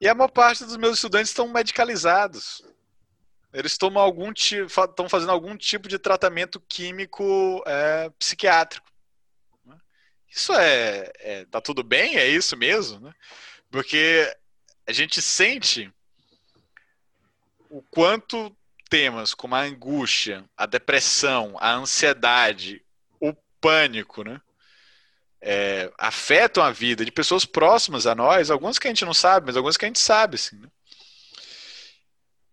e 0.00 0.08
a 0.08 0.14
maior 0.14 0.28
parte 0.28 0.64
dos 0.64 0.76
meus 0.76 0.96
estudantes 0.96 1.30
estão 1.30 1.46
medicalizados. 1.48 2.62
Eles 3.52 3.78
tomam 3.78 4.02
algum 4.02 4.32
estão 4.32 5.08
fazendo 5.08 5.30
algum 5.30 5.56
tipo 5.56 5.88
de 5.88 5.98
tratamento 5.98 6.60
químico 6.68 7.62
é, 7.64 8.10
psiquiátrico. 8.18 8.93
Isso 10.34 10.52
é, 10.54 11.12
é, 11.20 11.44
tá 11.46 11.60
tudo 11.60 11.82
bem? 11.82 12.16
É 12.16 12.26
isso 12.26 12.56
mesmo? 12.56 13.00
Né? 13.00 13.14
Porque 13.70 14.34
a 14.86 14.92
gente 14.92 15.22
sente 15.22 15.92
o 17.70 17.82
quanto 17.82 18.54
temas 18.88 19.34
como 19.34 19.54
a 19.54 19.62
angústia, 19.62 20.44
a 20.56 20.66
depressão, 20.66 21.56
a 21.58 21.72
ansiedade, 21.72 22.84
o 23.20 23.32
pânico, 23.60 24.22
né? 24.22 24.40
é, 25.46 25.92
afetam 25.98 26.64
a 26.64 26.70
vida 26.70 27.04
de 27.04 27.12
pessoas 27.12 27.44
próximas 27.44 28.06
a 28.06 28.14
nós, 28.14 28.50
algumas 28.50 28.78
que 28.78 28.88
a 28.88 28.90
gente 28.90 29.04
não 29.04 29.12
sabe, 29.12 29.46
mas 29.46 29.56
algumas 29.56 29.76
que 29.76 29.84
a 29.84 29.88
gente 29.88 29.98
sabe. 29.98 30.36
Assim, 30.36 30.56
né? 30.56 30.68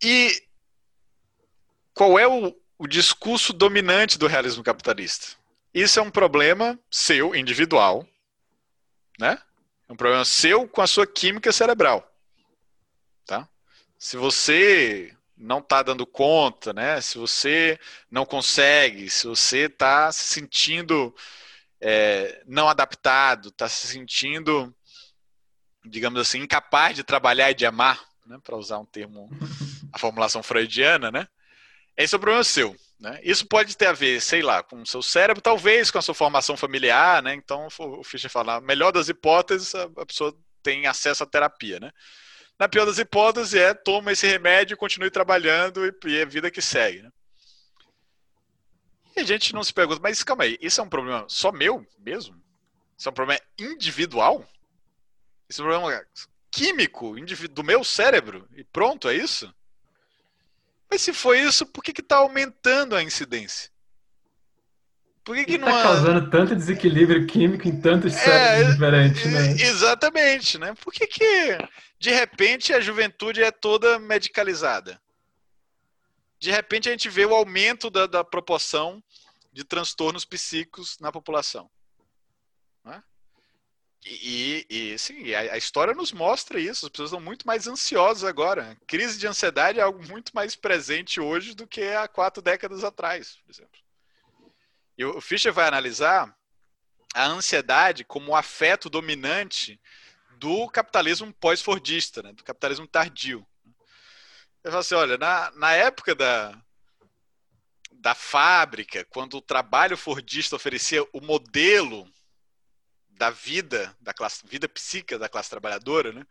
E 0.04 0.44
qual 1.94 2.20
é 2.20 2.28
o, 2.28 2.54
o 2.78 2.88
discurso 2.88 3.54
dominante 3.54 4.20
do 4.20 4.28
realismo 4.28 4.62
capitalista? 4.62 5.38
Isso 5.74 6.00
é 6.00 6.04
um 6.04 6.12
problema 6.12 6.78
seu, 6.90 7.36
individual, 7.36 8.06
né? 9.20 9.42
É 9.88 9.94
um 9.94 9.96
problema 9.96 10.26
seu 10.26 10.68
com 10.68 10.82
a 10.82 10.88
sua 10.88 11.08
química 11.08 11.52
cerebral, 11.52 12.10
tá? 13.26 13.48
Se 13.98 14.18
você 14.18 15.16
não 15.38 15.60
está 15.60 15.82
dando 15.82 16.06
conta, 16.06 16.74
né? 16.74 17.00
Se 17.02 17.18
você 17.18 17.80
não 18.10 18.26
consegue, 18.26 19.10
se 19.10 19.26
você 19.28 19.66
está 19.66 20.12
se 20.12 20.26
sentindo 20.26 21.16
é, 21.82 22.44
não 22.46 22.70
adaptado, 22.70 23.50
está 23.50 23.68
se 23.68 23.88
sentindo, 23.88 24.74
digamos 25.84 26.20
assim, 26.22 26.40
incapaz 26.40 26.96
de 26.96 27.04
trabalhar 27.04 27.50
e 27.50 27.56
de 27.56 27.66
amar, 27.66 28.00
né, 28.26 28.38
para 28.44 28.56
usar 28.56 28.78
um 28.78 28.86
termo, 28.86 29.30
a 29.92 29.98
formulação 29.98 30.44
freudiana, 30.44 31.12
né? 31.12 31.28
Esse 31.98 32.14
é 32.14 32.18
o 32.18 32.20
problema 32.20 32.44
seu. 32.44 32.76
Né? 33.02 33.20
Isso 33.24 33.48
pode 33.48 33.76
ter 33.76 33.88
a 33.88 33.94
ver, 33.94 34.22
sei 34.22 34.44
lá, 34.44 34.62
com 34.62 34.84
o 34.84 34.86
seu 34.86 35.02
cérebro, 35.02 35.42
talvez 35.42 35.90
com 35.90 35.98
a 35.98 36.02
sua 36.04 36.14
formação 36.14 36.56
familiar, 36.56 37.24
né? 37.24 37.34
Então, 37.34 37.68
o 37.80 38.04
Fischer 38.04 38.30
fala, 38.30 38.62
melhor 38.62 38.92
das 38.92 39.10
hipóteses, 39.10 39.74
a 39.74 40.06
pessoa 40.06 40.38
tem 40.62 40.86
acesso 40.86 41.24
à 41.24 41.26
terapia, 41.26 41.80
né? 41.80 41.92
Na 42.60 42.70
pior 42.70 42.86
das 42.86 43.00
hipóteses 43.00 43.56
é 43.56 43.74
toma 43.74 44.12
esse 44.12 44.28
remédio, 44.28 44.78
continue 44.78 45.10
trabalhando 45.10 45.84
e, 45.84 45.92
e 46.06 46.18
é 46.20 46.26
vida 46.28 46.52
que 46.52 46.62
segue. 46.62 47.02
Né? 47.02 47.10
E 49.16 49.20
a 49.22 49.24
gente 49.24 49.52
não 49.52 49.64
se 49.64 49.74
pergunta, 49.74 50.00
mas 50.00 50.24
calma 50.24 50.44
aí, 50.44 50.60
isso 50.62 50.80
é 50.80 50.84
um 50.84 50.90
problema 50.90 51.26
só 51.28 51.52
meu 51.52 51.84
mesmo? 51.98 52.40
Isso 52.96 53.10
é 53.10 53.12
um 53.12 53.16
problema 53.16 53.42
individual? 53.58 54.48
Isso 55.50 55.64
é 55.64 55.66
um 55.66 55.68
problema 55.70 56.06
químico 56.52 57.16
do 57.50 57.64
meu 57.64 57.84
cérebro? 57.84 58.48
E 58.56 58.64
pronto, 58.64 59.10
é 59.10 59.16
isso? 59.16 59.52
Mas 60.92 61.02
se 61.02 61.14
foi 61.14 61.40
isso, 61.40 61.66
por 61.66 61.82
que 61.82 61.92
está 62.00 62.18
aumentando 62.18 62.96
a 62.96 63.02
incidência? 63.02 63.72
Por 65.24 65.36
que, 65.36 65.46
que 65.46 65.58
não 65.58 65.70
está 65.70 65.84
causando 65.84 66.30
tanto 66.30 66.56
desequilíbrio 66.56 67.26
químico 67.26 67.68
em 67.68 67.80
tantos 67.80 68.14
é, 68.14 68.18
cérebros 68.18 68.74
diferentes, 68.74 69.26
né? 69.26 69.52
Exatamente, 69.54 70.58
né? 70.58 70.74
Por 70.84 70.92
que, 70.92 71.08
que 71.08 71.58
de 71.98 72.12
repente 72.12 72.74
a 72.74 72.82
juventude 72.82 73.42
é 73.42 73.52
toda 73.52 73.98
medicalizada? 74.00 75.00
de 76.42 76.50
repente 76.50 76.90
a 76.90 76.92
gente 76.92 77.08
vê 77.08 77.24
o 77.24 77.36
aumento 77.36 77.92
da, 77.92 78.08
da 78.08 78.24
proporção 78.24 79.02
de 79.54 79.64
transtornos 79.64 80.26
psíquicos 80.26 80.98
na 81.00 81.12
população. 81.12 81.70
E, 84.04 84.66
e 84.68 84.98
sim, 84.98 85.34
a, 85.34 85.54
a, 85.54 85.58
história 85.58 85.94
nos 85.94 86.12
mostra 86.12 86.60
isso. 86.60 86.86
As 86.86 86.92
pessoas 86.92 87.10
estão 87.12 87.22
muito 87.22 87.46
mais 87.46 87.68
ansiosas 87.68 88.24
agora. 88.24 88.78
crise 88.88 89.18
de 89.18 89.28
ansiedade 89.28 89.80
é 89.80 89.84
algo 89.84 90.04
muito 90.08 90.32
mais 90.34 90.56
presente 90.56 91.20
hoje 91.20 91.54
do 91.54 91.68
que 91.68 91.84
há 91.84 92.08
quatro 92.08 92.42
décadas 92.42 92.84
atrás, 92.84 93.38
por 93.38 93.52
exemplo. 93.52 93.80
E 94.98 95.06
o 95.06 95.22
Fischer 95.22 95.54
vai 95.54 95.68
analisar 95.68 96.36
a 97.14 97.26
ansiedade 97.26 98.04
como 98.04 98.32
o 98.32 98.36
afeto 98.36 98.90
dominante 98.90 99.80
do 100.38 100.68
capitalismo 100.70 101.32
pós-fordista, 101.34 102.24
né? 102.24 102.34
do 102.34 102.44
capitalismo 102.44 102.88
tardio. 102.88 103.46
Eu 104.64 104.72
falo 104.72 104.82
assim, 104.82 104.96
olha, 104.96 105.18
na, 105.18 105.52
na 105.52 105.74
época 105.74 106.16
da, 106.16 106.60
da 107.92 108.16
fábrica, 108.16 109.06
quando 109.06 109.38
o 109.38 109.42
trabalho 109.42 109.98
fordista 109.98 110.56
oferecia 110.56 111.04
o 111.14 111.22
modelo 111.22 112.12
da 113.22 113.30
vida, 113.30 113.96
da 114.02 114.16
classe, 114.16 114.42
vida 114.48 114.68
psíquica 114.68 115.20
da 115.20 115.30
classe 115.30 115.48
trabalhadora, 115.48 116.12
né? 116.12 116.26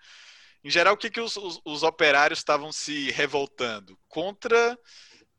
Em 0.65 0.69
geral, 0.69 0.95
o 0.95 0.97
que, 0.97 1.09
que 1.09 1.21
os, 1.21 1.37
os, 1.37 1.61
os 1.65 1.85
operários 1.85 2.41
estavam 2.41 2.73
se 2.73 3.13
revoltando? 3.13 3.97
Contra 4.09 4.77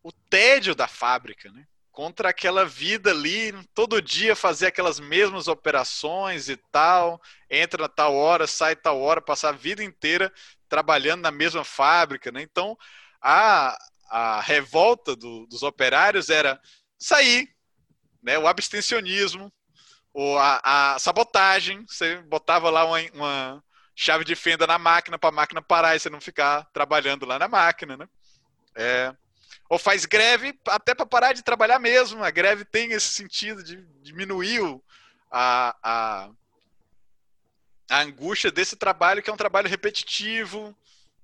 o 0.01 0.13
tédio 0.13 0.73
da 0.73 0.87
fábrica, 0.87 1.51
né? 1.51 1.67
contra 1.91 2.29
aquela 2.29 2.63
vida 2.63 3.11
ali, 3.11 3.51
todo 3.73 4.01
dia 4.01 4.33
fazer 4.33 4.67
aquelas 4.67 4.97
mesmas 4.97 5.49
operações 5.49 6.47
e 6.47 6.55
tal, 6.71 7.21
entra 7.49 7.89
tal 7.89 8.15
hora, 8.15 8.47
sai 8.47 8.73
tal 8.73 9.01
hora, 9.01 9.21
passar 9.21 9.49
a 9.49 9.57
vida 9.57 9.83
inteira 9.83 10.31
trabalhando 10.69 11.23
na 11.23 11.31
mesma 11.31 11.65
fábrica, 11.65 12.31
né? 12.31 12.41
Então, 12.41 12.77
a, 13.21 13.77
a 14.09 14.39
revolta 14.39 15.17
do, 15.17 15.45
dos 15.47 15.63
operários 15.63 16.29
era 16.29 16.57
sair, 16.97 17.53
né? 18.23 18.39
O 18.39 18.47
abstencionismo, 18.47 19.51
ou 20.13 20.37
a, 20.37 20.93
a 20.93 20.99
sabotagem, 20.99 21.85
você 21.87 22.17
botava 22.17 22.69
lá 22.69 22.85
uma, 22.85 22.99
uma 23.13 23.63
chave 23.95 24.25
de 24.25 24.35
fenda 24.35 24.67
na 24.67 24.77
máquina 24.77 25.17
para 25.17 25.29
a 25.29 25.33
máquina 25.33 25.61
parar 25.61 25.95
e 25.95 25.99
você 25.99 26.09
não 26.09 26.19
ficar 26.19 26.65
trabalhando 26.73 27.25
lá 27.25 27.39
na 27.39 27.47
máquina, 27.47 27.95
né? 27.95 28.07
É, 28.75 29.13
ou 29.69 29.79
faz 29.79 30.05
greve 30.05 30.57
até 30.67 30.93
para 30.93 31.05
parar 31.05 31.33
de 31.33 31.43
trabalhar 31.43 31.79
mesmo. 31.79 32.23
A 32.23 32.29
greve 32.29 32.65
tem 32.65 32.91
esse 32.91 33.07
sentido 33.07 33.63
de 33.63 33.77
diminuir 34.01 34.61
a, 35.31 35.75
a, 35.81 36.29
a 37.89 38.01
angústia 38.01 38.51
desse 38.51 38.75
trabalho, 38.75 39.23
que 39.23 39.29
é 39.29 39.33
um 39.33 39.37
trabalho 39.37 39.69
repetitivo, 39.69 40.75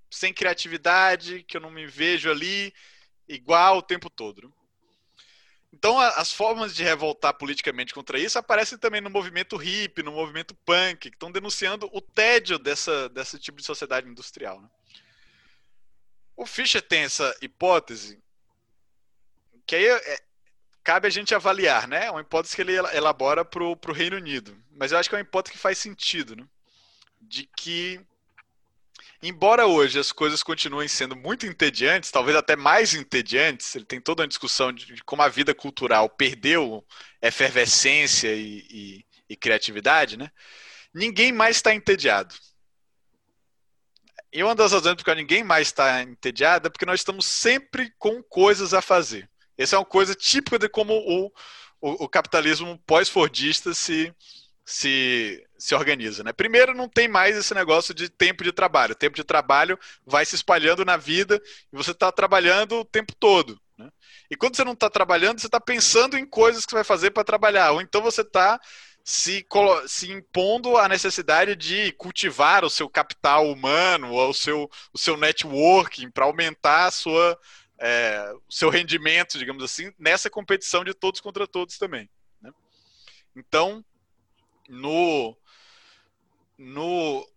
sem 0.09 0.34
criatividade, 0.34 1.43
que 1.43 1.57
eu 1.57 1.61
não 1.61 1.69
me 1.69 1.85
vejo 1.85 2.31
ali 2.31 2.73
igual 3.27 3.80
o 3.80 3.81
tempo 3.81 4.09
todo. 4.09 4.53
Então, 5.78 5.99
as 5.99 6.34
formas 6.34 6.74
de 6.74 6.84
revoltar 6.84 7.36
politicamente 7.36 7.94
contra 7.94 8.18
isso 8.18 8.40
aparecem 8.40 8.80
também 8.80 8.99
no 8.99 9.12
movimento 9.12 9.56
hippie, 9.56 10.02
no 10.02 10.12
movimento 10.12 10.56
punk, 10.66 11.02
que 11.12 11.16
estão 11.16 11.32
denunciando 11.32 11.88
o 11.94 12.02
tédio 12.02 12.58
dessa, 12.58 13.08
desse 13.10 13.38
tipo 13.38 13.60
de 13.60 13.64
sociedade 13.64 14.10
industrial. 14.10 14.60
Né? 14.60 14.68
O 16.36 16.48
Fischer 16.48 16.82
tem 16.82 17.04
essa 17.04 17.32
hipótese 17.44 18.20
que 19.68 19.76
aí 19.76 19.86
é, 19.86 20.20
cabe 20.84 21.06
a 21.06 21.12
gente 21.12 21.36
avaliar, 21.36 21.88
né? 21.88 22.06
É 22.06 22.12
uma 22.12 22.22
hipótese 22.22 22.56
que 22.56 22.62
ele 22.64 22.74
elabora 22.74 23.45
para 23.45 23.64
o 23.64 23.94
Reino 23.94 24.16
Unido. 24.16 24.58
Mas 24.72 24.91
eu 24.91 24.98
acho 24.98 25.08
que 25.08 25.14
é 25.14 25.20
uma 25.20 25.22
hipótese 25.22 25.54
que 25.54 25.60
faz 25.60 25.78
sentido, 25.78 26.36
né? 26.36 26.48
De 27.22 27.48
que, 27.56 28.02
embora 29.22 29.65
hoje 29.65 29.99
as 29.99 30.11
coisas 30.11 30.44
continuem 30.44 30.88
sendo 30.88 31.15
muito 31.15 31.45
entediantes, 31.45 32.11
talvez 32.11 32.35
até 32.35 32.56
mais 32.56 32.94
entediantes, 32.94 33.76
ele 33.76 33.85
tem 33.85 33.99
toda 33.99 34.22
uma 34.22 34.27
discussão 34.27 34.72
de, 34.72 35.03
como 35.03 35.22
a 35.22 35.27
vida 35.27 35.53
cultural 35.53 36.10
perdeu 36.10 36.85
efervescência 37.22 38.34
e, 38.34 38.65
e, 38.69 39.06
e 39.30 39.35
criatividade, 39.35 40.18
né? 40.18 40.30
Ninguém 40.94 41.31
mais 41.31 41.57
está 41.57 41.73
entediado. 41.73 42.34
E 44.31 44.44
uma 44.44 44.56
das 44.56 44.72
razões 44.72 44.95
porque 44.95 45.15
ninguém 45.15 45.44
mais 45.44 45.68
está 45.68 46.02
entediado 46.03 46.68
é 46.68 46.69
porque 46.69 46.85
nós 46.85 46.99
estamos 46.99 47.26
sempre 47.26 47.94
com 47.98 48.22
coisas 48.23 48.73
a 48.73 48.81
fazer. 48.81 49.30
Essa 49.57 49.76
é 49.76 49.80
uma 49.80 49.85
coisa 49.85 50.14
típica 50.14 50.60
de 50.60 50.69
como 50.69 50.94
o, 50.94 51.31
o, 51.81 52.06
o 52.06 52.10
capitalismo 52.10 52.77
pós-fordista 52.85 53.73
se, 53.73 54.14
se, 54.65 55.47
se 55.58 55.76
organiza. 55.76 56.24
Né? 56.24 56.32
Primeiro, 56.34 56.74
não 56.74 56.88
tem 56.88 57.08
mais 57.08 57.36
esse 57.36 57.54
negócio 57.54 57.94
de 57.94 58.10
tempo 58.10 58.44
de 58.44 58.52
trabalho. 58.52 58.94
O 58.94 58.98
tempo 58.98 59.16
de 59.16 59.24
trabalho 59.24 59.78
vai 60.06 60.26
se 60.26 60.36
espalhando 60.36 60.86
na 60.86 60.98
vida 60.98 61.42
e 61.72 61.76
você 61.76 61.92
está 61.92 62.12
trabalhando 62.12 62.80
o 62.80 62.86
tempo 62.86 63.14
todo. 63.16 63.60
Né? 63.78 63.90
E 64.30 64.36
quando 64.36 64.56
você 64.56 64.64
não 64.64 64.74
está 64.74 64.90
trabalhando, 64.90 65.40
você 65.40 65.48
está 65.48 65.60
pensando 65.60 66.18
em 66.18 66.26
coisas 66.26 66.66
que 66.66 66.72
você 66.72 66.78
vai 66.78 66.84
fazer 66.84 67.12
para 67.12 67.24
trabalhar. 67.24 67.72
Ou 67.72 67.82
então 67.82 68.02
você 68.02 68.22
está 68.22 68.60
se, 69.04 69.46
se 69.88 70.12
impondo 70.12 70.78
a 70.78 70.88
necessidade 70.90 71.56
de 71.56 71.92
cultivar 71.94 72.66
o 72.66 72.70
seu 72.70 72.90
capital 72.90 73.50
humano, 73.50 74.12
ou 74.12 74.30
o 74.30 74.34
seu, 74.34 74.70
o 74.94 74.98
seu 74.98 75.16
networking 75.16 76.12
para 76.12 76.26
aumentar 76.26 76.88
a 76.88 76.92
sua 76.92 77.40
é, 77.80 78.34
o 78.48 78.52
seu 78.52 78.70
rendimento, 78.70 79.38
digamos 79.38 79.64
assim, 79.64 79.92
nessa 79.98 80.30
competição 80.30 80.84
de 80.84 80.94
todos 80.94 81.22
contra 81.22 81.48
todos 81.48 81.78
também. 81.78 82.10
Né? 82.42 82.52
Então, 83.36 83.86
no, 84.68 85.38
no, 86.58 87.28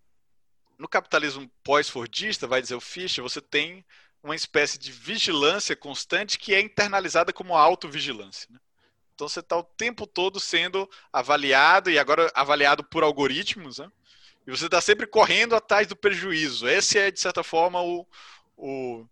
no 0.79 0.89
capitalismo 0.89 1.51
pós-fordista, 1.63 2.47
vai 2.47 2.63
dizer 2.63 2.75
o 2.75 2.81
Fischer, 2.81 3.23
você 3.23 3.41
tem 3.41 3.85
uma 4.23 4.35
espécie 4.35 4.79
de 4.79 4.93
vigilância 4.93 5.75
constante 5.75 6.39
que 6.39 6.55
é 6.55 6.61
internalizada 6.61 7.33
como 7.33 7.57
autovigilância. 7.57 8.49
Né? 8.51 8.59
Então 9.15 9.29
você 9.29 9.41
está 9.41 9.57
o 9.57 9.63
tempo 9.63 10.07
todo 10.07 10.41
sendo 10.41 10.89
avaliado, 11.13 11.91
e 11.91 11.99
agora 11.99 12.31
avaliado 12.35 12.83
por 12.85 13.03
algoritmos, 13.03 13.79
né? 13.79 13.91
e 14.47 14.51
você 14.51 14.67
está 14.67 14.81
sempre 14.81 15.07
correndo 15.07 15.55
atrás 15.55 15.87
do 15.87 15.97
prejuízo. 15.97 16.69
Esse 16.69 16.99
é, 16.99 17.11
de 17.11 17.21
certa 17.21 17.43
forma, 17.43 17.83
o, 17.83 18.07
o, 18.57 19.07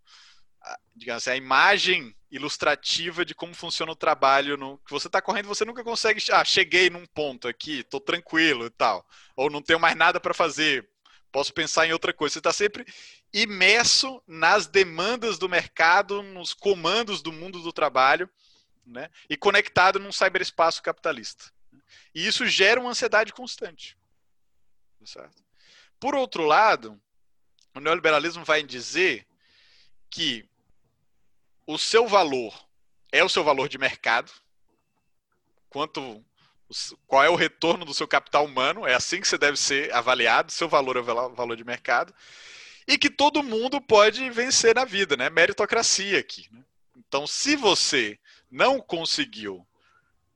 digamos 0.94 1.22
assim, 1.22 1.30
a 1.30 1.36
imagem 1.36 2.14
ilustrativa 2.30 3.24
de 3.24 3.34
como 3.34 3.54
funciona 3.54 3.92
o 3.92 3.96
trabalho 3.96 4.56
no 4.56 4.78
que 4.78 4.90
você 4.90 5.06
está 5.06 5.20
correndo, 5.20 5.48
você 5.48 5.64
nunca 5.64 5.82
consegue, 5.82 6.22
ah, 6.30 6.44
cheguei 6.44 6.90
num 6.90 7.06
ponto 7.06 7.48
aqui, 7.48 7.80
estou 7.80 8.00
tranquilo 8.00 8.66
e 8.66 8.70
tal, 8.70 9.06
ou 9.34 9.48
não 9.50 9.62
tenho 9.62 9.80
mais 9.80 9.96
nada 9.96 10.20
para 10.20 10.34
fazer, 10.34 10.88
posso 11.32 11.52
pensar 11.52 11.86
em 11.86 11.92
outra 11.92 12.12
coisa. 12.12 12.34
Você 12.34 12.38
está 12.38 12.52
sempre 12.52 12.86
imerso 13.32 14.22
nas 14.26 14.66
demandas 14.66 15.38
do 15.38 15.48
mercado, 15.48 16.22
nos 16.22 16.52
comandos 16.52 17.22
do 17.22 17.32
mundo 17.32 17.60
do 17.62 17.72
trabalho, 17.72 18.28
né? 18.84 19.10
E 19.28 19.36
conectado 19.36 19.98
num 19.98 20.12
cyberespaço 20.12 20.82
capitalista. 20.82 21.52
E 22.14 22.26
isso 22.26 22.46
gera 22.46 22.80
uma 22.80 22.90
ansiedade 22.90 23.32
constante. 23.32 23.96
Certo? 25.04 25.42
Por 26.00 26.14
outro 26.14 26.44
lado, 26.44 27.00
o 27.74 27.80
neoliberalismo 27.80 28.44
vai 28.44 28.62
dizer 28.62 29.26
que 30.10 30.48
o 31.68 31.76
seu 31.76 32.08
valor 32.08 32.58
é 33.12 33.22
o 33.22 33.28
seu 33.28 33.44
valor 33.44 33.68
de 33.68 33.76
mercado, 33.76 34.32
quanto 35.68 36.24
qual 37.06 37.22
é 37.22 37.28
o 37.28 37.34
retorno 37.34 37.84
do 37.84 37.92
seu 37.92 38.08
capital 38.08 38.46
humano, 38.46 38.86
é 38.86 38.94
assim 38.94 39.20
que 39.20 39.28
você 39.28 39.36
deve 39.36 39.58
ser 39.58 39.92
avaliado, 39.92 40.50
seu 40.50 40.66
valor 40.66 40.96
é 40.96 41.00
o 41.00 41.34
valor 41.34 41.54
de 41.54 41.64
mercado, 41.64 42.14
e 42.86 42.96
que 42.96 43.10
todo 43.10 43.42
mundo 43.42 43.82
pode 43.82 44.30
vencer 44.30 44.74
na 44.74 44.86
vida, 44.86 45.14
né? 45.14 45.28
Meritocracia 45.28 46.18
aqui. 46.18 46.48
Né? 46.50 46.64
Então, 46.96 47.26
se 47.26 47.54
você 47.54 48.18
não 48.50 48.80
conseguiu 48.80 49.66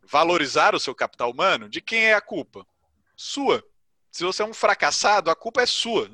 valorizar 0.02 0.74
o 0.74 0.80
seu 0.80 0.94
capital 0.94 1.30
humano, 1.30 1.66
de 1.66 1.80
quem 1.80 2.04
é 2.04 2.14
a 2.14 2.20
culpa? 2.20 2.66
Sua. 3.16 3.64
Se 4.10 4.22
você 4.22 4.42
é 4.42 4.46
um 4.46 4.52
fracassado, 4.52 5.30
a 5.30 5.36
culpa 5.36 5.62
é 5.62 5.66
sua. 5.66 6.10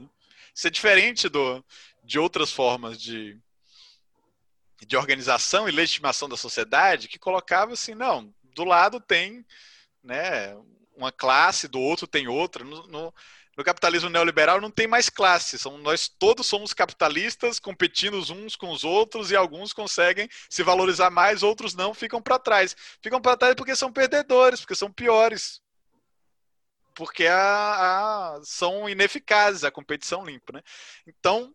Isso 0.54 0.68
é 0.68 0.70
diferente 0.70 1.28
do, 1.28 1.64
de 2.04 2.20
outras 2.20 2.52
formas 2.52 3.02
de, 3.02 3.36
de 4.86 4.96
organização 4.96 5.68
e 5.68 5.72
legitimação 5.72 6.28
da 6.28 6.36
sociedade 6.36 7.08
que 7.08 7.18
colocava 7.18 7.72
assim, 7.72 7.94
não, 7.94 8.32
do 8.54 8.64
lado 8.64 9.00
tem 9.00 9.44
né, 10.02 10.56
uma 10.96 11.12
classe, 11.12 11.68
do 11.68 11.80
outro 11.80 12.06
tem 12.06 12.28
outra. 12.28 12.64
No, 12.64 12.86
no, 12.86 13.14
no, 13.56 13.64
capitalismo 13.64 14.08
neoliberal 14.08 14.60
não 14.60 14.70
tem 14.70 14.86
mais 14.86 15.08
classe, 15.08 15.58
são, 15.58 15.78
nós 15.78 16.08
todos 16.08 16.46
somos 16.46 16.72
capitalistas 16.72 17.58
competindo 17.58 18.18
uns 18.32 18.56
com 18.56 18.70
os 18.70 18.84
outros 18.84 19.30
e 19.30 19.36
alguns 19.36 19.72
conseguem 19.72 20.28
se 20.48 20.62
valorizar 20.62 21.10
mais, 21.10 21.42
outros 21.42 21.74
não, 21.74 21.94
ficam 21.94 22.22
para 22.22 22.38
trás. 22.38 22.76
Ficam 23.02 23.20
para 23.20 23.36
trás 23.36 23.54
porque 23.54 23.76
são 23.76 23.92
perdedores, 23.92 24.60
porque 24.60 24.74
são 24.74 24.92
piores. 24.92 25.60
Porque 26.94 27.26
a, 27.26 28.34
a, 28.34 28.40
são 28.42 28.88
ineficazes 28.88 29.62
a 29.62 29.70
competição 29.70 30.24
limpa. 30.24 30.52
Né? 30.54 30.62
Então, 31.06 31.54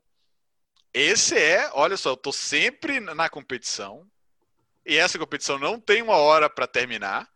esse 0.94 1.38
é, 1.38 1.70
olha 1.74 1.98
só, 1.98 2.11
eu 2.11 2.18
tô 2.18 2.32
sempre 2.32 2.99
na 2.99 3.30
competição 3.30 4.06
e 4.86 4.98
essa 4.98 5.18
competição 5.18 5.57
não 5.57 5.80
tem 5.80 6.02
uma 6.02 6.18
hora 6.18 6.49
para 6.49 6.68
terminar. 6.68 7.28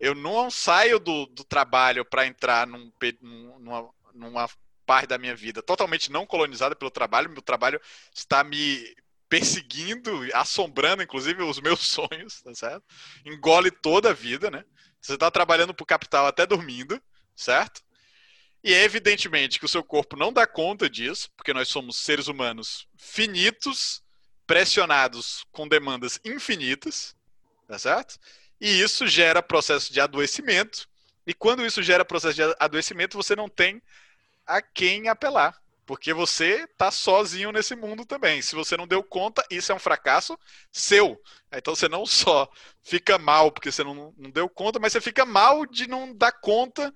Eu 0.00 0.14
não 0.14 0.50
saio 0.50 0.98
do, 0.98 1.26
do 1.26 1.44
trabalho 1.44 2.04
para 2.04 2.26
entrar 2.26 2.66
num, 2.66 2.90
numa, 3.20 3.90
numa 4.12 4.48
parte 4.84 5.08
da 5.08 5.18
minha 5.18 5.34
vida 5.34 5.62
totalmente 5.62 6.10
não 6.10 6.26
colonizada 6.26 6.74
pelo 6.74 6.90
trabalho. 6.90 7.30
Meu 7.30 7.42
trabalho 7.42 7.80
está 8.12 8.42
me 8.42 8.94
perseguindo, 9.28 10.26
assombrando, 10.34 11.02
inclusive, 11.02 11.42
os 11.42 11.60
meus 11.60 11.80
sonhos, 11.86 12.42
tá 12.42 12.54
certo? 12.54 12.84
Engole 13.24 13.70
toda 13.70 14.10
a 14.10 14.14
vida, 14.14 14.50
né? 14.50 14.64
Você 15.00 15.14
está 15.14 15.30
trabalhando 15.30 15.74
para 15.74 15.82
o 15.82 15.86
capital 15.86 16.26
até 16.26 16.46
dormindo, 16.46 17.00
certo? 17.36 17.82
E 18.64 18.72
é 18.72 18.82
evidentemente 18.82 19.58
que 19.58 19.66
o 19.66 19.68
seu 19.68 19.84
corpo 19.84 20.16
não 20.16 20.32
dá 20.32 20.46
conta 20.46 20.88
disso, 20.88 21.30
porque 21.36 21.52
nós 21.52 21.68
somos 21.68 21.98
seres 21.98 22.28
humanos 22.28 22.88
finitos, 22.96 24.02
pressionados 24.46 25.44
com 25.52 25.68
demandas 25.68 26.18
infinitas, 26.24 27.14
tá 27.68 27.78
certo? 27.78 28.18
E 28.58 28.80
isso 28.80 29.06
gera 29.06 29.42
processo 29.42 29.92
de 29.92 30.00
adoecimento. 30.00 30.88
E 31.26 31.34
quando 31.34 31.64
isso 31.64 31.82
gera 31.82 32.06
processo 32.06 32.36
de 32.36 32.42
adoecimento, 32.58 33.18
você 33.18 33.36
não 33.36 33.50
tem 33.50 33.82
a 34.46 34.62
quem 34.62 35.08
apelar. 35.08 35.60
Porque 35.84 36.14
você 36.14 36.66
tá 36.78 36.90
sozinho 36.90 37.52
nesse 37.52 37.76
mundo 37.76 38.06
também. 38.06 38.40
Se 38.40 38.54
você 38.54 38.74
não 38.78 38.86
deu 38.86 39.02
conta, 39.02 39.44
isso 39.50 39.70
é 39.70 39.74
um 39.74 39.78
fracasso 39.78 40.38
seu. 40.72 41.20
Então 41.52 41.74
você 41.74 41.86
não 41.86 42.06
só 42.06 42.50
fica 42.82 43.18
mal 43.18 43.52
porque 43.52 43.70
você 43.70 43.84
não, 43.84 44.14
não 44.16 44.30
deu 44.30 44.48
conta, 44.48 44.78
mas 44.78 44.92
você 44.92 45.02
fica 45.02 45.26
mal 45.26 45.66
de 45.66 45.86
não 45.86 46.14
dar 46.16 46.32
conta. 46.32 46.90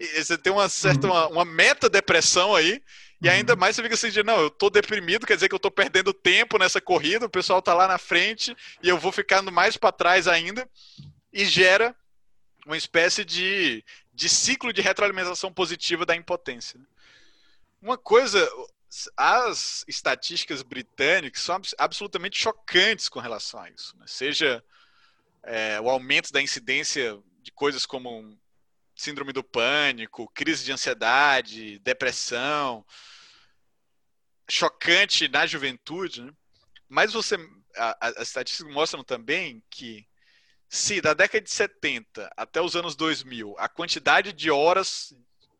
Você 0.00 0.38
tem 0.38 0.52
uma 0.52 0.68
certa 0.68 1.06
uhum. 1.06 1.12
uma, 1.12 1.28
uma 1.28 1.44
meta 1.44 1.88
depressão 1.88 2.54
aí. 2.54 2.82
E 3.22 3.28
uhum. 3.28 3.34
ainda 3.34 3.54
mais 3.54 3.76
você 3.76 3.82
fica 3.82 3.94
assim, 3.94 4.10
de, 4.10 4.22
não, 4.22 4.40
eu 4.40 4.50
tô 4.50 4.70
deprimido, 4.70 5.26
quer 5.26 5.34
dizer 5.34 5.48
que 5.48 5.54
eu 5.54 5.60
tô 5.60 5.70
perdendo 5.70 6.14
tempo 6.14 6.56
nessa 6.56 6.80
corrida, 6.80 7.26
o 7.26 7.30
pessoal 7.30 7.60
tá 7.60 7.74
lá 7.74 7.86
na 7.86 7.98
frente 7.98 8.56
e 8.82 8.88
eu 8.88 8.96
vou 8.96 9.12
ficando 9.12 9.52
mais 9.52 9.76
para 9.76 9.92
trás 9.92 10.26
ainda. 10.26 10.68
E 11.32 11.44
gera 11.44 11.94
uma 12.66 12.76
espécie 12.76 13.24
de, 13.24 13.84
de 14.12 14.28
ciclo 14.28 14.72
de 14.72 14.80
retroalimentação 14.80 15.52
positiva 15.52 16.06
da 16.06 16.16
impotência. 16.16 16.80
Uma 17.80 17.96
coisa, 17.96 18.48
as 19.16 19.84
estatísticas 19.86 20.62
britânicas 20.62 21.42
são 21.42 21.60
absolutamente 21.78 22.38
chocantes 22.38 23.08
com 23.08 23.20
relação 23.20 23.60
a 23.60 23.70
isso. 23.70 23.96
Né? 23.98 24.04
Seja 24.06 24.64
é, 25.42 25.80
o 25.80 25.88
aumento 25.88 26.32
da 26.32 26.42
incidência 26.42 27.18
de 27.42 27.50
coisas 27.52 27.86
como 27.86 28.36
síndrome 29.00 29.32
do 29.32 29.42
pânico, 29.42 30.30
crise 30.34 30.64
de 30.64 30.72
ansiedade, 30.72 31.78
depressão, 31.78 32.84
chocante 34.48 35.28
na 35.28 35.46
juventude. 35.46 36.22
Né? 36.22 36.32
Mas 36.88 37.12
você, 37.12 37.36
as 38.00 38.28
estatísticas 38.28 38.72
mostram 38.72 39.02
também 39.02 39.62
que 39.70 40.06
se 40.68 41.00
da 41.00 41.14
década 41.14 41.40
de 41.40 41.50
70 41.50 42.30
até 42.36 42.60
os 42.60 42.76
anos 42.76 42.94
2000 42.94 43.56
a 43.58 43.68
quantidade 43.68 44.32
de 44.32 44.50
horas 44.50 45.12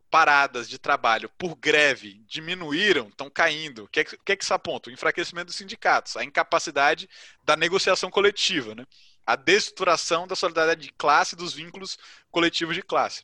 paradas 0.09 0.69
de 0.69 0.77
trabalho 0.77 1.29
por 1.37 1.55
greve 1.55 2.21
diminuíram, 2.27 3.07
estão 3.07 3.29
caindo. 3.29 3.85
O 3.85 3.87
que, 3.87 4.01
é, 4.01 4.03
que 4.03 4.31
é 4.33 4.35
que 4.35 4.43
isso 4.43 4.53
aponta? 4.53 4.89
O 4.89 4.93
enfraquecimento 4.93 5.47
dos 5.47 5.55
sindicatos, 5.55 6.17
a 6.17 6.23
incapacidade 6.23 7.09
da 7.43 7.55
negociação 7.55 8.11
coletiva, 8.11 8.75
né? 8.75 8.85
A 9.25 9.35
destruturação 9.35 10.27
da 10.27 10.35
solidariedade 10.35 10.87
de 10.87 10.93
classe 10.93 11.35
dos 11.35 11.53
vínculos 11.53 11.97
coletivos 12.29 12.75
de 12.75 12.81
classe. 12.81 13.23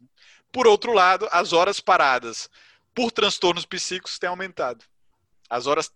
Por 0.52 0.68
outro 0.68 0.94
lado, 0.94 1.28
as 1.32 1.54
horas 1.54 1.80
paradas 1.80 2.50
por 2.94 3.12
transtornos 3.12 3.66
psíquicos 3.66 4.18
têm 4.18 4.30
aumentado. 4.30 4.84
As 5.50 5.68
horas 5.68 5.92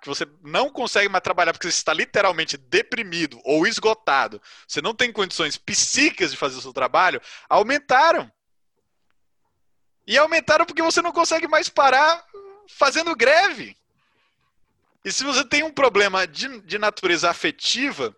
que 0.00 0.08
você 0.08 0.24
não 0.42 0.70
consegue 0.70 1.08
mais 1.08 1.22
trabalhar 1.22 1.52
porque 1.52 1.70
você 1.70 1.76
está 1.76 1.92
literalmente 1.92 2.56
deprimido 2.56 3.40
ou 3.44 3.66
esgotado, 3.66 4.40
você 4.68 4.80
não 4.80 4.94
tem 4.94 5.10
condições 5.12 5.56
psíquicas 5.56 6.30
de 6.30 6.36
fazer 6.36 6.56
o 6.58 6.60
seu 6.60 6.72
trabalho, 6.72 7.20
aumentaram. 7.48 8.30
E 10.06 10.16
aumentaram 10.16 10.64
porque 10.64 10.82
você 10.82 11.02
não 11.02 11.10
consegue 11.10 11.48
mais 11.48 11.68
parar 11.68 12.24
fazendo 12.68 13.16
greve. 13.16 13.76
E 15.04 15.10
se 15.10 15.24
você 15.24 15.44
tem 15.44 15.62
um 15.62 15.72
problema 15.72 16.26
de, 16.26 16.60
de 16.60 16.78
natureza 16.78 17.28
afetiva, 17.28 18.14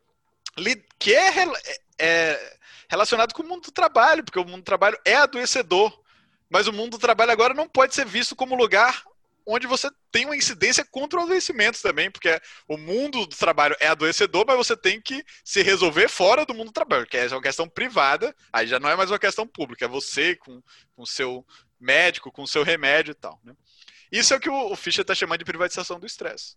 que 0.98 1.14
é, 1.14 1.44
é, 1.44 1.80
é 1.98 2.56
relacionado 2.88 3.32
com 3.32 3.42
o 3.42 3.48
mundo 3.48 3.62
do 3.62 3.72
trabalho, 3.72 4.24
porque 4.24 4.38
o 4.38 4.44
mundo 4.44 4.62
do 4.62 4.64
trabalho 4.64 4.98
é 5.04 5.14
adoecedor. 5.14 5.96
Mas 6.48 6.66
o 6.66 6.72
mundo 6.72 6.92
do 6.92 6.98
trabalho 6.98 7.32
agora 7.32 7.54
não 7.54 7.68
pode 7.68 7.94
ser 7.94 8.06
visto 8.06 8.36
como 8.36 8.54
lugar 8.54 9.04
onde 9.46 9.66
você 9.66 9.88
tem 10.10 10.24
uma 10.24 10.36
incidência 10.36 10.84
contra 10.84 11.20
o 11.20 11.22
adoecimento 11.22 11.80
também, 11.80 12.10
porque 12.10 12.40
o 12.66 12.76
mundo 12.76 13.26
do 13.26 13.36
trabalho 13.36 13.76
é 13.78 13.86
adoecedor, 13.86 14.44
mas 14.44 14.56
você 14.56 14.76
tem 14.76 15.00
que 15.00 15.24
se 15.44 15.62
resolver 15.62 16.08
fora 16.08 16.44
do 16.44 16.52
mundo 16.52 16.66
do 16.66 16.72
trabalho, 16.72 17.06
que 17.06 17.16
é 17.16 17.28
uma 17.28 17.40
questão 17.40 17.68
privada, 17.68 18.34
aí 18.52 18.66
já 18.66 18.80
não 18.80 18.90
é 18.90 18.96
mais 18.96 19.08
uma 19.08 19.20
questão 19.20 19.46
pública, 19.46 19.84
é 19.84 19.88
você 19.88 20.34
com 20.34 20.60
o 20.96 21.06
seu 21.06 21.46
médico, 21.78 22.32
com 22.32 22.42
o 22.42 22.48
seu 22.48 22.64
remédio 22.64 23.12
e 23.12 23.14
tal. 23.14 23.38
Né? 23.44 23.54
Isso 24.10 24.34
é 24.34 24.36
o 24.36 24.40
que 24.40 24.50
o, 24.50 24.74
Fischer 24.74 25.02
está 25.02 25.14
chamando 25.14 25.38
de 25.38 25.44
privatização 25.44 26.00
do 26.00 26.06
estresse. 26.06 26.56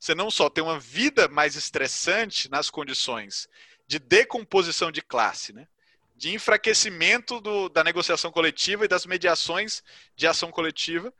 Você 0.00 0.14
não 0.14 0.30
só 0.30 0.48
tem 0.48 0.64
uma 0.64 0.80
vida 0.80 1.28
mais 1.28 1.54
estressante 1.54 2.50
nas 2.50 2.70
condições 2.70 3.46
de 3.86 3.98
decomposição 3.98 4.90
de 4.90 5.02
classe, 5.02 5.52
né? 5.52 5.68
de 6.16 6.34
enfraquecimento 6.34 7.40
do, 7.40 7.68
da 7.68 7.84
negociação 7.84 8.30
coletiva 8.32 8.84
e 8.84 8.88
das 8.88 9.06
mediações 9.06 9.82
de 10.16 10.26
ação 10.26 10.50
coletiva, 10.50 11.12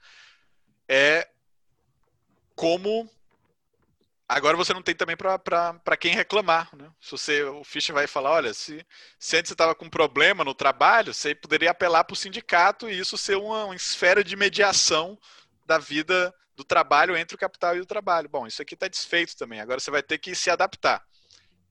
é 0.88 1.28
como 2.54 3.08
agora 4.28 4.56
você 4.56 4.72
não 4.72 4.82
tem 4.82 4.94
também 4.94 5.16
para 5.16 5.96
quem 5.98 6.14
reclamar. 6.14 6.74
Né? 6.76 6.90
Se 7.00 7.10
você, 7.10 7.42
o 7.42 7.64
Fischer 7.64 7.94
vai 7.94 8.06
falar, 8.06 8.30
olha, 8.30 8.54
se, 8.54 8.86
se 9.18 9.36
antes 9.36 9.48
você 9.48 9.54
estava 9.54 9.74
com 9.74 9.90
problema 9.90 10.44
no 10.44 10.54
trabalho, 10.54 11.12
você 11.12 11.34
poderia 11.34 11.70
apelar 11.70 12.04
para 12.04 12.14
o 12.14 12.16
sindicato 12.16 12.88
e 12.88 12.98
isso 12.98 13.18
ser 13.18 13.36
uma, 13.36 13.64
uma, 13.64 13.74
esfera 13.74 14.22
de 14.22 14.36
mediação 14.36 15.18
da 15.66 15.78
vida 15.78 16.34
do 16.60 16.64
trabalho 16.64 17.16
entre 17.16 17.34
o 17.34 17.38
capital 17.38 17.76
e 17.76 17.80
o 17.80 17.86
trabalho. 17.86 18.28
Bom, 18.28 18.46
isso 18.46 18.60
aqui 18.60 18.74
está 18.74 18.86
desfeito 18.86 19.36
também. 19.36 19.60
Agora 19.60 19.80
você 19.80 19.90
vai 19.90 20.02
ter 20.02 20.18
que 20.18 20.34
se 20.34 20.50
adaptar. 20.50 21.02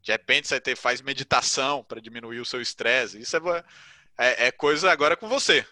De 0.01 0.11
repente 0.11 0.47
você 0.47 0.59
ter, 0.59 0.75
faz 0.75 1.01
meditação 1.01 1.83
para 1.83 2.01
diminuir 2.01 2.39
o 2.39 2.45
seu 2.45 2.61
estresse. 2.61 3.19
Isso 3.19 3.37
é, 3.37 3.63
é, 4.17 4.47
é 4.47 4.51
coisa 4.51 4.91
agora 4.91 5.15
com 5.15 5.27
você 5.27 5.65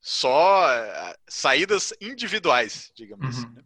só 0.00 0.70
eh, 0.70 1.16
saídas 1.28 1.92
individuais, 2.00 2.92
digamos 2.94 3.36
uhum. 3.36 3.42
assim. 3.42 3.54
Né? 3.54 3.62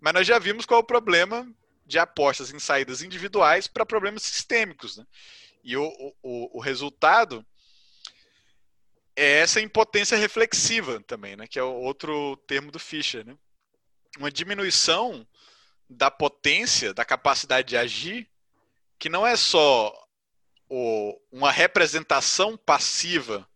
Mas 0.00 0.14
nós 0.14 0.26
já 0.26 0.38
vimos 0.38 0.66
qual 0.66 0.80
é 0.80 0.82
o 0.82 0.86
problema 0.86 1.48
de 1.84 1.98
apostas 1.98 2.52
em 2.52 2.58
saídas 2.58 3.02
individuais 3.02 3.66
para 3.66 3.86
problemas 3.86 4.22
sistêmicos. 4.22 4.96
Né? 4.96 5.06
E 5.62 5.76
o, 5.76 5.86
o, 6.22 6.58
o, 6.58 6.60
resultado 6.60 7.44
é 9.14 9.40
essa 9.40 9.60
impotência 9.60 10.16
reflexiva 10.16 11.00
também, 11.00 11.36
né? 11.36 11.46
que 11.46 11.58
é 11.58 11.62
outro 11.62 12.36
termo 12.48 12.70
do 12.70 12.78
Fischer. 12.78 13.24
Né? 13.24 13.36
Uma 14.18 14.30
diminuição 14.30 15.26
da 15.88 16.10
potência, 16.10 16.92
da 16.92 17.04
capacidade 17.04 17.68
de 17.68 17.76
agir, 17.76 18.28
que 18.98 19.08
não 19.08 19.26
é 19.26 19.36
só 19.36 19.94
o, 20.68 21.20
uma 21.30 21.50
representação 21.50 22.56
passiva 22.56 23.48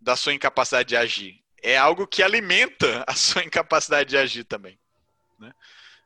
da 0.00 0.14
sua 0.16 0.34
incapacidade 0.34 0.88
de 0.88 0.96
agir. 0.96 1.42
É 1.62 1.76
algo 1.76 2.06
que 2.06 2.22
alimenta 2.22 3.04
a 3.06 3.14
sua 3.14 3.42
incapacidade 3.42 4.10
de 4.10 4.16
agir 4.16 4.44
também. 4.44 4.78
Né? 5.38 5.52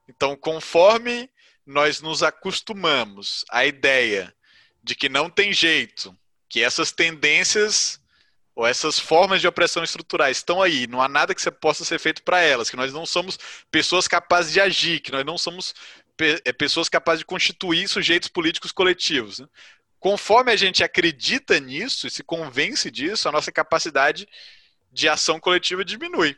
Então, 0.09 0.37
conforme 0.37 1.31
nós 1.65 2.01
nos 2.01 2.23
acostumamos 2.23 3.45
à 3.51 3.65
ideia 3.65 4.35
de 4.83 4.95
que 4.95 5.09
não 5.09 5.31
tem 5.31 5.53
jeito, 5.53 6.17
que 6.49 6.63
essas 6.63 6.91
tendências 6.91 8.02
ou 8.55 8.67
essas 8.67 8.99
formas 8.99 9.41
de 9.41 9.49
opressão 9.49 9.83
estruturais 9.83 10.37
estão 10.39 10.61
aí, 10.61 10.87
não 10.87 11.01
há 11.01 11.09
nada 11.09 11.35
que 11.35 11.51
possa 11.53 11.85
ser 11.85 11.99
feito 11.99 12.23
para 12.23 12.41
elas, 12.41 12.69
que 12.69 12.77
nós 12.77 12.93
não 12.93 13.07
somos 13.07 13.39
pessoas 13.71 14.07
capazes 14.07 14.53
de 14.53 14.61
agir, 14.61 15.01
que 15.01 15.11
nós 15.11 15.25
não 15.25 15.39
somos 15.39 15.75
é, 16.45 16.53
pessoas 16.53 16.89
capazes 16.89 17.21
de 17.21 17.25
constituir 17.25 17.89
sujeitos 17.89 18.29
políticos 18.29 18.71
coletivos. 18.71 19.39
Né? 19.39 19.47
Conforme 19.99 20.53
a 20.53 20.57
gente 20.57 20.85
acredita 20.85 21.59
nisso 21.59 22.07
e 22.07 22.11
se 22.11 22.23
convence 22.23 22.91
disso, 22.91 23.29
a 23.29 23.33
nossa 23.33 23.51
capacidade 23.51 24.29
de 24.93 25.09
ação 25.09 25.41
coletiva 25.41 25.85
diminui. 25.85 26.37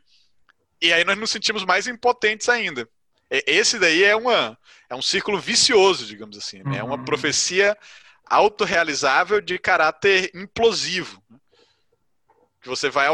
E 0.81 0.93
aí 0.93 1.03
nós 1.05 1.19
nos 1.19 1.31
sentimos 1.31 1.65
mais 1.65 1.86
impotentes 1.86 2.49
ainda. 2.49 2.89
Esse 3.31 3.78
daí 3.78 4.05
é, 4.05 4.15
uma, 4.15 4.57
é 4.89 4.95
um 4.95 5.03
círculo 5.03 5.41
vicioso, 5.41 6.07
digamos 6.07 6.36
assim. 6.36 6.62
Né? 6.62 6.78
É 6.78 6.82
uma 6.85 6.97
uhum. 6.97 7.05
profecia 7.05 7.77
autorrealizável 8.27 9.41
de 9.41 9.59
caráter 9.59 10.31
implosivo. 10.35 11.23
Né? 11.28 11.39
Que 12.65 12.69
você 12.69 12.91
vai 12.91 13.07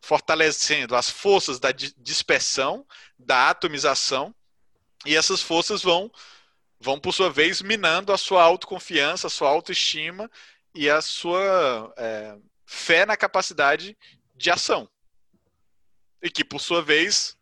fortalecendo 0.00 0.96
as 0.96 1.08
forças 1.08 1.60
da 1.60 1.70
dispersão, 1.70 2.84
da 3.16 3.50
atomização, 3.50 4.34
e 5.06 5.14
essas 5.14 5.40
forças 5.40 5.80
vão 5.82 6.10
vão, 6.80 6.98
por 6.98 7.12
sua 7.12 7.30
vez, 7.30 7.60
minando 7.60 8.12
a 8.12 8.18
sua 8.18 8.42
autoconfiança, 8.42 9.26
a 9.26 9.30
sua 9.30 9.48
autoestima 9.48 10.30
e 10.74 10.88
a 10.88 11.00
sua 11.00 11.92
é, 11.96 12.36
fé 12.64 13.04
na 13.04 13.16
capacidade 13.16 13.96
de 14.34 14.50
ação. 14.50 14.88
E 16.22 16.30
que, 16.30 16.44
por 16.44 16.60
sua 16.60 16.82
vez, 16.82 17.36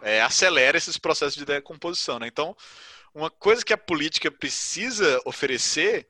é, 0.00 0.22
acelera 0.22 0.78
esses 0.78 0.96
processos 0.96 1.34
de 1.34 1.44
decomposição. 1.44 2.18
Né? 2.18 2.28
Então, 2.28 2.56
uma 3.14 3.30
coisa 3.30 3.64
que 3.64 3.72
a 3.72 3.78
política 3.78 4.30
precisa 4.30 5.20
oferecer 5.24 6.08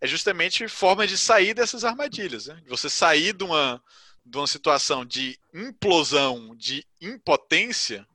é 0.00 0.06
justamente 0.06 0.66
forma 0.68 1.06
de 1.06 1.16
sair 1.16 1.54
dessas 1.54 1.84
armadilhas. 1.84 2.46
Né? 2.46 2.60
Você 2.68 2.88
sair 2.88 3.32
de 3.32 3.44
uma, 3.44 3.82
de 4.24 4.36
uma 4.36 4.46
situação 4.46 5.04
de 5.04 5.38
implosão, 5.54 6.54
de 6.56 6.86
impotência, 7.00 8.06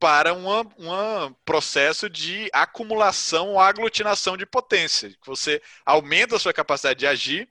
para 0.00 0.32
um 0.32 1.34
processo 1.44 2.08
de 2.08 2.48
acumulação 2.54 3.50
ou 3.50 3.60
aglutinação 3.60 4.34
de 4.34 4.46
potência. 4.46 5.14
Você 5.26 5.60
aumenta 5.84 6.36
a 6.36 6.38
sua 6.38 6.54
capacidade 6.54 7.00
de 7.00 7.06
agir 7.06 7.46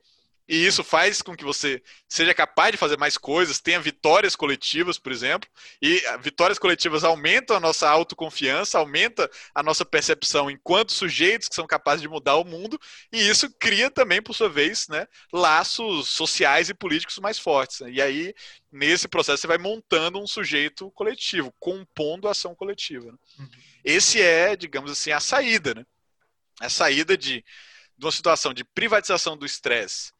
E 0.50 0.66
isso 0.66 0.84
faz 0.84 1.22
com 1.22 1.36
que 1.36 1.44
você 1.44 1.80
seja 2.08 2.34
capaz 2.34 2.72
de 2.72 2.78
fazer 2.78 2.98
mais 2.98 3.20
coisas, 3.20 3.60
tenha 3.60 3.80
vitórias 3.80 4.36
coletivas, 4.36 4.98
por 4.98 5.12
exemplo. 5.12 5.48
E 5.80 6.02
vitórias 6.22 6.58
coletivas 6.58 7.04
aumentam 7.04 7.56
a 7.56 7.60
nossa 7.60 7.88
autoconfiança, 7.88 8.80
aumenta 8.80 9.30
a 9.54 9.62
nossa 9.62 9.86
percepção 9.86 10.50
enquanto 10.50 10.92
sujeitos 10.92 11.48
que 11.48 11.54
são 11.54 11.68
capazes 11.68 12.02
de 12.02 12.08
mudar 12.08 12.36
o 12.38 12.44
mundo. 12.44 12.82
E 13.14 13.30
isso 13.30 13.48
cria 13.60 13.92
também, 13.92 14.24
por 14.24 14.34
sua 14.34 14.50
vez, 14.50 14.88
né, 14.88 15.06
laços 15.32 16.10
sociais 16.10 16.68
e 16.68 16.74
políticos 16.74 17.20
mais 17.20 17.38
fortes. 17.38 17.82
Né? 17.82 17.92
E 17.92 18.02
aí, 18.02 18.34
nesse 18.72 19.08
processo, 19.08 19.42
você 19.42 19.48
vai 19.48 19.60
montando 19.60 20.20
um 20.20 20.26
sujeito 20.26 20.90
coletivo, 20.94 21.54
compondo 21.60 22.28
a 22.28 22.32
ação 22.32 22.56
coletiva. 22.56 23.12
Né? 23.12 23.18
Uhum. 23.38 23.50
Esse 23.86 24.20
é, 24.20 24.56
digamos 24.56 24.90
assim, 24.90 25.12
a 25.12 25.20
saída. 25.20 25.76
Né? 25.76 25.86
A 26.60 26.70
saída 26.70 27.16
de, 27.16 27.46
de 27.96 28.06
uma 28.06 28.12
situação 28.12 28.52
de 28.52 28.64
privatização 28.64 29.38
do 29.38 29.46
estresse 29.46 30.12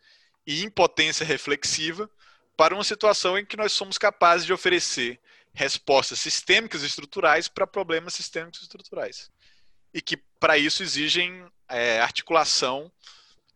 e 0.46 0.64
impotência 0.64 1.26
reflexiva 1.26 2.10
para 2.58 2.74
uma 2.74 2.84
situação 2.84 3.38
em 3.38 3.46
que 3.46 3.58
nós 3.58 3.72
somos 3.72 3.98
capazes 3.98 4.46
de 4.46 4.54
oferecer 4.54 5.20
respostas 5.54 6.20
sistêmicas 6.20 6.84
e 6.84 6.86
estruturais 6.86 7.48
para 7.48 7.68
problemas 7.68 8.14
sistêmicos 8.14 8.60
e 8.60 8.64
estruturais. 8.64 9.32
E 9.94 10.02
que, 10.02 10.18
para 10.40 10.58
isso, 10.58 10.84
exigem 10.84 11.46
é, 11.68 12.00
articulação 12.00 12.92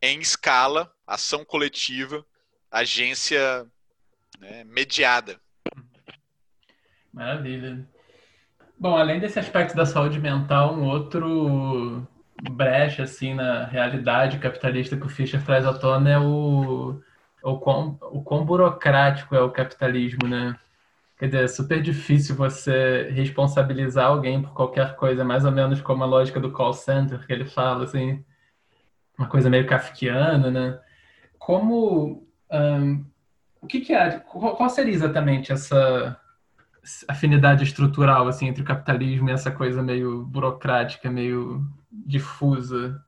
em 0.02 0.20
escala, 0.20 0.94
ação 1.06 1.46
coletiva, 1.46 2.26
agência 2.72 3.66
né, 4.40 4.64
mediada. 4.64 5.40
Maravilha. 7.12 7.88
Bom, 8.78 8.98
além 8.98 9.20
desse 9.20 9.40
aspecto 9.40 9.76
da 9.76 9.86
saúde 9.86 10.20
mental, 10.20 10.76
um 10.76 10.84
outro 10.84 12.06
brecha 12.52 13.04
assim 13.04 13.34
na 13.34 13.66
realidade 13.66 14.40
capitalista 14.40 14.98
que 14.98 15.06
o 15.06 15.10
Fischer 15.10 15.44
traz 15.44 15.66
à 15.66 15.74
tona 15.74 16.10
é 16.10 16.20
o, 16.20 17.00
o, 17.44 17.58
quão, 17.58 17.98
o 18.02 18.22
quão 18.22 18.46
burocrático 18.46 19.36
é 19.36 19.42
o 19.42 19.52
capitalismo, 19.52 20.28
né? 20.28 20.56
Quer 21.18 21.28
dizer, 21.28 21.44
é 21.44 21.48
super 21.48 21.82
difícil 21.82 22.36
você 22.36 23.10
responsabilizar 23.12 24.08
alguém 24.08 24.42
por 24.42 24.54
qualquer 24.54 24.96
coisa, 24.96 25.24
mais 25.24 25.46
ou 25.46 25.52
menos 25.52 25.80
como 25.82 26.04
a 26.04 26.08
lógica 26.08 26.40
do 26.40 26.52
call 26.52 26.74
center 26.74 27.26
que 27.26 27.32
ele 27.32 27.46
fala, 27.46 27.86
assim, 27.86 28.24
uma 29.18 29.28
coisa 29.28 29.50
meio 29.50 29.66
kafkiana, 29.66 30.52
né? 30.52 30.80
Como, 31.38 32.28
um, 32.52 33.06
o 33.62 33.68
que, 33.68 33.82
que 33.82 33.94
é, 33.94 34.20
qual 34.20 34.70
seria 34.70 34.94
exatamente 34.94 35.52
essa 35.52 36.20
afinidade 37.08 37.64
estrutural 37.64 38.28
assim 38.28 38.48
entre 38.48 38.62
o 38.62 38.66
capitalismo 38.66 39.30
e 39.30 39.32
essa 39.32 39.52
coisa 39.52 39.82
meio 39.82 40.26
burocrática, 40.26 41.10
meio 41.10 41.66
difusa. 41.94 43.04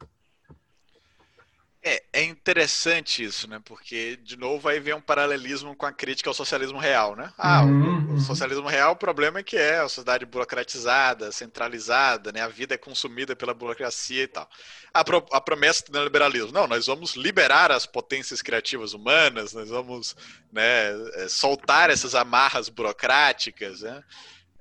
É, 1.87 2.01
é 2.13 2.23
interessante 2.23 3.23
isso, 3.23 3.47
né? 3.47 3.61
Porque, 3.63 4.17
de 4.23 4.35
novo, 4.35 4.67
aí 4.67 4.79
vem 4.79 4.95
um 4.95 5.01
paralelismo 5.01 5.75
com 5.75 5.85
a 5.85 5.91
crítica 5.91 6.27
ao 6.27 6.33
socialismo 6.33 6.79
real, 6.79 7.15
né? 7.15 7.31
Ah, 7.37 7.61
uhum, 7.61 7.69
o, 7.69 7.85
o, 7.85 8.11
uhum. 8.13 8.19
socialismo 8.19 8.67
real, 8.67 8.93
o 8.93 8.95
problema 8.95 9.37
é 9.37 9.43
que 9.43 9.55
é 9.55 9.77
a 9.77 9.87
sociedade 9.87 10.25
burocratizada, 10.25 11.31
centralizada, 11.31 12.31
né? 12.31 12.41
A 12.41 12.47
vida 12.47 12.73
é 12.73 12.77
consumida 12.77 13.35
pela 13.35 13.53
burocracia 13.53 14.23
e 14.23 14.27
tal. 14.27 14.49
A, 14.91 15.03
pro, 15.03 15.23
a 15.31 15.39
promessa 15.39 15.85
do 15.85 15.91
neoliberalismo, 15.91 16.51
não, 16.51 16.65
nós 16.65 16.87
vamos 16.87 17.15
liberar 17.15 17.71
as 17.71 17.85
potências 17.85 18.41
criativas 18.41 18.93
humanas, 18.93 19.53
nós 19.53 19.69
vamos 19.69 20.15
né, 20.51 20.89
é, 21.17 21.27
soltar 21.27 21.91
essas 21.91 22.15
amarras 22.15 22.67
burocráticas, 22.67 23.81
né? 23.81 24.03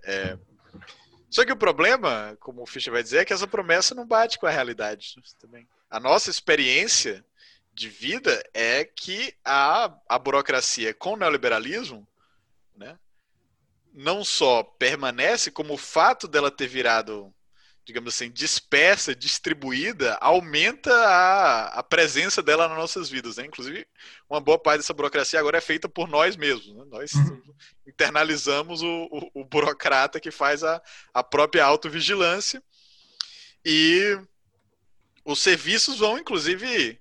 É, 0.03 0.37
só 1.35 1.45
que 1.45 1.51
o 1.51 1.57
problema, 1.57 2.37
como 2.39 2.63
o 2.63 2.67
Fischer 2.67 2.93
vai 2.93 3.03
dizer, 3.03 3.19
é 3.19 3.25
que 3.25 3.33
essa 3.33 3.49
promessa 3.49 3.93
não 3.93 4.07
bate 4.07 4.39
com 4.39 4.47
a 4.47 4.51
realidade 4.51 5.17
também. 5.41 5.67
A 5.91 5.99
nossa 5.99 6.31
experiência 6.31 7.27
de 7.73 7.89
vida 7.89 8.41
é 8.55 8.85
que 8.85 9.35
a, 9.45 9.93
a 10.09 10.17
burocracia 10.17 10.95
com 10.95 11.15
o 11.15 11.17
neoliberalismo 11.17 12.07
né, 12.77 12.97
não 13.93 14.25
só 14.25 14.63
permanece, 14.63 15.51
como 15.51 15.75
o 15.75 15.77
fato 15.77 16.29
dela 16.29 16.53
ter 16.53 16.69
virado 16.69 17.35
digamos 17.85 18.15
assim, 18.15 18.31
dispersa, 18.31 19.15
distribuída, 19.15 20.15
aumenta 20.21 20.93
a, 20.93 21.67
a 21.79 21.83
presença 21.83 22.43
dela 22.43 22.67
nas 22.67 22.79
nossas 22.79 23.11
vidas. 23.11 23.37
Né? 23.37 23.45
Inclusive, 23.47 23.87
uma 24.29 24.41
boa 24.41 24.59
parte 24.59 24.79
dessa 24.79 24.95
burocracia 24.95 25.39
agora 25.39 25.59
é 25.59 25.61
feita 25.61 25.89
por 25.89 26.09
nós 26.09 26.35
mesmos. 26.37 26.75
Né? 26.75 26.85
Nós 26.89 27.13
uhum. 27.13 27.43
internalizamos 27.87 28.83
o, 28.83 29.09
o, 29.11 29.43
o, 29.43 29.45
burocrata 29.45 30.19
que 30.19 30.31
faz 30.31 30.65
a, 30.65 30.81
a 31.13 31.23
própria 31.23 31.65
autovigilância 31.65 32.63
e 33.65 34.19
os 35.25 35.41
serviços 35.41 35.99
vão, 35.99 36.19
inclusive, 36.19 36.99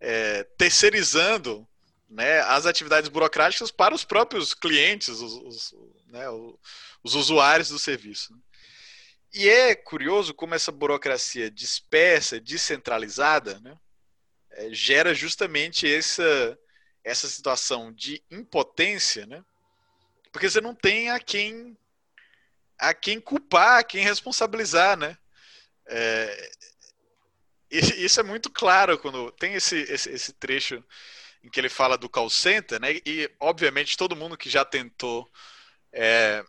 é, 0.00 0.44
terceirizando 0.56 1.66
né, 2.08 2.40
as 2.40 2.64
atividades 2.64 3.08
burocráticas 3.08 3.70
para 3.70 3.94
os 3.94 4.04
próprios 4.04 4.54
clientes, 4.54 5.08
os, 5.08 5.32
os, 5.32 5.74
né, 6.08 6.24
os 7.02 7.14
usuários 7.14 7.68
do 7.68 7.78
serviço. 7.78 8.34
E 9.32 9.48
é 9.48 9.74
curioso 9.74 10.34
como 10.34 10.54
essa 10.54 10.70
burocracia 10.70 11.50
dispersa, 11.50 12.38
descentralizada, 12.38 13.58
né, 13.60 13.78
é, 14.50 14.68
gera 14.72 15.14
justamente 15.14 15.92
essa, 15.92 16.58
essa 17.02 17.26
situação 17.28 17.90
de 17.92 18.22
impotência, 18.30 19.26
né? 19.26 19.42
Porque 20.30 20.48
você 20.48 20.60
não 20.60 20.74
tem 20.74 21.10
a 21.10 21.18
quem 21.18 21.76
a 22.78 22.92
quem 22.92 23.20
culpar, 23.20 23.78
a 23.78 23.84
quem 23.84 24.02
responsabilizar, 24.02 24.96
né? 24.96 25.16
É, 25.86 26.50
isso 27.70 28.20
é 28.20 28.22
muito 28.22 28.50
claro 28.50 28.98
quando 28.98 29.30
tem 29.32 29.54
esse, 29.54 29.76
esse, 29.82 30.10
esse, 30.10 30.32
trecho 30.32 30.82
em 31.42 31.48
que 31.48 31.60
ele 31.60 31.68
fala 31.68 31.96
do 31.96 32.08
call 32.08 32.28
center, 32.28 32.80
né? 32.80 32.92
E 33.06 33.30
obviamente 33.40 33.96
todo 33.96 34.16
mundo 34.16 34.36
que 34.36 34.50
já 34.50 34.64
tentou 34.64 35.30
é, 35.92 36.44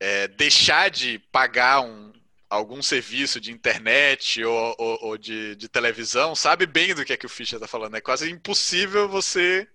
é, 0.00 0.28
deixar 0.28 0.90
de 0.90 1.18
pagar 1.30 1.80
um, 1.80 2.12
algum 2.48 2.82
serviço 2.82 3.40
de 3.40 3.52
internet 3.52 4.42
ou, 4.44 4.74
ou, 4.78 4.98
ou 5.02 5.18
de, 5.18 5.56
de, 5.56 5.68
televisão 5.68 6.34
sabe 6.34 6.66
bem 6.66 6.94
do 6.94 7.04
que 7.04 7.12
é 7.12 7.16
que 7.16 7.26
o 7.26 7.28
Fischer 7.28 7.56
está 7.56 7.66
falando. 7.66 7.96
É 7.96 8.00
quase 8.00 8.30
impossível 8.30 9.08
você 9.08 9.68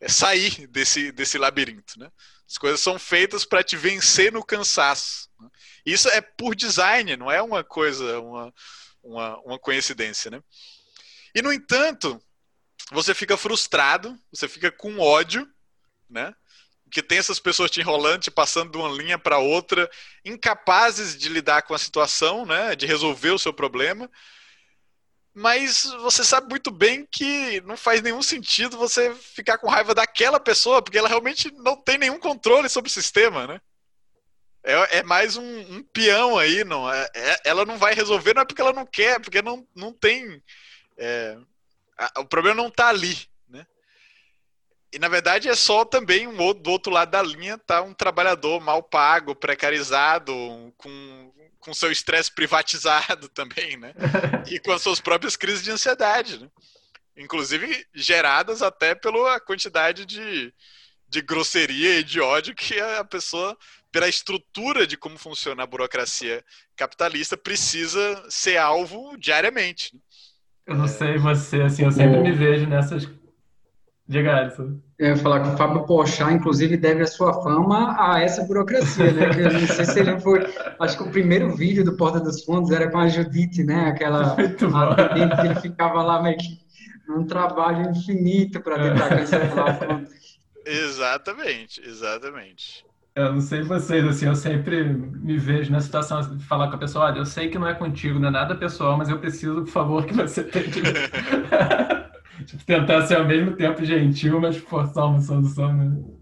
é, 0.00 0.08
sair 0.08 0.66
desse, 0.66 1.12
desse 1.12 1.38
labirinto. 1.38 1.98
Né? 1.98 2.10
As 2.48 2.58
coisas 2.58 2.80
são 2.80 2.98
feitas 2.98 3.44
para 3.44 3.62
te 3.62 3.76
vencer 3.76 4.32
no 4.32 4.44
cansaço. 4.44 5.28
Né? 5.40 5.48
Isso 5.84 6.08
é 6.08 6.20
por 6.20 6.54
design, 6.54 7.16
não 7.16 7.30
é 7.30 7.40
uma 7.42 7.64
coisa, 7.64 8.20
uma, 8.20 8.54
uma, 9.02 9.38
uma 9.40 9.58
coincidência. 9.58 10.30
Né? 10.30 10.42
E, 11.34 11.42
no 11.42 11.52
entanto, 11.52 12.20
você 12.90 13.14
fica 13.14 13.36
frustrado, 13.36 14.18
você 14.32 14.48
fica 14.48 14.70
com 14.70 14.98
ódio, 14.98 15.48
né? 16.08 16.34
Que 16.90 17.02
tem 17.02 17.18
essas 17.18 17.38
pessoas 17.38 17.70
te 17.70 17.80
enrolando, 17.80 18.22
te 18.22 18.30
passando 18.30 18.72
de 18.72 18.78
uma 18.78 18.88
linha 18.88 19.18
para 19.18 19.38
outra, 19.38 19.90
incapazes 20.24 21.16
de 21.16 21.28
lidar 21.28 21.62
com 21.62 21.74
a 21.74 21.78
situação, 21.78 22.44
né, 22.46 22.74
de 22.74 22.86
resolver 22.86 23.30
o 23.30 23.38
seu 23.38 23.52
problema. 23.52 24.10
Mas 25.34 25.84
você 26.00 26.24
sabe 26.24 26.48
muito 26.48 26.70
bem 26.70 27.06
que 27.10 27.60
não 27.60 27.76
faz 27.76 28.02
nenhum 28.02 28.22
sentido 28.22 28.76
você 28.76 29.14
ficar 29.14 29.58
com 29.58 29.68
raiva 29.68 29.94
daquela 29.94 30.40
pessoa, 30.40 30.82
porque 30.82 30.98
ela 30.98 31.08
realmente 31.08 31.52
não 31.52 31.76
tem 31.76 31.96
nenhum 31.96 32.18
controle 32.18 32.68
sobre 32.68 32.90
o 32.90 32.92
sistema, 32.92 33.46
né? 33.46 33.60
É, 34.64 34.98
é 34.98 35.02
mais 35.04 35.36
um, 35.36 35.76
um, 35.76 35.82
peão 35.82 36.36
aí, 36.36 36.64
não? 36.64 36.92
É, 36.92 37.08
é, 37.14 37.40
ela 37.44 37.64
não 37.64 37.78
vai 37.78 37.94
resolver, 37.94 38.34
não 38.34 38.42
é 38.42 38.44
porque 38.44 38.60
ela 38.60 38.72
não 38.72 38.84
quer, 38.84 39.20
porque 39.20 39.40
não, 39.40 39.64
não 39.74 39.92
tem. 39.92 40.42
É, 40.96 41.38
o 42.16 42.24
problema 42.24 42.56
não 42.56 42.68
está 42.68 42.88
ali. 42.88 43.27
E 44.92 44.98
na 44.98 45.08
verdade 45.08 45.48
é 45.48 45.54
só 45.54 45.84
também 45.84 46.26
um 46.26 46.40
outro, 46.40 46.62
do 46.62 46.70
outro 46.70 46.92
lado 46.92 47.10
da 47.10 47.22
linha 47.22 47.58
tá 47.58 47.82
um 47.82 47.92
trabalhador 47.92 48.60
mal 48.60 48.82
pago, 48.82 49.34
precarizado, 49.34 50.32
com, 50.78 51.32
com 51.60 51.74
seu 51.74 51.92
estresse 51.92 52.34
privatizado 52.34 53.28
também, 53.34 53.76
né? 53.76 53.92
E 54.50 54.58
com 54.58 54.72
as 54.72 54.80
suas 54.80 55.00
próprias 55.00 55.36
crises 55.36 55.62
de 55.62 55.70
ansiedade, 55.70 56.40
né? 56.40 56.48
Inclusive 57.16 57.86
geradas 57.94 58.62
até 58.62 58.94
pela 58.94 59.38
quantidade 59.40 60.06
de, 60.06 60.54
de 61.08 61.20
grosseria 61.20 61.98
e 61.98 62.04
de 62.04 62.20
ódio 62.20 62.54
que 62.54 62.80
a 62.80 63.04
pessoa, 63.04 63.58
pela 63.90 64.08
estrutura 64.08 64.86
de 64.86 64.96
como 64.96 65.18
funciona 65.18 65.64
a 65.64 65.66
burocracia 65.66 66.44
capitalista, 66.76 67.36
precisa 67.36 68.24
ser 68.30 68.56
alvo 68.56 69.16
diariamente. 69.18 69.94
Né? 69.94 70.00
Eu 70.68 70.76
não 70.76 70.86
sei 70.86 71.18
você, 71.18 71.62
assim, 71.62 71.84
eu 71.84 71.90
sempre 71.90 72.20
me 72.20 72.30
vejo 72.32 72.66
nessas 72.66 73.04
Diga, 74.08 74.36
Alisson. 74.36 74.80
Eu 74.98 75.08
ia 75.08 75.16
falar 75.16 75.42
que 75.42 75.48
o 75.50 75.56
Fábio 75.58 75.84
Pochá, 75.84 76.32
inclusive, 76.32 76.78
deve 76.78 77.02
a 77.02 77.06
sua 77.06 77.42
fama 77.42 77.94
a 78.00 78.20
essa 78.20 78.42
burocracia, 78.44 79.12
né? 79.12 79.28
Eu 79.38 79.52
não 79.52 79.66
sei 79.66 79.84
se 79.84 80.00
ele 80.00 80.18
foi. 80.18 80.46
Acho 80.80 80.96
que 80.96 81.02
o 81.02 81.10
primeiro 81.10 81.54
vídeo 81.54 81.84
do 81.84 81.94
Porta 81.94 82.18
dos 82.18 82.42
Fundos 82.42 82.70
era 82.70 82.90
com 82.90 82.98
a 82.98 83.06
Judite, 83.06 83.62
né? 83.62 83.90
Aquela 83.90 84.32
atendente 84.32 85.36
que 85.36 85.46
ele 85.46 85.54
ficava 85.56 86.02
lá 86.02 86.22
meio 86.22 86.38
que 86.38 86.58
num 87.06 87.26
trabalho 87.26 87.90
infinito 87.90 88.60
para 88.60 88.82
tentar 88.82 89.08
cancelar 89.10 89.68
a 89.68 89.74
conta. 89.74 90.08
Exatamente, 90.64 91.82
exatamente. 91.86 92.84
Eu 93.14 93.32
não 93.32 93.40
sei 93.40 93.62
vocês, 93.62 94.06
assim, 94.06 94.26
eu 94.26 94.36
sempre 94.36 94.84
me 94.84 95.36
vejo 95.36 95.72
na 95.72 95.80
situação 95.80 96.20
de 96.20 96.44
falar 96.44 96.68
com 96.68 96.76
a 96.76 96.78
pessoa, 96.78 97.06
olha, 97.06 97.18
eu 97.18 97.26
sei 97.26 97.48
que 97.48 97.58
não 97.58 97.66
é 97.66 97.74
contigo, 97.74 98.18
não 98.18 98.28
é 98.28 98.30
nada 98.30 98.54
pessoal, 98.54 98.96
mas 98.96 99.08
eu 99.08 99.18
preciso, 99.18 99.62
por 99.62 99.70
favor, 99.70 100.06
que 100.06 100.14
você 100.14 100.44
tente 100.44 100.80
tipo, 102.48 102.64
tentar 102.64 103.06
ser 103.06 103.16
ao 103.16 103.26
mesmo 103.26 103.54
tempo 103.54 103.84
gentil, 103.84 104.40
mas 104.40 104.56
forçar 104.56 105.04
uma 105.04 105.20
solução, 105.20 105.72
né? 105.72 106.18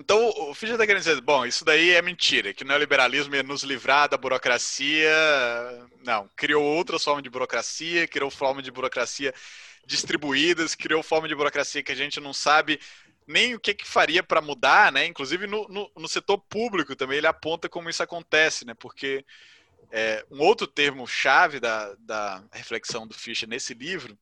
Então, 0.00 0.28
o 0.48 0.54
Fischer 0.54 0.74
está 0.74 0.86
querendo 0.86 1.02
dizer, 1.02 1.20
bom, 1.20 1.44
isso 1.44 1.64
daí 1.64 1.90
é 1.90 2.00
mentira, 2.00 2.54
que 2.54 2.62
o 2.62 2.66
neoliberalismo 2.66 3.34
ia 3.34 3.42
nos 3.42 3.64
livrar 3.64 4.08
da 4.08 4.16
burocracia. 4.16 5.10
Não, 6.04 6.30
criou 6.36 6.62
outras 6.62 7.02
formas 7.02 7.22
de 7.22 7.28
burocracia, 7.28 8.06
criou 8.06 8.30
formas 8.30 8.62
de 8.62 8.70
burocracia 8.70 9.34
distribuídas, 9.84 10.76
criou 10.76 11.02
forma 11.02 11.26
de 11.26 11.34
burocracia 11.34 11.82
que 11.82 11.90
a 11.90 11.96
gente 11.96 12.20
não 12.20 12.32
sabe 12.32 12.78
nem 13.26 13.54
o 13.54 13.60
que, 13.60 13.74
que 13.74 13.86
faria 13.86 14.22
para 14.22 14.40
mudar, 14.40 14.92
né? 14.92 15.04
Inclusive 15.04 15.46
no, 15.46 15.66
no, 15.68 15.90
no, 15.96 16.08
setor 16.08 16.38
público 16.38 16.96
também 16.96 17.18
ele 17.18 17.26
aponta 17.26 17.68
como 17.68 17.90
isso 17.90 18.02
acontece, 18.02 18.64
né? 18.64 18.74
Porque 18.74 19.24
é, 19.90 20.24
um 20.30 20.40
outro 20.40 20.66
termo 20.66 21.06
chave 21.06 21.58
da, 21.58 21.94
da 21.98 22.42
reflexão 22.52 23.06
do 23.06 23.14
Fischer 23.14 23.48
nesse 23.48 23.74
livro, 23.74 24.16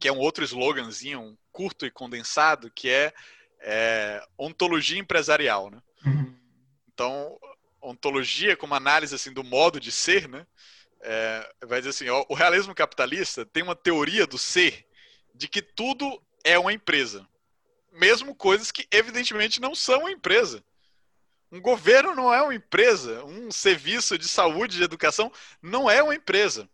que 0.00 0.08
é 0.08 0.12
um 0.12 0.18
outro 0.18 0.42
sloganzinho, 0.42 1.20
um 1.20 1.36
curto 1.52 1.86
e 1.86 1.90
condensado, 1.90 2.70
que 2.74 2.88
é, 2.88 3.12
é 3.60 4.20
ontologia 4.36 4.98
empresarial, 4.98 5.70
né? 5.70 5.80
Uhum. 6.04 6.34
Então, 6.92 7.38
ontologia 7.80 8.56
como 8.56 8.74
análise 8.74 9.14
assim 9.14 9.32
do 9.32 9.44
modo 9.44 9.78
de 9.78 9.92
ser, 9.92 10.28
né? 10.28 10.46
é, 11.02 11.50
vai 11.66 11.80
dizer 11.80 11.90
assim: 11.90 12.08
ó, 12.08 12.24
o 12.28 12.34
realismo 12.34 12.74
capitalista 12.74 13.44
tem 13.44 13.62
uma 13.62 13.74
teoria 13.74 14.26
do 14.26 14.38
ser 14.38 14.86
de 15.34 15.48
que 15.48 15.62
tudo 15.62 16.22
é 16.44 16.58
uma 16.58 16.72
empresa, 16.72 17.26
mesmo 17.92 18.34
coisas 18.34 18.70
que 18.70 18.86
evidentemente 18.90 19.60
não 19.60 19.74
são 19.74 20.00
uma 20.00 20.12
empresa. 20.12 20.62
Um 21.52 21.60
governo 21.60 22.14
não 22.14 22.32
é 22.32 22.40
uma 22.40 22.54
empresa, 22.54 23.24
um 23.24 23.50
serviço 23.50 24.16
de 24.16 24.28
saúde, 24.28 24.76
de 24.76 24.84
educação 24.84 25.32
não 25.60 25.90
é 25.90 26.02
uma 26.02 26.14
empresa. 26.14 26.68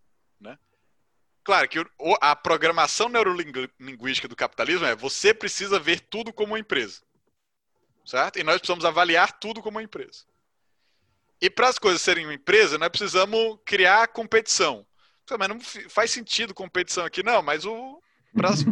Claro 1.46 1.68
que 1.68 1.78
a 2.20 2.34
programação 2.34 3.08
neurolinguística 3.08 4.26
do 4.26 4.34
capitalismo 4.34 4.84
é 4.84 4.96
você 4.96 5.32
precisa 5.32 5.78
ver 5.78 6.00
tudo 6.00 6.32
como 6.32 6.54
uma 6.54 6.58
empresa. 6.58 7.02
Certo? 8.04 8.40
E 8.40 8.42
nós 8.42 8.56
precisamos 8.56 8.84
avaliar 8.84 9.30
tudo 9.38 9.62
como 9.62 9.78
uma 9.78 9.84
empresa. 9.84 10.24
E 11.40 11.48
para 11.48 11.68
as 11.68 11.78
coisas 11.78 12.02
serem 12.02 12.26
uma 12.26 12.34
empresa, 12.34 12.78
nós 12.78 12.88
precisamos 12.88 13.60
criar 13.64 14.08
competição. 14.08 14.84
Mas 15.38 15.48
não 15.48 15.60
faz 15.88 16.10
sentido 16.10 16.52
competição 16.52 17.04
aqui, 17.04 17.22
não, 17.22 17.40
mas 17.42 17.64
o 17.64 18.02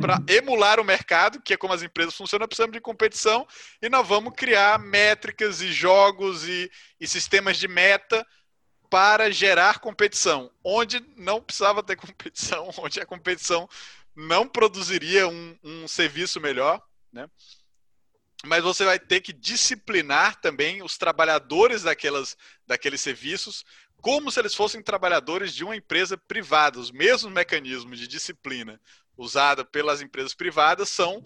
para 0.00 0.18
emular 0.26 0.80
o 0.80 0.84
mercado, 0.84 1.40
que 1.42 1.54
é 1.54 1.56
como 1.56 1.72
as 1.72 1.82
empresas 1.84 2.16
funcionam, 2.16 2.48
precisamos 2.48 2.72
de 2.72 2.80
competição 2.80 3.46
e 3.80 3.88
nós 3.88 4.06
vamos 4.06 4.34
criar 4.36 4.80
métricas 4.80 5.60
e 5.60 5.72
jogos 5.72 6.44
e, 6.46 6.68
e 7.00 7.06
sistemas 7.06 7.56
de 7.56 7.68
meta 7.68 8.26
para 8.94 9.28
gerar 9.28 9.80
competição, 9.80 10.52
onde 10.62 11.04
não 11.16 11.42
precisava 11.42 11.82
ter 11.82 11.96
competição, 11.96 12.70
onde 12.78 13.00
a 13.00 13.04
competição 13.04 13.68
não 14.14 14.46
produziria 14.46 15.26
um, 15.26 15.58
um 15.64 15.88
serviço 15.88 16.40
melhor, 16.40 16.80
né? 17.12 17.28
mas 18.46 18.62
você 18.62 18.84
vai 18.84 19.00
ter 19.00 19.20
que 19.20 19.32
disciplinar 19.32 20.40
também 20.40 20.80
os 20.80 20.96
trabalhadores 20.96 21.82
daquelas, 21.82 22.36
daqueles 22.64 23.00
serviços, 23.00 23.64
como 24.00 24.30
se 24.30 24.38
eles 24.38 24.54
fossem 24.54 24.80
trabalhadores 24.80 25.52
de 25.52 25.64
uma 25.64 25.74
empresa 25.74 26.16
privada. 26.16 26.78
Os 26.78 26.92
mesmos 26.92 27.32
mecanismos 27.32 27.98
de 27.98 28.06
disciplina 28.06 28.80
usados 29.16 29.66
pelas 29.72 30.02
empresas 30.02 30.34
privadas 30.34 30.88
são 30.88 31.24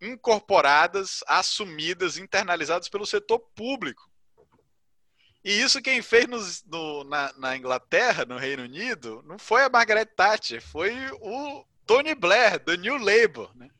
incorporadas, 0.00 1.22
assumidas, 1.28 2.18
internalizadas 2.18 2.88
pelo 2.88 3.06
setor 3.06 3.38
público. 3.54 4.07
E 5.48 5.62
isso 5.62 5.80
quem 5.80 6.02
fez 6.02 6.62
no, 6.66 7.04
na, 7.04 7.32
na, 7.38 7.56
Inglaterra, 7.56 8.26
no 8.26 8.36
Reino 8.36 8.64
Unido, 8.64 9.24
não 9.26 9.38
foi 9.38 9.62
a 9.62 9.70
Margaret 9.70 10.04
Thatcher, 10.04 10.60
foi 10.60 10.94
o 11.22 11.64
Tony 11.86 12.14
Blair, 12.14 12.62
do 12.62 12.74
New 12.74 12.98
Labour. 12.98 13.50
Né? 13.56 13.70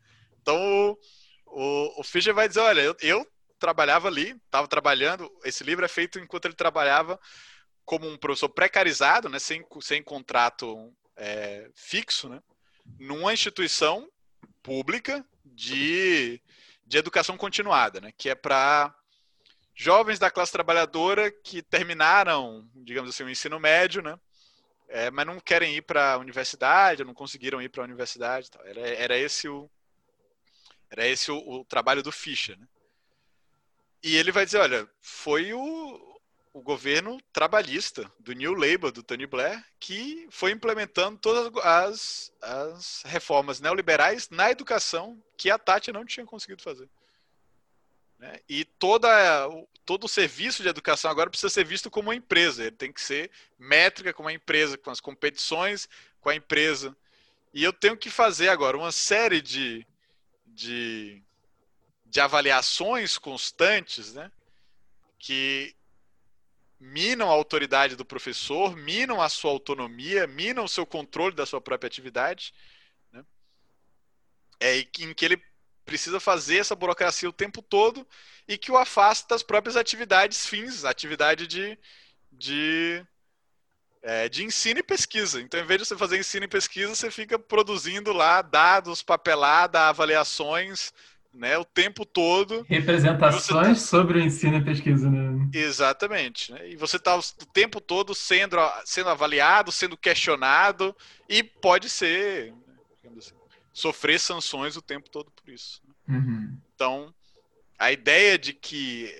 Então, 0.40 0.96
o, 1.44 2.00
o 2.00 2.02
Fischer 2.02 2.32
vai 2.32 2.48
dizer, 2.48 2.60
olha, 2.60 2.80
eu, 2.80 2.96
eu 3.02 3.30
trabalhava 3.58 4.08
ali, 4.08 4.30
estava 4.46 4.66
trabalhando, 4.66 5.30
esse 5.44 5.62
livro 5.62 5.84
é 5.84 5.88
feito 5.88 6.18
enquanto 6.18 6.46
ele 6.46 6.54
trabalhava 6.54 7.20
como 7.84 8.08
um 8.08 8.16
professor 8.16 8.48
precarizado, 8.48 9.28
né, 9.28 9.38
sem, 9.38 9.62
sem 9.82 10.02
contrato 10.02 10.90
é, 11.18 11.68
fixo, 11.74 12.30
né, 12.30 12.40
numa 12.98 13.34
instituição 13.34 14.08
pública 14.62 15.22
de, 15.44 16.40
de 16.86 16.96
educação 16.96 17.36
continuada, 17.36 18.00
né, 18.00 18.10
que 18.16 18.30
é 18.30 18.34
para 18.34 18.97
jovens 19.78 20.18
da 20.18 20.28
classe 20.28 20.50
trabalhadora 20.50 21.30
que 21.30 21.62
terminaram, 21.62 22.68
digamos 22.74 23.10
assim, 23.10 23.22
o 23.22 23.30
ensino 23.30 23.60
médio, 23.60 24.02
né, 24.02 24.18
é, 24.88 25.08
mas 25.08 25.24
não 25.24 25.38
querem 25.38 25.76
ir 25.76 25.82
para 25.82 26.14
a 26.14 26.18
universidade, 26.18 27.04
não 27.04 27.14
conseguiram 27.14 27.62
ir 27.62 27.68
para 27.68 27.82
a 27.82 27.84
universidade. 27.84 28.50
Era, 28.64 28.80
era 28.80 29.16
esse 29.16 29.48
o, 29.48 29.70
era 30.90 31.06
esse 31.06 31.30
o, 31.30 31.36
o 31.36 31.64
trabalho 31.64 32.02
do 32.02 32.10
Fischer. 32.10 32.58
Né? 32.58 32.66
E 34.02 34.16
ele 34.16 34.32
vai 34.32 34.44
dizer, 34.44 34.58
olha, 34.58 34.88
foi 35.00 35.52
o, 35.52 36.20
o 36.52 36.60
governo 36.60 37.20
trabalhista 37.32 38.10
do 38.18 38.32
New 38.32 38.54
Labour, 38.54 38.90
do 38.90 39.02
Tony 39.02 39.26
Blair, 39.26 39.64
que 39.78 40.26
foi 40.30 40.50
implementando 40.50 41.18
todas 41.18 41.54
as, 41.64 42.32
as 42.42 43.02
reformas 43.04 43.60
neoliberais 43.60 44.28
na 44.28 44.50
educação 44.50 45.22
que 45.36 45.50
a 45.50 45.58
Tati 45.58 45.92
não 45.92 46.04
tinha 46.04 46.26
conseguido 46.26 46.62
fazer. 46.62 46.88
Né? 48.18 48.40
E 48.48 48.64
toda, 48.64 49.08
todo 49.84 50.04
o 50.04 50.08
serviço 50.08 50.62
de 50.62 50.68
educação 50.68 51.10
agora 51.10 51.30
precisa 51.30 51.50
ser 51.50 51.64
visto 51.64 51.90
como 51.90 52.08
uma 52.08 52.16
empresa. 52.16 52.62
Ele 52.62 52.76
tem 52.76 52.92
que 52.92 53.00
ser 53.00 53.30
métrica 53.58 54.12
com 54.12 54.26
a 54.26 54.32
empresa, 54.32 54.76
com 54.76 54.90
as 54.90 55.00
competições 55.00 55.88
com 56.20 56.28
a 56.28 56.34
empresa. 56.34 56.96
E 57.54 57.62
eu 57.62 57.72
tenho 57.72 57.96
que 57.96 58.10
fazer 58.10 58.48
agora 58.48 58.76
uma 58.76 58.92
série 58.92 59.40
de 59.40 59.86
de, 60.58 61.22
de 62.04 62.20
avaliações 62.20 63.16
constantes, 63.16 64.14
né? 64.14 64.30
Que 65.18 65.74
minam 66.80 67.30
a 67.30 67.32
autoridade 67.32 67.94
do 67.94 68.04
professor, 68.04 68.76
minam 68.76 69.22
a 69.22 69.28
sua 69.28 69.52
autonomia, 69.52 70.26
minam 70.26 70.64
o 70.64 70.68
seu 70.68 70.84
controle 70.84 71.34
da 71.34 71.46
sua 71.46 71.60
própria 71.60 71.86
atividade, 71.86 72.52
né? 73.12 73.24
É 74.58 74.78
em 74.78 75.14
que 75.14 75.24
ele 75.24 75.42
precisa 75.88 76.20
fazer 76.20 76.58
essa 76.58 76.76
burocracia 76.76 77.28
o 77.28 77.32
tempo 77.32 77.62
todo 77.62 78.06
e 78.46 78.58
que 78.58 78.70
o 78.70 78.76
afasta 78.76 79.34
das 79.34 79.42
próprias 79.42 79.74
atividades 79.74 80.46
fins, 80.46 80.84
atividade 80.84 81.46
de, 81.46 81.78
de 82.30 83.02
é, 84.02 84.28
de 84.28 84.44
ensino 84.44 84.80
e 84.80 84.82
pesquisa. 84.82 85.40
Então, 85.40 85.58
em 85.58 85.64
vez 85.64 85.80
de 85.80 85.88
você 85.88 85.96
fazer 85.96 86.18
ensino 86.18 86.44
e 86.44 86.48
pesquisa, 86.48 86.94
você 86.94 87.10
fica 87.10 87.38
produzindo 87.38 88.12
lá 88.12 88.42
dados, 88.42 89.02
papelada, 89.02 89.88
avaliações, 89.88 90.92
né, 91.32 91.56
o 91.56 91.64
tempo 91.64 92.04
todo. 92.04 92.66
Representações 92.68 93.80
tá... 93.80 93.86
sobre 93.86 94.18
o 94.18 94.20
ensino 94.20 94.58
e 94.58 94.64
pesquisa, 94.64 95.10
né? 95.10 95.48
Exatamente. 95.54 96.52
Né? 96.52 96.70
E 96.70 96.76
você 96.76 96.96
está 96.96 97.16
o 97.16 97.22
tempo 97.52 97.80
todo 97.80 98.14
sendo, 98.14 98.56
sendo 98.84 99.08
avaliado, 99.08 99.72
sendo 99.72 99.96
questionado, 99.96 100.94
e 101.28 101.42
pode 101.42 101.88
ser, 101.88 102.52
sofrer 103.72 104.18
sanções 104.18 104.76
o 104.76 104.82
tempo 104.82 105.08
todo 105.10 105.30
por 105.30 105.48
isso. 105.48 105.80
Né? 105.84 106.16
Uhum. 106.16 106.60
Então, 106.74 107.14
a 107.78 107.92
ideia 107.92 108.38
de 108.38 108.52
que 108.52 109.12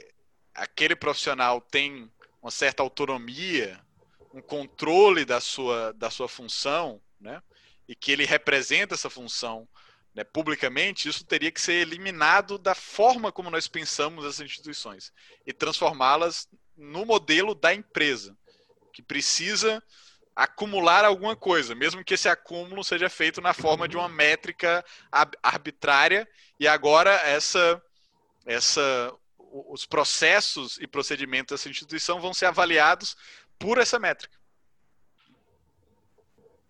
aquele 0.54 0.96
profissional 0.96 1.60
tem 1.60 2.10
uma 2.42 2.50
certa 2.50 2.82
autonomia 2.82 3.80
um 4.32 4.42
controle 4.42 5.24
da 5.24 5.40
sua, 5.40 5.92
da 5.94 6.10
sua 6.10 6.28
função, 6.28 7.00
né? 7.20 7.42
E 7.88 7.94
que 7.94 8.12
ele 8.12 8.24
representa 8.24 8.94
essa 8.94 9.08
função 9.08 9.66
né, 10.14 10.24
publicamente, 10.24 11.08
isso 11.08 11.24
teria 11.24 11.50
que 11.50 11.60
ser 11.60 11.74
eliminado 11.74 12.58
da 12.58 12.74
forma 12.74 13.32
como 13.32 13.50
nós 13.50 13.66
pensamos 13.66 14.24
essas 14.24 14.40
instituições 14.40 15.12
e 15.46 15.52
transformá-las 15.52 16.48
no 16.76 17.06
modelo 17.06 17.54
da 17.54 17.72
empresa, 17.72 18.36
que 18.92 19.02
precisa 19.02 19.82
acumular 20.38 21.04
alguma 21.04 21.34
coisa, 21.34 21.74
mesmo 21.74 22.04
que 22.04 22.14
esse 22.14 22.28
acúmulo 22.28 22.84
seja 22.84 23.10
feito 23.10 23.40
na 23.40 23.52
forma 23.52 23.88
de 23.88 23.96
uma 23.96 24.08
métrica 24.08 24.84
arbitrária 25.42 26.28
e 26.60 26.68
agora 26.68 27.10
essa 27.10 27.82
essa 28.46 29.12
os 29.36 29.84
processos 29.84 30.78
e 30.78 30.86
procedimentos 30.86 31.56
dessa 31.56 31.68
instituição 31.68 32.20
vão 32.20 32.32
ser 32.32 32.46
avaliados 32.46 33.16
por 33.58 33.78
essa 33.78 33.98
métrica. 33.98 34.38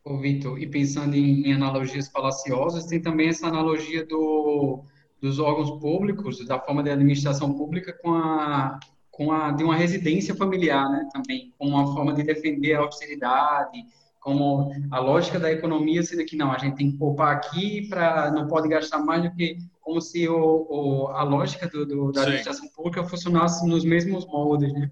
Ô, 0.02 0.16
Vitor, 0.16 0.58
e 0.58 0.66
pensando 0.66 1.14
em, 1.14 1.48
em, 1.48 1.52
analogias 1.52 2.08
falaciosas, 2.08 2.86
tem 2.86 3.02
também 3.02 3.28
essa 3.28 3.48
analogia 3.48 4.06
do, 4.06 4.82
dos 5.20 5.38
órgãos 5.38 5.78
públicos, 5.78 6.42
da 6.46 6.58
forma 6.58 6.82
de 6.82 6.88
administração 6.88 7.52
pública 7.52 7.92
com 7.92 8.14
a, 8.14 8.80
com 9.18 9.32
a 9.32 9.50
de 9.50 9.64
uma 9.64 9.74
residência 9.74 10.32
familiar, 10.32 10.88
né, 10.88 11.08
também, 11.12 11.52
como 11.58 11.72
uma 11.72 11.92
forma 11.92 12.14
de 12.14 12.22
defender 12.22 12.74
a 12.74 12.82
austeridade, 12.82 13.84
como 14.20 14.70
a 14.92 15.00
lógica 15.00 15.40
da 15.40 15.50
economia 15.50 16.04
sendo 16.04 16.24
que 16.24 16.36
não, 16.36 16.52
a 16.52 16.58
gente 16.58 16.76
tem 16.76 16.92
que 16.92 16.96
poupar 16.96 17.34
aqui 17.34 17.88
para 17.88 18.30
não 18.30 18.46
pode 18.46 18.68
gastar 18.68 19.00
mais 19.00 19.24
do 19.24 19.34
que 19.34 19.58
como 19.80 20.00
se 20.00 20.28
o, 20.28 20.66
o 20.70 21.08
a 21.08 21.24
lógica 21.24 21.66
do, 21.66 21.84
do 21.84 22.12
da 22.12 22.22
administração 22.22 22.66
Sim. 22.66 22.72
pública 22.72 23.02
funcionasse 23.02 23.66
nos 23.66 23.84
mesmos 23.84 24.24
moldes, 24.24 24.72
né? 24.72 24.88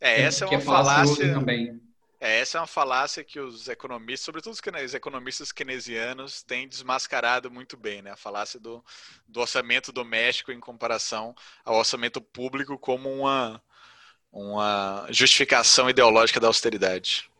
É, 0.00 0.22
essa 0.22 0.44
é, 0.44 0.46
é 0.46 0.50
uma 0.50 0.56
é 0.58 0.60
falácia 0.60 1.34
também. 1.34 1.80
É, 2.20 2.40
essa 2.40 2.58
é 2.58 2.60
uma 2.60 2.66
falácia 2.66 3.22
que 3.22 3.38
os 3.38 3.68
economistas, 3.68 4.24
sobretudo 4.24 4.52
os 4.52 4.94
economistas 4.94 5.52
keynesianos, 5.52 6.42
têm 6.42 6.68
desmascarado 6.68 7.50
muito 7.50 7.76
bem, 7.76 8.02
né? 8.02 8.10
A 8.10 8.16
falácia 8.16 8.58
do, 8.58 8.84
do 9.26 9.40
orçamento 9.40 9.92
doméstico 9.92 10.50
em 10.50 10.58
comparação 10.58 11.34
ao 11.64 11.76
orçamento 11.76 12.20
público 12.20 12.76
como 12.76 13.08
uma, 13.08 13.62
uma 14.32 15.06
justificação 15.10 15.88
ideológica 15.88 16.40
da 16.40 16.48
austeridade. 16.48 17.30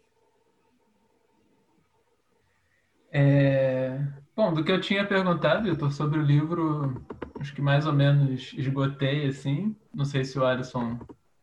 É... 3.11 3.99
Bom, 4.37 4.55
do 4.55 4.63
que 4.63 4.71
eu 4.71 4.81
tinha 4.81 5.05
perguntado, 5.05 5.69
Vitor, 5.69 5.91
sobre 5.91 6.21
o 6.21 6.23
livro, 6.23 7.05
acho 7.41 7.53
que 7.53 7.61
mais 7.61 7.85
ou 7.85 7.93
menos 7.93 8.53
esgotei, 8.53 9.27
assim. 9.27 9.75
Não 9.93 10.05
sei 10.05 10.25
se 10.25 10.39
o 10.39 10.47
Alisson 10.47 11.01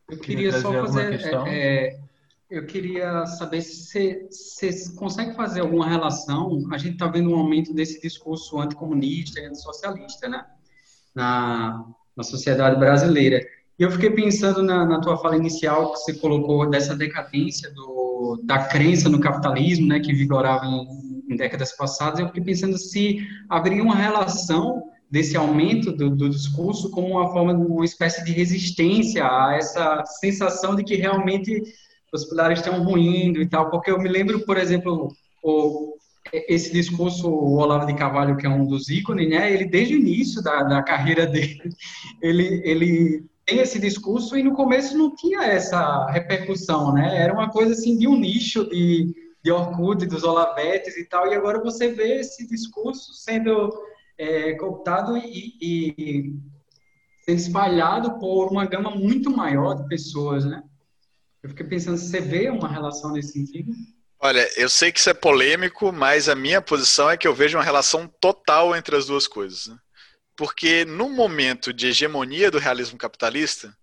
eu 0.07 0.20
queria 0.20 0.53
só 0.53 0.72
fazer. 0.72 1.20
É, 1.48 1.88
é, 1.88 1.99
eu 2.50 2.66
queria 2.66 3.26
saber 3.26 3.62
se 3.62 4.28
você 4.30 4.72
consegue 4.96 5.36
fazer 5.36 5.62
alguma 5.62 5.88
relação. 5.88 6.62
A 6.72 6.78
gente 6.78 6.94
está 6.94 7.08
vendo 7.08 7.32
um 7.32 7.36
aumento 7.36 7.74
desse 7.74 8.00
discurso 8.00 8.60
anticomunista 8.60 9.40
e 9.40 9.46
antissocialista, 9.46 10.28
né? 10.30 10.46
Na, 11.14 11.86
na 12.16 12.24
sociedade 12.24 12.80
brasileira. 12.80 13.42
E 13.78 13.84
eu 13.84 13.92
fiquei 13.92 14.10
pensando 14.10 14.62
na, 14.62 14.86
na, 14.86 15.02
tua 15.02 15.18
fala 15.18 15.36
inicial 15.36 15.92
que 15.92 16.00
você 16.00 16.14
colocou 16.14 16.70
dessa 16.70 16.96
decadência 16.96 17.74
do, 17.74 18.42
da 18.44 18.66
crença 18.68 19.10
no 19.10 19.20
capitalismo, 19.20 19.88
né, 19.88 20.00
que 20.00 20.14
vigorava 20.14 20.66
em, 20.66 20.88
em 21.30 21.36
décadas 21.36 21.76
passadas. 21.76 22.20
Eu 22.20 22.28
fiquei 22.28 22.44
pensando 22.44 22.78
se 22.78 23.28
haveria 23.50 23.84
uma 23.84 23.96
relação 23.96 24.84
desse 25.10 25.36
aumento 25.36 25.92
do, 25.92 26.10
do, 26.10 26.30
discurso 26.30 26.90
como 26.90 27.08
uma 27.08 27.32
forma, 27.32 27.54
uma 27.54 27.86
espécie 27.86 28.24
de 28.24 28.32
resistência 28.32 29.26
a 29.26 29.56
essa 29.56 30.04
sensação 30.20 30.76
de 30.76 30.84
que 30.84 30.96
realmente 30.96 31.62
os 32.16 32.26
pilares 32.26 32.60
estão 32.60 32.84
ruindo 32.84 33.42
e 33.42 33.48
tal, 33.48 33.70
porque 33.70 33.92
eu 33.92 34.00
me 34.00 34.10
lembro, 34.10 34.46
por 34.46 34.58
exemplo, 34.58 35.10
o, 35.44 35.96
esse 36.32 36.72
discurso, 36.72 37.30
o 37.30 37.58
Olavo 37.58 37.86
de 37.86 37.96
Carvalho, 37.96 38.38
que 38.38 38.46
é 38.46 38.50
um 38.50 38.66
dos 38.66 38.90
ícones, 38.90 39.30
né, 39.30 39.52
ele 39.52 39.66
desde 39.66 39.96
o 39.96 40.00
início 40.00 40.42
da, 40.42 40.64
da 40.64 40.84
carreira 40.84 41.26
dele, 41.28 41.70
ele, 42.22 42.62
ele 42.64 43.26
tem 43.46 43.60
esse 43.60 43.80
discurso 43.80 44.38
e 44.38 44.44
no 44.44 44.54
começo 44.54 44.98
não 44.98 45.16
tinha 45.16 45.44
essa 45.44 46.08
repercussão, 46.08 46.94
né, 46.94 47.22
era 47.22 47.34
uma 47.34 47.50
coisa 47.50 47.74
assim 47.74 47.98
de 47.98 48.08
um 48.08 48.18
nicho 48.18 48.68
de, 48.70 49.14
de 49.44 49.52
Orkut, 49.52 50.06
dos 50.06 50.24
Olavetes 50.24 50.98
e 50.98 51.06
tal, 51.06 51.28
e 51.28 51.36
agora 51.36 51.62
você 51.62 51.90
vê 51.90 52.20
esse 52.20 52.48
discurso 52.48 53.14
sendo 53.14 53.72
é, 54.18 54.54
cooptado 54.54 55.18
e, 55.18 55.54
e 55.62 56.36
sendo 57.26 57.38
espalhado 57.38 58.20
por 58.20 58.48
uma 58.48 58.66
gama 58.66 58.92
muito 58.92 59.30
maior 59.30 59.76
de 59.76 59.88
pessoas, 59.88 60.46
né? 60.46 60.64
Eu 61.46 61.50
fiquei 61.50 61.68
pensando 61.68 61.96
se 61.96 62.10
você 62.10 62.20
vê 62.20 62.50
uma 62.50 62.68
relação 62.68 63.12
nesse 63.12 63.34
sentido. 63.34 63.72
Olha, 64.20 64.50
eu 64.60 64.68
sei 64.68 64.92
que 64.92 64.98
isso 64.98 65.12
é 65.12 65.14
polêmico, 65.14 65.94
mas 65.94 66.28
a 66.28 66.34
minha 66.34 66.60
posição 66.60 67.08
é 67.08 67.16
que 67.16 67.28
eu 67.28 67.36
vejo 67.36 67.56
uma 67.56 67.64
relação 67.64 68.08
total 68.20 68.76
entre 68.76 68.96
as 68.96 69.06
duas 69.06 69.28
coisas. 69.28 69.68
Né? 69.68 69.78
Porque 70.36 70.86
no 70.86 71.08
momento 71.08 71.72
de 71.72 71.86
hegemonia 71.86 72.50
do 72.50 72.58
realismo 72.58 72.98
capitalista, 72.98 73.78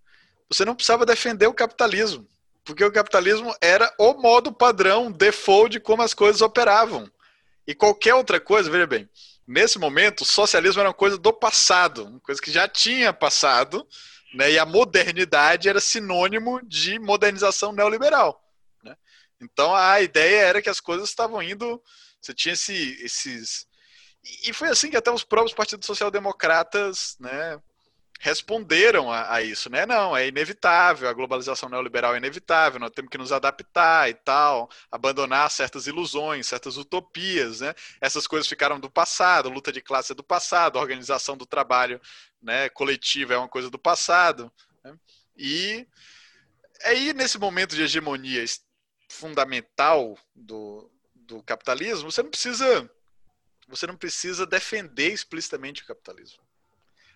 você 0.51 0.65
não 0.65 0.75
precisava 0.75 1.07
defender 1.07 1.47
o 1.47 1.55
capitalismo, 1.55 2.27
porque 2.65 2.83
o 2.85 2.91
capitalismo 2.91 3.55
era 3.61 3.95
o 3.97 4.15
modo 4.15 4.53
padrão, 4.53 5.13
default 5.13 5.71
de 5.71 5.79
como 5.79 6.03
as 6.03 6.13
coisas 6.13 6.43
operavam. 6.43 7.09
E 7.65 7.77
qualquer 7.77 8.15
outra 8.15 8.41
coisa, 8.41 8.69
veja 8.69 8.89
bem, 8.89 9.09
nesse 9.47 9.79
momento, 9.79 10.23
o 10.23 10.27
socialismo 10.27 10.81
era 10.81 10.89
uma 10.89 10.95
coisa 10.95 11.17
do 11.17 11.33
passado, 11.33 12.07
uma 12.07 12.19
coisa 12.19 12.43
que 12.43 12.51
já 12.51 12.67
tinha 12.67 13.13
passado, 13.13 13.87
né? 14.35 14.53
E 14.53 14.59
a 14.59 14.67
modernidade 14.67 15.69
era 15.69 15.81
sinônimo 15.81 16.61
de 16.65 16.99
modernização 16.99 17.73
neoliberal. 17.73 18.43
Né? 18.83 18.97
Então 19.41 19.75
a 19.75 20.01
ideia 20.01 20.43
era 20.43 20.63
que 20.63 20.71
as 20.71 20.81
coisas 20.81 21.09
estavam 21.09 21.43
indo. 21.43 21.83
Você 22.21 22.33
tinha 22.33 22.55
esse, 22.55 23.03
esses. 23.03 23.67
E 24.47 24.53
foi 24.53 24.69
assim 24.69 24.91
que 24.91 24.97
até 24.97 25.11
os 25.11 25.25
próprios 25.25 25.55
partidos 25.55 25.87
social-democratas 25.87 27.17
né, 27.19 27.61
responderam 28.23 29.11
a, 29.11 29.35
a, 29.35 29.43
isso, 29.43 29.69
né? 29.69 29.85
Não, 29.85 30.17
é 30.17 30.29
inevitável, 30.29 31.09
a 31.09 31.13
globalização 31.13 31.69
neoliberal 31.69 32.15
é 32.15 32.19
inevitável, 32.19 32.79
nós 32.79 32.93
temos 32.93 33.11
que 33.11 33.19
nos 33.19 33.33
adaptar 33.33 34.09
e 34.09 34.15
tal, 34.15 34.71
abandonar 34.93 35.51
certas 35.51 35.89
ilusões, 35.89 36.47
certas 36.47 36.77
utopias, 36.77 37.61
né? 37.61 37.75
Essas 38.01 38.29
coisas 38.29 38.49
ficaram 38.49 38.79
do 38.79 38.89
passado, 38.89 39.49
luta 39.49 39.73
de 39.73 39.81
classe 39.81 40.13
é 40.13 40.15
do 40.15 40.23
passado, 40.23 40.79
organização 40.79 41.37
do 41.37 41.45
trabalho 41.45 42.01
né, 42.43 42.69
coletiva 42.69 43.35
é 43.35 43.39
uma 43.39 43.49
coisa 43.49 43.71
do 43.71 43.79
passado. 43.79 44.53
Né? 44.85 44.99
E 45.37 45.87
aí, 46.85 47.13
nesse 47.13 47.39
momento 47.39 47.75
de 47.75 47.83
hegemonia 47.83 48.45
fundamental 49.09 50.19
do, 50.35 50.91
do 51.15 51.43
capitalismo, 51.43 52.11
você 52.11 52.23
não 52.23 52.31
precisa 52.31 52.91
você 53.69 53.87
não 53.87 53.97
precisa 53.97 54.45
defender 54.45 55.13
explicitamente 55.13 55.83
o 55.83 55.87
capitalismo. 55.87 56.43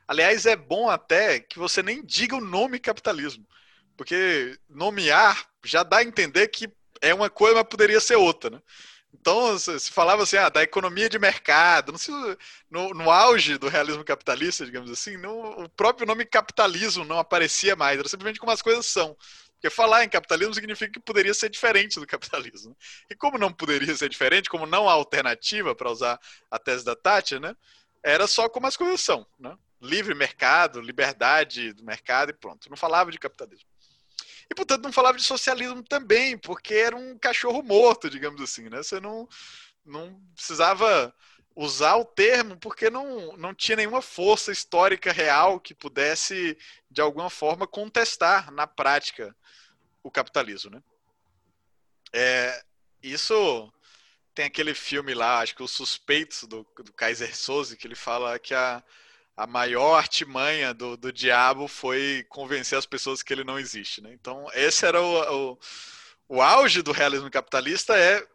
Aliás, 0.09 0.47
é 0.47 0.57
bom 0.57 0.89
até 0.89 1.39
que 1.41 1.59
você 1.59 1.83
nem 1.83 2.03
diga 2.03 2.37
o 2.37 2.41
nome 2.41 2.79
capitalismo, 2.79 3.47
porque 3.95 4.59
nomear 4.69 5.51
já 5.65 5.83
dá 5.83 5.99
a 5.99 6.05
entender 6.05 6.49
que 6.49 6.73
é 7.03 7.13
uma 7.13 7.29
coisa, 7.29 7.57
mas 7.57 7.69
poderia 7.69 8.01
ser 8.01 8.17
outra, 8.17 8.51
né? 8.51 8.63
Então, 9.21 9.59
se 9.59 9.91
falava 9.91 10.23
assim, 10.23 10.37
ah, 10.37 10.49
da 10.49 10.63
economia 10.63 11.09
de 11.09 11.19
mercado, 11.19 11.93
não 11.93 11.99
sei, 11.99 12.15
no, 12.71 12.91
no 12.91 13.11
auge 13.11 13.59
do 13.59 13.69
realismo 13.69 14.05
capitalista, 14.05 14.65
digamos 14.65 14.91
assim, 14.91 15.17
no, 15.17 15.65
o 15.65 15.69
próprio 15.71 16.07
nome 16.07 16.25
capitalismo 16.25 17.05
não 17.05 17.19
aparecia 17.19 17.75
mais, 17.75 17.99
era 17.99 18.09
simplesmente 18.09 18.39
como 18.39 18.53
as 18.53 18.63
coisas 18.63 18.87
são. 18.87 19.17
Porque 19.55 19.71
falar 19.71 20.05
em 20.05 20.09
capitalismo 20.09 20.55
significa 20.55 20.93
que 20.93 21.01
poderia 21.01 21.33
ser 21.33 21.49
diferente 21.49 21.99
do 21.99 22.07
capitalismo. 22.07 22.77
E 23.11 23.15
como 23.15 23.39
não 23.39 23.53
poderia 23.53 23.95
ser 23.97 24.09
diferente, 24.09 24.51
como 24.51 24.67
não 24.67 24.89
há 24.89 24.93
alternativa, 24.93 25.75
para 25.75 25.91
usar 25.91 26.21
a 26.51 26.59
tese 26.59 26.85
da 26.85 26.95
Tati, 26.95 27.39
né, 27.39 27.55
era 28.05 28.27
só 28.27 28.49
como 28.49 28.67
as 28.67 28.77
coisas 28.77 29.01
são. 29.01 29.27
Né? 29.39 29.57
livre 29.81 30.15
mercado, 30.15 30.81
liberdade 30.81 31.73
do 31.73 31.85
mercado 31.85 32.31
e 32.31 32.35
pronto. 32.35 32.69
Não 32.69 32.77
falava 32.77 33.11
de 33.11 33.19
capitalismo. 33.19 33.69
E, 34.51 34.55
portanto, 34.55 34.85
não 34.85 34.93
falava 34.93 35.19
de 35.19 35.25
socialismo 35.25 35.83
também, 35.83 36.39
porque 36.39 36.75
era 36.75 36.97
um 36.97 37.19
cachorro 37.19 37.63
morto, 37.63 38.09
digamos 38.09 38.41
assim. 38.41 38.69
Né? 38.69 38.83
Você 38.83 39.01
não, 39.01 39.29
não 39.85 40.21
precisava 40.35 41.15
usar 41.55 41.97
o 41.97 42.05
termo 42.05 42.57
porque 42.59 42.91
não, 42.91 43.37
não 43.37 43.55
tinha 43.55 43.77
nenhuma 43.77 44.03
força 44.03 44.53
histórica 44.53 45.11
real 45.11 45.59
que 45.59 45.75
pudesse, 45.75 46.57
de 46.91 47.01
alguma 47.01 47.31
forma, 47.31 47.67
contestar 47.67 48.51
na 48.53 48.67
prática 48.67 49.35
o 50.03 50.11
capitalismo. 50.11 50.71
Né? 50.71 50.83
É, 52.13 52.63
isso 53.03 53.73
tem 54.35 54.45
aquele 54.45 54.75
filme 54.75 55.15
lá, 55.15 55.41
acho 55.41 55.57
que 55.57 55.63
Os 55.63 55.71
Suspeitos, 55.71 56.45
do, 56.45 56.67
do 56.77 56.93
Kaiser 56.93 57.35
Soze, 57.35 57.77
que 57.77 57.87
ele 57.87 57.95
fala 57.95 58.39
que 58.39 58.53
a, 58.53 58.85
a 59.37 59.47
maior 59.47 59.97
artimanha 59.97 60.73
do, 60.73 60.97
do 60.97 61.13
diabo 61.13 61.69
foi 61.69 62.25
convencer 62.29 62.79
as 62.79 62.87
pessoas 62.87 63.23
que 63.23 63.33
ele 63.33 63.45
não 63.45 63.59
existe. 63.59 64.01
Né? 64.01 64.13
Então, 64.13 64.47
esse 64.55 64.87
era 64.87 65.01
o, 65.01 65.53
o, 65.53 65.59
o 66.29 66.43
auge 66.43 66.81
do 66.81 66.93
realismo 66.93 67.31
capitalista 67.31 67.97
é 67.97 68.27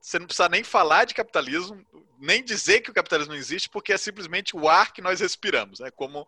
você 0.00 0.18
não 0.18 0.26
precisa 0.26 0.48
nem 0.48 0.64
falar 0.64 1.04
de 1.04 1.14
capitalismo, 1.14 1.84
nem 2.18 2.42
dizer 2.42 2.80
que 2.80 2.90
o 2.90 2.94
capitalismo 2.94 3.34
existe, 3.34 3.68
porque 3.68 3.92
é 3.92 3.98
simplesmente 3.98 4.56
o 4.56 4.66
ar 4.66 4.92
que 4.94 5.02
nós 5.02 5.20
respiramos, 5.20 5.80
né? 5.80 5.90
Como 5.90 6.26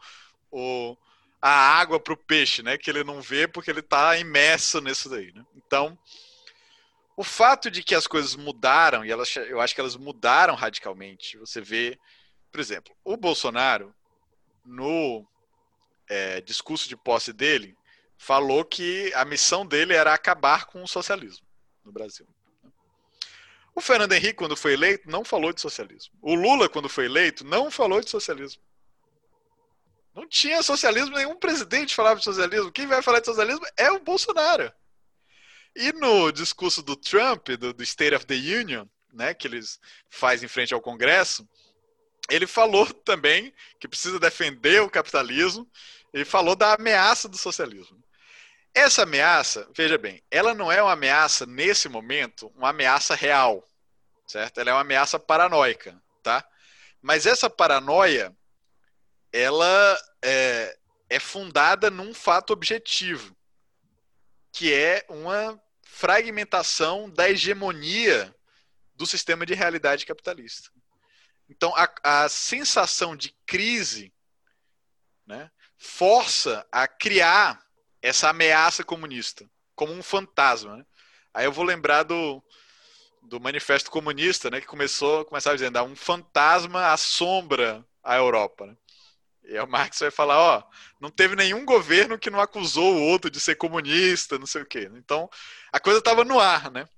o, 0.51 0.95
a 1.41 1.51
água 1.51 1.99
para 1.99 2.13
o 2.13 2.17
peixe, 2.17 2.63
né? 2.63 2.77
Que 2.77 2.91
ele 2.91 3.03
não 3.03 3.23
vê 3.23 3.49
porque 3.49 3.71
ele 3.71 3.81
está 3.81 4.17
imerso 4.19 4.79
nisso 4.83 5.09
daí. 5.09 5.33
Né? 5.33 5.43
Então, 5.57 5.99
o 7.17 7.25
fato 7.25 7.71
de 7.71 7.83
que 7.83 7.95
as 7.95 8.07
coisas 8.07 8.37
mudaram, 8.37 9.05
e 9.07 9.11
elas, 9.11 9.35
eu 9.37 9.59
acho 9.59 9.75
que 9.75 9.81
elas 9.81 9.97
mudaram 9.97 10.55
radicalmente. 10.55 11.39
Você 11.39 11.63
vê, 11.63 11.99
por 12.51 12.61
exemplo, 12.61 12.95
o 13.03 13.17
Bolsonaro, 13.17 13.95
no 14.65 15.27
é, 16.09 16.41
discurso 16.41 16.89
de 16.89 16.97
posse 16.97 17.33
dele, 17.33 17.77
falou 18.17 18.65
que 18.65 19.13
a 19.15 19.25
missão 19.25 19.67
dele 19.67 19.95
era 19.95 20.15
acabar 20.15 20.67
com 20.67 20.83
o 20.83 20.89
socialismo 20.89 21.47
no 21.85 21.93
Brasil. 21.93 22.27
O 23.75 23.81
Fernando 23.81 24.13
Henrique, 24.13 24.35
quando 24.35 24.57
foi 24.57 24.75
eleito, 24.75 25.09
não 25.09 25.25
falou 25.25 25.53
de 25.53 25.61
socialismo. 25.61 26.13
O 26.21 26.35
Lula, 26.35 26.69
quando 26.69 26.89
foi 26.89 27.07
eleito, 27.07 27.45
não 27.45 27.71
falou 27.71 28.01
de 28.01 28.11
socialismo. 28.11 28.63
Não 30.15 30.29
tinha 30.29 30.63
socialismo, 30.63 31.17
nenhum 31.17 31.37
presidente 31.37 31.95
falava 31.95 32.19
de 32.19 32.25
socialismo. 32.25 32.71
Quem 32.71 32.87
vai 32.87 33.01
falar 33.01 33.21
de 33.21 33.27
socialismo 33.27 33.67
é 33.77 33.91
o 33.91 34.01
Bolsonaro. 34.01 34.71
E 35.75 35.91
no 35.95 36.31
discurso 36.31 36.83
do 36.83 36.95
Trump, 36.95 37.49
do, 37.49 37.73
do 37.73 37.83
State 37.83 38.15
of 38.15 38.27
the 38.27 38.35
Union, 38.35 38.87
né, 39.13 39.33
que 39.33 39.49
eles 39.49 39.81
faz 40.11 40.43
em 40.43 40.49
frente 40.49 40.75
ao 40.75 40.83
Congresso, 40.83 41.49
ele 42.33 42.47
falou 42.47 42.87
também 42.93 43.53
que 43.79 43.87
precisa 43.87 44.19
defender 44.19 44.81
o 44.81 44.89
capitalismo 44.89 45.71
e 46.15 46.25
falou 46.25 46.57
da 46.57 46.75
ameaça 46.75 47.29
do 47.29 47.37
socialismo. 47.37 48.03
Essa 48.75 49.03
ameaça, 49.03 49.69
veja 49.77 49.99
bem, 49.99 50.23
ela 50.31 50.55
não 50.55 50.73
é 50.73 50.83
uma 50.83 50.93
ameaça 50.93 51.45
nesse 51.45 51.91
momento, 51.91 52.51
uma 52.57 52.71
ameaça 52.71 53.15
real, 53.15 53.63
certo? 54.27 54.59
Ela 54.59 54.71
é 54.71 54.73
uma 54.73 54.81
ameaça 54.81 55.19
paranoica, 55.19 56.01
tá? 56.23 56.43
Mas 57.03 57.27
essa 57.27 57.51
paranoia, 57.51 58.35
ela 59.31 60.03
é, 60.23 60.79
é 61.11 61.21
fundada 61.21 61.91
num 61.91 62.15
fato 62.15 62.51
objetivo, 62.51 63.37
que 64.51 64.73
é 64.73 65.05
uma 65.07 65.61
fragmentação 65.83 67.11
da 67.11 67.29
hegemonia 67.29 68.35
do 68.95 69.05
sistema 69.05 69.45
de 69.45 69.53
realidade 69.53 70.07
capitalista. 70.07 70.72
Então, 71.53 71.75
a, 71.77 72.25
a 72.25 72.29
sensação 72.31 73.15
de 73.15 73.35
crise 73.45 74.11
né, 75.27 75.51
força 75.77 76.67
a 76.73 76.89
criar 76.89 77.63
essa 78.01 78.31
ameaça 78.31 78.83
comunista 78.83 79.49
como 79.75 79.93
um 79.93 80.03
fantasma. 80.03 80.79
Né? 80.79 80.87
Aí 81.35 81.45
eu 81.45 81.53
vou 81.53 81.63
lembrar 81.63 82.05
do, 82.05 82.43
do 83.23 83.39
Manifesto 83.39 83.91
Comunista, 83.91 84.49
né, 84.51 84.63
que 84.63 84.67
começou, 84.67 85.27
começava 85.27 85.57
dizendo, 85.57 85.77
ah, 85.77 85.83
um 85.83 85.95
fantasma 85.95 86.91
assombra 86.91 87.85
a 88.03 88.17
Europa. 88.17 88.67
Né? 88.67 88.77
E 89.45 89.59
o 89.59 89.67
Marx 89.67 89.99
vai 89.99 90.11
falar, 90.11 90.39
ó, 90.39 90.63
não 90.99 91.11
teve 91.11 91.37
nenhum 91.37 91.67
governo 91.67 92.19
que 92.19 92.31
não 92.31 92.41
acusou 92.41 92.95
o 92.95 93.03
outro 93.03 93.31
de 93.31 93.39
ser 93.39 93.57
comunista, 93.57 94.39
não 94.39 94.47
sei 94.47 94.63
o 94.63 94.67
quê. 94.67 94.91
Então, 94.95 95.29
a 95.71 95.79
coisa 95.79 95.99
estava 95.99 96.25
no 96.25 96.41
ar, 96.41 96.71
né? 96.71 96.89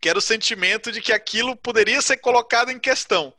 Que 0.00 0.08
era 0.08 0.18
o 0.18 0.22
sentimento 0.22 0.90
de 0.90 1.00
que 1.00 1.12
aquilo 1.12 1.54
poderia 1.54 2.02
ser 2.02 2.16
colocado 2.16 2.70
em 2.70 2.78
questão. 2.80 3.32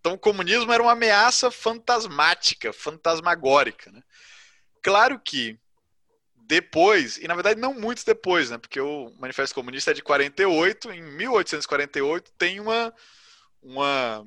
Então, 0.00 0.14
o 0.14 0.18
comunismo 0.18 0.72
era 0.72 0.82
uma 0.82 0.92
ameaça 0.92 1.50
fantasmática, 1.50 2.72
fantasmagórica, 2.72 3.92
né? 3.92 4.02
Claro 4.82 5.20
que 5.20 5.58
depois, 6.34 7.18
e 7.18 7.28
na 7.28 7.34
verdade 7.34 7.60
não 7.60 7.74
muito 7.74 8.04
depois, 8.04 8.50
né? 8.50 8.58
Porque 8.58 8.80
o 8.80 9.12
Manifesto 9.18 9.54
Comunista 9.54 9.90
é 9.90 9.94
de 9.94 10.02
48, 10.02 10.90
em 10.90 11.02
1848 11.02 12.32
tem 12.36 12.58
uma 12.58 12.92
uma 13.62 14.26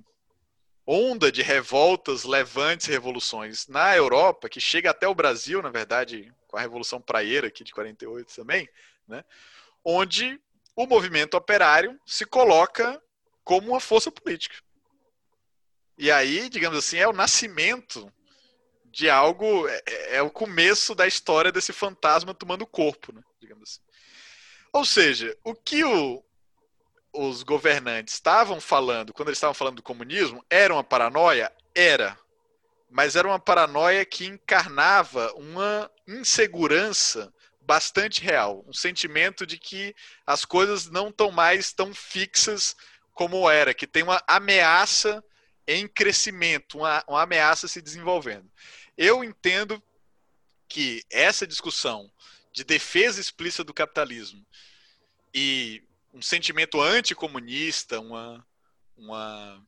onda 0.86 1.32
de 1.32 1.42
revoltas, 1.42 2.24
levantes, 2.24 2.88
revoluções 2.88 3.68
na 3.68 3.96
Europa, 3.96 4.48
que 4.48 4.60
chega 4.60 4.92
até 4.92 5.08
o 5.08 5.16
Brasil, 5.16 5.62
na 5.62 5.70
verdade, 5.70 6.32
com 6.48 6.58
a 6.58 6.62
Revolução 6.62 7.02
Praieira 7.02 7.48
aqui 7.48 7.64
de 7.64 7.74
48 7.74 8.36
também, 8.36 8.70
né? 9.08 9.24
onde 9.84 10.40
o 10.76 10.86
movimento 10.86 11.36
operário 11.36 12.00
se 12.06 12.26
coloca 12.26 13.02
como 13.44 13.72
uma 13.72 13.80
força 13.80 14.12
política. 14.12 14.56
E 16.04 16.12
aí, 16.12 16.50
digamos 16.50 16.78
assim, 16.78 16.98
é 16.98 17.08
o 17.08 17.14
nascimento 17.14 18.12
de 18.92 19.10
algo, 19.10 19.66
é, 19.70 19.82
é, 19.86 20.16
é 20.18 20.22
o 20.22 20.30
começo 20.30 20.94
da 20.94 21.08
história 21.08 21.50
desse 21.50 21.72
fantasma 21.72 22.34
tomando 22.34 22.68
corpo, 22.68 23.14
né? 23.14 23.22
digamos 23.40 23.70
assim. 23.70 23.80
Ou 24.74 24.84
seja, 24.84 25.34
o 25.46 25.56
que 25.56 25.82
o, 25.86 26.22
os 27.14 27.42
governantes 27.42 28.16
estavam 28.16 28.60
falando, 28.60 29.14
quando 29.14 29.30
eles 29.30 29.38
estavam 29.38 29.54
falando 29.54 29.78
do 29.78 29.82
comunismo, 29.82 30.44
era 30.50 30.74
uma 30.74 30.84
paranoia? 30.84 31.50
Era. 31.74 32.20
Mas 32.92 33.16
era 33.16 33.26
uma 33.26 33.40
paranoia 33.40 34.04
que 34.04 34.26
encarnava 34.26 35.32
uma 35.38 35.90
insegurança 36.06 37.34
bastante 37.62 38.22
real. 38.22 38.62
Um 38.68 38.74
sentimento 38.74 39.48
de 39.48 39.58
que 39.58 39.96
as 40.28 40.44
coisas 40.44 40.90
não 40.90 41.08
estão 41.08 41.32
mais 41.32 41.72
tão 41.72 41.94
fixas 41.94 42.76
como 43.14 43.50
era, 43.50 43.74
que 43.74 43.88
tem 43.88 44.04
uma 44.04 44.22
ameaça 44.28 45.24
em 45.68 45.88
crescimento, 45.88 46.78
uma, 46.78 47.04
uma 47.08 47.22
ameaça 47.24 47.68
se 47.68 47.82
desenvolvendo. 47.82 48.50
Eu 48.98 49.24
entendo 49.24 49.82
que 50.68 51.04
essa 51.10 51.48
discussão 51.48 52.12
de 52.52 52.64
defesa 52.64 53.20
explícita 53.20 53.64
do 53.64 53.74
capitalismo 53.74 54.46
e 55.34 55.84
um 56.14 56.22
sentimento 56.22 56.80
anticomunista, 56.80 58.00
uma, 58.00 58.46
uma, 58.96 59.66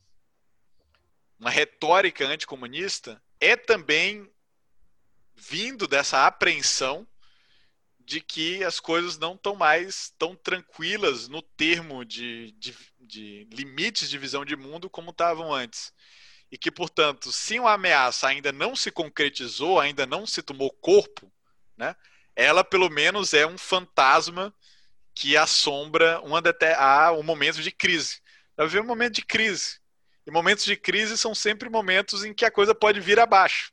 uma 1.40 1.50
retórica 1.50 2.28
anticomunista, 2.28 3.22
é 3.40 3.56
também 3.56 4.30
vindo 5.36 5.88
dessa 5.88 6.26
apreensão 6.28 7.08
de 8.06 8.22
que 8.22 8.64
as 8.64 8.80
coisas 8.80 9.18
não 9.18 9.34
estão 9.34 9.56
mais 9.56 10.14
tão 10.18 10.36
tranquilas 10.36 11.28
no 11.28 11.42
termo 11.42 12.06
de, 12.06 12.52
de, 12.52 12.76
de 13.00 13.48
limites 13.52 14.10
de 14.10 14.18
visão 14.18 14.46
de 14.46 14.56
mundo 14.56 14.90
como 14.90 15.10
estavam 15.10 15.52
antes. 15.52 15.92
E 16.52 16.58
que, 16.58 16.70
portanto, 16.70 17.32
se 17.32 17.60
uma 17.60 17.74
ameaça 17.74 18.28
ainda 18.28 18.52
não 18.52 18.76
se 18.76 18.92
concretizou, 18.92 19.80
ainda 19.80 20.06
não 20.06 20.28
se 20.28 20.44
tomou 20.44 20.70
corpo, 20.70 21.32
né, 21.76 21.96
ela 22.36 22.64
pelo 22.64 22.90
menos 22.90 23.34
é 23.34 23.48
um 23.48 23.58
fantasma 23.58 24.54
que 25.14 25.36
assombra 25.36 26.22
uma 26.22 26.42
a 26.78 27.12
um 27.12 27.24
momento 27.24 27.62
de 27.62 27.72
crise. 27.72 28.22
Vai 28.56 28.80
um 28.80 28.86
momento 28.86 29.16
de 29.16 29.26
crise. 29.26 29.80
E 30.28 30.32
momentos 30.32 30.64
de 30.66 30.76
crise 30.76 31.18
são 31.18 31.34
sempre 31.34 31.70
momentos 31.70 32.24
em 32.24 32.34
que 32.34 32.46
a 32.46 32.52
coisa 32.52 32.76
pode 32.76 33.00
vir 33.00 33.20
abaixo. 33.20 33.72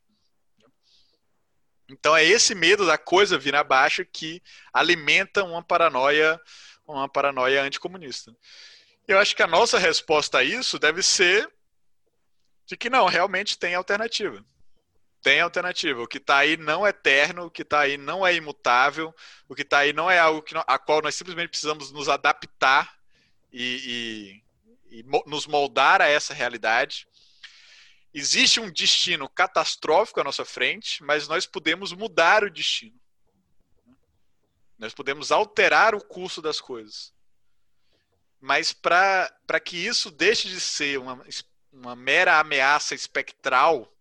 Então 1.93 2.17
é 2.17 2.25
esse 2.25 2.55
medo 2.55 2.87
da 2.87 2.97
coisa 2.97 3.39
vir 3.39 3.55
abaixo 3.55 4.05
que 4.05 4.43
alimenta 4.73 5.45
uma 5.45 5.63
paranoia, 5.63 6.41
uma 6.87 7.09
paranoia 7.09 7.63
anticomunista. 7.63 8.35
Eu 9.07 9.19
acho 9.19 9.37
que 9.37 9.43
a 9.43 9.47
nossa 9.47 9.79
resposta 9.79 10.39
a 10.39 10.45
isso 10.45 10.79
deve 10.79 11.03
ser 11.03 11.49
de 12.67 12.77
que 12.77 12.89
não, 12.89 13.07
realmente 13.07 13.59
tem 13.59 13.75
alternativa. 13.75 14.45
Tem 15.23 15.41
alternativa. 15.41 16.03
O 16.03 16.07
que 16.07 16.19
está 16.19 16.39
aí 16.39 16.57
não 16.57 16.87
é 16.87 16.91
eterno, 16.91 17.47
o 17.47 17.51
que 17.51 17.63
está 17.63 17.81
aí 17.81 17.97
não 17.97 18.27
é 18.27 18.35
imutável, 18.35 19.15
o 19.49 19.55
que 19.55 19.63
está 19.63 19.79
aí 19.79 19.93
não 19.93 20.11
é 20.11 20.19
algo 20.19 20.43
que, 20.43 20.55
a 20.57 20.79
qual 20.79 21.03
nós 21.03 21.15
simplesmente 21.15 21.51
precisamos 21.51 21.93
nos 21.93 22.09
adaptar 22.09 22.97
e, 23.53 24.43
e, 24.91 24.99
e 25.01 25.03
nos 25.27 25.47
moldar 25.47 26.01
a 26.01 26.09
essa 26.09 26.33
realidade. 26.33 27.07
Existe 28.15 28.61
um 28.61 28.71
destino 28.71 29.29
catastrófico 29.29 30.21
à 30.21 30.25
nossa 30.25 30.45
frente, 30.45 31.03
mas 31.03 31.27
nós 31.29 31.47
podemos 31.47 31.93
mudar 31.93 32.45
o 32.45 32.51
destino. 32.51 33.01
Nós 34.79 34.93
podemos 34.93 35.33
alterar 35.33 35.95
o 35.95 36.05
curso 36.05 36.43
das 36.43 36.61
coisas. 36.61 37.13
Mas 38.41 38.73
para 38.73 39.61
que 39.65 39.77
isso 39.77 40.11
deixe 40.11 40.49
de 40.49 40.61
ser 40.61 40.99
uma, 40.99 41.25
uma 41.73 41.97
mera 41.97 42.39
ameaça 42.39 42.95
espectral 42.95 43.93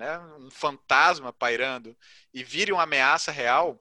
né, 0.00 0.18
um 0.38 0.50
fantasma 0.50 1.30
pairando 1.30 1.94
e 2.32 2.42
vire 2.42 2.72
uma 2.72 2.84
ameaça 2.84 3.30
real, 3.30 3.78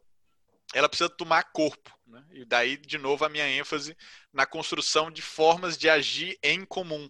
ela 0.74 0.90
precisa 0.90 1.10
tomar 1.10 1.44
corpo. 1.44 1.98
Né? 2.06 2.22
E 2.32 2.45
daí, 2.45 2.76
de 2.76 2.98
novo, 2.98 3.24
a 3.24 3.30
minha 3.30 3.48
ênfase 3.48 3.95
na 4.34 4.45
construção 4.45 5.10
de 5.10 5.22
formas 5.22 5.78
de 5.78 5.90
agir 5.90 6.38
em 6.44 6.66
comum, 6.66 7.10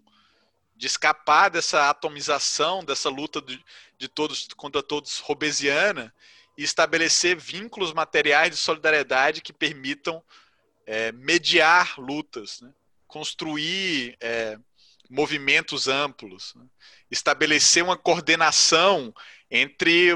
de 0.79 0.87
escapar 0.87 1.49
dessa 1.49 1.89
atomização, 1.89 2.83
dessa 2.83 3.09
luta 3.09 3.41
de, 3.41 3.61
de 3.97 4.07
todos 4.07 4.47
contra 4.55 4.81
todos 4.81 5.19
robesiana 5.19 6.13
e 6.57 6.63
estabelecer 6.63 7.35
vínculos 7.35 7.93
materiais 7.93 8.51
de 8.51 8.55
solidariedade 8.55 9.41
que 9.41 9.51
permitam 9.51 10.23
é, 10.85 11.11
mediar 11.11 11.99
lutas, 11.99 12.61
né? 12.61 12.71
construir 13.07 14.15
é, 14.21 14.57
movimentos 15.09 15.89
amplos. 15.89 16.53
Né? 16.55 16.65
estabelecer 17.11 17.83
uma 17.83 17.97
coordenação 17.97 19.13
entre 19.49 20.11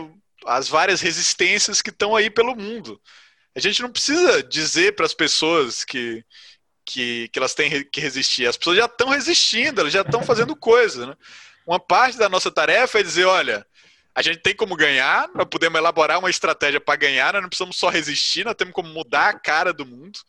as 0.45 0.68
várias 0.68 1.02
resistências 1.02 1.81
que 1.81 1.90
estão 1.90 2.15
aí 2.15 2.30
pelo 2.30 2.56
mundo. 2.56 3.02
A 3.56 3.60
gente 3.60 3.81
não 3.81 3.91
precisa 3.91 4.41
dizer 4.44 4.95
para 4.95 5.06
as 5.06 5.14
pessoas 5.14 5.84
que, 5.84 6.23
que, 6.85 7.27
que, 7.30 7.39
elas 7.39 7.53
têm 7.53 7.84
que 7.85 7.99
resistir. 7.99 8.47
As 8.47 8.57
pessoas 8.57 8.77
já 8.77 8.85
estão 8.85 9.10
resistindo, 9.10 9.81
elas 9.81 9.93
já 9.93 10.01
estão 10.01 10.23
fazendo 10.23 10.55
coisa. 10.55 11.07
Né? 11.07 11.15
Uma 11.65 11.80
parte 11.80 12.18
da 12.18 12.30
nossa 12.30 12.51
tarefa 12.51 12.99
é 12.99 13.03
dizer: 13.03 13.26
olha, 13.26 13.65
a 14.15 14.22
gente 14.22 14.39
tem 14.39 14.55
como 14.55 14.76
ganhar, 14.76 15.30
nós 15.34 15.47
podemos 15.49 15.77
elaborar 15.77 16.19
uma 16.19 16.30
estratégia 16.30 16.80
para 16.80 16.95
ganhar, 16.95 17.34
nós 17.34 17.41
não 17.41 17.49
precisamos 17.49 17.77
só 17.77 17.89
resistir, 17.89 18.45
nós 18.45 18.55
temos 18.55 18.73
como 18.73 18.89
mudar 18.89 19.30
a 19.30 19.39
cara 19.39 19.73
do 19.73 19.85
mundo. 19.85 20.19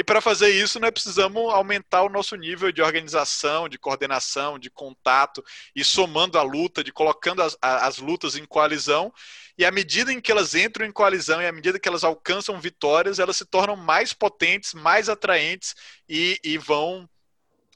E 0.00 0.02
para 0.02 0.22
fazer 0.22 0.48
isso, 0.48 0.80
nós 0.80 0.92
precisamos 0.92 1.52
aumentar 1.52 2.00
o 2.00 2.08
nosso 2.08 2.34
nível 2.34 2.72
de 2.72 2.80
organização, 2.80 3.68
de 3.68 3.78
coordenação, 3.78 4.58
de 4.58 4.70
contato, 4.70 5.44
e 5.76 5.84
somando 5.84 6.38
a 6.38 6.42
luta, 6.42 6.82
de 6.82 6.90
colocando 6.90 7.42
as, 7.42 7.54
as 7.60 7.98
lutas 7.98 8.34
em 8.34 8.46
coalizão. 8.46 9.12
E 9.58 9.64
à 9.66 9.70
medida 9.70 10.10
em 10.10 10.18
que 10.18 10.32
elas 10.32 10.54
entram 10.54 10.86
em 10.86 10.90
coalizão 10.90 11.42
e 11.42 11.46
à 11.46 11.52
medida 11.52 11.78
que 11.78 11.86
elas 11.86 12.02
alcançam 12.02 12.58
vitórias, 12.58 13.18
elas 13.18 13.36
se 13.36 13.44
tornam 13.44 13.76
mais 13.76 14.14
potentes, 14.14 14.72
mais 14.72 15.10
atraentes 15.10 15.74
e, 16.08 16.40
e 16.42 16.56
vão 16.56 17.06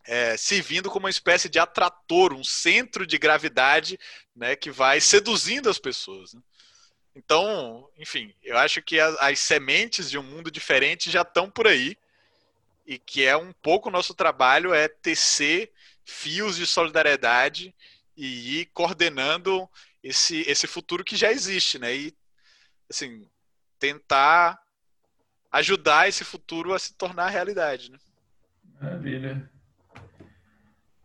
é, 0.07 0.35
servindo 0.39 0.89
como 0.89 1.05
uma 1.05 1.11
espécie 1.11 1.51
de 1.51 1.59
atrator, 1.59 2.33
um 2.33 2.43
centro 2.43 3.07
de 3.07 3.19
gravidade 3.19 3.99
né, 4.35 4.57
que 4.57 4.71
vai 4.71 4.99
seduzindo 4.99 5.69
as 5.69 5.79
pessoas. 5.79 6.33
Né? 6.33 6.41
Então, 7.15 7.87
enfim, 7.99 8.35
eu 8.43 8.57
acho 8.57 8.81
que 8.81 8.99
as, 8.99 9.15
as, 9.21 9.39
sementes 9.41 10.09
de 10.11 10.17
um 10.17 10.23
mundo 10.23 10.51
diferente 10.51 11.11
já 11.11 11.21
estão 11.21 11.51
por 11.51 11.67
aí 11.67 11.99
e 12.87 12.99
que 12.99 13.25
é 13.25 13.37
um 13.37 13.53
pouco 13.53 13.89
o 13.89 13.93
nosso 13.93 14.15
trabalho 14.15 14.75
é 14.75 14.89
tecer 14.89 15.73
fios 16.05 16.57
de 16.57 16.67
solidariedade 16.67 17.75
e 18.17 18.61
ir 18.61 18.67
coordenando 18.67 19.69
esse, 20.03 20.43
esse 20.43 20.67
futuro 20.67 21.03
que 21.03 21.17
já 21.17 21.31
existe, 21.31 21.79
né? 21.79 21.95
E 21.95 22.15
assim, 22.91 23.27
tentar 23.79 24.61
ajudar 25.51 26.09
esse 26.09 26.25
futuro 26.25 26.75
a 26.75 26.79
se 26.79 26.95
tornar 26.95 27.29
realidade, 27.29 27.91
né? 27.91 27.99
Maravilha. 28.81 29.51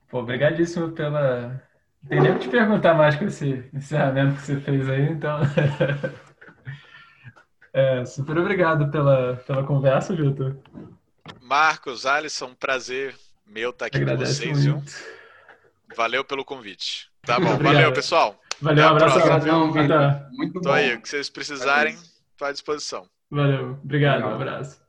Pô, 0.10 0.20
obrigadíssimo 0.20 0.92
pela. 0.92 1.62
Não 2.02 2.10
tem 2.10 2.22
nem 2.22 2.34
que 2.34 2.40
te 2.40 2.50
perguntar 2.50 2.94
mais 2.94 3.16
com 3.16 3.26
esse 3.26 3.70
encerramento 3.74 4.36
que 4.36 4.42
você 4.42 4.60
fez 4.60 4.90
aí, 4.90 5.10
então. 5.10 5.40
é, 7.72 8.06
super 8.06 8.38
obrigado 8.38 8.90
pela, 8.90 9.36
pela 9.38 9.64
conversa, 9.64 10.16
Vitor. 10.16 10.58
Marcos, 11.42 12.06
Alisson, 12.06 12.48
um 12.48 12.56
prazer 12.56 13.16
meu 13.46 13.72
estar 13.72 13.88
aqui 13.88 14.04
com 14.04 14.18
vocês, 14.18 14.64
viu? 14.64 14.84
Valeu 15.96 16.24
pelo 16.24 16.46
convite. 16.46 17.10
Tá 17.24 17.40
bom, 17.40 17.58
valeu, 17.58 17.92
pessoal. 17.92 18.40
Valeu, 18.62 18.86
um 18.86 18.90
abraço. 18.90 19.20
Obrigadão, 19.20 20.28
Muito 20.32 20.54
Tô 20.62 20.70
bom. 20.70 20.74
aí, 20.76 20.96
o 20.96 21.02
que 21.02 21.10
vocês 21.10 21.30
precisarem, 21.30 21.94
estou 21.94 22.48
à 22.48 22.52
disposição. 22.52 23.08
Valeu, 23.32 23.80
obrigado, 23.84 24.24
um 24.24 24.36
abraço. 24.36 24.80